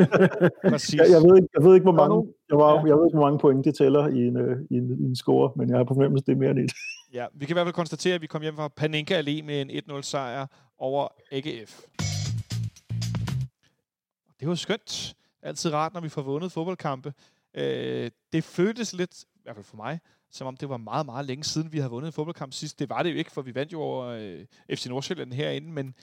Præcis. 0.71 0.95
jeg, 0.95 1.05
jeg, 1.11 1.21
ved 1.21 1.35
ikke, 1.35 1.47
jeg 1.57 1.63
ved 1.65 1.73
ikke, 1.73 1.83
hvor 1.83 1.91
er 2.01 2.07
mange, 2.07 2.27
jeg, 2.49 2.57
var, 2.57 2.71
Ja. 2.73 2.79
jeg 2.89 2.95
ved 2.97 3.05
ikke, 3.07 3.17
hvor 3.17 3.25
mange 3.27 3.39
point 3.39 3.65
det 3.65 3.75
tæller 3.75 4.07
i 4.07 4.19
en, 4.27 4.37
uh, 4.37 4.57
i 4.69 4.75
en, 4.77 4.85
i 4.99 5.03
en 5.03 5.15
score, 5.15 5.51
men 5.55 5.69
jeg 5.69 5.77
har 5.77 5.83
på 5.83 5.93
fornemmelse, 5.93 6.25
det 6.25 6.31
er 6.31 6.37
mere 6.37 6.51
end 6.51 6.59
et. 6.59 6.71
Ja, 7.13 7.25
vi 7.33 7.45
kan 7.45 7.53
i 7.53 7.57
hvert 7.57 7.65
fald 7.65 7.73
konstatere, 7.73 8.15
at 8.15 8.21
vi 8.21 8.27
kom 8.27 8.41
hjem 8.41 8.55
fra 8.55 8.67
Paninka 8.67 9.21
Allé 9.21 9.43
med 9.45 9.61
en 9.61 9.69
1-0 9.69 10.01
sejr 10.01 10.45
over 10.79 11.07
AGF. 11.31 11.81
Det 14.45 14.49
var 14.49 14.55
skønt. 14.55 15.15
Altid 15.41 15.73
rart, 15.73 15.93
når 15.93 16.01
vi 16.01 16.09
får 16.09 16.21
vundet 16.21 16.51
fodboldkampe. 16.51 17.13
Øh, 17.53 18.11
det 18.33 18.43
føltes 18.43 18.93
lidt, 18.93 19.23
i 19.23 19.39
hvert 19.43 19.55
fald 19.55 19.65
for 19.65 19.77
mig, 19.77 19.99
som 20.31 20.47
om 20.47 20.57
det 20.57 20.69
var 20.69 20.77
meget, 20.77 21.05
meget 21.05 21.25
længe 21.25 21.43
siden, 21.43 21.71
vi 21.71 21.77
havde 21.77 21.89
vundet 21.89 22.07
en 22.07 22.13
fodboldkamp 22.13 22.53
sidst. 22.53 22.79
Det 22.79 22.89
var 22.89 23.03
det 23.03 23.11
jo 23.11 23.15
ikke, 23.15 23.31
for 23.31 23.41
vi 23.41 23.55
vandt 23.55 23.73
jo 23.73 23.81
over 23.81 24.05
øh, 24.05 24.45
FC 24.75 24.85
Nordsjælland 24.85 25.33
herinde, 25.33 25.71
men 25.71 25.95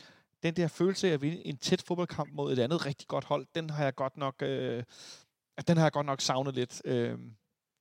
den 0.43 0.57
der 0.57 0.68
følelse 0.68 1.09
af 1.09 1.12
at 1.12 1.22
vinde 1.22 1.47
en 1.47 1.57
tæt 1.57 1.82
fodboldkamp 1.82 2.32
mod 2.32 2.53
et 2.53 2.59
andet 2.59 2.86
rigtig 2.86 3.09
godt 3.09 3.24
hold, 3.24 3.47
den 3.55 3.70
har 3.70 3.84
jeg 3.84 3.95
godt 3.95 4.16
nok, 4.16 4.34
øh, 4.43 4.82
den 5.68 5.76
har 5.76 5.84
jeg 5.84 5.93
godt 5.93 6.07
nok 6.07 6.20
savnet 6.20 6.55
lidt. 6.55 6.82
Øh, 6.84 7.18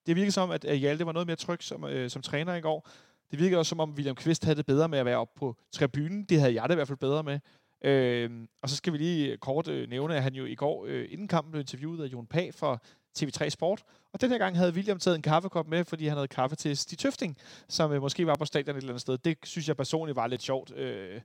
det 0.05 0.15
virkede 0.15 0.31
som, 0.31 0.51
at 0.51 0.77
Hjalte 0.77 1.05
var 1.05 1.11
noget 1.11 1.27
mere 1.27 1.35
tryg 1.35 1.63
som, 1.63 1.83
øh, 1.83 2.09
som 2.09 2.21
træner 2.21 2.55
i 2.55 2.61
går. 2.61 2.89
Det 3.31 3.39
virkede 3.39 3.59
også 3.59 3.69
som 3.69 3.79
om, 3.79 3.93
William 3.93 4.15
Kvist 4.15 4.43
havde 4.43 4.57
det 4.57 4.65
bedre 4.65 4.89
med 4.89 4.99
at 4.99 5.05
være 5.05 5.17
oppe 5.17 5.39
på 5.39 5.55
tribunen. 5.71 6.23
Det 6.23 6.39
havde 6.39 6.53
jeg 6.53 6.69
det 6.69 6.73
i 6.73 6.75
hvert 6.75 6.87
fald 6.87 6.97
bedre 6.97 7.23
med. 7.23 7.39
Øh, 7.81 8.29
og 8.61 8.69
så 8.69 8.75
skal 8.75 8.93
vi 8.93 8.97
lige 8.97 9.37
kort 9.37 9.67
øh, 9.67 9.89
nævne, 9.89 10.15
at 10.15 10.23
han 10.23 10.33
jo 10.33 10.45
i 10.45 10.55
går 10.55 10.85
øh, 10.87 11.05
inden 11.09 11.27
kampen 11.27 11.51
blev 11.51 11.59
interviewet 11.59 12.03
af 12.03 12.07
Jon 12.07 12.25
Pag 12.27 12.53
for 12.53 12.81
TV3 13.19 13.49
Sport. 13.49 13.83
Og 14.13 14.21
den 14.21 14.31
her 14.31 14.37
gang 14.37 14.57
havde 14.57 14.73
William 14.73 14.99
taget 14.99 15.15
en 15.15 15.21
kaffekop 15.21 15.67
med, 15.67 15.83
fordi 15.85 16.07
han 16.07 16.17
havde 16.17 16.27
kaffe 16.27 16.55
til 16.55 16.77
Stig 16.77 16.97
Tøfting, 16.97 17.37
som 17.67 17.91
øh, 17.93 18.01
måske 18.01 18.27
var 18.27 18.35
på 18.35 18.45
stadion 18.45 18.75
et 18.75 18.77
eller 18.77 18.89
andet 18.89 19.01
sted. 19.01 19.17
Det 19.17 19.37
synes 19.43 19.67
jeg 19.67 19.77
personligt 19.77 20.15
var 20.15 20.27
lidt 20.27 20.41
sjovt, 20.41 20.75
øh, 20.77 21.21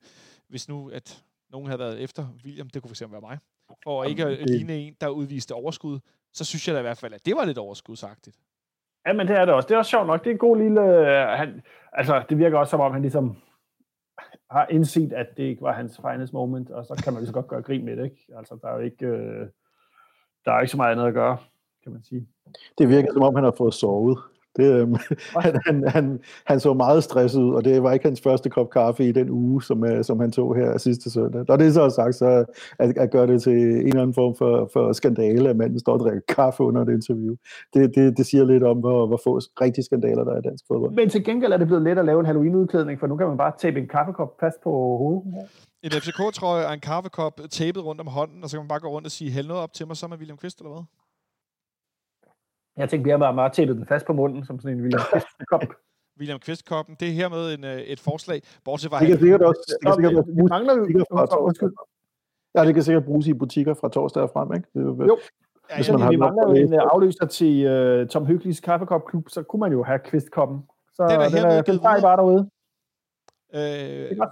hvis 0.49 0.69
nu 0.69 0.91
at 0.91 1.25
nogen 1.53 1.67
havde 1.67 1.79
været 1.79 2.03
efter 2.03 2.27
William, 2.45 2.71
det 2.71 2.83
kunne 2.83 2.91
fx 2.95 3.03
være 3.11 3.21
mig, 3.21 3.39
og 3.87 4.09
ikke 4.09 4.25
at 4.25 4.51
ligne 4.51 4.77
en, 4.77 4.97
der 5.01 5.09
udviste 5.09 5.53
overskud, 5.53 5.99
så 6.33 6.45
synes 6.45 6.69
jeg 6.69 6.75
da 6.75 6.79
i 6.79 6.83
hvert 6.83 6.99
fald, 6.99 7.15
at 7.15 7.27
det 7.27 7.37
var 7.37 7.45
lidt 7.45 7.59
overskudsagtigt. 7.59 8.37
Ja, 9.07 9.13
men 9.13 9.29
det 9.29 9.37
er 9.37 9.45
det 9.45 9.55
også. 9.55 9.67
Det 9.67 9.75
er 9.75 9.79
også 9.79 9.91
sjovt 9.91 10.07
nok. 10.07 10.25
Det 10.25 10.31
er 10.31 10.35
en 10.35 10.39
god 10.39 10.57
lille... 10.57 10.81
øh, 10.81 11.29
Han, 11.39 11.63
altså, 11.93 12.23
det 12.29 12.39
virker 12.39 12.59
også 12.59 12.71
som 12.71 12.81
om, 12.81 12.93
han 12.93 13.03
ligesom 13.03 13.37
har 14.51 14.67
indset, 14.71 15.13
at 15.13 15.27
det 15.37 15.43
ikke 15.43 15.63
var 15.63 15.73
hans 15.73 16.01
finest 16.11 16.33
moment, 16.33 16.71
og 16.71 16.87
så 16.87 17.01
kan 17.05 17.13
man 17.13 17.23
jo 17.23 17.27
så 17.27 17.33
godt 17.33 17.47
gøre 17.47 17.63
grin 17.63 17.85
med 17.85 17.97
det, 17.97 18.05
ikke? 18.05 18.27
Altså, 18.37 18.59
der 18.63 18.69
er 18.69 18.73
jo 18.75 18.81
ikke, 18.81 19.07
øh, 19.07 19.47
der 20.45 20.53
er 20.53 20.61
ikke 20.61 20.71
så 20.71 20.77
meget 20.77 20.93
andet 20.93 21.07
at 21.07 21.15
gøre, 21.15 21.39
kan 21.83 21.93
man 21.93 22.03
sige. 22.03 22.29
Det 22.79 22.89
virker, 22.89 23.13
som 23.13 23.23
om 23.23 23.35
han 23.35 23.45
har 23.45 23.55
fået 23.59 23.75
sovet. 23.75 24.19
Det, 24.57 24.81
øhm, 24.81 24.97
han, 25.37 25.61
han, 25.67 25.89
han, 25.89 26.21
han 26.45 26.61
så 26.61 26.75
meget 26.75 27.05
stresset 27.05 27.43
ud, 27.43 27.55
og 27.55 27.65
det 27.65 27.83
var 27.83 27.93
ikke 27.93 28.07
hans 28.07 28.21
første 28.21 28.51
kop 28.51 28.71
kaffe 28.71 29.09
i 29.09 29.13
den 29.13 29.31
uge, 29.31 29.63
som, 29.63 29.85
øh, 29.85 30.05
som 30.05 30.21
han 30.21 30.31
tog 30.31 30.57
her 30.57 30.79
sidste 30.79 31.11
søndag. 31.11 31.45
Når 31.49 31.57
det 31.57 31.75
så 31.75 31.83
er 31.83 31.89
sagt, 31.89 32.15
så 32.15 32.45
at, 32.79 32.99
at 32.99 33.11
gøre 33.11 33.27
det 33.27 33.43
til 33.43 33.53
en 33.53 33.87
eller 33.87 34.03
anden 34.03 34.15
form 34.15 34.35
for, 34.37 34.71
for 34.73 34.93
skandale, 34.93 35.49
at 35.49 35.57
manden 35.57 35.79
står 35.79 35.93
og 35.93 36.01
drikker 36.01 36.21
kaffe 36.29 36.63
under 36.63 36.83
et 36.83 36.89
interview, 36.89 37.35
det, 37.75 37.95
det, 37.95 38.17
det 38.17 38.27
siger 38.27 38.45
lidt 38.45 38.63
om, 38.63 38.79
hvor, 38.79 39.07
hvor 39.07 39.21
få 39.25 39.39
rigtige 39.61 39.85
skandaler 39.85 40.25
der 40.25 40.33
er 40.33 40.39
i 40.39 40.43
dansk 40.43 40.65
fodbold. 40.69 40.93
Men 40.93 41.11
til 41.11 41.25
gengæld 41.25 41.53
er 41.53 41.57
det 41.57 41.67
blevet 41.67 41.83
let 41.83 41.99
at 41.99 42.05
lave 42.05 42.21
en 42.21 42.27
Halloween-udklædning, 42.27 43.01
for 43.01 43.07
nu 43.07 43.17
kan 43.17 43.27
man 43.27 43.37
bare 43.37 43.53
tape 43.59 43.81
en 43.81 43.89
kaffekop 43.89 44.41
fast 44.41 44.57
på 44.65 44.71
hovedet. 44.71 45.23
En 45.83 45.91
FCK-trøje 45.91 46.67
og 46.67 46.75
en 46.75 46.81
kaffekop 46.81 47.41
tapet 47.51 47.85
rundt 47.85 48.01
om 48.01 48.07
hånden, 48.07 48.43
og 48.43 48.51
så 48.51 48.57
kan 48.57 48.63
man 48.63 48.69
bare 48.69 48.81
gå 48.81 48.89
rundt 48.89 49.07
og 49.07 49.11
sige, 49.11 49.31
hæld 49.31 49.47
noget 49.47 49.63
op 49.63 49.73
til 49.73 49.87
mig, 49.87 49.97
så 49.97 50.07
med 50.07 50.19
William 50.19 50.37
Kvist, 50.37 50.59
eller 50.59 50.73
hvad? 50.73 50.85
Jeg 52.77 52.89
tænkte, 52.91 53.05
vi 53.05 53.11
har 53.11 53.19
bare, 53.19 53.35
bare 53.35 53.51
tapet 53.51 53.77
den 53.77 53.87
fast 53.87 54.07
på 54.07 54.13
munden, 54.13 54.45
som 54.45 54.61
sådan 54.61 54.77
en 54.77 54.83
William 54.83 55.03
kop. 55.51 55.63
William 56.19 56.39
Kvist-koppen, 56.41 56.97
det 57.01 57.09
er 57.09 57.13
hermed 57.13 57.55
en, 57.55 57.65
øh, 57.65 57.79
et 57.79 58.01
forslag, 58.01 58.43
bortset 58.65 58.91
fra, 58.91 59.01
Det 59.01 59.09
kan 59.09 59.19
sikkert 59.19 59.43
også, 59.43 59.61
det 59.69 59.77
kan 59.83 59.89
Nå, 59.91 59.95
sikkert 59.95 60.13
men 60.13 60.19
også 60.19 60.33
vi 60.35 60.43
mangler 60.43 60.75
jo... 60.77 61.73
ja, 62.55 62.67
det 62.67 62.75
kan 62.75 62.83
sikkert 62.83 63.05
bruges 63.05 63.27
i 63.27 63.35
butikker 63.35 63.75
fra 63.75 63.89
torsdag 63.89 64.23
og 64.23 64.31
frem, 64.33 64.53
ikke? 64.55 64.69
Det, 64.75 64.81
er 64.81 65.07
jo-. 65.07 65.19
Ja, 65.71 65.77
hvis 65.77 65.91
man 65.91 66.01
har 66.01 66.11
vi 66.11 66.17
mangler 66.17 66.47
en 66.47 66.75
øh, 66.75 66.81
afløser 66.93 67.27
til 67.27 67.55
uh, 68.03 68.09
Tom 68.09 68.27
Hyggeligs 68.27 68.61
kaffekopklub, 68.61 69.29
så 69.29 69.43
kunne 69.43 69.61
man 69.61 69.73
jo 69.73 69.83
have 69.83 69.99
kvistkoppen. 69.99 70.59
Så 70.95 71.03
Den 71.03 71.21
er 71.21 71.25
den, 71.29 71.39
hermed 71.39 71.57
er, 71.59 71.63
den 71.63 71.73
videre. 71.73 72.01
bare 72.03 72.17
derude. 72.17 72.51
øh, 73.55 73.61
Det 73.61 74.13
er 74.13 74.17
godt. 74.17 74.31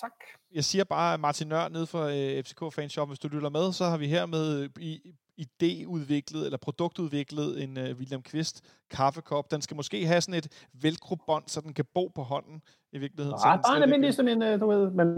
Tak. 0.00 0.12
jeg 0.54 0.64
siger 0.64 0.84
bare, 0.84 1.14
at 1.14 1.20
Martin 1.20 1.48
Nør 1.48 1.68
nede 1.68 1.86
fra 1.86 2.02
øh, 2.10 2.42
FCK 2.44 2.74
Fanshop, 2.74 3.08
hvis 3.08 3.18
du 3.18 3.28
lytter 3.28 3.48
med, 3.50 3.72
så 3.72 3.84
har 3.84 3.98
vi 3.98 4.06
hermed 4.06 4.68
i, 4.80 5.14
idéudviklet 5.40 6.44
eller 6.44 6.58
produktudviklet 6.58 7.62
en 7.62 7.78
øh, 7.78 7.96
William 7.98 8.22
Kvist 8.22 8.64
kaffekop. 8.90 9.50
Den 9.50 9.62
skal 9.62 9.76
måske 9.76 10.06
have 10.06 10.20
sådan 10.20 10.34
et 10.38 10.66
velcro-bånd, 10.72 11.44
så 11.46 11.60
den 11.60 11.74
kan 11.74 11.84
bo 11.94 12.08
på 12.14 12.22
hånden 12.22 12.62
i 12.92 12.98
virkeligheden. 12.98 13.38
Nej, 13.44 13.56
bare 13.56 13.76
en 13.76 13.82
almindelig 13.82 14.14
sådan 14.14 14.28
en, 14.28 14.42
øh, 14.42 14.60
du 14.60 14.66
ved, 14.68 14.90
men 14.90 15.08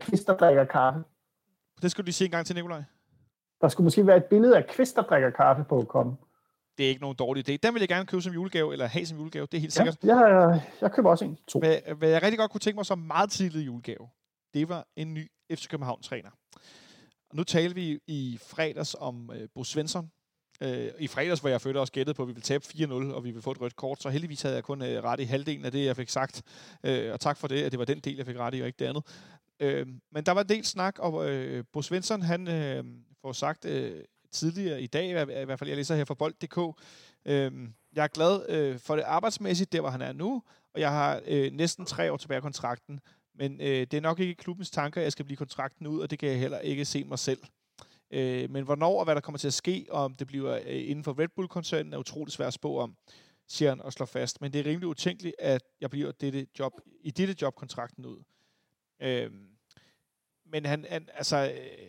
kvist, 0.00 0.26
der 0.26 0.36
drikker 0.36 0.64
kaffe. 0.64 1.00
Det 1.82 1.90
skal 1.90 2.02
du 2.02 2.06
lige 2.06 2.14
se 2.14 2.24
en 2.24 2.30
gang 2.30 2.46
til, 2.46 2.56
Nikolaj. 2.56 2.82
Der 3.60 3.68
skulle 3.68 3.84
måske 3.84 4.06
være 4.06 4.16
et 4.16 4.24
billede 4.24 4.56
af 4.56 4.66
kvist, 4.66 4.96
der 4.96 5.02
drikker 5.02 5.30
kaffe 5.30 5.64
på 5.68 5.80
koppen. 5.88 6.14
Det 6.78 6.84
er 6.84 6.88
ikke 6.88 7.00
nogen 7.00 7.16
dårlig 7.16 7.48
idé. 7.50 7.56
Den 7.62 7.74
vil 7.74 7.80
jeg 7.80 7.88
gerne 7.88 8.06
købe 8.06 8.22
som 8.22 8.32
julegave, 8.32 8.72
eller 8.72 8.86
have 8.86 9.06
som 9.06 9.18
julegave. 9.18 9.46
Det 9.46 9.54
er 9.56 9.60
helt 9.60 9.78
Ja, 9.78 9.84
sikkert. 9.84 10.04
jeg, 10.04 10.30
jeg, 10.30 10.62
jeg 10.80 10.92
køber 10.92 11.10
også 11.10 11.24
en. 11.24 11.38
To. 11.48 11.58
Hvad, 11.58 11.94
hvad 11.96 12.08
jeg 12.08 12.22
rigtig 12.22 12.38
godt 12.38 12.50
kunne 12.50 12.60
tænke 12.60 12.76
mig 12.76 12.86
som 12.86 12.98
meget 12.98 13.30
tidlig 13.30 13.66
julegave, 13.66 14.08
det 14.54 14.68
var 14.68 14.86
en 14.96 15.14
ny 15.14 15.30
FC 15.52 15.68
København-træner. 15.68 16.30
Og 17.32 17.36
nu 17.36 17.44
talte 17.44 17.74
vi 17.74 17.98
i 18.06 18.38
fredags 18.46 18.96
om 18.98 19.30
øh, 19.34 19.48
Bo 19.54 19.64
Svensson. 19.64 20.10
Øh, 20.62 20.90
I 20.98 21.06
fredags, 21.06 21.40
hvor 21.40 21.48
jeg 21.50 21.60
følte 21.60 21.78
også 21.78 21.92
gættet 21.92 22.16
på, 22.16 22.22
at 22.22 22.28
vi 22.28 22.32
ville 22.32 22.42
tabe 22.42 22.64
4-0, 22.64 22.92
og 22.92 23.24
vi 23.24 23.30
ville 23.30 23.42
få 23.42 23.50
et 23.50 23.60
rødt 23.60 23.76
kort, 23.76 24.02
så 24.02 24.08
heldigvis 24.08 24.42
havde 24.42 24.54
jeg 24.54 24.64
kun 24.64 24.82
øh, 24.82 25.02
ret 25.04 25.20
i 25.20 25.24
halvdelen 25.24 25.64
af 25.64 25.72
det, 25.72 25.84
jeg 25.84 25.96
fik 25.96 26.08
sagt. 26.08 26.42
Øh, 26.84 27.12
og 27.12 27.20
tak 27.20 27.36
for 27.36 27.48
det, 27.48 27.62
at 27.62 27.72
det 27.72 27.78
var 27.78 27.84
den 27.84 28.00
del, 28.00 28.16
jeg 28.16 28.26
fik 28.26 28.36
ret 28.36 28.54
i, 28.54 28.60
og 28.60 28.66
ikke 28.66 28.76
det 28.78 28.86
andet. 28.86 29.04
Øh, 29.60 29.86
men 30.12 30.26
der 30.26 30.32
var 30.32 30.40
en 30.40 30.48
del 30.48 30.64
snak, 30.64 30.98
og 30.98 31.30
øh, 31.30 31.64
Bo 31.72 31.82
Svensson, 31.82 32.22
han 32.22 32.48
øh, 32.48 32.84
får 33.22 33.32
sagt 33.32 33.64
øh, 33.64 34.04
tidligere 34.32 34.82
i 34.82 34.86
dag, 34.86 35.08
i 35.08 35.12
hvert- 35.12 35.58
fald 35.58 35.68
jeg 35.70 35.76
læser 35.76 35.96
her 35.96 36.04
fra 36.04 36.14
bold.dk, 36.14 36.58
øh, 37.24 37.52
jeg 37.94 38.04
er 38.04 38.08
glad 38.08 38.48
øh, 38.48 38.78
for 38.78 38.96
det 38.96 39.02
arbejdsmæssigt, 39.02 39.72
der 39.72 39.80
hvor 39.80 39.90
han 39.90 40.02
er 40.02 40.12
nu, 40.12 40.42
og 40.74 40.80
jeg 40.80 40.90
har 40.90 41.20
øh, 41.26 41.52
næsten 41.52 41.86
tre 41.86 42.12
år 42.12 42.16
tilbage 42.16 42.36
af 42.36 42.42
kontrakten. 42.42 43.00
Men 43.34 43.60
øh, 43.60 43.66
det 43.66 43.94
er 43.94 44.00
nok 44.00 44.20
ikke 44.20 44.34
klubbens 44.34 44.70
tanker, 44.70 45.00
at 45.00 45.04
jeg 45.04 45.12
skal 45.12 45.24
blive 45.24 45.36
kontrakten 45.36 45.86
ud, 45.86 46.00
og 46.00 46.10
det 46.10 46.18
kan 46.18 46.28
jeg 46.28 46.38
heller 46.38 46.58
ikke 46.58 46.84
se 46.84 47.04
mig 47.04 47.18
selv. 47.18 47.40
Øh, 48.10 48.50
men 48.50 48.64
hvornår 48.64 48.98
og 48.98 49.04
hvad 49.04 49.14
der 49.14 49.20
kommer 49.20 49.38
til 49.38 49.46
at 49.46 49.54
ske, 49.54 49.86
og 49.90 50.04
om 50.04 50.14
det 50.14 50.26
bliver 50.26 50.54
øh, 50.56 50.90
inden 50.90 51.04
for 51.04 51.18
Red 51.18 51.28
Bull-koncernen, 51.28 51.92
er 51.92 51.98
utroligt 51.98 52.34
svært 52.34 52.46
at 52.46 52.54
spå 52.54 52.78
om, 52.78 52.96
siger 53.48 53.68
han 53.68 53.80
og 53.80 53.92
slår 53.92 54.06
fast. 54.06 54.40
Men 54.40 54.52
det 54.52 54.60
er 54.60 54.66
rimelig 54.66 54.88
utænkeligt, 54.88 55.34
at 55.38 55.62
jeg 55.80 55.90
bliver 55.90 56.12
dette 56.12 56.46
job, 56.58 56.72
i 57.00 57.10
dette 57.10 57.36
job 57.42 57.54
kontrakten 57.54 58.06
ud. 58.06 58.22
Øh, 59.02 59.30
men 60.46 60.66
han, 60.66 60.86
han, 60.88 61.08
altså, 61.14 61.36
øh, 61.36 61.88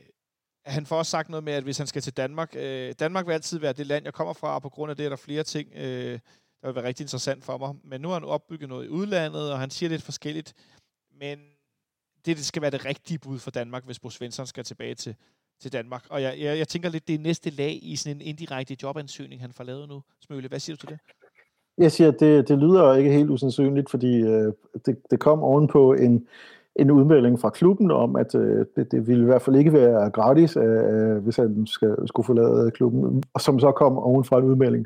han 0.66 0.86
får 0.86 0.98
også 0.98 1.10
sagt 1.10 1.30
noget 1.30 1.44
med, 1.44 1.54
at 1.54 1.64
hvis 1.64 1.78
han 1.78 1.88
skal 1.88 2.02
til 2.02 2.14
Danmark, 2.14 2.56
øh, 2.56 2.94
Danmark 3.00 3.28
vil 3.28 3.34
altid 3.34 3.60
være 3.60 3.74
det 3.74 3.88
land, 3.88 4.04
jeg 4.04 4.14
kommer 4.14 4.34
fra, 4.34 4.56
og 4.56 4.62
på 4.62 4.70
grund 4.70 4.90
af 4.90 4.98
det 4.98 5.06
er 5.06 5.10
der 5.10 5.16
flere 5.16 5.44
ting, 5.44 5.72
øh, 5.76 6.20
der 6.62 6.68
vil 6.68 6.76
være 6.76 6.84
rigtig 6.84 7.04
interessant 7.04 7.44
for 7.46 7.58
mig. 7.58 7.76
Men 7.84 8.02
nu 8.02 8.08
har 8.08 8.16
han 8.16 8.24
opbygget 8.24 8.70
noget 8.70 8.86
i 8.86 8.90
udlandet, 8.90 9.52
og 9.52 9.60
han 9.60 9.70
siger 9.70 9.90
lidt 9.90 10.02
forskelligt. 10.02 10.54
Men 11.24 11.38
det, 12.26 12.38
det 12.38 12.46
skal 12.46 12.62
være 12.62 12.72
det 12.72 12.86
rigtige 12.86 13.20
bud 13.20 13.40
for 13.40 13.52
Danmark, 13.52 13.86
hvis 13.86 14.00
Bo 14.00 14.10
Svensson 14.10 14.46
skal 14.46 14.64
tilbage 14.64 14.96
til, 14.96 15.16
til 15.62 15.74
Danmark. 15.74 16.04
Og 16.10 16.22
jeg, 16.22 16.34
jeg, 16.40 16.58
jeg 16.58 16.68
tænker 16.68 16.90
lidt, 16.90 17.08
det 17.08 17.16
er 17.16 17.20
næste 17.20 17.50
lag 17.50 17.80
i 17.82 17.96
sådan 17.96 18.18
en 18.18 18.22
indirekte 18.22 18.78
jobansøgning, 18.84 19.42
han 19.42 19.54
får 19.54 19.64
lavet 19.64 19.90
nu. 19.90 20.02
Smøle, 20.26 20.48
hvad 20.48 20.60
siger 20.60 20.76
du 20.76 20.80
til 20.80 20.90
det? 20.90 21.00
Jeg 21.78 21.92
siger, 21.92 22.08
at 22.08 22.20
det, 22.20 22.48
det 22.48 22.58
lyder 22.58 22.94
ikke 22.94 23.12
helt 23.12 23.30
usandsynligt, 23.30 23.90
fordi 23.90 24.22
øh, 24.22 24.54
det, 24.86 24.98
det 25.12 25.20
kom 25.20 25.44
ovenpå 25.44 25.94
en, 25.94 26.28
en 26.76 26.92
udmelding 26.92 27.40
fra 27.40 27.50
klubben 27.50 27.92
om, 27.92 28.16
at 28.16 28.36
øh, 28.36 28.66
det, 28.76 28.92
det 28.92 29.08
ville 29.08 29.24
i 29.24 29.26
hvert 29.26 29.42
fald 29.42 29.56
ikke 29.56 29.74
være 29.74 30.10
gratis, 30.10 30.58
øh, 30.58 30.64
øh 30.64 31.24
hvis 31.24 31.36
han 31.36 31.68
skal, 31.68 31.96
skulle 32.08 32.26
forlade 32.26 32.72
klubben, 32.72 33.24
og 33.34 33.42
som 33.42 33.60
så 33.60 33.72
kom 33.72 33.98
ovenfra 33.98 34.38
en 34.38 34.46
udmelding 34.46 34.86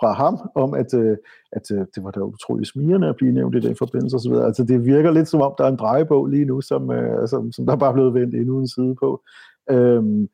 fra 0.00 0.12
ham 0.12 0.50
om, 0.54 0.74
at, 0.74 0.94
øh, 0.94 1.16
at 1.52 1.70
øh, 1.72 1.78
det 1.94 2.04
var 2.04 2.10
da 2.10 2.20
utroligt 2.20 2.68
smirende 2.68 3.08
at 3.08 3.16
blive 3.16 3.32
nævnt 3.32 3.56
i 3.56 3.60
den 3.60 3.76
forbindelse 3.76 4.16
osv. 4.16 4.32
Altså 4.32 4.64
det 4.64 4.84
virker 4.84 5.10
lidt 5.10 5.28
som 5.28 5.40
om, 5.40 5.54
der 5.58 5.64
er 5.64 5.68
en 5.68 5.76
drejebog 5.76 6.26
lige 6.26 6.44
nu, 6.44 6.60
som, 6.60 6.90
øh, 6.90 7.28
som, 7.28 7.52
som 7.52 7.66
der 7.66 7.76
bare 7.76 7.90
er 7.90 7.94
blevet 7.94 8.14
vendt 8.14 8.34
endnu 8.34 8.58
en 8.58 8.68
side 8.68 8.94
på. 9.02 9.22
Øhm, 9.70 10.28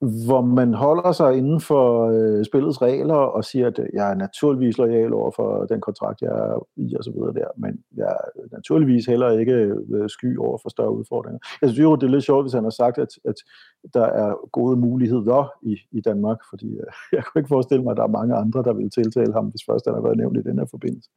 hvor 0.00 0.40
man 0.40 0.74
holder 0.74 1.12
sig 1.12 1.36
inden 1.36 1.60
for 1.60 2.10
øh, 2.10 2.44
spillets 2.44 2.82
regler 2.82 3.14
og 3.14 3.44
siger, 3.44 3.66
at 3.66 3.78
øh, 3.78 3.86
jeg 3.92 4.10
er 4.10 4.14
naturligvis 4.14 4.78
lojal 4.78 5.12
over 5.12 5.30
for 5.30 5.64
den 5.64 5.80
kontrakt, 5.80 6.22
jeg 6.22 6.30
er 6.30 6.66
i 6.76 6.94
og 6.98 7.04
så 7.04 7.10
videre 7.10 7.34
der, 7.34 7.46
men 7.56 7.80
jeg 7.96 8.06
er 8.06 8.46
naturligvis 8.52 9.06
heller 9.06 9.30
ikke 9.30 9.52
øh, 9.94 10.08
sky 10.08 10.38
over 10.38 10.58
for 10.62 10.68
større 10.68 10.92
udfordringer. 10.92 11.38
Jeg 11.62 11.68
synes 11.68 11.84
jo, 11.84 11.96
det 11.96 12.02
er 12.02 12.10
lidt 12.10 12.24
sjovt, 12.24 12.44
hvis 12.44 12.52
han 12.52 12.64
har 12.64 12.70
sagt, 12.70 12.98
at, 12.98 13.08
at 13.24 13.34
der 13.94 14.04
er 14.04 14.48
gode 14.52 14.76
muligheder 14.76 15.52
i, 15.62 15.76
i 15.92 16.00
Danmark, 16.00 16.38
fordi 16.50 16.68
øh, 16.68 16.92
jeg 17.16 17.22
kan 17.24 17.40
ikke 17.40 17.54
forestille 17.56 17.82
mig, 17.84 17.90
at 17.90 17.96
der 17.96 18.02
er 18.02 18.18
mange 18.18 18.34
andre, 18.34 18.62
der 18.62 18.72
vil 18.72 18.90
tiltale 18.90 19.32
ham, 19.32 19.46
hvis 19.46 19.64
først 19.70 19.86
han 19.86 19.94
har 19.94 20.02
været 20.02 20.16
nævnt 20.16 20.38
i 20.38 20.42
den 20.42 20.58
her 20.58 20.66
forbindelse. 20.70 21.10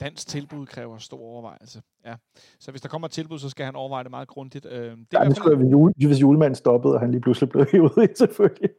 Dansk 0.00 0.28
tilbud 0.28 0.66
kræver 0.66 0.98
stor 0.98 1.18
overvejelse. 1.18 1.82
Ja. 2.06 2.14
Så 2.60 2.70
hvis 2.70 2.80
der 2.80 2.88
kommer 2.88 3.08
et 3.08 3.12
tilbud, 3.12 3.38
så 3.38 3.50
skal 3.50 3.66
han 3.66 3.76
overveje 3.76 4.04
det 4.04 4.10
meget 4.10 4.28
grundigt. 4.28 4.66
Øh, 4.66 4.72
det 4.72 4.90
er 4.90 5.22
ja, 5.22 5.28
det 5.28 5.36
skulle 5.36 5.58
være, 5.58 5.68
jule, 5.68 5.94
hvis 5.96 6.20
julemanden 6.20 6.54
stoppede, 6.54 6.94
og 6.94 7.00
han 7.00 7.10
lige 7.10 7.20
pludselig 7.20 7.48
blev 7.50 7.66
hævet 7.72 7.92
ind, 8.02 8.16
selvfølgelig. 8.24 8.70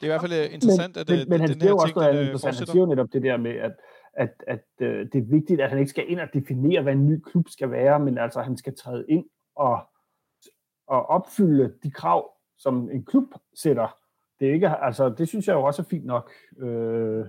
Det 0.00 0.02
er 0.02 0.06
i 0.06 0.08
hvert 0.08 0.20
fald 0.20 0.32
øh, 0.32 0.54
interessant, 0.54 0.96
men, 0.96 1.00
at 1.00 1.08
men, 1.08 1.20
øh, 1.20 1.28
men 1.28 1.40
han 1.40 1.48
den 1.48 1.62
her 1.62 1.72
også 1.72 1.86
ting 1.86 1.96
noget 1.96 2.22
interessant. 2.22 2.58
Han 2.58 2.66
siger 2.66 2.80
jo 2.80 2.86
netop 2.86 3.12
det 3.12 3.22
der 3.22 3.36
med, 3.36 3.50
at, 3.50 3.72
at, 4.12 4.32
at 4.46 4.64
uh, 4.80 4.86
det 4.86 5.14
er 5.14 5.30
vigtigt, 5.30 5.60
at 5.60 5.70
han 5.70 5.78
ikke 5.78 5.90
skal 5.90 6.10
ind 6.10 6.20
og 6.20 6.28
definere, 6.34 6.82
hvad 6.82 6.92
en 6.92 7.06
ny 7.06 7.20
klub 7.20 7.48
skal 7.48 7.70
være, 7.70 8.00
men 8.00 8.18
altså, 8.18 8.42
han 8.42 8.56
skal 8.56 8.76
træde 8.76 9.04
ind 9.08 9.24
og, 9.56 9.78
og 10.86 11.06
opfylde 11.06 11.74
de 11.82 11.90
krav, 11.90 12.30
som 12.58 12.90
en 12.90 13.04
klub 13.04 13.24
sætter. 13.54 13.96
Det, 14.40 14.48
er 14.48 14.52
ikke, 14.52 14.68
altså, 14.68 15.08
det 15.08 15.28
synes 15.28 15.48
jeg 15.48 15.54
jo 15.54 15.62
også 15.62 15.82
er 15.82 15.86
fint 15.86 16.04
nok. 16.04 16.32
Øh, 16.58 17.26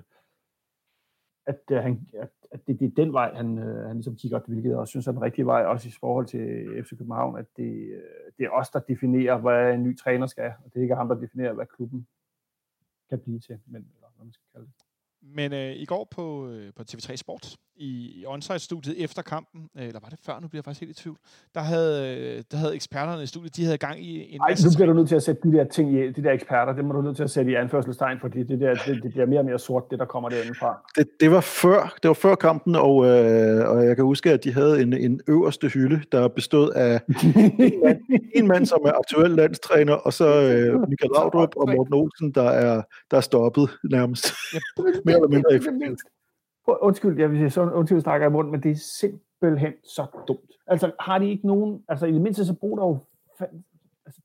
at, 1.48 1.62
uh, 1.72 1.78
han, 1.78 2.08
at 2.14 2.30
at 2.52 2.68
det, 2.68 2.80
det 2.80 2.86
er 2.86 3.04
den 3.04 3.14
vej, 3.14 3.36
han, 3.36 3.58
øh, 3.58 3.88
han 3.88 3.96
ligesom 3.96 4.16
kigger, 4.16 4.40
hvilket 4.48 4.70
jeg 4.70 4.78
også 4.78 4.92
synes 4.92 5.08
er 5.08 5.12
den 5.12 5.22
rigtige 5.22 5.46
vej, 5.46 5.66
også 5.66 5.88
i 5.88 5.92
forhold 6.00 6.26
til 6.26 6.68
FC 6.84 6.90
København, 6.90 7.38
at 7.38 7.46
det, 7.58 7.74
øh, 7.74 8.32
det 8.38 8.46
er 8.46 8.50
os, 8.50 8.70
der 8.70 8.80
definerer, 8.80 9.38
hvad 9.38 9.74
en 9.74 9.84
ny 9.84 9.98
træner 9.98 10.28
skal, 10.28 10.54
og 10.66 10.74
det 10.74 10.80
er 10.80 10.82
ikke 10.82 10.96
ham, 10.96 11.08
der 11.08 11.16
definerer, 11.16 11.54
hvad 11.54 11.66
klubben 11.66 12.08
kan 13.10 13.20
blive 13.20 13.40
til, 13.40 13.60
men, 13.66 13.82
eller 13.96 14.08
hvad 14.16 14.26
man 14.26 14.34
skal 14.34 14.46
kalde 14.54 14.66
det. 14.66 14.87
Men 15.36 15.54
øh, 15.54 15.76
i 15.76 15.86
går 15.86 16.08
på, 16.12 16.48
øh, 16.48 16.74
på 16.76 16.84
TV3 16.92 17.16
Sport, 17.16 17.58
i, 17.80 18.22
i 18.22 18.26
onsite-studiet 18.26 19.04
efter 19.04 19.22
kampen, 19.22 19.70
øh, 19.78 19.88
eller 19.88 20.00
var 20.04 20.10
det 20.10 20.20
før, 20.26 20.34
nu 20.42 20.48
bliver 20.48 20.60
jeg 20.60 20.64
faktisk 20.64 20.82
helt 20.82 21.00
i 21.00 21.04
tvivl, 21.04 21.18
der 21.56 21.62
havde, 21.62 22.18
øh, 22.18 22.44
der 22.52 22.58
havde 22.58 22.76
eksperterne 22.76 23.24
i 23.24 23.26
studiet, 23.26 23.56
de 23.56 23.64
havde 23.64 23.78
gang 23.78 24.04
i 24.04 24.36
en 24.36 24.42
Ej, 24.42 24.56
nu 24.64 24.70
bliver 24.76 24.88
du 24.88 24.94
nødt 24.94 25.08
til 25.08 25.16
at 25.16 25.24
sætte 25.24 25.42
de 25.44 25.58
der 25.58 25.64
ting 25.64 25.94
i, 25.94 26.12
de 26.12 26.24
der 26.24 26.32
eksperter, 26.32 26.74
det 26.74 26.86
må 26.86 26.94
du 26.94 27.02
nødt 27.02 27.16
til 27.16 27.24
at 27.24 27.30
sætte 27.30 27.52
i 27.52 27.56
anførselstegn, 27.56 28.18
fordi 28.22 28.44
det, 28.44 28.60
der, 28.60 28.74
det, 28.74 29.04
det 29.04 29.12
bliver 29.12 29.26
mere 29.26 29.40
og 29.40 29.46
mere 29.46 29.60
sort, 29.60 29.84
det 29.92 30.00
der 30.00 30.06
kommer 30.06 30.30
derindefra. 30.30 30.84
Det, 30.96 31.08
det, 31.20 31.32
var 31.32 31.42
før, 31.42 31.96
det 32.04 32.08
var 32.08 32.14
før 32.14 32.36
kampen, 32.36 32.76
og, 32.76 33.06
øh, 33.06 33.70
og 33.70 33.86
jeg 33.86 33.96
kan 33.96 34.06
huske, 34.06 34.32
at 34.32 34.44
de 34.44 34.54
havde 34.54 34.82
en, 34.82 34.94
en 34.94 35.22
øverste 35.28 35.68
hylde, 35.68 36.02
der 36.12 36.28
bestod 36.28 36.72
af 36.72 37.02
en, 37.08 37.82
mand, 37.84 38.00
en 38.36 38.48
mand, 38.48 38.66
som 38.66 38.80
er 38.86 38.92
aktuel 38.92 39.32
landstræner, 39.32 39.94
og 39.94 40.14
så 40.14 40.26
øh, 40.28 40.90
Michael 40.90 41.12
Laudrup 41.16 41.50
og 41.56 41.70
Morten 41.70 41.94
Olsen, 41.94 42.32
der 42.32 42.50
er, 42.50 42.82
der 43.12 43.18
er 43.18 43.22
stoppet 43.22 43.70
nærmest. 43.92 44.26
Ja, 44.54 44.60
eller 45.18 45.28
mindre 45.28 45.54
effektivt 45.54 46.02
undskyld, 46.68 47.20
jeg 47.20 47.32
vil 47.32 47.40
sige, 47.40 47.50
så 47.50 47.62
undskyld, 47.62 48.02
snakker 48.02 48.28
i 48.28 48.32
munden, 48.32 48.52
men 48.52 48.64
det 48.64 48.72
er 48.72 48.76
simpelthen 48.76 49.74
så 49.84 50.06
dumt. 50.28 50.52
Altså, 50.68 50.92
har 51.00 51.20
de 51.20 51.30
ikke 51.30 51.48
nogen, 51.48 51.84
altså 51.88 52.06
i 52.06 52.14
det 52.14 52.22
mindste 52.22 52.46
så 52.46 52.54
bruger 52.54 52.80
der 52.80 52.86
jo, 52.88 52.98
altså, 54.06 54.22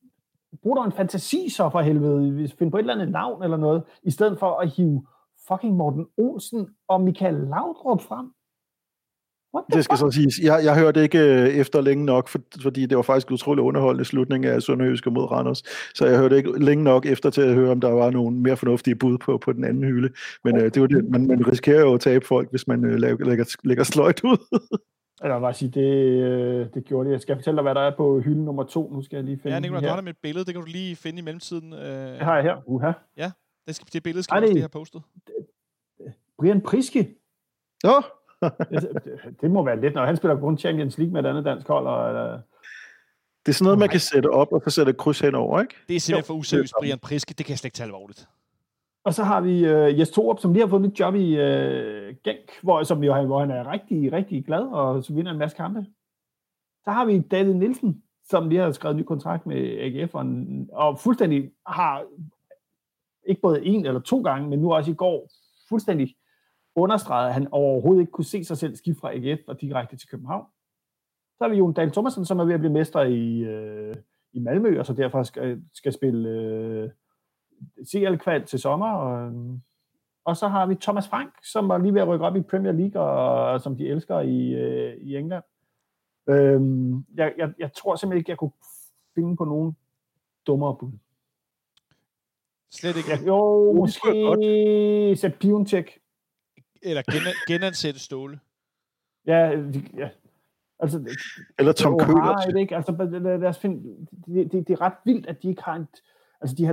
bruger 0.62 0.76
der 0.76 0.84
en 0.84 0.92
fantasi 0.92 1.48
så 1.48 1.70
for 1.70 1.80
helvede, 1.80 2.30
hvis 2.30 2.52
finder 2.52 2.70
på 2.70 2.76
et 2.76 2.80
eller 2.80 2.94
andet 2.94 3.10
navn 3.10 3.42
eller 3.42 3.56
noget, 3.56 3.82
i 4.02 4.10
stedet 4.10 4.38
for 4.38 4.60
at 4.60 4.70
hive 4.70 5.06
fucking 5.48 5.76
Morten 5.76 6.06
Olsen 6.16 6.68
og 6.88 7.00
Michael 7.00 7.34
Laudrup 7.34 8.00
frem. 8.00 8.32
Det 9.72 9.84
skal 9.84 9.96
fuck? 9.96 10.00
så 10.00 10.10
siges. 10.10 10.38
Jeg, 10.42 10.60
jeg 10.64 10.78
hørte 10.78 11.02
ikke 11.02 11.18
øh, 11.18 11.48
efter 11.48 11.80
længe 11.80 12.04
nok, 12.04 12.28
for, 12.28 12.38
fordi 12.62 12.86
det 12.86 12.96
var 12.96 13.02
faktisk 13.02 13.30
utrolig 13.30 13.64
underholdende 13.64 14.04
slutning 14.04 14.46
af 14.46 14.62
Sønderjyske 14.62 15.10
mod 15.10 15.30
Randers. 15.30 15.62
Så 15.94 16.06
jeg 16.06 16.18
hørte 16.18 16.36
ikke 16.36 16.64
længe 16.64 16.84
nok 16.84 17.06
efter 17.06 17.30
til 17.30 17.42
at 17.42 17.54
høre, 17.54 17.70
om 17.70 17.80
der 17.80 17.90
var 17.90 18.10
nogle 18.10 18.36
mere 18.36 18.56
fornuftige 18.56 18.96
bud 18.96 19.18
på, 19.18 19.38
på 19.38 19.52
den 19.52 19.64
anden 19.64 19.84
hylde. 19.84 20.12
Men 20.44 20.54
okay. 20.54 20.64
øh, 20.64 20.70
det 20.74 20.82
var 20.82 20.88
det, 20.88 21.04
man, 21.04 21.26
man 21.26 21.46
risikerer 21.48 21.80
jo 21.80 21.94
at 21.94 22.00
tabe 22.00 22.26
folk, 22.26 22.50
hvis 22.50 22.68
man 22.68 22.84
øh, 22.84 22.94
lægger, 22.94 23.24
lægger, 23.24 23.56
lægger 23.64 23.84
sløjt 23.84 24.24
ud. 24.24 24.58
Eller 25.22 25.40
bare 25.40 25.54
sige, 25.54 25.70
det, 25.70 26.22
øh, 26.22 26.66
det 26.74 26.84
gjorde 26.84 27.06
det. 27.06 27.12
Jeg 27.12 27.20
skal 27.20 27.36
fortælle 27.36 27.56
dig, 27.56 27.62
hvad 27.62 27.74
der 27.74 27.80
er 27.80 27.96
på 27.96 28.20
hylde 28.20 28.44
nummer 28.44 28.64
to. 28.64 28.92
Nu 28.92 29.02
skal 29.02 29.16
jeg 29.16 29.24
lige 29.24 29.38
finde 29.38 29.54
Ja, 29.54 29.60
Nicolai, 29.60 29.82
du 29.82 29.88
har 29.88 30.00
mit 30.00 30.16
billede. 30.22 30.44
Det 30.44 30.54
kan 30.54 30.62
du 30.62 30.68
lige 30.70 30.96
finde 30.96 31.18
i 31.18 31.22
mellemtiden. 31.22 31.72
Øh... 31.72 31.78
Det 31.78 32.20
har 32.20 32.34
jeg 32.34 32.44
her. 32.44 32.56
Uha. 32.66 32.92
Ja, 33.16 33.30
det, 33.66 33.74
skal, 33.74 33.88
det 33.92 34.02
billede 34.02 34.22
skal 34.22 34.42
du 34.42 34.46
lige 34.46 34.60
have 34.60 34.68
postet. 34.68 35.02
Brian 36.38 36.60
Priske. 36.60 37.08
Ja 37.84 38.00
det, 38.70 39.36
det 39.40 39.50
må 39.50 39.64
være 39.64 39.80
lidt, 39.80 39.94
når 39.94 40.06
han 40.06 40.16
spiller 40.16 40.40
kun 40.40 40.58
Champions 40.58 40.98
League 40.98 41.12
med 41.12 41.24
et 41.24 41.28
andet 41.28 41.44
dansk 41.44 41.68
hold. 41.68 41.86
Og, 41.86 42.08
eller... 42.08 42.40
Det 43.46 43.52
er 43.52 43.52
sådan 43.52 43.64
noget, 43.64 43.78
man 43.78 43.88
kan 43.88 44.00
sætte 44.00 44.26
op, 44.26 44.52
og 44.52 44.62
så 44.64 44.70
sætte 44.70 44.92
kryds 44.92 45.20
henover, 45.20 45.60
ikke? 45.60 45.74
Det 45.88 45.96
er 45.96 46.00
simpelthen 46.00 46.26
for 46.26 46.34
useriøst, 46.34 46.72
Brian 46.80 46.98
Priske. 46.98 47.34
Det 47.38 47.46
kan 47.46 47.50
jeg 47.50 47.58
slet 47.58 47.68
ikke 47.68 47.76
tage 47.76 47.86
alvorligt. 47.86 48.28
Og 49.04 49.14
så 49.14 49.24
har 49.24 49.40
vi 49.40 49.74
uh, 49.74 49.98
Jes 49.98 50.10
Torup, 50.10 50.38
som 50.38 50.52
lige 50.52 50.62
har 50.62 50.68
fået 50.68 50.84
et 50.84 51.00
job 51.00 51.14
i 51.14 51.34
uh, 51.34 52.16
Genk, 52.24 52.50
hvor, 52.62 52.82
som 52.82 53.04
jo, 53.04 53.22
hvor 53.22 53.40
han 53.40 53.50
er 53.50 53.72
rigtig, 53.72 54.12
rigtig 54.12 54.44
glad, 54.44 54.60
og 54.60 55.04
så 55.04 55.14
vinder 55.14 55.32
en 55.32 55.38
masse 55.38 55.56
kampe. 55.56 55.86
Så 56.84 56.90
har 56.90 57.04
vi 57.04 57.18
David 57.18 57.54
Nielsen, 57.54 58.02
som 58.30 58.48
lige 58.48 58.60
har 58.60 58.72
skrevet 58.72 58.94
en 58.94 59.00
ny 59.00 59.04
kontrakt 59.04 59.46
med 59.46 59.56
AGF, 59.56 60.14
og, 60.14 60.26
og 60.72 60.98
fuldstændig 60.98 61.50
har, 61.66 62.04
ikke 63.26 63.40
både 63.40 63.64
en 63.64 63.86
eller 63.86 64.00
to 64.00 64.22
gange, 64.22 64.48
men 64.48 64.58
nu 64.58 64.74
også 64.74 64.90
i 64.90 64.94
går, 64.94 65.28
fuldstændig 65.68 66.14
understregede, 66.76 67.28
at 67.28 67.34
han 67.34 67.48
overhovedet 67.50 68.00
ikke 68.00 68.12
kunne 68.12 68.24
se 68.24 68.44
sig 68.44 68.58
selv 68.58 68.76
skifte 68.76 69.00
fra 69.00 69.14
AGF 69.14 69.40
og 69.48 69.60
direkte 69.60 69.96
til 69.96 70.08
København. 70.08 70.46
Så 71.38 71.44
har 71.44 71.48
vi 71.48 71.56
Jon 71.56 71.72
Dahl 71.72 71.90
Thomasen, 71.90 72.24
som 72.24 72.38
er 72.38 72.44
ved 72.44 72.54
at 72.54 72.60
blive 72.60 72.72
mester 72.72 73.02
i, 73.02 73.38
øh, 73.38 73.96
i 74.32 74.38
Malmø, 74.38 74.78
og 74.78 74.86
så 74.86 74.92
derfor 74.92 75.22
skal, 75.22 75.62
skal 75.74 75.92
spille 75.92 76.28
øh, 76.28 76.90
CL-kval 77.86 78.46
til 78.46 78.58
sommer. 78.58 78.92
Og, 78.92 79.32
og 80.24 80.36
så 80.36 80.48
har 80.48 80.66
vi 80.66 80.74
Thomas 80.74 81.08
Frank, 81.08 81.32
som 81.42 81.70
er 81.70 81.78
lige 81.78 81.94
ved 81.94 82.00
at 82.00 82.08
rykke 82.08 82.26
op 82.26 82.36
i 82.36 82.42
Premier 82.42 82.72
League, 82.72 83.02
og, 83.02 83.46
og 83.52 83.60
som 83.60 83.76
de 83.76 83.88
elsker 83.88 84.20
i, 84.20 84.52
øh, 84.52 84.96
i 84.96 85.16
England. 85.16 85.44
Øhm, 86.28 87.04
jeg, 87.14 87.34
jeg, 87.38 87.52
jeg 87.58 87.72
tror 87.72 87.96
simpelthen 87.96 88.18
ikke, 88.18 88.30
jeg 88.30 88.38
kunne 88.38 88.52
finde 89.14 89.36
på 89.36 89.44
nogen 89.44 89.76
dummere 90.46 90.76
bud. 90.76 90.92
Slet 92.70 92.96
ikke. 92.96 93.10
Ja, 93.10 93.26
jo, 93.26 93.72
måske 93.72 95.16
Sepp 95.16 95.38
Piontek. 95.40 96.01
Eller 96.82 97.02
gen, 97.12 97.22
genansætte 97.48 98.00
Ståle. 98.00 98.40
Ja, 99.26 99.36
ja. 99.96 100.08
Altså, 100.78 101.16
Eller 101.58 101.72
Tom 101.72 101.98
Køller. 101.98 102.56
Ikke? 102.56 102.76
Altså, 102.76 102.92
lad 103.20 103.44
os 103.44 103.58
finde, 103.58 104.06
det, 104.26 104.52
det, 104.52 104.68
det, 104.68 104.70
er 104.70 104.80
ret 104.80 104.96
vildt, 105.04 105.26
at 105.26 105.42
de 105.42 105.48
ikke 105.48 105.62
har 105.62 105.74
en... 105.74 105.88
Altså, 106.40 106.56
de 106.56 106.64
har, 106.64 106.72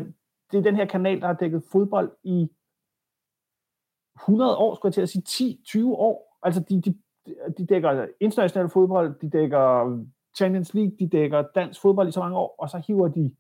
det 0.52 0.58
er 0.58 0.62
den 0.62 0.76
her 0.76 0.86
kanal, 0.86 1.22
der 1.22 1.28
har 1.28 1.34
dækket 1.34 1.64
fodbold 1.72 2.12
i 2.24 2.50
100 4.20 4.58
år, 4.58 4.76
skulle 4.76 4.90
jeg 4.90 4.94
til 4.94 5.02
at 5.02 5.26
sige 5.28 5.84
10-20 5.86 5.86
år. 5.86 6.40
Altså, 6.44 6.62
de, 6.70 6.82
de, 6.82 6.98
de 7.58 7.66
dækker 7.66 8.08
international 8.20 8.70
fodbold, 8.70 9.20
de 9.20 9.30
dækker 9.30 9.98
Champions 10.38 10.74
League, 10.74 10.96
de 11.00 11.10
dækker 11.10 11.44
dansk 11.56 11.82
fodbold 11.82 12.08
i 12.08 12.12
så 12.12 12.20
mange 12.20 12.38
år, 12.38 12.56
og 12.60 12.70
så 12.70 12.78
hiver 12.88 13.08
de 13.08 13.36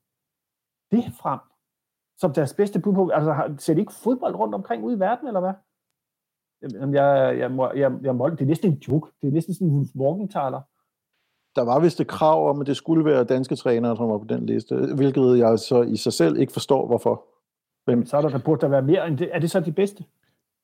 det 0.92 1.04
frem 1.22 1.40
som 2.18 2.34
deres 2.34 2.54
bedste 2.54 2.80
bud 2.80 2.94
på. 2.94 3.10
Altså, 3.10 3.56
ser 3.58 3.74
de 3.74 3.80
ikke 3.80 3.94
fodbold 3.94 4.36
rundt 4.36 4.56
omkring 4.56 4.84
ude 4.84 4.96
i 4.96 5.00
verden, 5.00 5.28
eller 5.28 5.40
hvad? 5.40 5.54
Jamen, 6.62 6.94
jeg, 6.94 7.36
jeg, 7.40 7.52
må, 7.52 7.72
jeg, 7.76 7.92
jeg 8.02 8.16
må, 8.16 8.30
det 8.30 8.42
er 8.42 8.46
næsten 8.46 8.72
en 8.72 8.78
joke. 8.88 9.12
Det 9.22 9.28
er 9.28 9.32
næsten 9.32 9.54
sådan 9.54 9.68
en 9.68 9.90
morgentaler. 9.96 10.62
Der 11.56 11.62
var 11.62 11.80
vist 11.80 12.00
et 12.00 12.08
krav 12.08 12.50
om, 12.50 12.62
at 12.62 12.68
det 12.68 12.78
skulle 12.78 13.06
være 13.06 13.24
danske 13.24 13.56
trænere, 13.56 13.98
som 13.98 14.10
var 14.10 14.18
på 14.18 14.26
den 14.30 14.46
liste, 14.46 14.76
hvilket 14.96 15.38
jeg 15.38 15.60
så 15.60 15.82
i 15.82 15.96
sig 15.96 16.14
selv 16.14 16.38
ikke 16.38 16.54
forstår, 16.54 16.88
hvorfor. 16.88 17.26
Men 17.88 18.06
så 18.06 18.18
er 18.18 18.22
der, 18.22 18.30
der 18.30 18.40
burde 18.40 18.62
der 18.62 18.68
være 18.68 18.82
mere 18.82 19.08
end 19.08 19.18
det. 19.18 19.30
Er 19.32 19.40
det 19.40 19.52
så 19.52 19.60
de 19.60 19.72
bedste? 19.72 20.04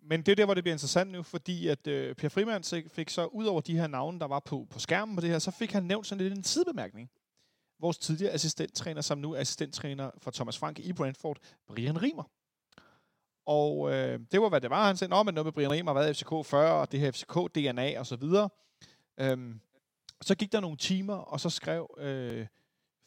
Men 0.09 0.21
det 0.21 0.31
er 0.31 0.35
der, 0.35 0.45
hvor 0.45 0.53
det 0.53 0.63
bliver 0.63 0.73
interessant 0.73 1.11
nu, 1.11 1.23
fordi 1.23 1.67
at 1.67 1.87
øh, 1.87 2.15
Per 2.15 2.29
Frimand 2.29 2.89
fik 2.89 3.09
så, 3.09 3.25
ud 3.25 3.45
over 3.45 3.61
de 3.61 3.77
her 3.77 3.87
navne, 3.87 4.19
der 4.19 4.27
var 4.27 4.39
på, 4.39 4.67
på 4.69 4.79
skærmen 4.79 5.15
på 5.15 5.21
det 5.21 5.29
her, 5.29 5.39
så 5.39 5.51
fik 5.51 5.71
han 5.71 5.83
nævnt 5.83 6.07
sådan 6.07 6.23
lidt 6.23 6.37
en 6.37 6.43
sidebemærkning. 6.43 7.09
Vores 7.79 7.97
tidligere 7.97 8.33
assistenttræner, 8.33 9.01
som 9.01 9.17
nu 9.17 9.33
er 9.33 9.39
assistenttræner 9.39 10.11
for 10.17 10.31
Thomas 10.31 10.57
Frank 10.57 10.79
i 10.79 10.93
Brentford, 10.93 11.37
Brian 11.67 12.01
Rimer. 12.01 12.23
Og 13.45 13.93
øh, 13.93 14.19
det 14.31 14.41
var, 14.41 14.49
hvad 14.49 14.61
det 14.61 14.69
var. 14.69 14.87
Han 14.87 14.97
sagde, 14.97 15.15
at 15.15 15.25
noget 15.33 15.45
med 15.45 15.51
Brian 15.51 15.71
Riemer 15.71 15.93
har 15.93 15.99
været 15.99 16.17
FCK 16.17 16.45
før, 16.45 16.71
og 16.71 16.91
det 16.91 16.99
her 16.99 17.11
FCK-DNA 17.11 17.99
og 17.99 18.05
så 18.05 18.15
videre. 18.15 18.49
Øhm, 19.19 19.59
så 20.21 20.35
gik 20.35 20.51
der 20.51 20.59
nogle 20.59 20.77
timer, 20.77 21.15
og 21.15 21.39
så 21.39 21.49
skrev 21.49 21.95
øh, 21.97 22.47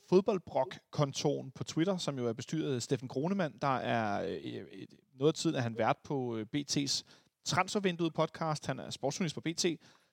fodboldbrok-kontoren 0.08 1.50
på 1.50 1.64
Twitter, 1.64 1.96
som 1.96 2.18
jo 2.18 2.26
er 2.26 2.32
bestyret 2.32 2.74
af 2.74 2.82
Steffen 2.82 3.08
Kronemann, 3.08 3.58
der 3.62 3.76
er 3.76 4.22
øh, 4.22 4.54
øh 4.54 4.86
noget 5.14 5.32
af 5.32 5.34
tiden, 5.34 5.56
at 5.56 5.62
han 5.62 5.78
vært 5.78 5.96
på 6.04 6.36
øh, 6.36 6.46
BT's 6.56 7.02
transfervinduet 7.44 8.14
podcast, 8.14 8.66
han 8.66 8.78
er 8.78 8.90
sportsjournalist 8.90 9.34
på 9.34 9.40
BT, 9.40 9.66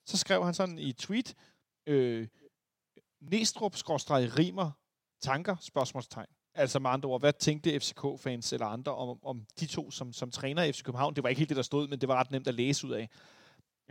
så 0.06 0.18
skrev 0.18 0.46
han 0.46 0.54
sådan 0.54 0.80
i 0.80 0.94
tweet, 0.94 1.36
øh, 1.88 2.28
Næstrup-Rimer 3.22 4.72
tanker, 5.22 5.56
spørgsmålstegn. 5.60 6.35
Altså 6.58 6.80
med 6.80 6.90
andre 6.90 7.10
ord, 7.10 7.22
hvad 7.22 7.34
tænkte 7.34 7.80
FCK-fans 7.80 8.54
eller 8.54 8.66
andre 8.66 8.96
om, 8.96 9.20
om 9.24 9.46
de 9.60 9.66
to 9.66 9.92
som, 9.92 10.14
som 10.14 10.32
træner 10.32 10.64
i 10.64 10.72
FC 10.72 10.84
København? 10.84 11.16
Det 11.16 11.24
var 11.24 11.30
ikke 11.30 11.40
helt 11.40 11.50
det, 11.50 11.58
der 11.58 11.64
stod, 11.64 11.88
men 11.88 12.02
det 12.02 12.10
var 12.10 12.16
ret 12.16 12.32
nemt 12.32 12.48
at 12.48 12.54
læse 12.54 12.88
ud 12.88 12.92
af. 12.92 13.10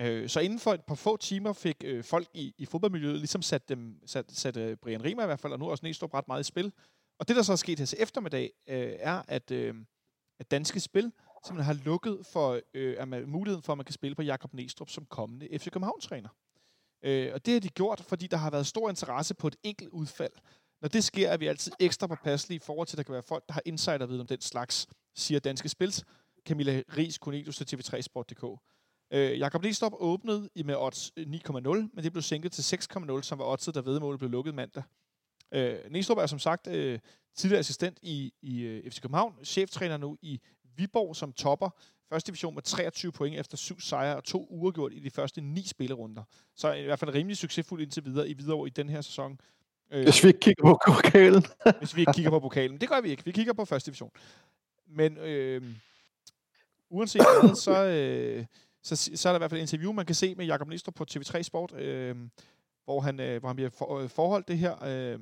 Øh, 0.01 0.29
så 0.29 0.41
inden 0.41 0.59
for 0.59 0.73
et 0.73 0.85
par 0.85 0.95
få 0.95 1.17
timer 1.17 1.53
fik 1.53 1.77
øh, 1.85 2.05
folk 2.05 2.29
i, 2.35 2.55
i 2.59 2.67
fodboldmiljøet 2.67 3.17
ligesom 3.17 3.43
sat, 3.43 3.69
dem, 3.69 4.01
sat, 4.07 4.33
sat 4.33 4.57
øh, 4.57 4.77
Brian 4.77 5.05
Rima 5.05 5.23
i 5.23 5.27
hvert 5.27 5.41
fald, 5.41 5.53
og 5.53 5.59
nu 5.59 5.71
også 5.71 5.87
Næstrup 5.87 6.15
ret 6.15 6.29
meget 6.29 6.41
i 6.41 6.45
spil, 6.45 6.73
Og 7.19 7.29
det, 7.29 7.37
der 7.37 7.43
så 7.43 7.53
er 7.53 7.57
sket 7.57 7.79
her 7.79 7.87
til 7.87 7.99
eftermiddag, 8.01 8.53
øh, 8.69 8.93
er, 8.99 9.23
at, 9.29 9.51
øh, 9.51 9.75
at 10.41 10.51
Danske 10.51 10.81
Spil 10.81 11.13
simpelthen 11.47 11.77
har 11.77 11.85
lukket 11.85 12.27
for 12.33 12.61
øh, 12.75 12.97
at 12.99 13.09
man, 13.09 13.29
muligheden 13.29 13.63
for, 13.63 13.73
at 13.73 13.79
man 13.79 13.85
kan 13.85 13.93
spille 13.93 14.15
på 14.15 14.23
Jakob 14.23 14.55
Næstrup 14.55 14.91
som 14.91 15.07
kommende 15.07 15.59
FC 15.59 15.71
København-træner. 15.71 16.29
Øh, 17.03 17.31
og 17.35 17.47
det 17.47 17.53
har 17.53 17.61
de 17.61 17.69
gjort, 17.69 18.01
fordi 18.01 18.27
der 18.27 18.37
har 18.37 18.51
været 18.51 18.67
stor 18.67 18.89
interesse 18.91 19.35
på 19.35 19.47
et 19.47 19.57
enkelt 19.63 19.91
udfald. 19.91 20.33
Når 20.85 20.89
det 20.89 21.05
sker, 21.05 21.29
er 21.29 21.37
vi 21.37 21.47
altid 21.47 21.73
ekstra 21.81 22.07
påpasselige 22.07 22.57
i 22.57 22.59
forhold 22.59 22.87
til, 22.87 22.95
at 22.95 22.99
der 22.99 23.03
kan 23.03 23.13
være 23.13 23.23
folk, 23.23 23.47
der 23.47 23.53
har 23.53 23.63
insiderviden 23.65 24.21
om 24.21 24.27
den 24.27 24.41
slags, 24.41 24.87
siger 25.15 25.41
Danske 25.41 25.69
Spils, 25.69 26.05
Camilla 26.47 26.83
Ries 26.97 27.15
Cornelius 27.15 27.57
til 27.57 27.77
TV3sport.dk. 27.77 28.61
Øh, 29.11 29.39
Jakob 29.39 29.63
Næstrup 29.63 29.93
åbnede 29.97 30.49
i 30.55 30.63
med 30.63 30.75
odds 30.77 31.13
øh, 31.17 31.27
9,0, 31.27 31.53
men 31.55 31.91
det 31.97 32.13
blev 32.13 32.23
sænket 32.23 32.53
til 32.53 32.77
6,0, 32.77 33.23
som 33.23 33.39
var 33.39 33.45
oddset, 33.45 33.75
da 33.75 33.81
vedmålet 33.81 34.19
blev 34.19 34.31
lukket 34.31 34.55
mandag. 34.55 34.83
Øh, 35.55 35.79
Næstrup 35.91 36.19
er 36.19 36.27
som 36.27 36.39
sagt 36.39 36.67
øh, 36.67 36.99
tidligere 37.35 37.61
assistent 37.61 37.99
i, 38.03 38.33
i 38.43 38.61
øh, 38.61 38.91
FC 38.91 39.01
København, 39.01 39.35
cheftræner 39.45 39.97
nu 39.97 40.17
i 40.23 40.41
Viborg, 40.77 41.17
som 41.17 41.33
topper 41.33 41.71
første 42.09 42.27
division 42.27 42.55
med 42.55 42.63
23 42.63 43.13
point 43.13 43.41
efter 43.41 43.57
syv 43.57 43.81
sejre 43.81 44.17
og 44.17 44.25
to 44.25 44.47
uger 44.51 44.71
gjort 44.71 44.93
i 44.93 44.99
de 44.99 45.11
første 45.11 45.41
ni 45.41 45.63
spillerunder. 45.67 46.23
Så 46.55 46.73
i 46.73 46.85
hvert 46.85 46.99
fald 46.99 47.15
rimelig 47.15 47.37
succesfuld 47.37 47.83
indtil 47.83 48.05
videre 48.05 48.29
i 48.29 48.33
videre 48.33 48.67
i 48.67 48.71
den 48.71 48.89
her 48.89 49.01
sæson. 49.01 49.41
Øh, 49.91 50.03
hvis 50.03 50.23
vi 50.23 50.29
ikke 50.29 50.41
kigger 50.41 50.63
på 50.63 50.79
pokalen. 50.87 51.45
hvis 51.79 51.97
vi 51.97 52.01
ikke 52.01 52.13
kigger 52.13 52.31
på 52.31 52.41
pokalen. 52.41 52.81
Det 52.81 52.89
gør 52.89 53.01
vi 53.01 53.11
ikke. 53.11 53.25
Vi 53.25 53.33
kigger 53.33 53.53
på 53.53 53.65
første 53.65 53.87
division. 53.87 54.11
Men 54.87 55.19
øh, 55.19 55.63
uanset 56.91 57.23
hvad, 57.23 57.55
så, 57.55 57.85
øh, 57.85 58.47
så, 58.83 59.11
så 59.15 59.29
er 59.29 59.33
der 59.33 59.39
i 59.39 59.41
hvert 59.41 59.51
fald 59.51 59.61
et 59.61 59.63
interview, 59.63 59.93
man 59.93 60.07
kan 60.07 60.15
se 60.15 60.35
med 60.35 60.47
Jakob 60.47 60.69
Nistrup 60.69 60.95
på 60.95 61.07
TV3 61.11 61.43
Sport, 61.43 61.73
øh, 61.75 62.17
hvor, 62.85 63.01
han, 63.01 63.21
øh, 63.21 63.41
hvor 63.41 63.49
han 63.49 63.57
bliver 63.57 63.71
for, 63.71 63.99
øh, 63.99 64.09
forholdt 64.09 64.49
det 64.49 64.59
her. 64.59 64.85
Øh, 64.85 65.19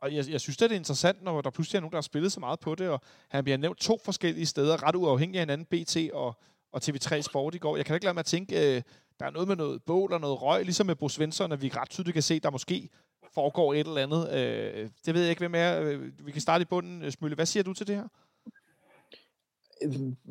og 0.00 0.14
jeg, 0.14 0.28
jeg 0.30 0.40
synes, 0.40 0.56
det 0.56 0.72
er 0.72 0.76
interessant, 0.76 1.22
når 1.22 1.40
der 1.40 1.50
pludselig 1.50 1.76
er 1.76 1.80
nogen, 1.80 1.92
der 1.92 1.96
har 1.96 2.02
spillet 2.02 2.32
så 2.32 2.40
meget 2.40 2.60
på 2.60 2.74
det, 2.74 2.88
og 2.88 3.00
han 3.28 3.44
bliver 3.44 3.56
nævnt 3.56 3.78
to 3.78 4.00
forskellige 4.04 4.46
steder, 4.46 4.82
ret 4.82 4.94
uafhængigt 4.94 5.40
af 5.40 5.42
hinanden, 5.42 5.66
BT 5.66 5.96
og, 6.12 6.36
og 6.72 6.80
TV3 6.84 7.20
Sport 7.20 7.54
i 7.54 7.58
går. 7.58 7.76
Jeg 7.76 7.86
kan 7.86 7.94
ikke 7.94 8.04
lade 8.04 8.14
mig 8.14 8.20
at 8.20 8.26
tænke, 8.26 8.76
øh, 8.76 8.82
der 9.20 9.26
er 9.26 9.30
noget 9.30 9.48
med 9.48 9.56
noget 9.56 9.82
bål 9.86 10.12
og 10.12 10.20
noget 10.20 10.42
røg, 10.42 10.64
ligesom 10.64 10.86
med 10.86 10.94
Bo 10.94 11.08
Svensson, 11.08 11.52
at 11.52 11.62
vi 11.62 11.68
ret 11.68 11.90
tydeligt 11.90 12.14
kan 12.14 12.22
se, 12.22 12.40
der 12.40 12.50
måske 12.50 12.88
foregår 13.34 13.74
et 13.74 13.86
eller 13.86 14.02
andet. 14.02 14.28
Øh, 14.32 14.88
det 15.06 15.14
ved 15.14 15.20
jeg 15.20 15.30
ikke, 15.30 15.40
hvem 15.40 15.54
er. 15.56 15.80
Øh, 15.80 16.26
vi 16.26 16.32
kan 16.32 16.40
starte 16.40 16.62
i 16.62 16.64
bunden. 16.64 17.02
Øh, 17.02 17.10
Smølle, 17.10 17.34
hvad 17.34 17.46
siger 17.46 17.62
du 17.62 17.72
til 17.72 17.86
det 17.86 17.96
her? 17.96 18.08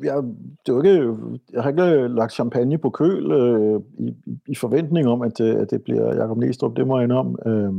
jeg, 0.02 0.22
det 0.66 0.72
er 0.72 0.82
ikke, 0.82 1.16
jeg 1.52 1.62
har 1.62 1.70
ikke 1.70 2.08
lagt 2.08 2.32
champagne 2.32 2.78
på 2.78 2.90
køl 2.90 3.32
øh, 3.32 3.80
i, 3.98 4.14
i 4.46 4.54
forventning 4.54 5.08
om, 5.08 5.22
at, 5.22 5.40
øh, 5.40 5.60
at 5.60 5.70
det 5.70 5.82
bliver 5.82 6.14
Jakob 6.14 6.38
Næstrup, 6.38 6.76
det 6.76 6.86
må 6.86 7.00
jeg 7.00 7.10
om. 7.10 7.38
Øh, 7.46 7.72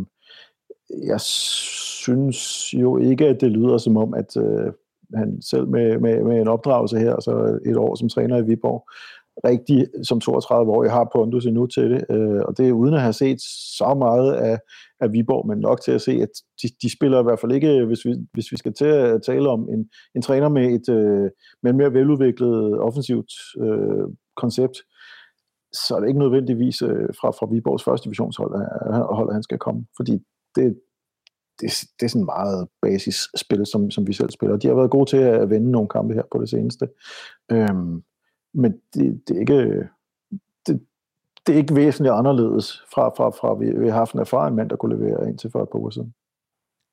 jeg 1.07 1.21
synes 1.21 2.73
jo 2.73 2.97
ikke, 2.97 3.27
at 3.27 3.41
det 3.41 3.51
lyder 3.51 3.77
som 3.77 3.97
om, 3.97 4.13
at 4.13 4.37
øh, 4.37 4.73
han 5.13 5.41
selv 5.41 5.67
med, 5.67 5.99
med, 5.99 6.23
med 6.23 6.41
en 6.41 6.47
opdragelse 6.47 6.97
her, 6.97 7.19
så 7.19 7.59
et 7.65 7.77
år 7.77 7.95
som 7.95 8.09
træner 8.09 8.37
i 8.37 8.45
Viborg, 8.45 8.89
rigtig 9.43 9.87
som 10.03 10.19
32 10.19 10.71
år, 10.71 10.83
jeg 10.83 10.93
har 10.93 11.09
pondus 11.15 11.45
endnu 11.45 11.67
til 11.67 11.91
det, 11.91 12.05
øh, 12.09 12.41
og 12.47 12.57
det 12.57 12.67
er 12.67 12.71
uden 12.71 12.93
at 12.93 13.01
have 13.01 13.13
set 13.13 13.41
så 13.77 13.95
meget 13.97 14.33
af, 14.33 14.59
af 14.99 15.13
Viborg, 15.13 15.47
men 15.47 15.59
nok 15.59 15.81
til 15.81 15.91
at 15.91 16.01
se, 16.01 16.11
at 16.11 16.29
de, 16.61 16.67
de 16.81 16.91
spiller 16.97 17.19
i 17.19 17.23
hvert 17.23 17.39
fald 17.39 17.51
ikke, 17.51 17.85
hvis 17.85 18.05
vi, 18.05 18.15
hvis 18.33 18.51
vi 18.51 18.57
skal 18.57 18.73
til 18.73 18.85
at 18.85 19.21
tale 19.23 19.49
om 19.49 19.69
en, 19.69 19.89
en 20.15 20.21
træner 20.21 20.49
med 20.49 20.65
et, 20.65 20.89
øh, 20.89 21.29
med 21.63 21.71
et 21.71 21.75
mere 21.75 21.93
veludviklet 21.93 22.79
offensivt 22.79 23.31
øh, 23.61 24.07
koncept, 24.35 24.77
så 25.73 25.95
er 25.95 25.99
det 25.99 26.07
ikke 26.07 26.19
nødvendigvis 26.19 26.81
øh, 26.81 27.09
fra, 27.19 27.31
fra 27.31 27.47
Viborgs 27.51 27.83
første 27.83 28.05
divisionshold, 28.05 28.51
at 29.29 29.33
han 29.33 29.43
skal 29.43 29.57
komme, 29.57 29.85
fordi 29.97 30.11
det, 30.55 30.77
det, 31.61 31.69
det 31.99 32.05
er 32.05 32.09
sådan 32.09 32.25
meget 32.25 32.67
basisspil, 32.81 33.65
som, 33.65 33.91
som 33.91 34.07
vi 34.07 34.13
selv 34.13 34.29
spiller. 34.29 34.57
De 34.57 34.67
har 34.67 34.75
været 34.75 34.91
gode 34.91 35.09
til 35.09 35.17
at 35.17 35.49
vende 35.49 35.71
nogle 35.71 35.89
kampe 35.89 36.13
her 36.13 36.23
på 36.31 36.41
det 36.41 36.49
seneste. 36.49 36.87
Øhm, 37.51 38.03
men 38.55 38.71
det, 38.93 39.27
det 39.27 39.35
er 39.35 39.39
ikke... 39.39 39.89
Det, 40.67 40.87
det 41.47 41.53
er 41.53 41.57
ikke 41.57 41.75
væsentligt 41.75 42.13
anderledes 42.13 42.83
fra, 42.93 43.09
fra, 43.09 43.29
fra 43.29 43.53
vi, 43.53 43.79
vi 43.79 43.89
har 43.89 43.97
haft 43.97 44.13
en 44.13 44.19
erfaren 44.19 44.55
mand, 44.55 44.69
der 44.69 44.75
kunne 44.75 44.97
levere 44.97 45.29
indtil 45.29 45.51
for 45.51 45.63
et 45.63 45.69
par 45.69 45.79
uger 45.79 45.89
siden. 45.89 46.13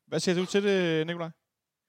Hvad 0.06 0.20
siger 0.20 0.34
du 0.34 0.46
til 0.46 0.62
det, 0.62 1.06
Nikolaj? 1.06 1.30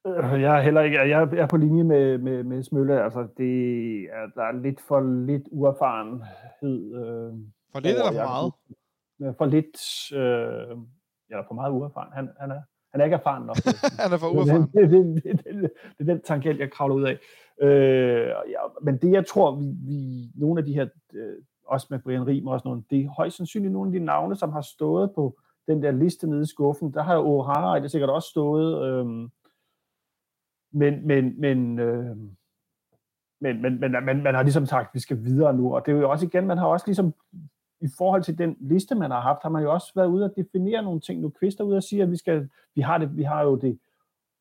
Øh, 0.07 0.41
jeg 0.41 0.57
er 0.57 0.61
heller 0.61 0.82
ikke, 0.82 0.99
jeg 0.99 1.21
er 1.34 1.47
på 1.47 1.57
linje 1.57 1.84
med, 1.84 2.17
med, 2.17 2.43
med 2.43 2.63
Smølle. 2.63 3.03
Altså, 3.03 3.28
det 3.38 3.55
er, 4.03 4.26
der 4.36 4.43
er 4.43 4.51
lidt 4.51 4.82
for 4.82 5.26
lidt 5.26 5.43
uerfarenhed. 5.51 6.95
Øh, 6.95 7.34
for 7.71 7.80
lidt 7.80 7.97
eller 7.97 8.11
for 8.11 8.24
meget? 8.24 8.53
For 9.38 9.45
lidt, 9.45 9.78
øh, 10.13 10.78
eller 11.30 11.43
for 11.47 11.53
meget 11.53 11.71
uerfaren. 11.71 12.13
Han, 12.13 12.30
han, 12.39 12.51
er, 12.51 12.61
han 12.91 13.01
er 13.01 13.05
ikke 13.05 13.15
erfaren 13.15 13.45
nok. 13.45 13.57
han 14.03 14.13
er 14.13 14.17
for 14.17 14.30
uerfaren. 14.30 14.61
Det, 14.61 14.89
det, 14.89 15.24
det, 15.24 15.45
det, 15.45 15.71
det 15.97 16.09
er 16.09 16.13
den 16.13 16.21
tangent, 16.21 16.59
jeg 16.59 16.71
kravler 16.71 16.95
ud 16.95 17.03
af. 17.03 17.17
Øh, 17.61 18.27
ja, 18.49 18.59
men 18.81 18.97
det, 18.97 19.11
jeg 19.11 19.27
tror, 19.27 19.55
vi, 19.55 19.65
vi 19.65 20.29
nogle 20.35 20.59
af 20.59 20.65
de 20.65 20.73
her, 20.73 20.87
øh, 21.13 21.35
også 21.65 21.87
med 21.89 21.99
Brian 21.99 22.27
Riem 22.27 22.47
og 22.47 22.59
sådan 22.59 22.69
noget, 22.69 22.85
det 22.89 23.01
er 23.01 23.09
højst 23.09 23.37
sandsynligt 23.37 23.73
nogle 23.73 23.87
af 23.87 23.99
de 23.99 24.05
navne, 24.05 24.35
som 24.35 24.51
har 24.51 24.61
stået 24.61 25.11
på 25.15 25.37
den 25.67 25.83
der 25.83 25.91
liste 25.91 26.27
nede 26.27 26.41
i 26.41 26.45
skuffen. 26.45 26.93
Der 26.93 27.03
har 27.03 27.15
jo 27.15 27.41
O'Hara 27.41 27.83
det 27.83 27.91
sikkert 27.91 28.09
også 28.09 28.29
stået. 28.29 28.87
Øh, 28.87 29.05
men, 30.71 31.07
men, 31.07 31.41
men, 31.41 31.79
øh, 31.79 32.17
men, 33.39 33.61
men, 33.61 33.79
men, 33.79 34.05
men 34.05 34.23
man 34.23 34.35
har 34.35 34.43
ligesom 34.43 34.65
sagt, 34.65 34.87
at 34.87 34.93
vi 34.93 34.99
skal 34.99 35.23
videre 35.23 35.53
nu, 35.53 35.75
og 35.75 35.85
det 35.85 35.91
er 35.91 35.97
jo 35.99 36.09
også 36.09 36.25
igen, 36.25 36.47
man 36.47 36.57
har 36.57 36.67
også 36.67 36.85
ligesom 36.87 37.13
i 37.81 37.87
forhold 37.97 38.23
til 38.23 38.37
den 38.37 38.57
liste, 38.59 38.95
man 38.95 39.11
har 39.11 39.21
haft, 39.21 39.39
har 39.43 39.49
man 39.49 39.63
jo 39.63 39.73
også 39.73 39.91
været 39.95 40.07
ude 40.07 40.25
at 40.25 40.35
definere 40.35 40.83
nogle 40.83 40.99
ting. 40.99 41.21
Nu 41.21 41.29
kvister 41.29 41.63
ud 41.63 41.73
og 41.73 41.83
siger, 41.83 42.03
at 42.03 42.11
vi, 42.11 42.17
skal, 42.17 42.49
vi, 42.75 42.81
har 42.81 42.97
det, 42.97 43.17
vi 43.17 43.23
har 43.23 43.43
jo 43.43 43.55
det, 43.55 43.79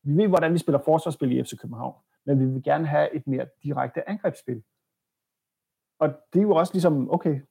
vi 0.03 0.17
ved, 0.17 0.27
hvordan 0.27 0.53
vi 0.53 0.57
spiller 0.57 0.79
forsvarsspil 0.85 1.31
i 1.31 1.43
FC 1.43 1.57
København, 1.61 1.95
men 2.25 2.39
vi 2.39 2.45
vil 2.45 2.63
gerne 2.63 2.87
have 2.87 3.15
et 3.15 3.27
mere 3.27 3.45
direkte 3.63 4.09
angrebsspil. 4.09 4.63
Og 5.99 6.09
det 6.33 6.39
er 6.39 6.43
jo 6.43 6.55
også 6.55 6.73
ligesom, 6.73 7.11
okay, 7.11 7.41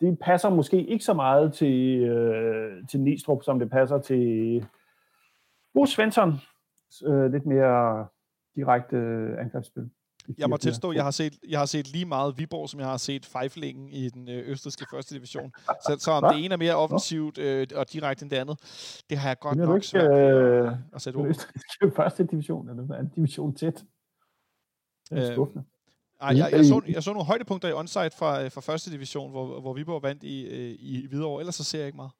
det 0.00 0.18
passer 0.18 0.50
måske 0.50 0.86
ikke 0.86 1.04
så 1.04 1.14
meget 1.14 1.54
til, 1.54 2.00
øh, 2.00 2.88
til 2.88 3.00
Nistrup, 3.00 3.42
som 3.42 3.58
det 3.58 3.70
passer 3.70 3.98
til 3.98 4.66
Bo 5.74 5.86
Svensson. 5.86 6.32
Øh, 7.06 7.32
lidt 7.32 7.46
mere 7.46 8.06
direkte 8.54 8.96
angrebsspil. 9.38 9.90
Jeg 10.38 10.50
må 10.50 10.56
tilstå, 10.56 10.92
jeg 10.92 11.04
har 11.04 11.10
set, 11.10 11.38
jeg 11.48 11.58
har 11.58 11.66
set 11.66 11.92
lige 11.92 12.06
meget 12.06 12.38
Viborg, 12.38 12.68
som 12.68 12.80
jeg 12.80 12.88
har 12.88 12.96
set 12.96 13.26
Feiflingen 13.26 13.88
i 13.88 14.08
den 14.08 14.28
øh, 14.28 14.48
østriske 14.48 14.86
første 14.90 15.14
division. 15.14 15.52
Så, 15.66 15.96
så 15.98 16.10
om 16.10 16.34
det 16.34 16.44
ene 16.44 16.54
er 16.54 16.58
mere 16.58 16.74
offensivt 16.74 17.38
øh, 17.38 17.66
og 17.74 17.92
direkte 17.92 18.22
end 18.22 18.30
det 18.30 18.36
andet, 18.36 18.58
det 19.10 19.18
har 19.18 19.28
jeg 19.28 19.38
godt 19.38 19.58
nok 19.58 19.76
ikke, 19.76 19.86
svært 19.86 20.18
øh, 20.18 20.72
at 20.94 21.02
sætte 21.02 21.16
ord 21.16 21.34
på. 21.80 21.90
første 21.96 22.26
division, 22.26 22.68
eller 22.68 22.94
anden 22.94 23.12
division 23.16 23.54
tæt. 23.54 23.84
Det 25.10 25.32
skuffende. 25.32 25.64
Ej, 26.20 26.36
jeg, 26.36 26.52
jeg, 26.52 26.64
så, 26.64 26.80
jeg 26.88 27.02
så 27.02 27.12
nogle 27.12 27.26
højdepunkter 27.26 27.68
i 27.68 27.72
onsite 27.72 28.10
fra, 28.18 28.44
øh, 28.44 28.50
fra 28.50 28.60
første 28.60 28.90
division, 28.90 29.30
hvor, 29.30 29.60
hvor 29.60 29.74
Viborg 29.74 30.02
vandt 30.02 30.22
i, 30.22 30.46
øh, 30.46 30.76
i 30.78 31.06
Hvidovre. 31.08 31.40
Ellers 31.40 31.54
så 31.54 31.64
ser 31.64 31.78
jeg 31.78 31.86
ikke 31.86 31.96
meget. 31.96 32.10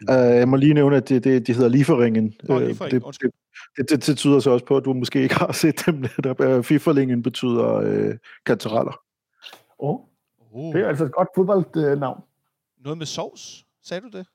Uh, 0.00 0.36
jeg 0.36 0.48
må 0.48 0.56
lige 0.56 0.74
nævne, 0.74 0.96
at 0.96 1.08
det, 1.08 1.24
det, 1.24 1.46
de 1.46 1.52
hedder 1.52 1.68
Lieferingen. 1.68 2.34
Nå, 2.42 2.58
Lieferingen. 2.58 3.02
Det, 3.02 3.32
det, 3.76 3.90
det, 3.90 4.06
det 4.06 4.16
tyder 4.16 4.40
så 4.40 4.50
også 4.50 4.64
på, 4.64 4.76
at 4.76 4.84
du 4.84 4.92
måske 4.92 5.22
ikke 5.22 5.34
har 5.34 5.52
set 5.52 5.86
dem 5.86 5.94
netop. 5.94 6.64
Fiferlingen 6.64 7.22
betyder 7.22 8.08
uh, 8.10 8.14
kantereller. 8.46 9.00
Oh. 9.78 10.00
oh. 10.52 10.74
Det 10.74 10.82
er 10.82 10.88
altså 10.88 11.04
et 11.04 11.12
godt 11.12 11.28
fodboldnavn. 11.36 12.22
Noget 12.84 12.98
med 12.98 13.06
sovs, 13.06 13.66
sagde 13.82 14.00
du 14.00 14.18
det? 14.18 14.26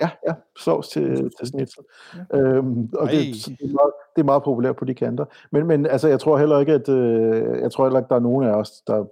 Ja, 0.00 0.10
ja, 0.28 0.34
sovs 0.58 0.88
til, 0.88 1.30
til 1.38 1.46
snitsel. 1.46 1.84
Ja. 2.32 2.38
Øhm, 2.38 2.88
og 2.98 3.10
det, 3.10 3.18
det, 3.46 3.70
er 3.70 3.72
meget, 3.72 3.92
det 4.16 4.22
er 4.22 4.24
meget 4.24 4.42
populært 4.42 4.76
på 4.76 4.84
de 4.84 4.94
kanter. 4.94 5.24
Men, 5.52 5.66
men 5.66 5.86
altså, 5.86 6.08
jeg 6.08 6.20
tror 6.20 6.38
heller 6.38 6.58
ikke, 6.60 6.72
at 6.72 6.88
øh, 6.88 7.60
jeg 7.62 7.72
tror 7.72 7.84
heller 7.84 7.98
ikke, 7.98 8.08
der 8.08 8.16
er 8.16 8.20
nogen 8.20 8.44
af 8.46 8.52
os, 8.52 8.70
der 8.86 9.04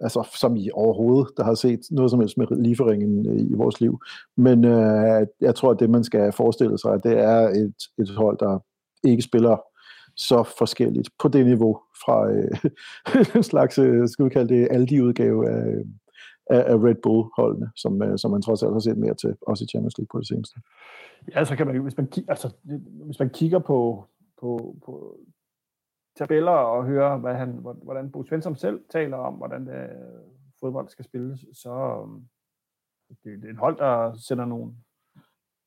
altså 0.00 0.28
som 0.40 0.56
i 0.56 0.70
overhovedet, 0.72 1.32
der 1.36 1.44
har 1.44 1.54
set 1.54 1.80
noget 1.90 2.10
som 2.10 2.20
helst 2.20 2.38
med 2.38 2.46
liveringen 2.50 3.26
øh, 3.26 3.40
i 3.40 3.54
vores 3.54 3.80
liv. 3.80 4.00
Men 4.36 4.64
øh, 4.64 5.26
jeg 5.40 5.54
tror, 5.54 5.70
at 5.70 5.80
det, 5.80 5.90
man 5.90 6.04
skal 6.04 6.32
forestille 6.32 6.78
sig, 6.78 7.04
det 7.04 7.18
er 7.18 7.48
et, 7.48 7.74
et 7.98 8.10
hold, 8.16 8.38
der 8.38 8.58
ikke 9.04 9.22
spiller 9.22 9.56
så 10.16 10.42
forskelligt 10.58 11.08
på 11.18 11.28
det 11.28 11.46
niveau 11.46 11.78
fra 12.04 12.30
øh, 12.30 13.34
en 13.36 13.42
slags, 13.42 13.78
øh, 13.78 14.08
skal 14.08 14.24
vi 14.24 14.30
kalde 14.30 14.54
det, 14.54 14.68
Aldi-udgave 14.70 15.50
af, 15.50 15.64
af, 16.46 16.72
af 16.72 16.76
Red 16.76 16.94
Bull-holdene, 17.02 17.70
som, 17.76 18.02
øh, 18.02 18.18
som 18.18 18.30
man 18.30 18.42
trods 18.42 18.62
alt 18.62 18.72
har 18.72 18.78
set 18.78 18.98
mere 18.98 19.14
til, 19.14 19.36
også 19.40 19.64
i 19.64 19.66
Champions 19.66 19.98
League 19.98 20.12
på 20.12 20.18
det 20.18 20.28
seneste. 20.28 20.60
Ja, 21.34 21.44
så 21.44 21.56
kan 21.56 21.66
man, 21.66 21.82
hvis 21.82 21.96
man, 21.96 22.08
altså, 22.28 22.54
hvis 23.06 23.18
man 23.18 23.30
kigger 23.30 23.58
på, 23.58 24.06
på, 24.40 24.76
på 24.84 25.18
tabeller 26.16 26.52
og 26.52 26.84
høre, 26.84 27.18
hvad 27.18 27.34
han, 27.34 27.50
hvordan 27.82 28.10
Bo 28.10 28.24
Svensson 28.24 28.56
selv 28.56 28.80
taler 28.90 29.16
om, 29.16 29.34
hvordan 29.34 29.66
det, 29.66 29.90
fodbold 30.60 30.88
skal 30.88 31.04
spilles, 31.04 31.44
så 31.52 32.02
øhm, 32.02 32.28
det, 33.08 33.42
det 33.42 33.44
er 33.44 33.52
et 33.52 33.58
hold, 33.58 33.78
der 33.78 34.14
sender 34.14 34.44
nogle... 34.44 34.72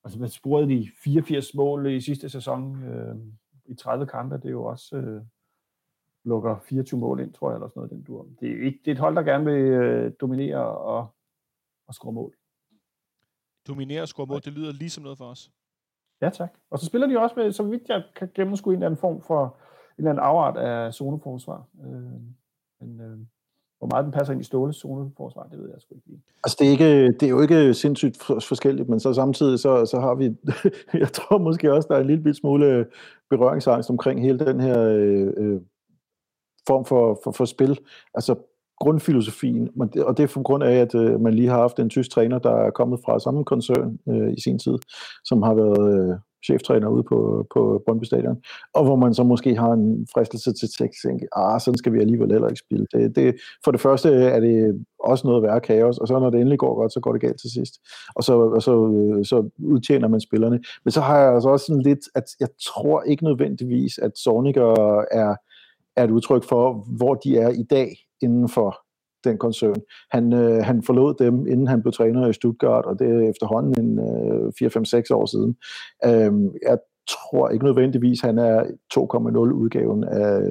Altså, 0.04 0.20
man 0.20 0.30
spurgte 0.30 0.70
de 0.70 0.90
84 1.04 1.56
mål 1.56 1.88
i 1.88 2.02
sidste 2.02 2.30
sæson 2.30 2.84
øh, 2.84 3.16
i 3.66 3.76
30 3.76 4.08
kampe, 4.08 4.36
det 4.36 4.46
er 4.46 4.50
jo 4.50 4.64
også... 4.64 4.98
Øh, 4.98 5.22
lukker 6.28 6.60
24 6.60 7.00
mål 7.00 7.20
ind, 7.20 7.34
tror 7.34 7.50
jeg, 7.50 7.56
eller 7.56 7.68
sådan 7.68 7.80
noget. 7.80 7.92
Den 7.92 8.04
dur. 8.04 8.28
Det, 8.40 8.52
er 8.52 8.66
ikke, 8.66 8.80
det 8.86 8.92
er 8.92 8.96
et 8.96 9.00
hold, 9.00 9.16
der 9.16 9.24
gerne 9.24 9.46
vil 9.46 9.62
øh, 9.62 10.12
dominere 10.22 10.78
og, 10.78 11.08
og 11.88 11.94
score 11.94 12.14
mål. 12.14 12.34
Dominere 13.68 14.02
og 14.02 14.08
score 14.08 14.26
mål, 14.26 14.42
det 14.42 14.54
lyder 14.54 14.72
lige 14.72 14.90
som 14.90 15.04
noget 15.04 15.18
for 15.18 15.26
os. 15.26 15.52
Ja, 16.22 16.30
tak. 16.30 16.58
Og 16.72 16.80
så 16.80 16.86
spiller 16.86 17.08
de 17.08 17.20
også 17.20 17.36
med, 17.38 17.52
så 17.52 17.64
vidt 17.64 17.90
jeg 17.90 18.04
kan 18.16 18.30
gennemskue, 18.36 18.74
en 18.74 18.78
eller 18.78 18.88
anden 18.88 19.00
form 19.00 19.22
for 19.22 19.44
en 19.46 19.52
eller 19.98 20.10
anden 20.10 20.24
afart 20.24 20.58
af 20.58 20.94
zoneforsvar. 20.94 21.68
Øh, 21.84 22.22
men 22.82 23.02
øh, 23.02 23.18
hvor 23.80 23.88
meget 23.88 24.06
den 24.06 24.12
passer 24.12 24.34
ind 24.34 24.42
i 24.42 24.46
Ståles 24.46 24.76
zoneforsvar, 24.76 25.48
det 25.52 25.60
ved 25.60 25.70
jeg 25.70 25.82
sgu 25.82 25.96
ikke 25.96 26.08
lige. 26.08 26.22
Altså, 26.44 26.58
det 26.60 26.68
er, 26.68 26.72
ikke, 26.72 27.12
det 27.12 27.24
er 27.24 27.30
jo 27.30 27.42
ikke 27.42 27.74
sindssygt 27.74 28.18
forskelligt, 28.24 28.90
men 28.90 29.00
så 29.00 29.14
samtidig 29.14 29.60
så, 29.60 29.86
så 29.86 30.00
har 30.00 30.16
vi, 30.16 30.26
jeg 31.04 31.12
tror 31.14 31.38
måske 31.38 31.74
også, 31.74 31.88
der 31.88 31.96
er 31.96 32.02
en 32.02 32.08
lille 32.08 32.34
smule 32.34 32.88
berøringsangst 33.30 33.90
omkring 33.90 34.22
hele 34.22 34.40
den 34.40 34.60
her 34.60 34.80
øh, 34.82 35.34
øh, 35.38 35.62
form 36.68 36.86
for, 36.86 37.20
for, 37.24 37.32
for 37.32 37.46
spil. 37.46 37.80
Altså, 38.14 38.36
grundfilosofien, 38.80 39.70
og 40.06 40.18
det 40.18 40.24
er 40.24 40.34
på 40.34 40.42
grund 40.42 40.64
af, 40.64 40.76
at 40.76 40.96
øh, 40.96 41.22
man 41.22 41.34
lige 41.34 41.48
har 41.48 41.60
haft 41.60 41.80
en 41.80 41.90
tysk 41.90 42.12
træner, 42.12 42.40
der 42.40 42.52
er 42.52 42.70
kommet 42.70 43.00
fra 43.06 43.20
samme 43.20 43.44
koncern 43.44 44.00
øh, 44.10 44.34
i 44.38 44.42
sin 44.42 44.60
tid, 44.60 44.78
som 45.26 45.44
har 45.44 45.54
været 45.54 46.10
øh, 46.10 46.16
cheftræner 46.46 46.88
ude 46.88 47.04
på, 47.04 47.46
på 47.54 47.84
Brøndby 47.86 48.04
Stadion, 48.04 48.38
og 48.74 48.84
hvor 48.84 48.96
man 48.96 49.14
så 49.14 49.24
måske 49.24 49.56
har 49.56 49.72
en 49.72 50.08
fristelse 50.14 50.54
til 50.54 50.84
at 50.84 50.90
tænke, 51.06 51.28
ah, 51.36 51.62
sådan 51.62 51.78
skal 51.78 51.94
vi 51.94 52.00
alligevel 52.00 52.32
heller 52.32 52.48
ikke 52.48 52.66
spille. 52.66 52.86
Det, 52.94 53.16
det, 53.16 53.36
for 53.64 53.72
det 53.72 53.82
første 53.82 54.10
er 54.10 54.40
det 54.40 54.86
også 55.00 55.28
noget 55.28 55.44
værre 55.44 55.60
kaos, 55.60 55.98
og 55.98 56.08
så 56.08 56.20
når 56.20 56.30
det 56.30 56.40
endelig 56.40 56.60
går 56.60 56.76
godt, 56.76 56.94
så 56.94 57.00
går 57.00 57.12
det 57.12 57.22
galt 57.22 57.40
til 57.42 57.52
sidst. 57.52 57.74
Og 58.16 58.24
så, 58.24 58.34
og 58.34 58.62
så, 58.62 58.74
øh, 58.88 59.26
så 59.26 59.50
udtjener 59.58 60.08
man 60.08 60.22
spillerne. 60.22 60.60
Men 60.84 60.92
så 60.92 61.02
har 61.02 61.20
jeg 61.20 61.34
altså 61.34 61.50
også 61.50 61.66
sådan 61.66 61.82
lidt, 61.82 62.04
at 62.16 62.24
jeg 62.40 62.48
tror 62.68 63.02
ikke 63.02 63.24
nødvendigvis, 63.24 63.98
at 63.98 64.12
Zorniger 64.18 64.72
er, 65.12 65.36
er 65.98 66.04
et 66.04 66.12
udtryk 66.12 66.44
for, 66.44 66.88
hvor 66.98 67.14
de 67.14 67.38
er 67.38 67.50
i 67.50 67.64
dag 67.64 67.96
inden 68.22 68.50
for 68.50 68.78
den 69.24 69.38
koncern. 69.38 69.82
Han, 70.12 70.34
øh, 70.34 70.64
han 70.64 70.84
forlod 70.84 71.14
dem, 71.20 71.48
inden 71.48 71.68
han 71.68 71.82
blev 71.82 71.94
træner 71.94 72.28
i 72.28 72.34
Stuttgart, 72.34 72.86
og 72.86 73.00
det 73.00 73.08
er 73.08 73.30
efterhånden 73.30 73.74
en 73.86 74.00
øh, 74.00 74.48
4-5-6 74.48 75.14
år 75.14 75.26
siden. 75.26 75.56
Øh, 76.06 76.34
jeg 76.70 76.78
tror 77.10 77.50
ikke 77.50 77.66
nødvendigvis, 77.66 78.22
han 78.22 78.38
er 78.38 78.64
2.0 78.94 79.38
udgaven 79.38 80.04
af, 80.04 80.42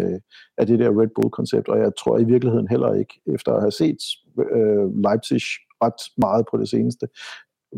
af 0.58 0.66
det 0.66 0.78
der 0.78 1.00
Red 1.00 1.08
Bull-koncept, 1.14 1.68
og 1.68 1.78
jeg 1.78 1.92
tror 1.98 2.18
i 2.18 2.24
virkeligheden 2.24 2.68
heller 2.68 2.94
ikke, 2.94 3.20
efter 3.34 3.52
at 3.52 3.60
have 3.60 3.70
set 3.70 3.98
øh, 4.38 4.86
Leipzig 5.04 5.40
ret 5.84 6.00
meget 6.18 6.44
på 6.50 6.56
det 6.56 6.68
seneste, 6.68 7.08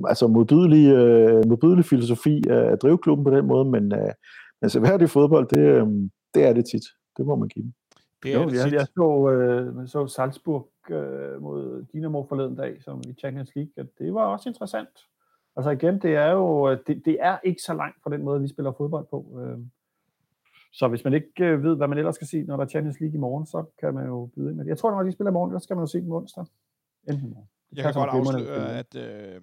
altså 0.04 0.26
modbydelig, 0.26 0.86
øh, 0.92 1.48
modbydelig 1.48 1.84
filosofi 1.84 2.42
at 2.48 2.82
drive 2.82 2.98
klubben 2.98 3.24
på 3.24 3.30
den 3.30 3.46
måde, 3.46 3.64
men 3.64 3.92
øh, 3.92 4.12
altså, 4.62 4.80
hvad 4.80 5.08
fodbold, 5.08 5.48
det, 5.48 5.58
øh, 5.58 5.86
det 6.34 6.44
er 6.44 6.52
det 6.52 6.64
tit. 6.72 6.84
Det 7.18 7.26
må 7.26 7.36
man 7.36 7.48
give 7.48 7.62
dem. 7.62 7.72
Det 8.22 8.34
er 8.34 8.42
jo, 8.42 8.50
det 8.50 8.56
jeg, 8.56 8.72
jeg 8.72 8.86
så, 8.86 9.30
øh, 9.30 9.88
så 9.88 10.06
Salzburg 10.06 10.68
øh, 10.90 11.42
mod 11.42 11.84
Dynamo 11.92 12.24
forleden 12.24 12.56
dag, 12.56 12.82
som 12.82 13.02
i 13.08 13.14
Champions 13.14 13.54
League, 13.56 13.72
at 13.76 13.86
det 13.98 14.14
var 14.14 14.24
også 14.24 14.48
interessant. 14.48 14.88
Altså 15.56 15.70
igen, 15.70 16.02
det 16.02 16.14
er 16.14 16.30
jo 16.30 16.74
det, 16.86 17.02
det 17.04 17.16
er 17.20 17.38
ikke 17.44 17.62
så 17.62 17.74
langt 17.74 18.02
fra 18.02 18.10
den 18.10 18.22
måde, 18.22 18.40
vi 18.40 18.48
spiller 18.48 18.72
fodbold 18.72 19.06
på. 19.10 19.40
Øh. 19.42 19.58
Så 20.72 20.88
hvis 20.88 21.04
man 21.04 21.14
ikke 21.14 21.44
øh, 21.44 21.62
ved, 21.62 21.76
hvad 21.76 21.88
man 21.88 21.98
ellers 21.98 22.14
skal 22.14 22.26
sige, 22.26 22.44
når 22.44 22.56
der 22.56 22.64
er 22.64 22.68
Champions 22.68 23.00
League 23.00 23.14
i 23.16 23.20
morgen, 23.20 23.46
så 23.46 23.64
kan 23.80 23.94
man 23.94 24.06
jo 24.06 24.30
byde 24.34 24.48
ind 24.48 24.56
med 24.56 24.64
det. 24.64 24.68
Jeg 24.68 24.78
tror, 24.78 24.90
når 24.90 25.02
de 25.02 25.12
spiller 25.12 25.30
i 25.30 25.32
morgen, 25.32 25.60
så 25.60 25.64
skal 25.64 25.76
man 25.76 25.82
jo 25.82 25.86
se 25.86 26.00
dem 26.00 26.12
onsdag. 26.12 26.44
Enten 27.08 27.30
morgen. 27.30 27.48
Jeg 27.72 27.84
kan 27.84 27.94
godt 27.94 28.10
afsløre, 28.10 28.78
at 28.78 28.96
øh, 28.96 29.40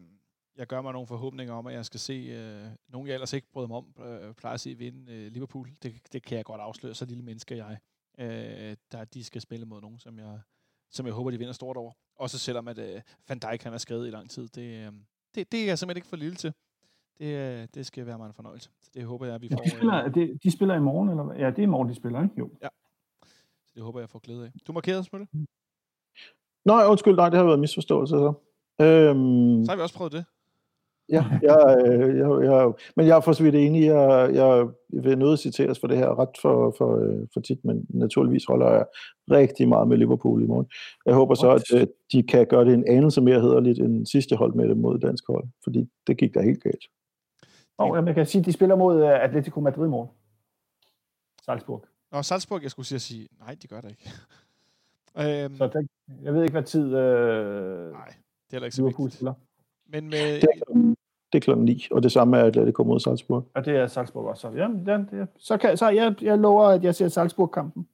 jeg 0.58 0.68
gør 0.68 0.82
mig 0.82 0.94
nogle 0.94 1.08
forhåbninger 1.08 1.54
om, 1.54 1.68
at 1.68 1.74
jeg 1.74 1.86
skal 1.86 2.00
se 2.00 2.14
øh, 2.14 2.68
nogen, 2.88 3.08
jeg 3.08 3.14
ellers 3.14 3.34
ikke 3.34 3.48
bryder 3.54 3.68
mig 3.68 3.78
om, 3.78 3.86
øh, 4.06 4.34
plejer 4.34 4.54
at 4.54 4.60
se 4.60 4.76
vinde 4.76 5.14
øh, 5.14 5.32
Liverpool. 5.32 5.70
Det, 5.84 6.14
det 6.14 6.24
kan 6.24 6.38
jeg 6.38 6.46
godt 6.46 6.62
afsløre, 6.62 6.94
så 6.94 7.06
lille 7.06 7.24
menneske 7.24 7.58
jeg 7.58 7.78
øh, 8.20 8.76
der 8.92 9.06
de 9.06 9.24
skal 9.24 9.42
spille 9.42 9.66
mod 9.66 9.82
nogen, 9.82 10.00
som 10.00 10.20
jeg, 10.20 10.40
som 10.92 11.06
jeg 11.06 11.14
håber, 11.14 11.32
de 11.32 11.38
vinder 11.38 11.54
stort 11.54 11.78
over. 11.78 11.92
Også 12.16 12.40
selvom 12.40 12.68
at 12.68 12.78
øh, 12.78 13.02
Van 13.30 13.40
Dijk 13.40 13.64
han 13.64 13.74
er 13.74 13.78
skadet 13.78 14.08
i 14.08 14.12
lang 14.12 14.30
tid. 14.30 14.48
Det, 14.48 14.88
øh, 14.88 14.94
det, 15.36 15.52
det 15.52 15.62
er 15.62 15.66
jeg 15.66 15.80
simpelthen 15.80 15.98
ikke 15.98 16.08
for 16.08 16.16
lille 16.16 16.36
til. 16.36 16.54
Det, 17.18 17.26
øh, 17.26 17.68
det 17.74 17.86
skal 17.86 18.06
være 18.06 18.18
mig 18.18 18.28
en 18.28 18.34
fornøjelse. 18.34 18.70
Så 18.82 18.90
det 18.94 19.06
håber 19.06 19.26
jeg, 19.26 19.42
vi 19.42 19.50
får. 19.50 19.58
Ja, 19.58 19.64
de, 19.64 19.70
spiller, 19.70 20.06
øh, 20.06 20.14
de, 20.14 20.40
de 20.44 20.52
spiller 20.52 20.76
i 20.76 20.80
morgen, 20.80 21.10
eller 21.10 21.24
hvad? 21.24 21.38
Ja, 21.38 21.50
det 21.50 21.60
er 21.60 21.64
i 21.64 21.66
morgen, 21.66 21.90
de 21.90 21.96
spiller, 21.96 22.24
ikke? 22.24 22.36
Jo. 22.38 22.50
Ja. 22.62 22.68
Så 23.66 23.72
det 23.76 23.84
håber 23.84 24.00
jeg, 24.00 24.10
får 24.10 24.20
glæde 24.20 24.46
af. 24.46 24.52
Du 24.68 24.74
markerede, 24.74 25.04
Smølle? 25.04 25.28
Nej, 26.66 26.86
undskyld, 26.86 27.16
nej, 27.16 27.30
det 27.30 27.38
har 27.38 27.46
været 27.46 27.60
misforståelse 27.60 28.12
så. 28.12 28.34
Øhm, 28.82 29.66
så 29.66 29.72
har 29.72 29.76
vi 29.76 29.82
også 29.82 29.96
prøvet 29.96 30.12
det. 30.12 30.26
Ja, 31.10 31.26
jeg, 31.50 31.86
øh, 31.86 32.18
jeg, 32.18 32.52
jeg, 32.52 32.74
men 32.96 33.08
jeg 33.08 33.18
er 33.18 33.22
for 33.22 33.34
så 33.34 33.44
vidt 33.44 33.56
enig. 33.56 33.86
Jeg, 33.86 34.30
jeg 34.34 34.68
vil 34.90 35.18
nødt 35.18 35.40
citeres 35.40 35.80
for 35.80 35.88
det 35.88 35.98
her 35.98 36.20
ret 36.20 36.38
for, 36.42 36.76
for, 36.78 36.98
øh, 36.98 37.28
for 37.34 37.40
tit, 37.40 37.66
men 37.66 37.86
naturligvis 37.90 38.46
holder 38.46 38.72
jeg 38.72 38.86
rigtig 39.32 39.70
meget 39.70 39.88
med 39.88 39.98
Liverpool 39.98 40.44
i 40.44 40.48
morgen. 40.48 40.68
Jeg 41.06 41.14
håber 41.14 41.36
så, 41.36 41.50
at 41.50 41.82
øh, 41.82 41.88
de 42.12 42.24
kan 42.24 42.48
gøre 42.48 42.66
det 42.66 42.74
en 42.74 42.88
anelse 42.88 43.22
mere 43.22 43.42
hederligt 43.42 43.80
end 43.80 44.06
sidste 44.06 44.36
hold 44.36 44.54
med 44.54 44.70
det 44.70 44.78
mod 44.78 45.00
dansk 45.00 45.24
hold, 45.28 45.48
fordi 45.64 45.90
det 46.08 46.18
gik 46.18 46.34
da 46.34 46.42
helt 46.42 46.64
galt. 46.64 46.86
Og 47.78 48.06
jeg 48.08 48.16
kan 48.16 48.26
sige, 48.26 48.40
at 48.40 48.46
de 48.46 48.52
spiller 48.52 48.76
mod 48.76 49.04
Atletico 49.04 49.60
Madrid 49.60 49.86
i 49.86 49.90
morgen. 49.90 50.10
Salzburg. 51.46 51.86
Nå, 52.12 52.22
Salzburg, 52.22 52.64
jeg 52.64 52.72
skulle 52.72 52.86
sige, 52.86 53.28
nej, 53.40 53.56
de 53.62 53.68
gør 53.68 53.82
det 53.82 53.90
ikke. 53.90 54.12
øhm, 55.44 55.56
så 55.56 55.68
det, 55.68 55.88
jeg 56.22 56.34
ved 56.34 56.44
ikke, 56.44 56.52
hvad 56.52 56.64
tid 56.64 56.96
øh, 56.96 57.92
nej, 57.92 58.14
det 58.52 58.58
er 58.60 58.64
ikke 58.64 58.76
så 58.76 58.82
Liverpool 58.82 59.12
spiller. 59.12 59.34
Men 59.86 60.10
med... 60.10 60.42
Det 60.42 60.95
det 61.34 61.40
er 61.40 61.44
klokken 61.44 61.66
9, 61.66 61.88
og 61.92 62.04
det 62.04 62.12
samme 62.12 62.38
er 62.38 62.44
Atletico 62.44 62.84
mod 62.84 63.00
Salzburg. 63.00 63.48
Og 63.54 63.66
det 63.66 63.76
er 63.76 63.88
Salzburg 63.88 64.28
også. 64.28 64.50
Ja, 64.50 64.68
ja, 64.88 64.98
det, 64.98 65.28
så, 65.38 65.58
kan, 65.58 65.78
så 65.78 65.90
jeg, 65.90 66.16
jeg 66.22 66.38
lover, 66.38 66.66
at 66.66 66.84
jeg 66.84 66.96
ser 66.96 67.08
Salzburg-kampen. 67.08 67.88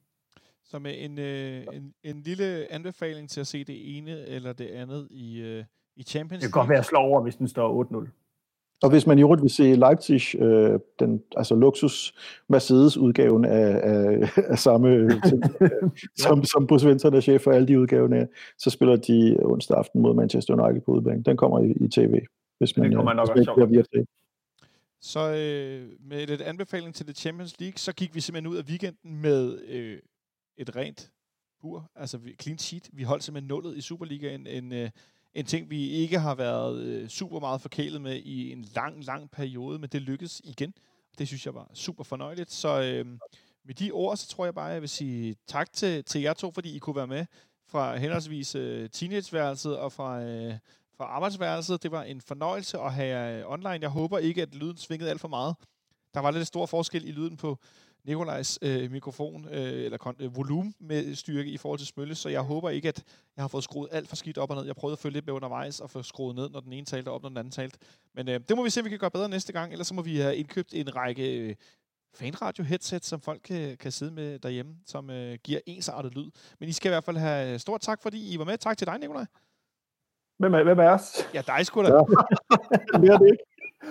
Så 0.65 0.79
med 0.79 0.93
en, 0.97 1.19
øh, 1.19 1.63
en, 1.73 1.93
en 2.03 2.21
lille 2.21 2.73
anbefaling 2.73 3.29
til 3.29 3.39
at 3.39 3.47
se 3.47 3.63
det 3.63 3.97
ene 3.97 4.27
eller 4.27 4.53
det 4.53 4.67
andet 4.67 5.07
i, 5.11 5.41
øh, 5.41 5.63
i 5.95 6.03
Champions 6.03 6.41
League. 6.41 6.47
Det 6.47 6.53
kan 6.53 6.59
godt 6.61 6.69
være 6.69 6.79
at 6.79 6.85
slå 6.85 6.99
over, 6.99 7.21
hvis 7.21 7.35
den 7.35 7.47
står 7.47 7.83
8-0. 7.83 8.09
Og 8.83 8.89
hvis 8.89 9.07
man 9.07 9.17
i 9.17 9.21
øvrigt 9.21 9.41
vil 9.41 9.49
se 9.49 9.75
Leipzig, 9.75 10.41
øh, 10.41 10.79
den 10.99 11.23
altså 11.37 11.55
luksus 11.55 12.13
Mercedes-udgaven 12.49 13.45
af, 13.45 13.79
af, 13.83 14.29
af 14.37 14.59
samme, 14.59 15.09
ting, 15.09 15.43
som, 16.23 16.43
som 16.43 16.67
Bruce 16.67 16.83
Svensson 16.83 17.13
er 17.13 17.21
chef 17.21 17.41
for 17.41 17.51
alle 17.51 17.67
de 17.67 17.79
udgaverne, 17.79 18.27
så 18.57 18.69
spiller 18.69 18.95
de 18.95 19.37
onsdag 19.43 19.77
aften 19.77 20.01
mod 20.01 20.13
Manchester 20.13 20.63
United 20.63 20.81
på 20.81 20.91
udbanen. 20.91 21.21
Den 21.23 21.37
kommer 21.37 21.59
i, 21.59 21.71
i 21.71 21.87
tv, 21.87 22.25
hvis 22.61 22.77
man, 22.77 22.89
det 22.89 22.95
kommer 22.95 23.13
nok 23.13 23.37
hvis 23.37 23.47
man 23.47 23.55
også 23.61 23.83
via 23.93 24.03
Så 24.99 25.19
øh, 25.19 26.09
med 26.09 26.27
lidt 26.27 26.41
anbefaling 26.41 26.95
til 26.95 27.07
det 27.07 27.17
Champions 27.17 27.59
League, 27.59 27.77
så 27.77 27.93
gik 27.93 28.15
vi 28.15 28.21
simpelthen 28.21 28.53
ud 28.53 28.57
af 28.57 28.63
weekenden 28.63 29.21
med 29.21 29.61
øh, 29.67 29.99
et 30.57 30.75
rent 30.75 31.11
bur, 31.61 31.91
altså 31.95 32.19
clean 32.41 32.57
sheet. 32.57 32.89
Vi 32.93 33.03
holdt 33.03 33.23
simpelthen 33.23 33.47
nullet 33.47 33.77
i 33.77 33.81
Superligaen, 33.81 34.47
en, 34.47 34.73
øh, 34.73 34.89
en 35.33 35.45
ting, 35.45 35.69
vi 35.69 35.89
ikke 35.89 36.19
har 36.19 36.35
været 36.35 36.81
øh, 36.81 37.07
super 37.07 37.39
meget 37.39 37.61
forkælet 37.61 38.01
med 38.01 38.15
i 38.15 38.51
en 38.51 38.65
lang, 38.75 39.05
lang 39.05 39.31
periode, 39.31 39.79
men 39.79 39.89
det 39.89 40.01
lykkedes 40.01 40.41
igen. 40.43 40.73
Det 41.17 41.27
synes 41.27 41.45
jeg 41.45 41.55
var 41.55 41.71
super 41.73 42.03
fornøjeligt. 42.03 42.51
Så 42.51 42.81
øh, 42.81 43.05
med 43.65 43.75
de 43.75 43.91
ord, 43.91 44.17
så 44.17 44.27
tror 44.27 44.45
jeg 44.45 44.55
bare, 44.55 44.65
jeg 44.65 44.81
vil 44.81 44.89
sige 44.89 45.35
tak 45.47 45.73
til, 45.73 46.03
til 46.03 46.21
jer 46.21 46.33
to, 46.33 46.51
fordi 46.51 46.75
I 46.75 46.79
kunne 46.79 46.95
være 46.95 47.07
med 47.07 47.25
fra 47.67 47.97
henholdsvis 47.97 48.55
øh, 48.55 48.89
teenageværelset 48.89 49.77
og 49.77 49.91
fra, 49.91 50.23
øh, 50.23 50.53
fra 51.01 51.07
arbejdsværelset. 51.07 51.83
Det 51.83 51.91
var 51.91 52.03
en 52.03 52.21
fornøjelse 52.21 52.79
at 52.79 52.93
have 52.93 53.17
jer 53.17 53.45
online. 53.45 53.79
Jeg 53.81 53.89
håber 53.89 54.17
ikke, 54.17 54.41
at 54.41 54.55
lyden 54.55 54.77
svingede 54.77 55.09
alt 55.09 55.21
for 55.21 55.27
meget. 55.27 55.55
Der 56.13 56.19
var 56.19 56.31
lidt 56.31 56.47
stor 56.47 56.65
forskel 56.65 57.07
i 57.07 57.11
lyden 57.11 57.37
på 57.37 57.57
Nikolajs 58.05 58.59
øh, 58.61 58.91
mikrofon, 58.91 59.47
øh, 59.51 59.85
eller 59.85 60.13
øh, 60.19 60.35
volumen 60.35 60.73
med 60.79 61.15
styrke 61.15 61.51
i 61.51 61.57
forhold 61.57 61.79
til 61.79 61.87
Smølle, 61.87 62.15
så 62.15 62.29
jeg 62.29 62.41
håber 62.41 62.69
ikke, 62.69 62.87
at 62.87 63.03
jeg 63.35 63.43
har 63.43 63.47
fået 63.47 63.63
skruet 63.63 63.89
alt 63.91 64.09
for 64.09 64.15
skidt 64.15 64.37
op 64.37 64.49
og 64.49 64.55
ned. 64.55 64.65
Jeg 64.65 64.75
prøvede 64.75 64.93
at 64.93 64.99
følge 64.99 65.13
lidt 65.13 65.25
med 65.25 65.33
undervejs 65.33 65.79
og 65.79 65.89
få 65.89 66.03
skruet 66.03 66.35
ned, 66.35 66.49
når 66.49 66.59
den 66.59 66.73
ene 66.73 66.85
talte 66.85 67.09
op, 67.09 67.21
når 67.21 67.29
den 67.29 67.37
anden 67.37 67.51
talte. 67.51 67.79
Men 68.15 68.29
øh, 68.29 68.39
det 68.49 68.57
må 68.57 68.63
vi 68.63 68.69
se, 68.69 68.81
om 68.81 68.85
vi 68.85 68.89
kan 68.89 68.99
gøre 68.99 69.11
bedre 69.11 69.29
næste 69.29 69.53
gang, 69.53 69.71
ellers 69.71 69.87
så 69.87 69.93
må 69.93 70.01
vi 70.01 70.17
have 70.17 70.35
indkøbt 70.35 70.73
en 70.73 70.95
række 70.95 71.37
øh, 71.37 71.55
fanradio-headset, 72.13 73.05
som 73.05 73.21
folk 73.21 73.41
kan, 73.43 73.77
kan 73.77 73.91
sidde 73.91 74.11
med 74.11 74.39
derhjemme, 74.39 74.75
som 74.85 75.09
øh, 75.09 75.37
giver 75.43 75.59
ensartet 75.65 76.15
lyd. 76.15 76.29
Men 76.59 76.69
I 76.69 76.71
skal 76.71 76.89
i 76.89 76.93
hvert 76.93 77.03
fald 77.03 77.17
have 77.17 77.53
øh, 77.53 77.59
stort 77.59 77.81
tak, 77.81 78.01
fordi 78.01 78.33
I 78.33 78.39
var 78.39 78.45
med. 78.45 78.57
Tak 78.57 78.77
til 78.77 78.87
dig, 78.87 78.99
Nikolaj. 78.99 79.25
Hvem 80.41 80.53
er, 80.53 80.63
hvem 80.63 80.79
er 80.79 80.89
os? 80.89 81.27
Ja, 81.33 81.41
dig 81.47 81.65
sgu 81.65 81.83
da. 81.83 81.87
Ja. 81.87 81.93
det 83.01 83.09
er 83.09 83.17
det 83.17 83.27
ikke. 83.31 83.43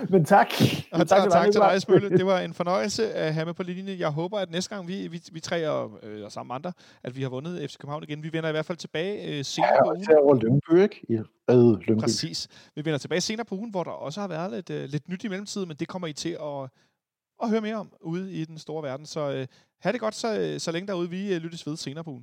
Men 0.09 0.25
tak. 0.25 0.47
Og 0.93 1.09
tak, 1.09 1.23
tak, 1.23 1.31
tak 1.31 1.53
til 1.53 1.61
dig, 1.61 1.83
Smølle. 1.83 2.11
Det 2.11 2.27
var 2.33 2.41
en 2.41 2.55
fornøjelse 2.55 3.13
at 3.13 3.35
have 3.35 3.47
med 3.47 3.55
på 3.55 3.63
linjen. 3.63 3.99
Jeg 3.99 4.11
håber, 4.11 4.39
at 4.39 4.51
næste 4.51 4.75
gang 4.75 4.89
vi, 4.89 5.09
vi, 5.09 5.23
vi 5.33 5.41
tre 5.41 5.69
og, 5.69 5.91
øh, 6.03 6.25
og 6.25 6.33
sammen 6.33 6.55
andre, 6.55 6.73
at 7.03 7.17
vi 7.17 7.23
har 7.23 7.29
vundet 7.29 7.71
FC 7.71 7.77
København 7.79 8.03
igen. 8.03 8.23
Vi 8.23 8.33
vender 8.33 8.49
i 8.49 8.53
hvert 8.53 8.67
fald 8.67 8.79
tilbage 8.79 9.39
øh, 9.39 9.45
senere 9.45 9.73
ja, 9.73 9.85
på 9.85 9.91
ugen. 9.91 10.43
Ja, 10.43 10.47
Lyngby, 10.47 10.83
ikke? 10.83 11.07
I 11.09 11.19
ad, 11.49 11.77
Lyngby. 11.87 12.03
Præcis. 12.03 12.49
Vi 12.75 12.85
vender 12.85 12.99
tilbage 12.99 13.21
senere 13.21 13.45
på 13.45 13.55
ugen, 13.55 13.71
hvor 13.71 13.85
der 13.85 13.91
også 13.91 14.21
har 14.21 14.29
været 14.29 14.51
lidt, 14.51 14.71
øh, 14.71 14.89
lidt 14.89 15.09
nyt 15.09 15.25
i 15.25 15.29
mellemtiden, 15.29 15.69
men 15.69 15.77
det 15.77 15.89
kommer 15.89 16.09
I 16.09 16.13
til 16.13 16.37
at, 16.43 16.71
at 17.43 17.51
høre 17.51 17.61
mere 17.61 17.77
om 17.77 17.93
ude 18.01 18.33
i 18.33 18.45
den 18.45 18.59
store 18.59 18.83
verden. 18.83 19.07
Så 19.07 19.21
øh, 19.21 19.47
have 19.81 19.93
det 19.93 20.01
godt, 20.01 20.15
så, 20.15 20.41
øh, 20.41 20.61
så 20.61 20.73
længe 20.73 20.87
derude. 20.87 21.11
Vi 21.11 21.35
øh, 21.35 21.41
lyttes 21.41 21.67
ved 21.67 21.77
senere 21.77 22.05
på 22.05 22.11
ugen. 22.11 22.19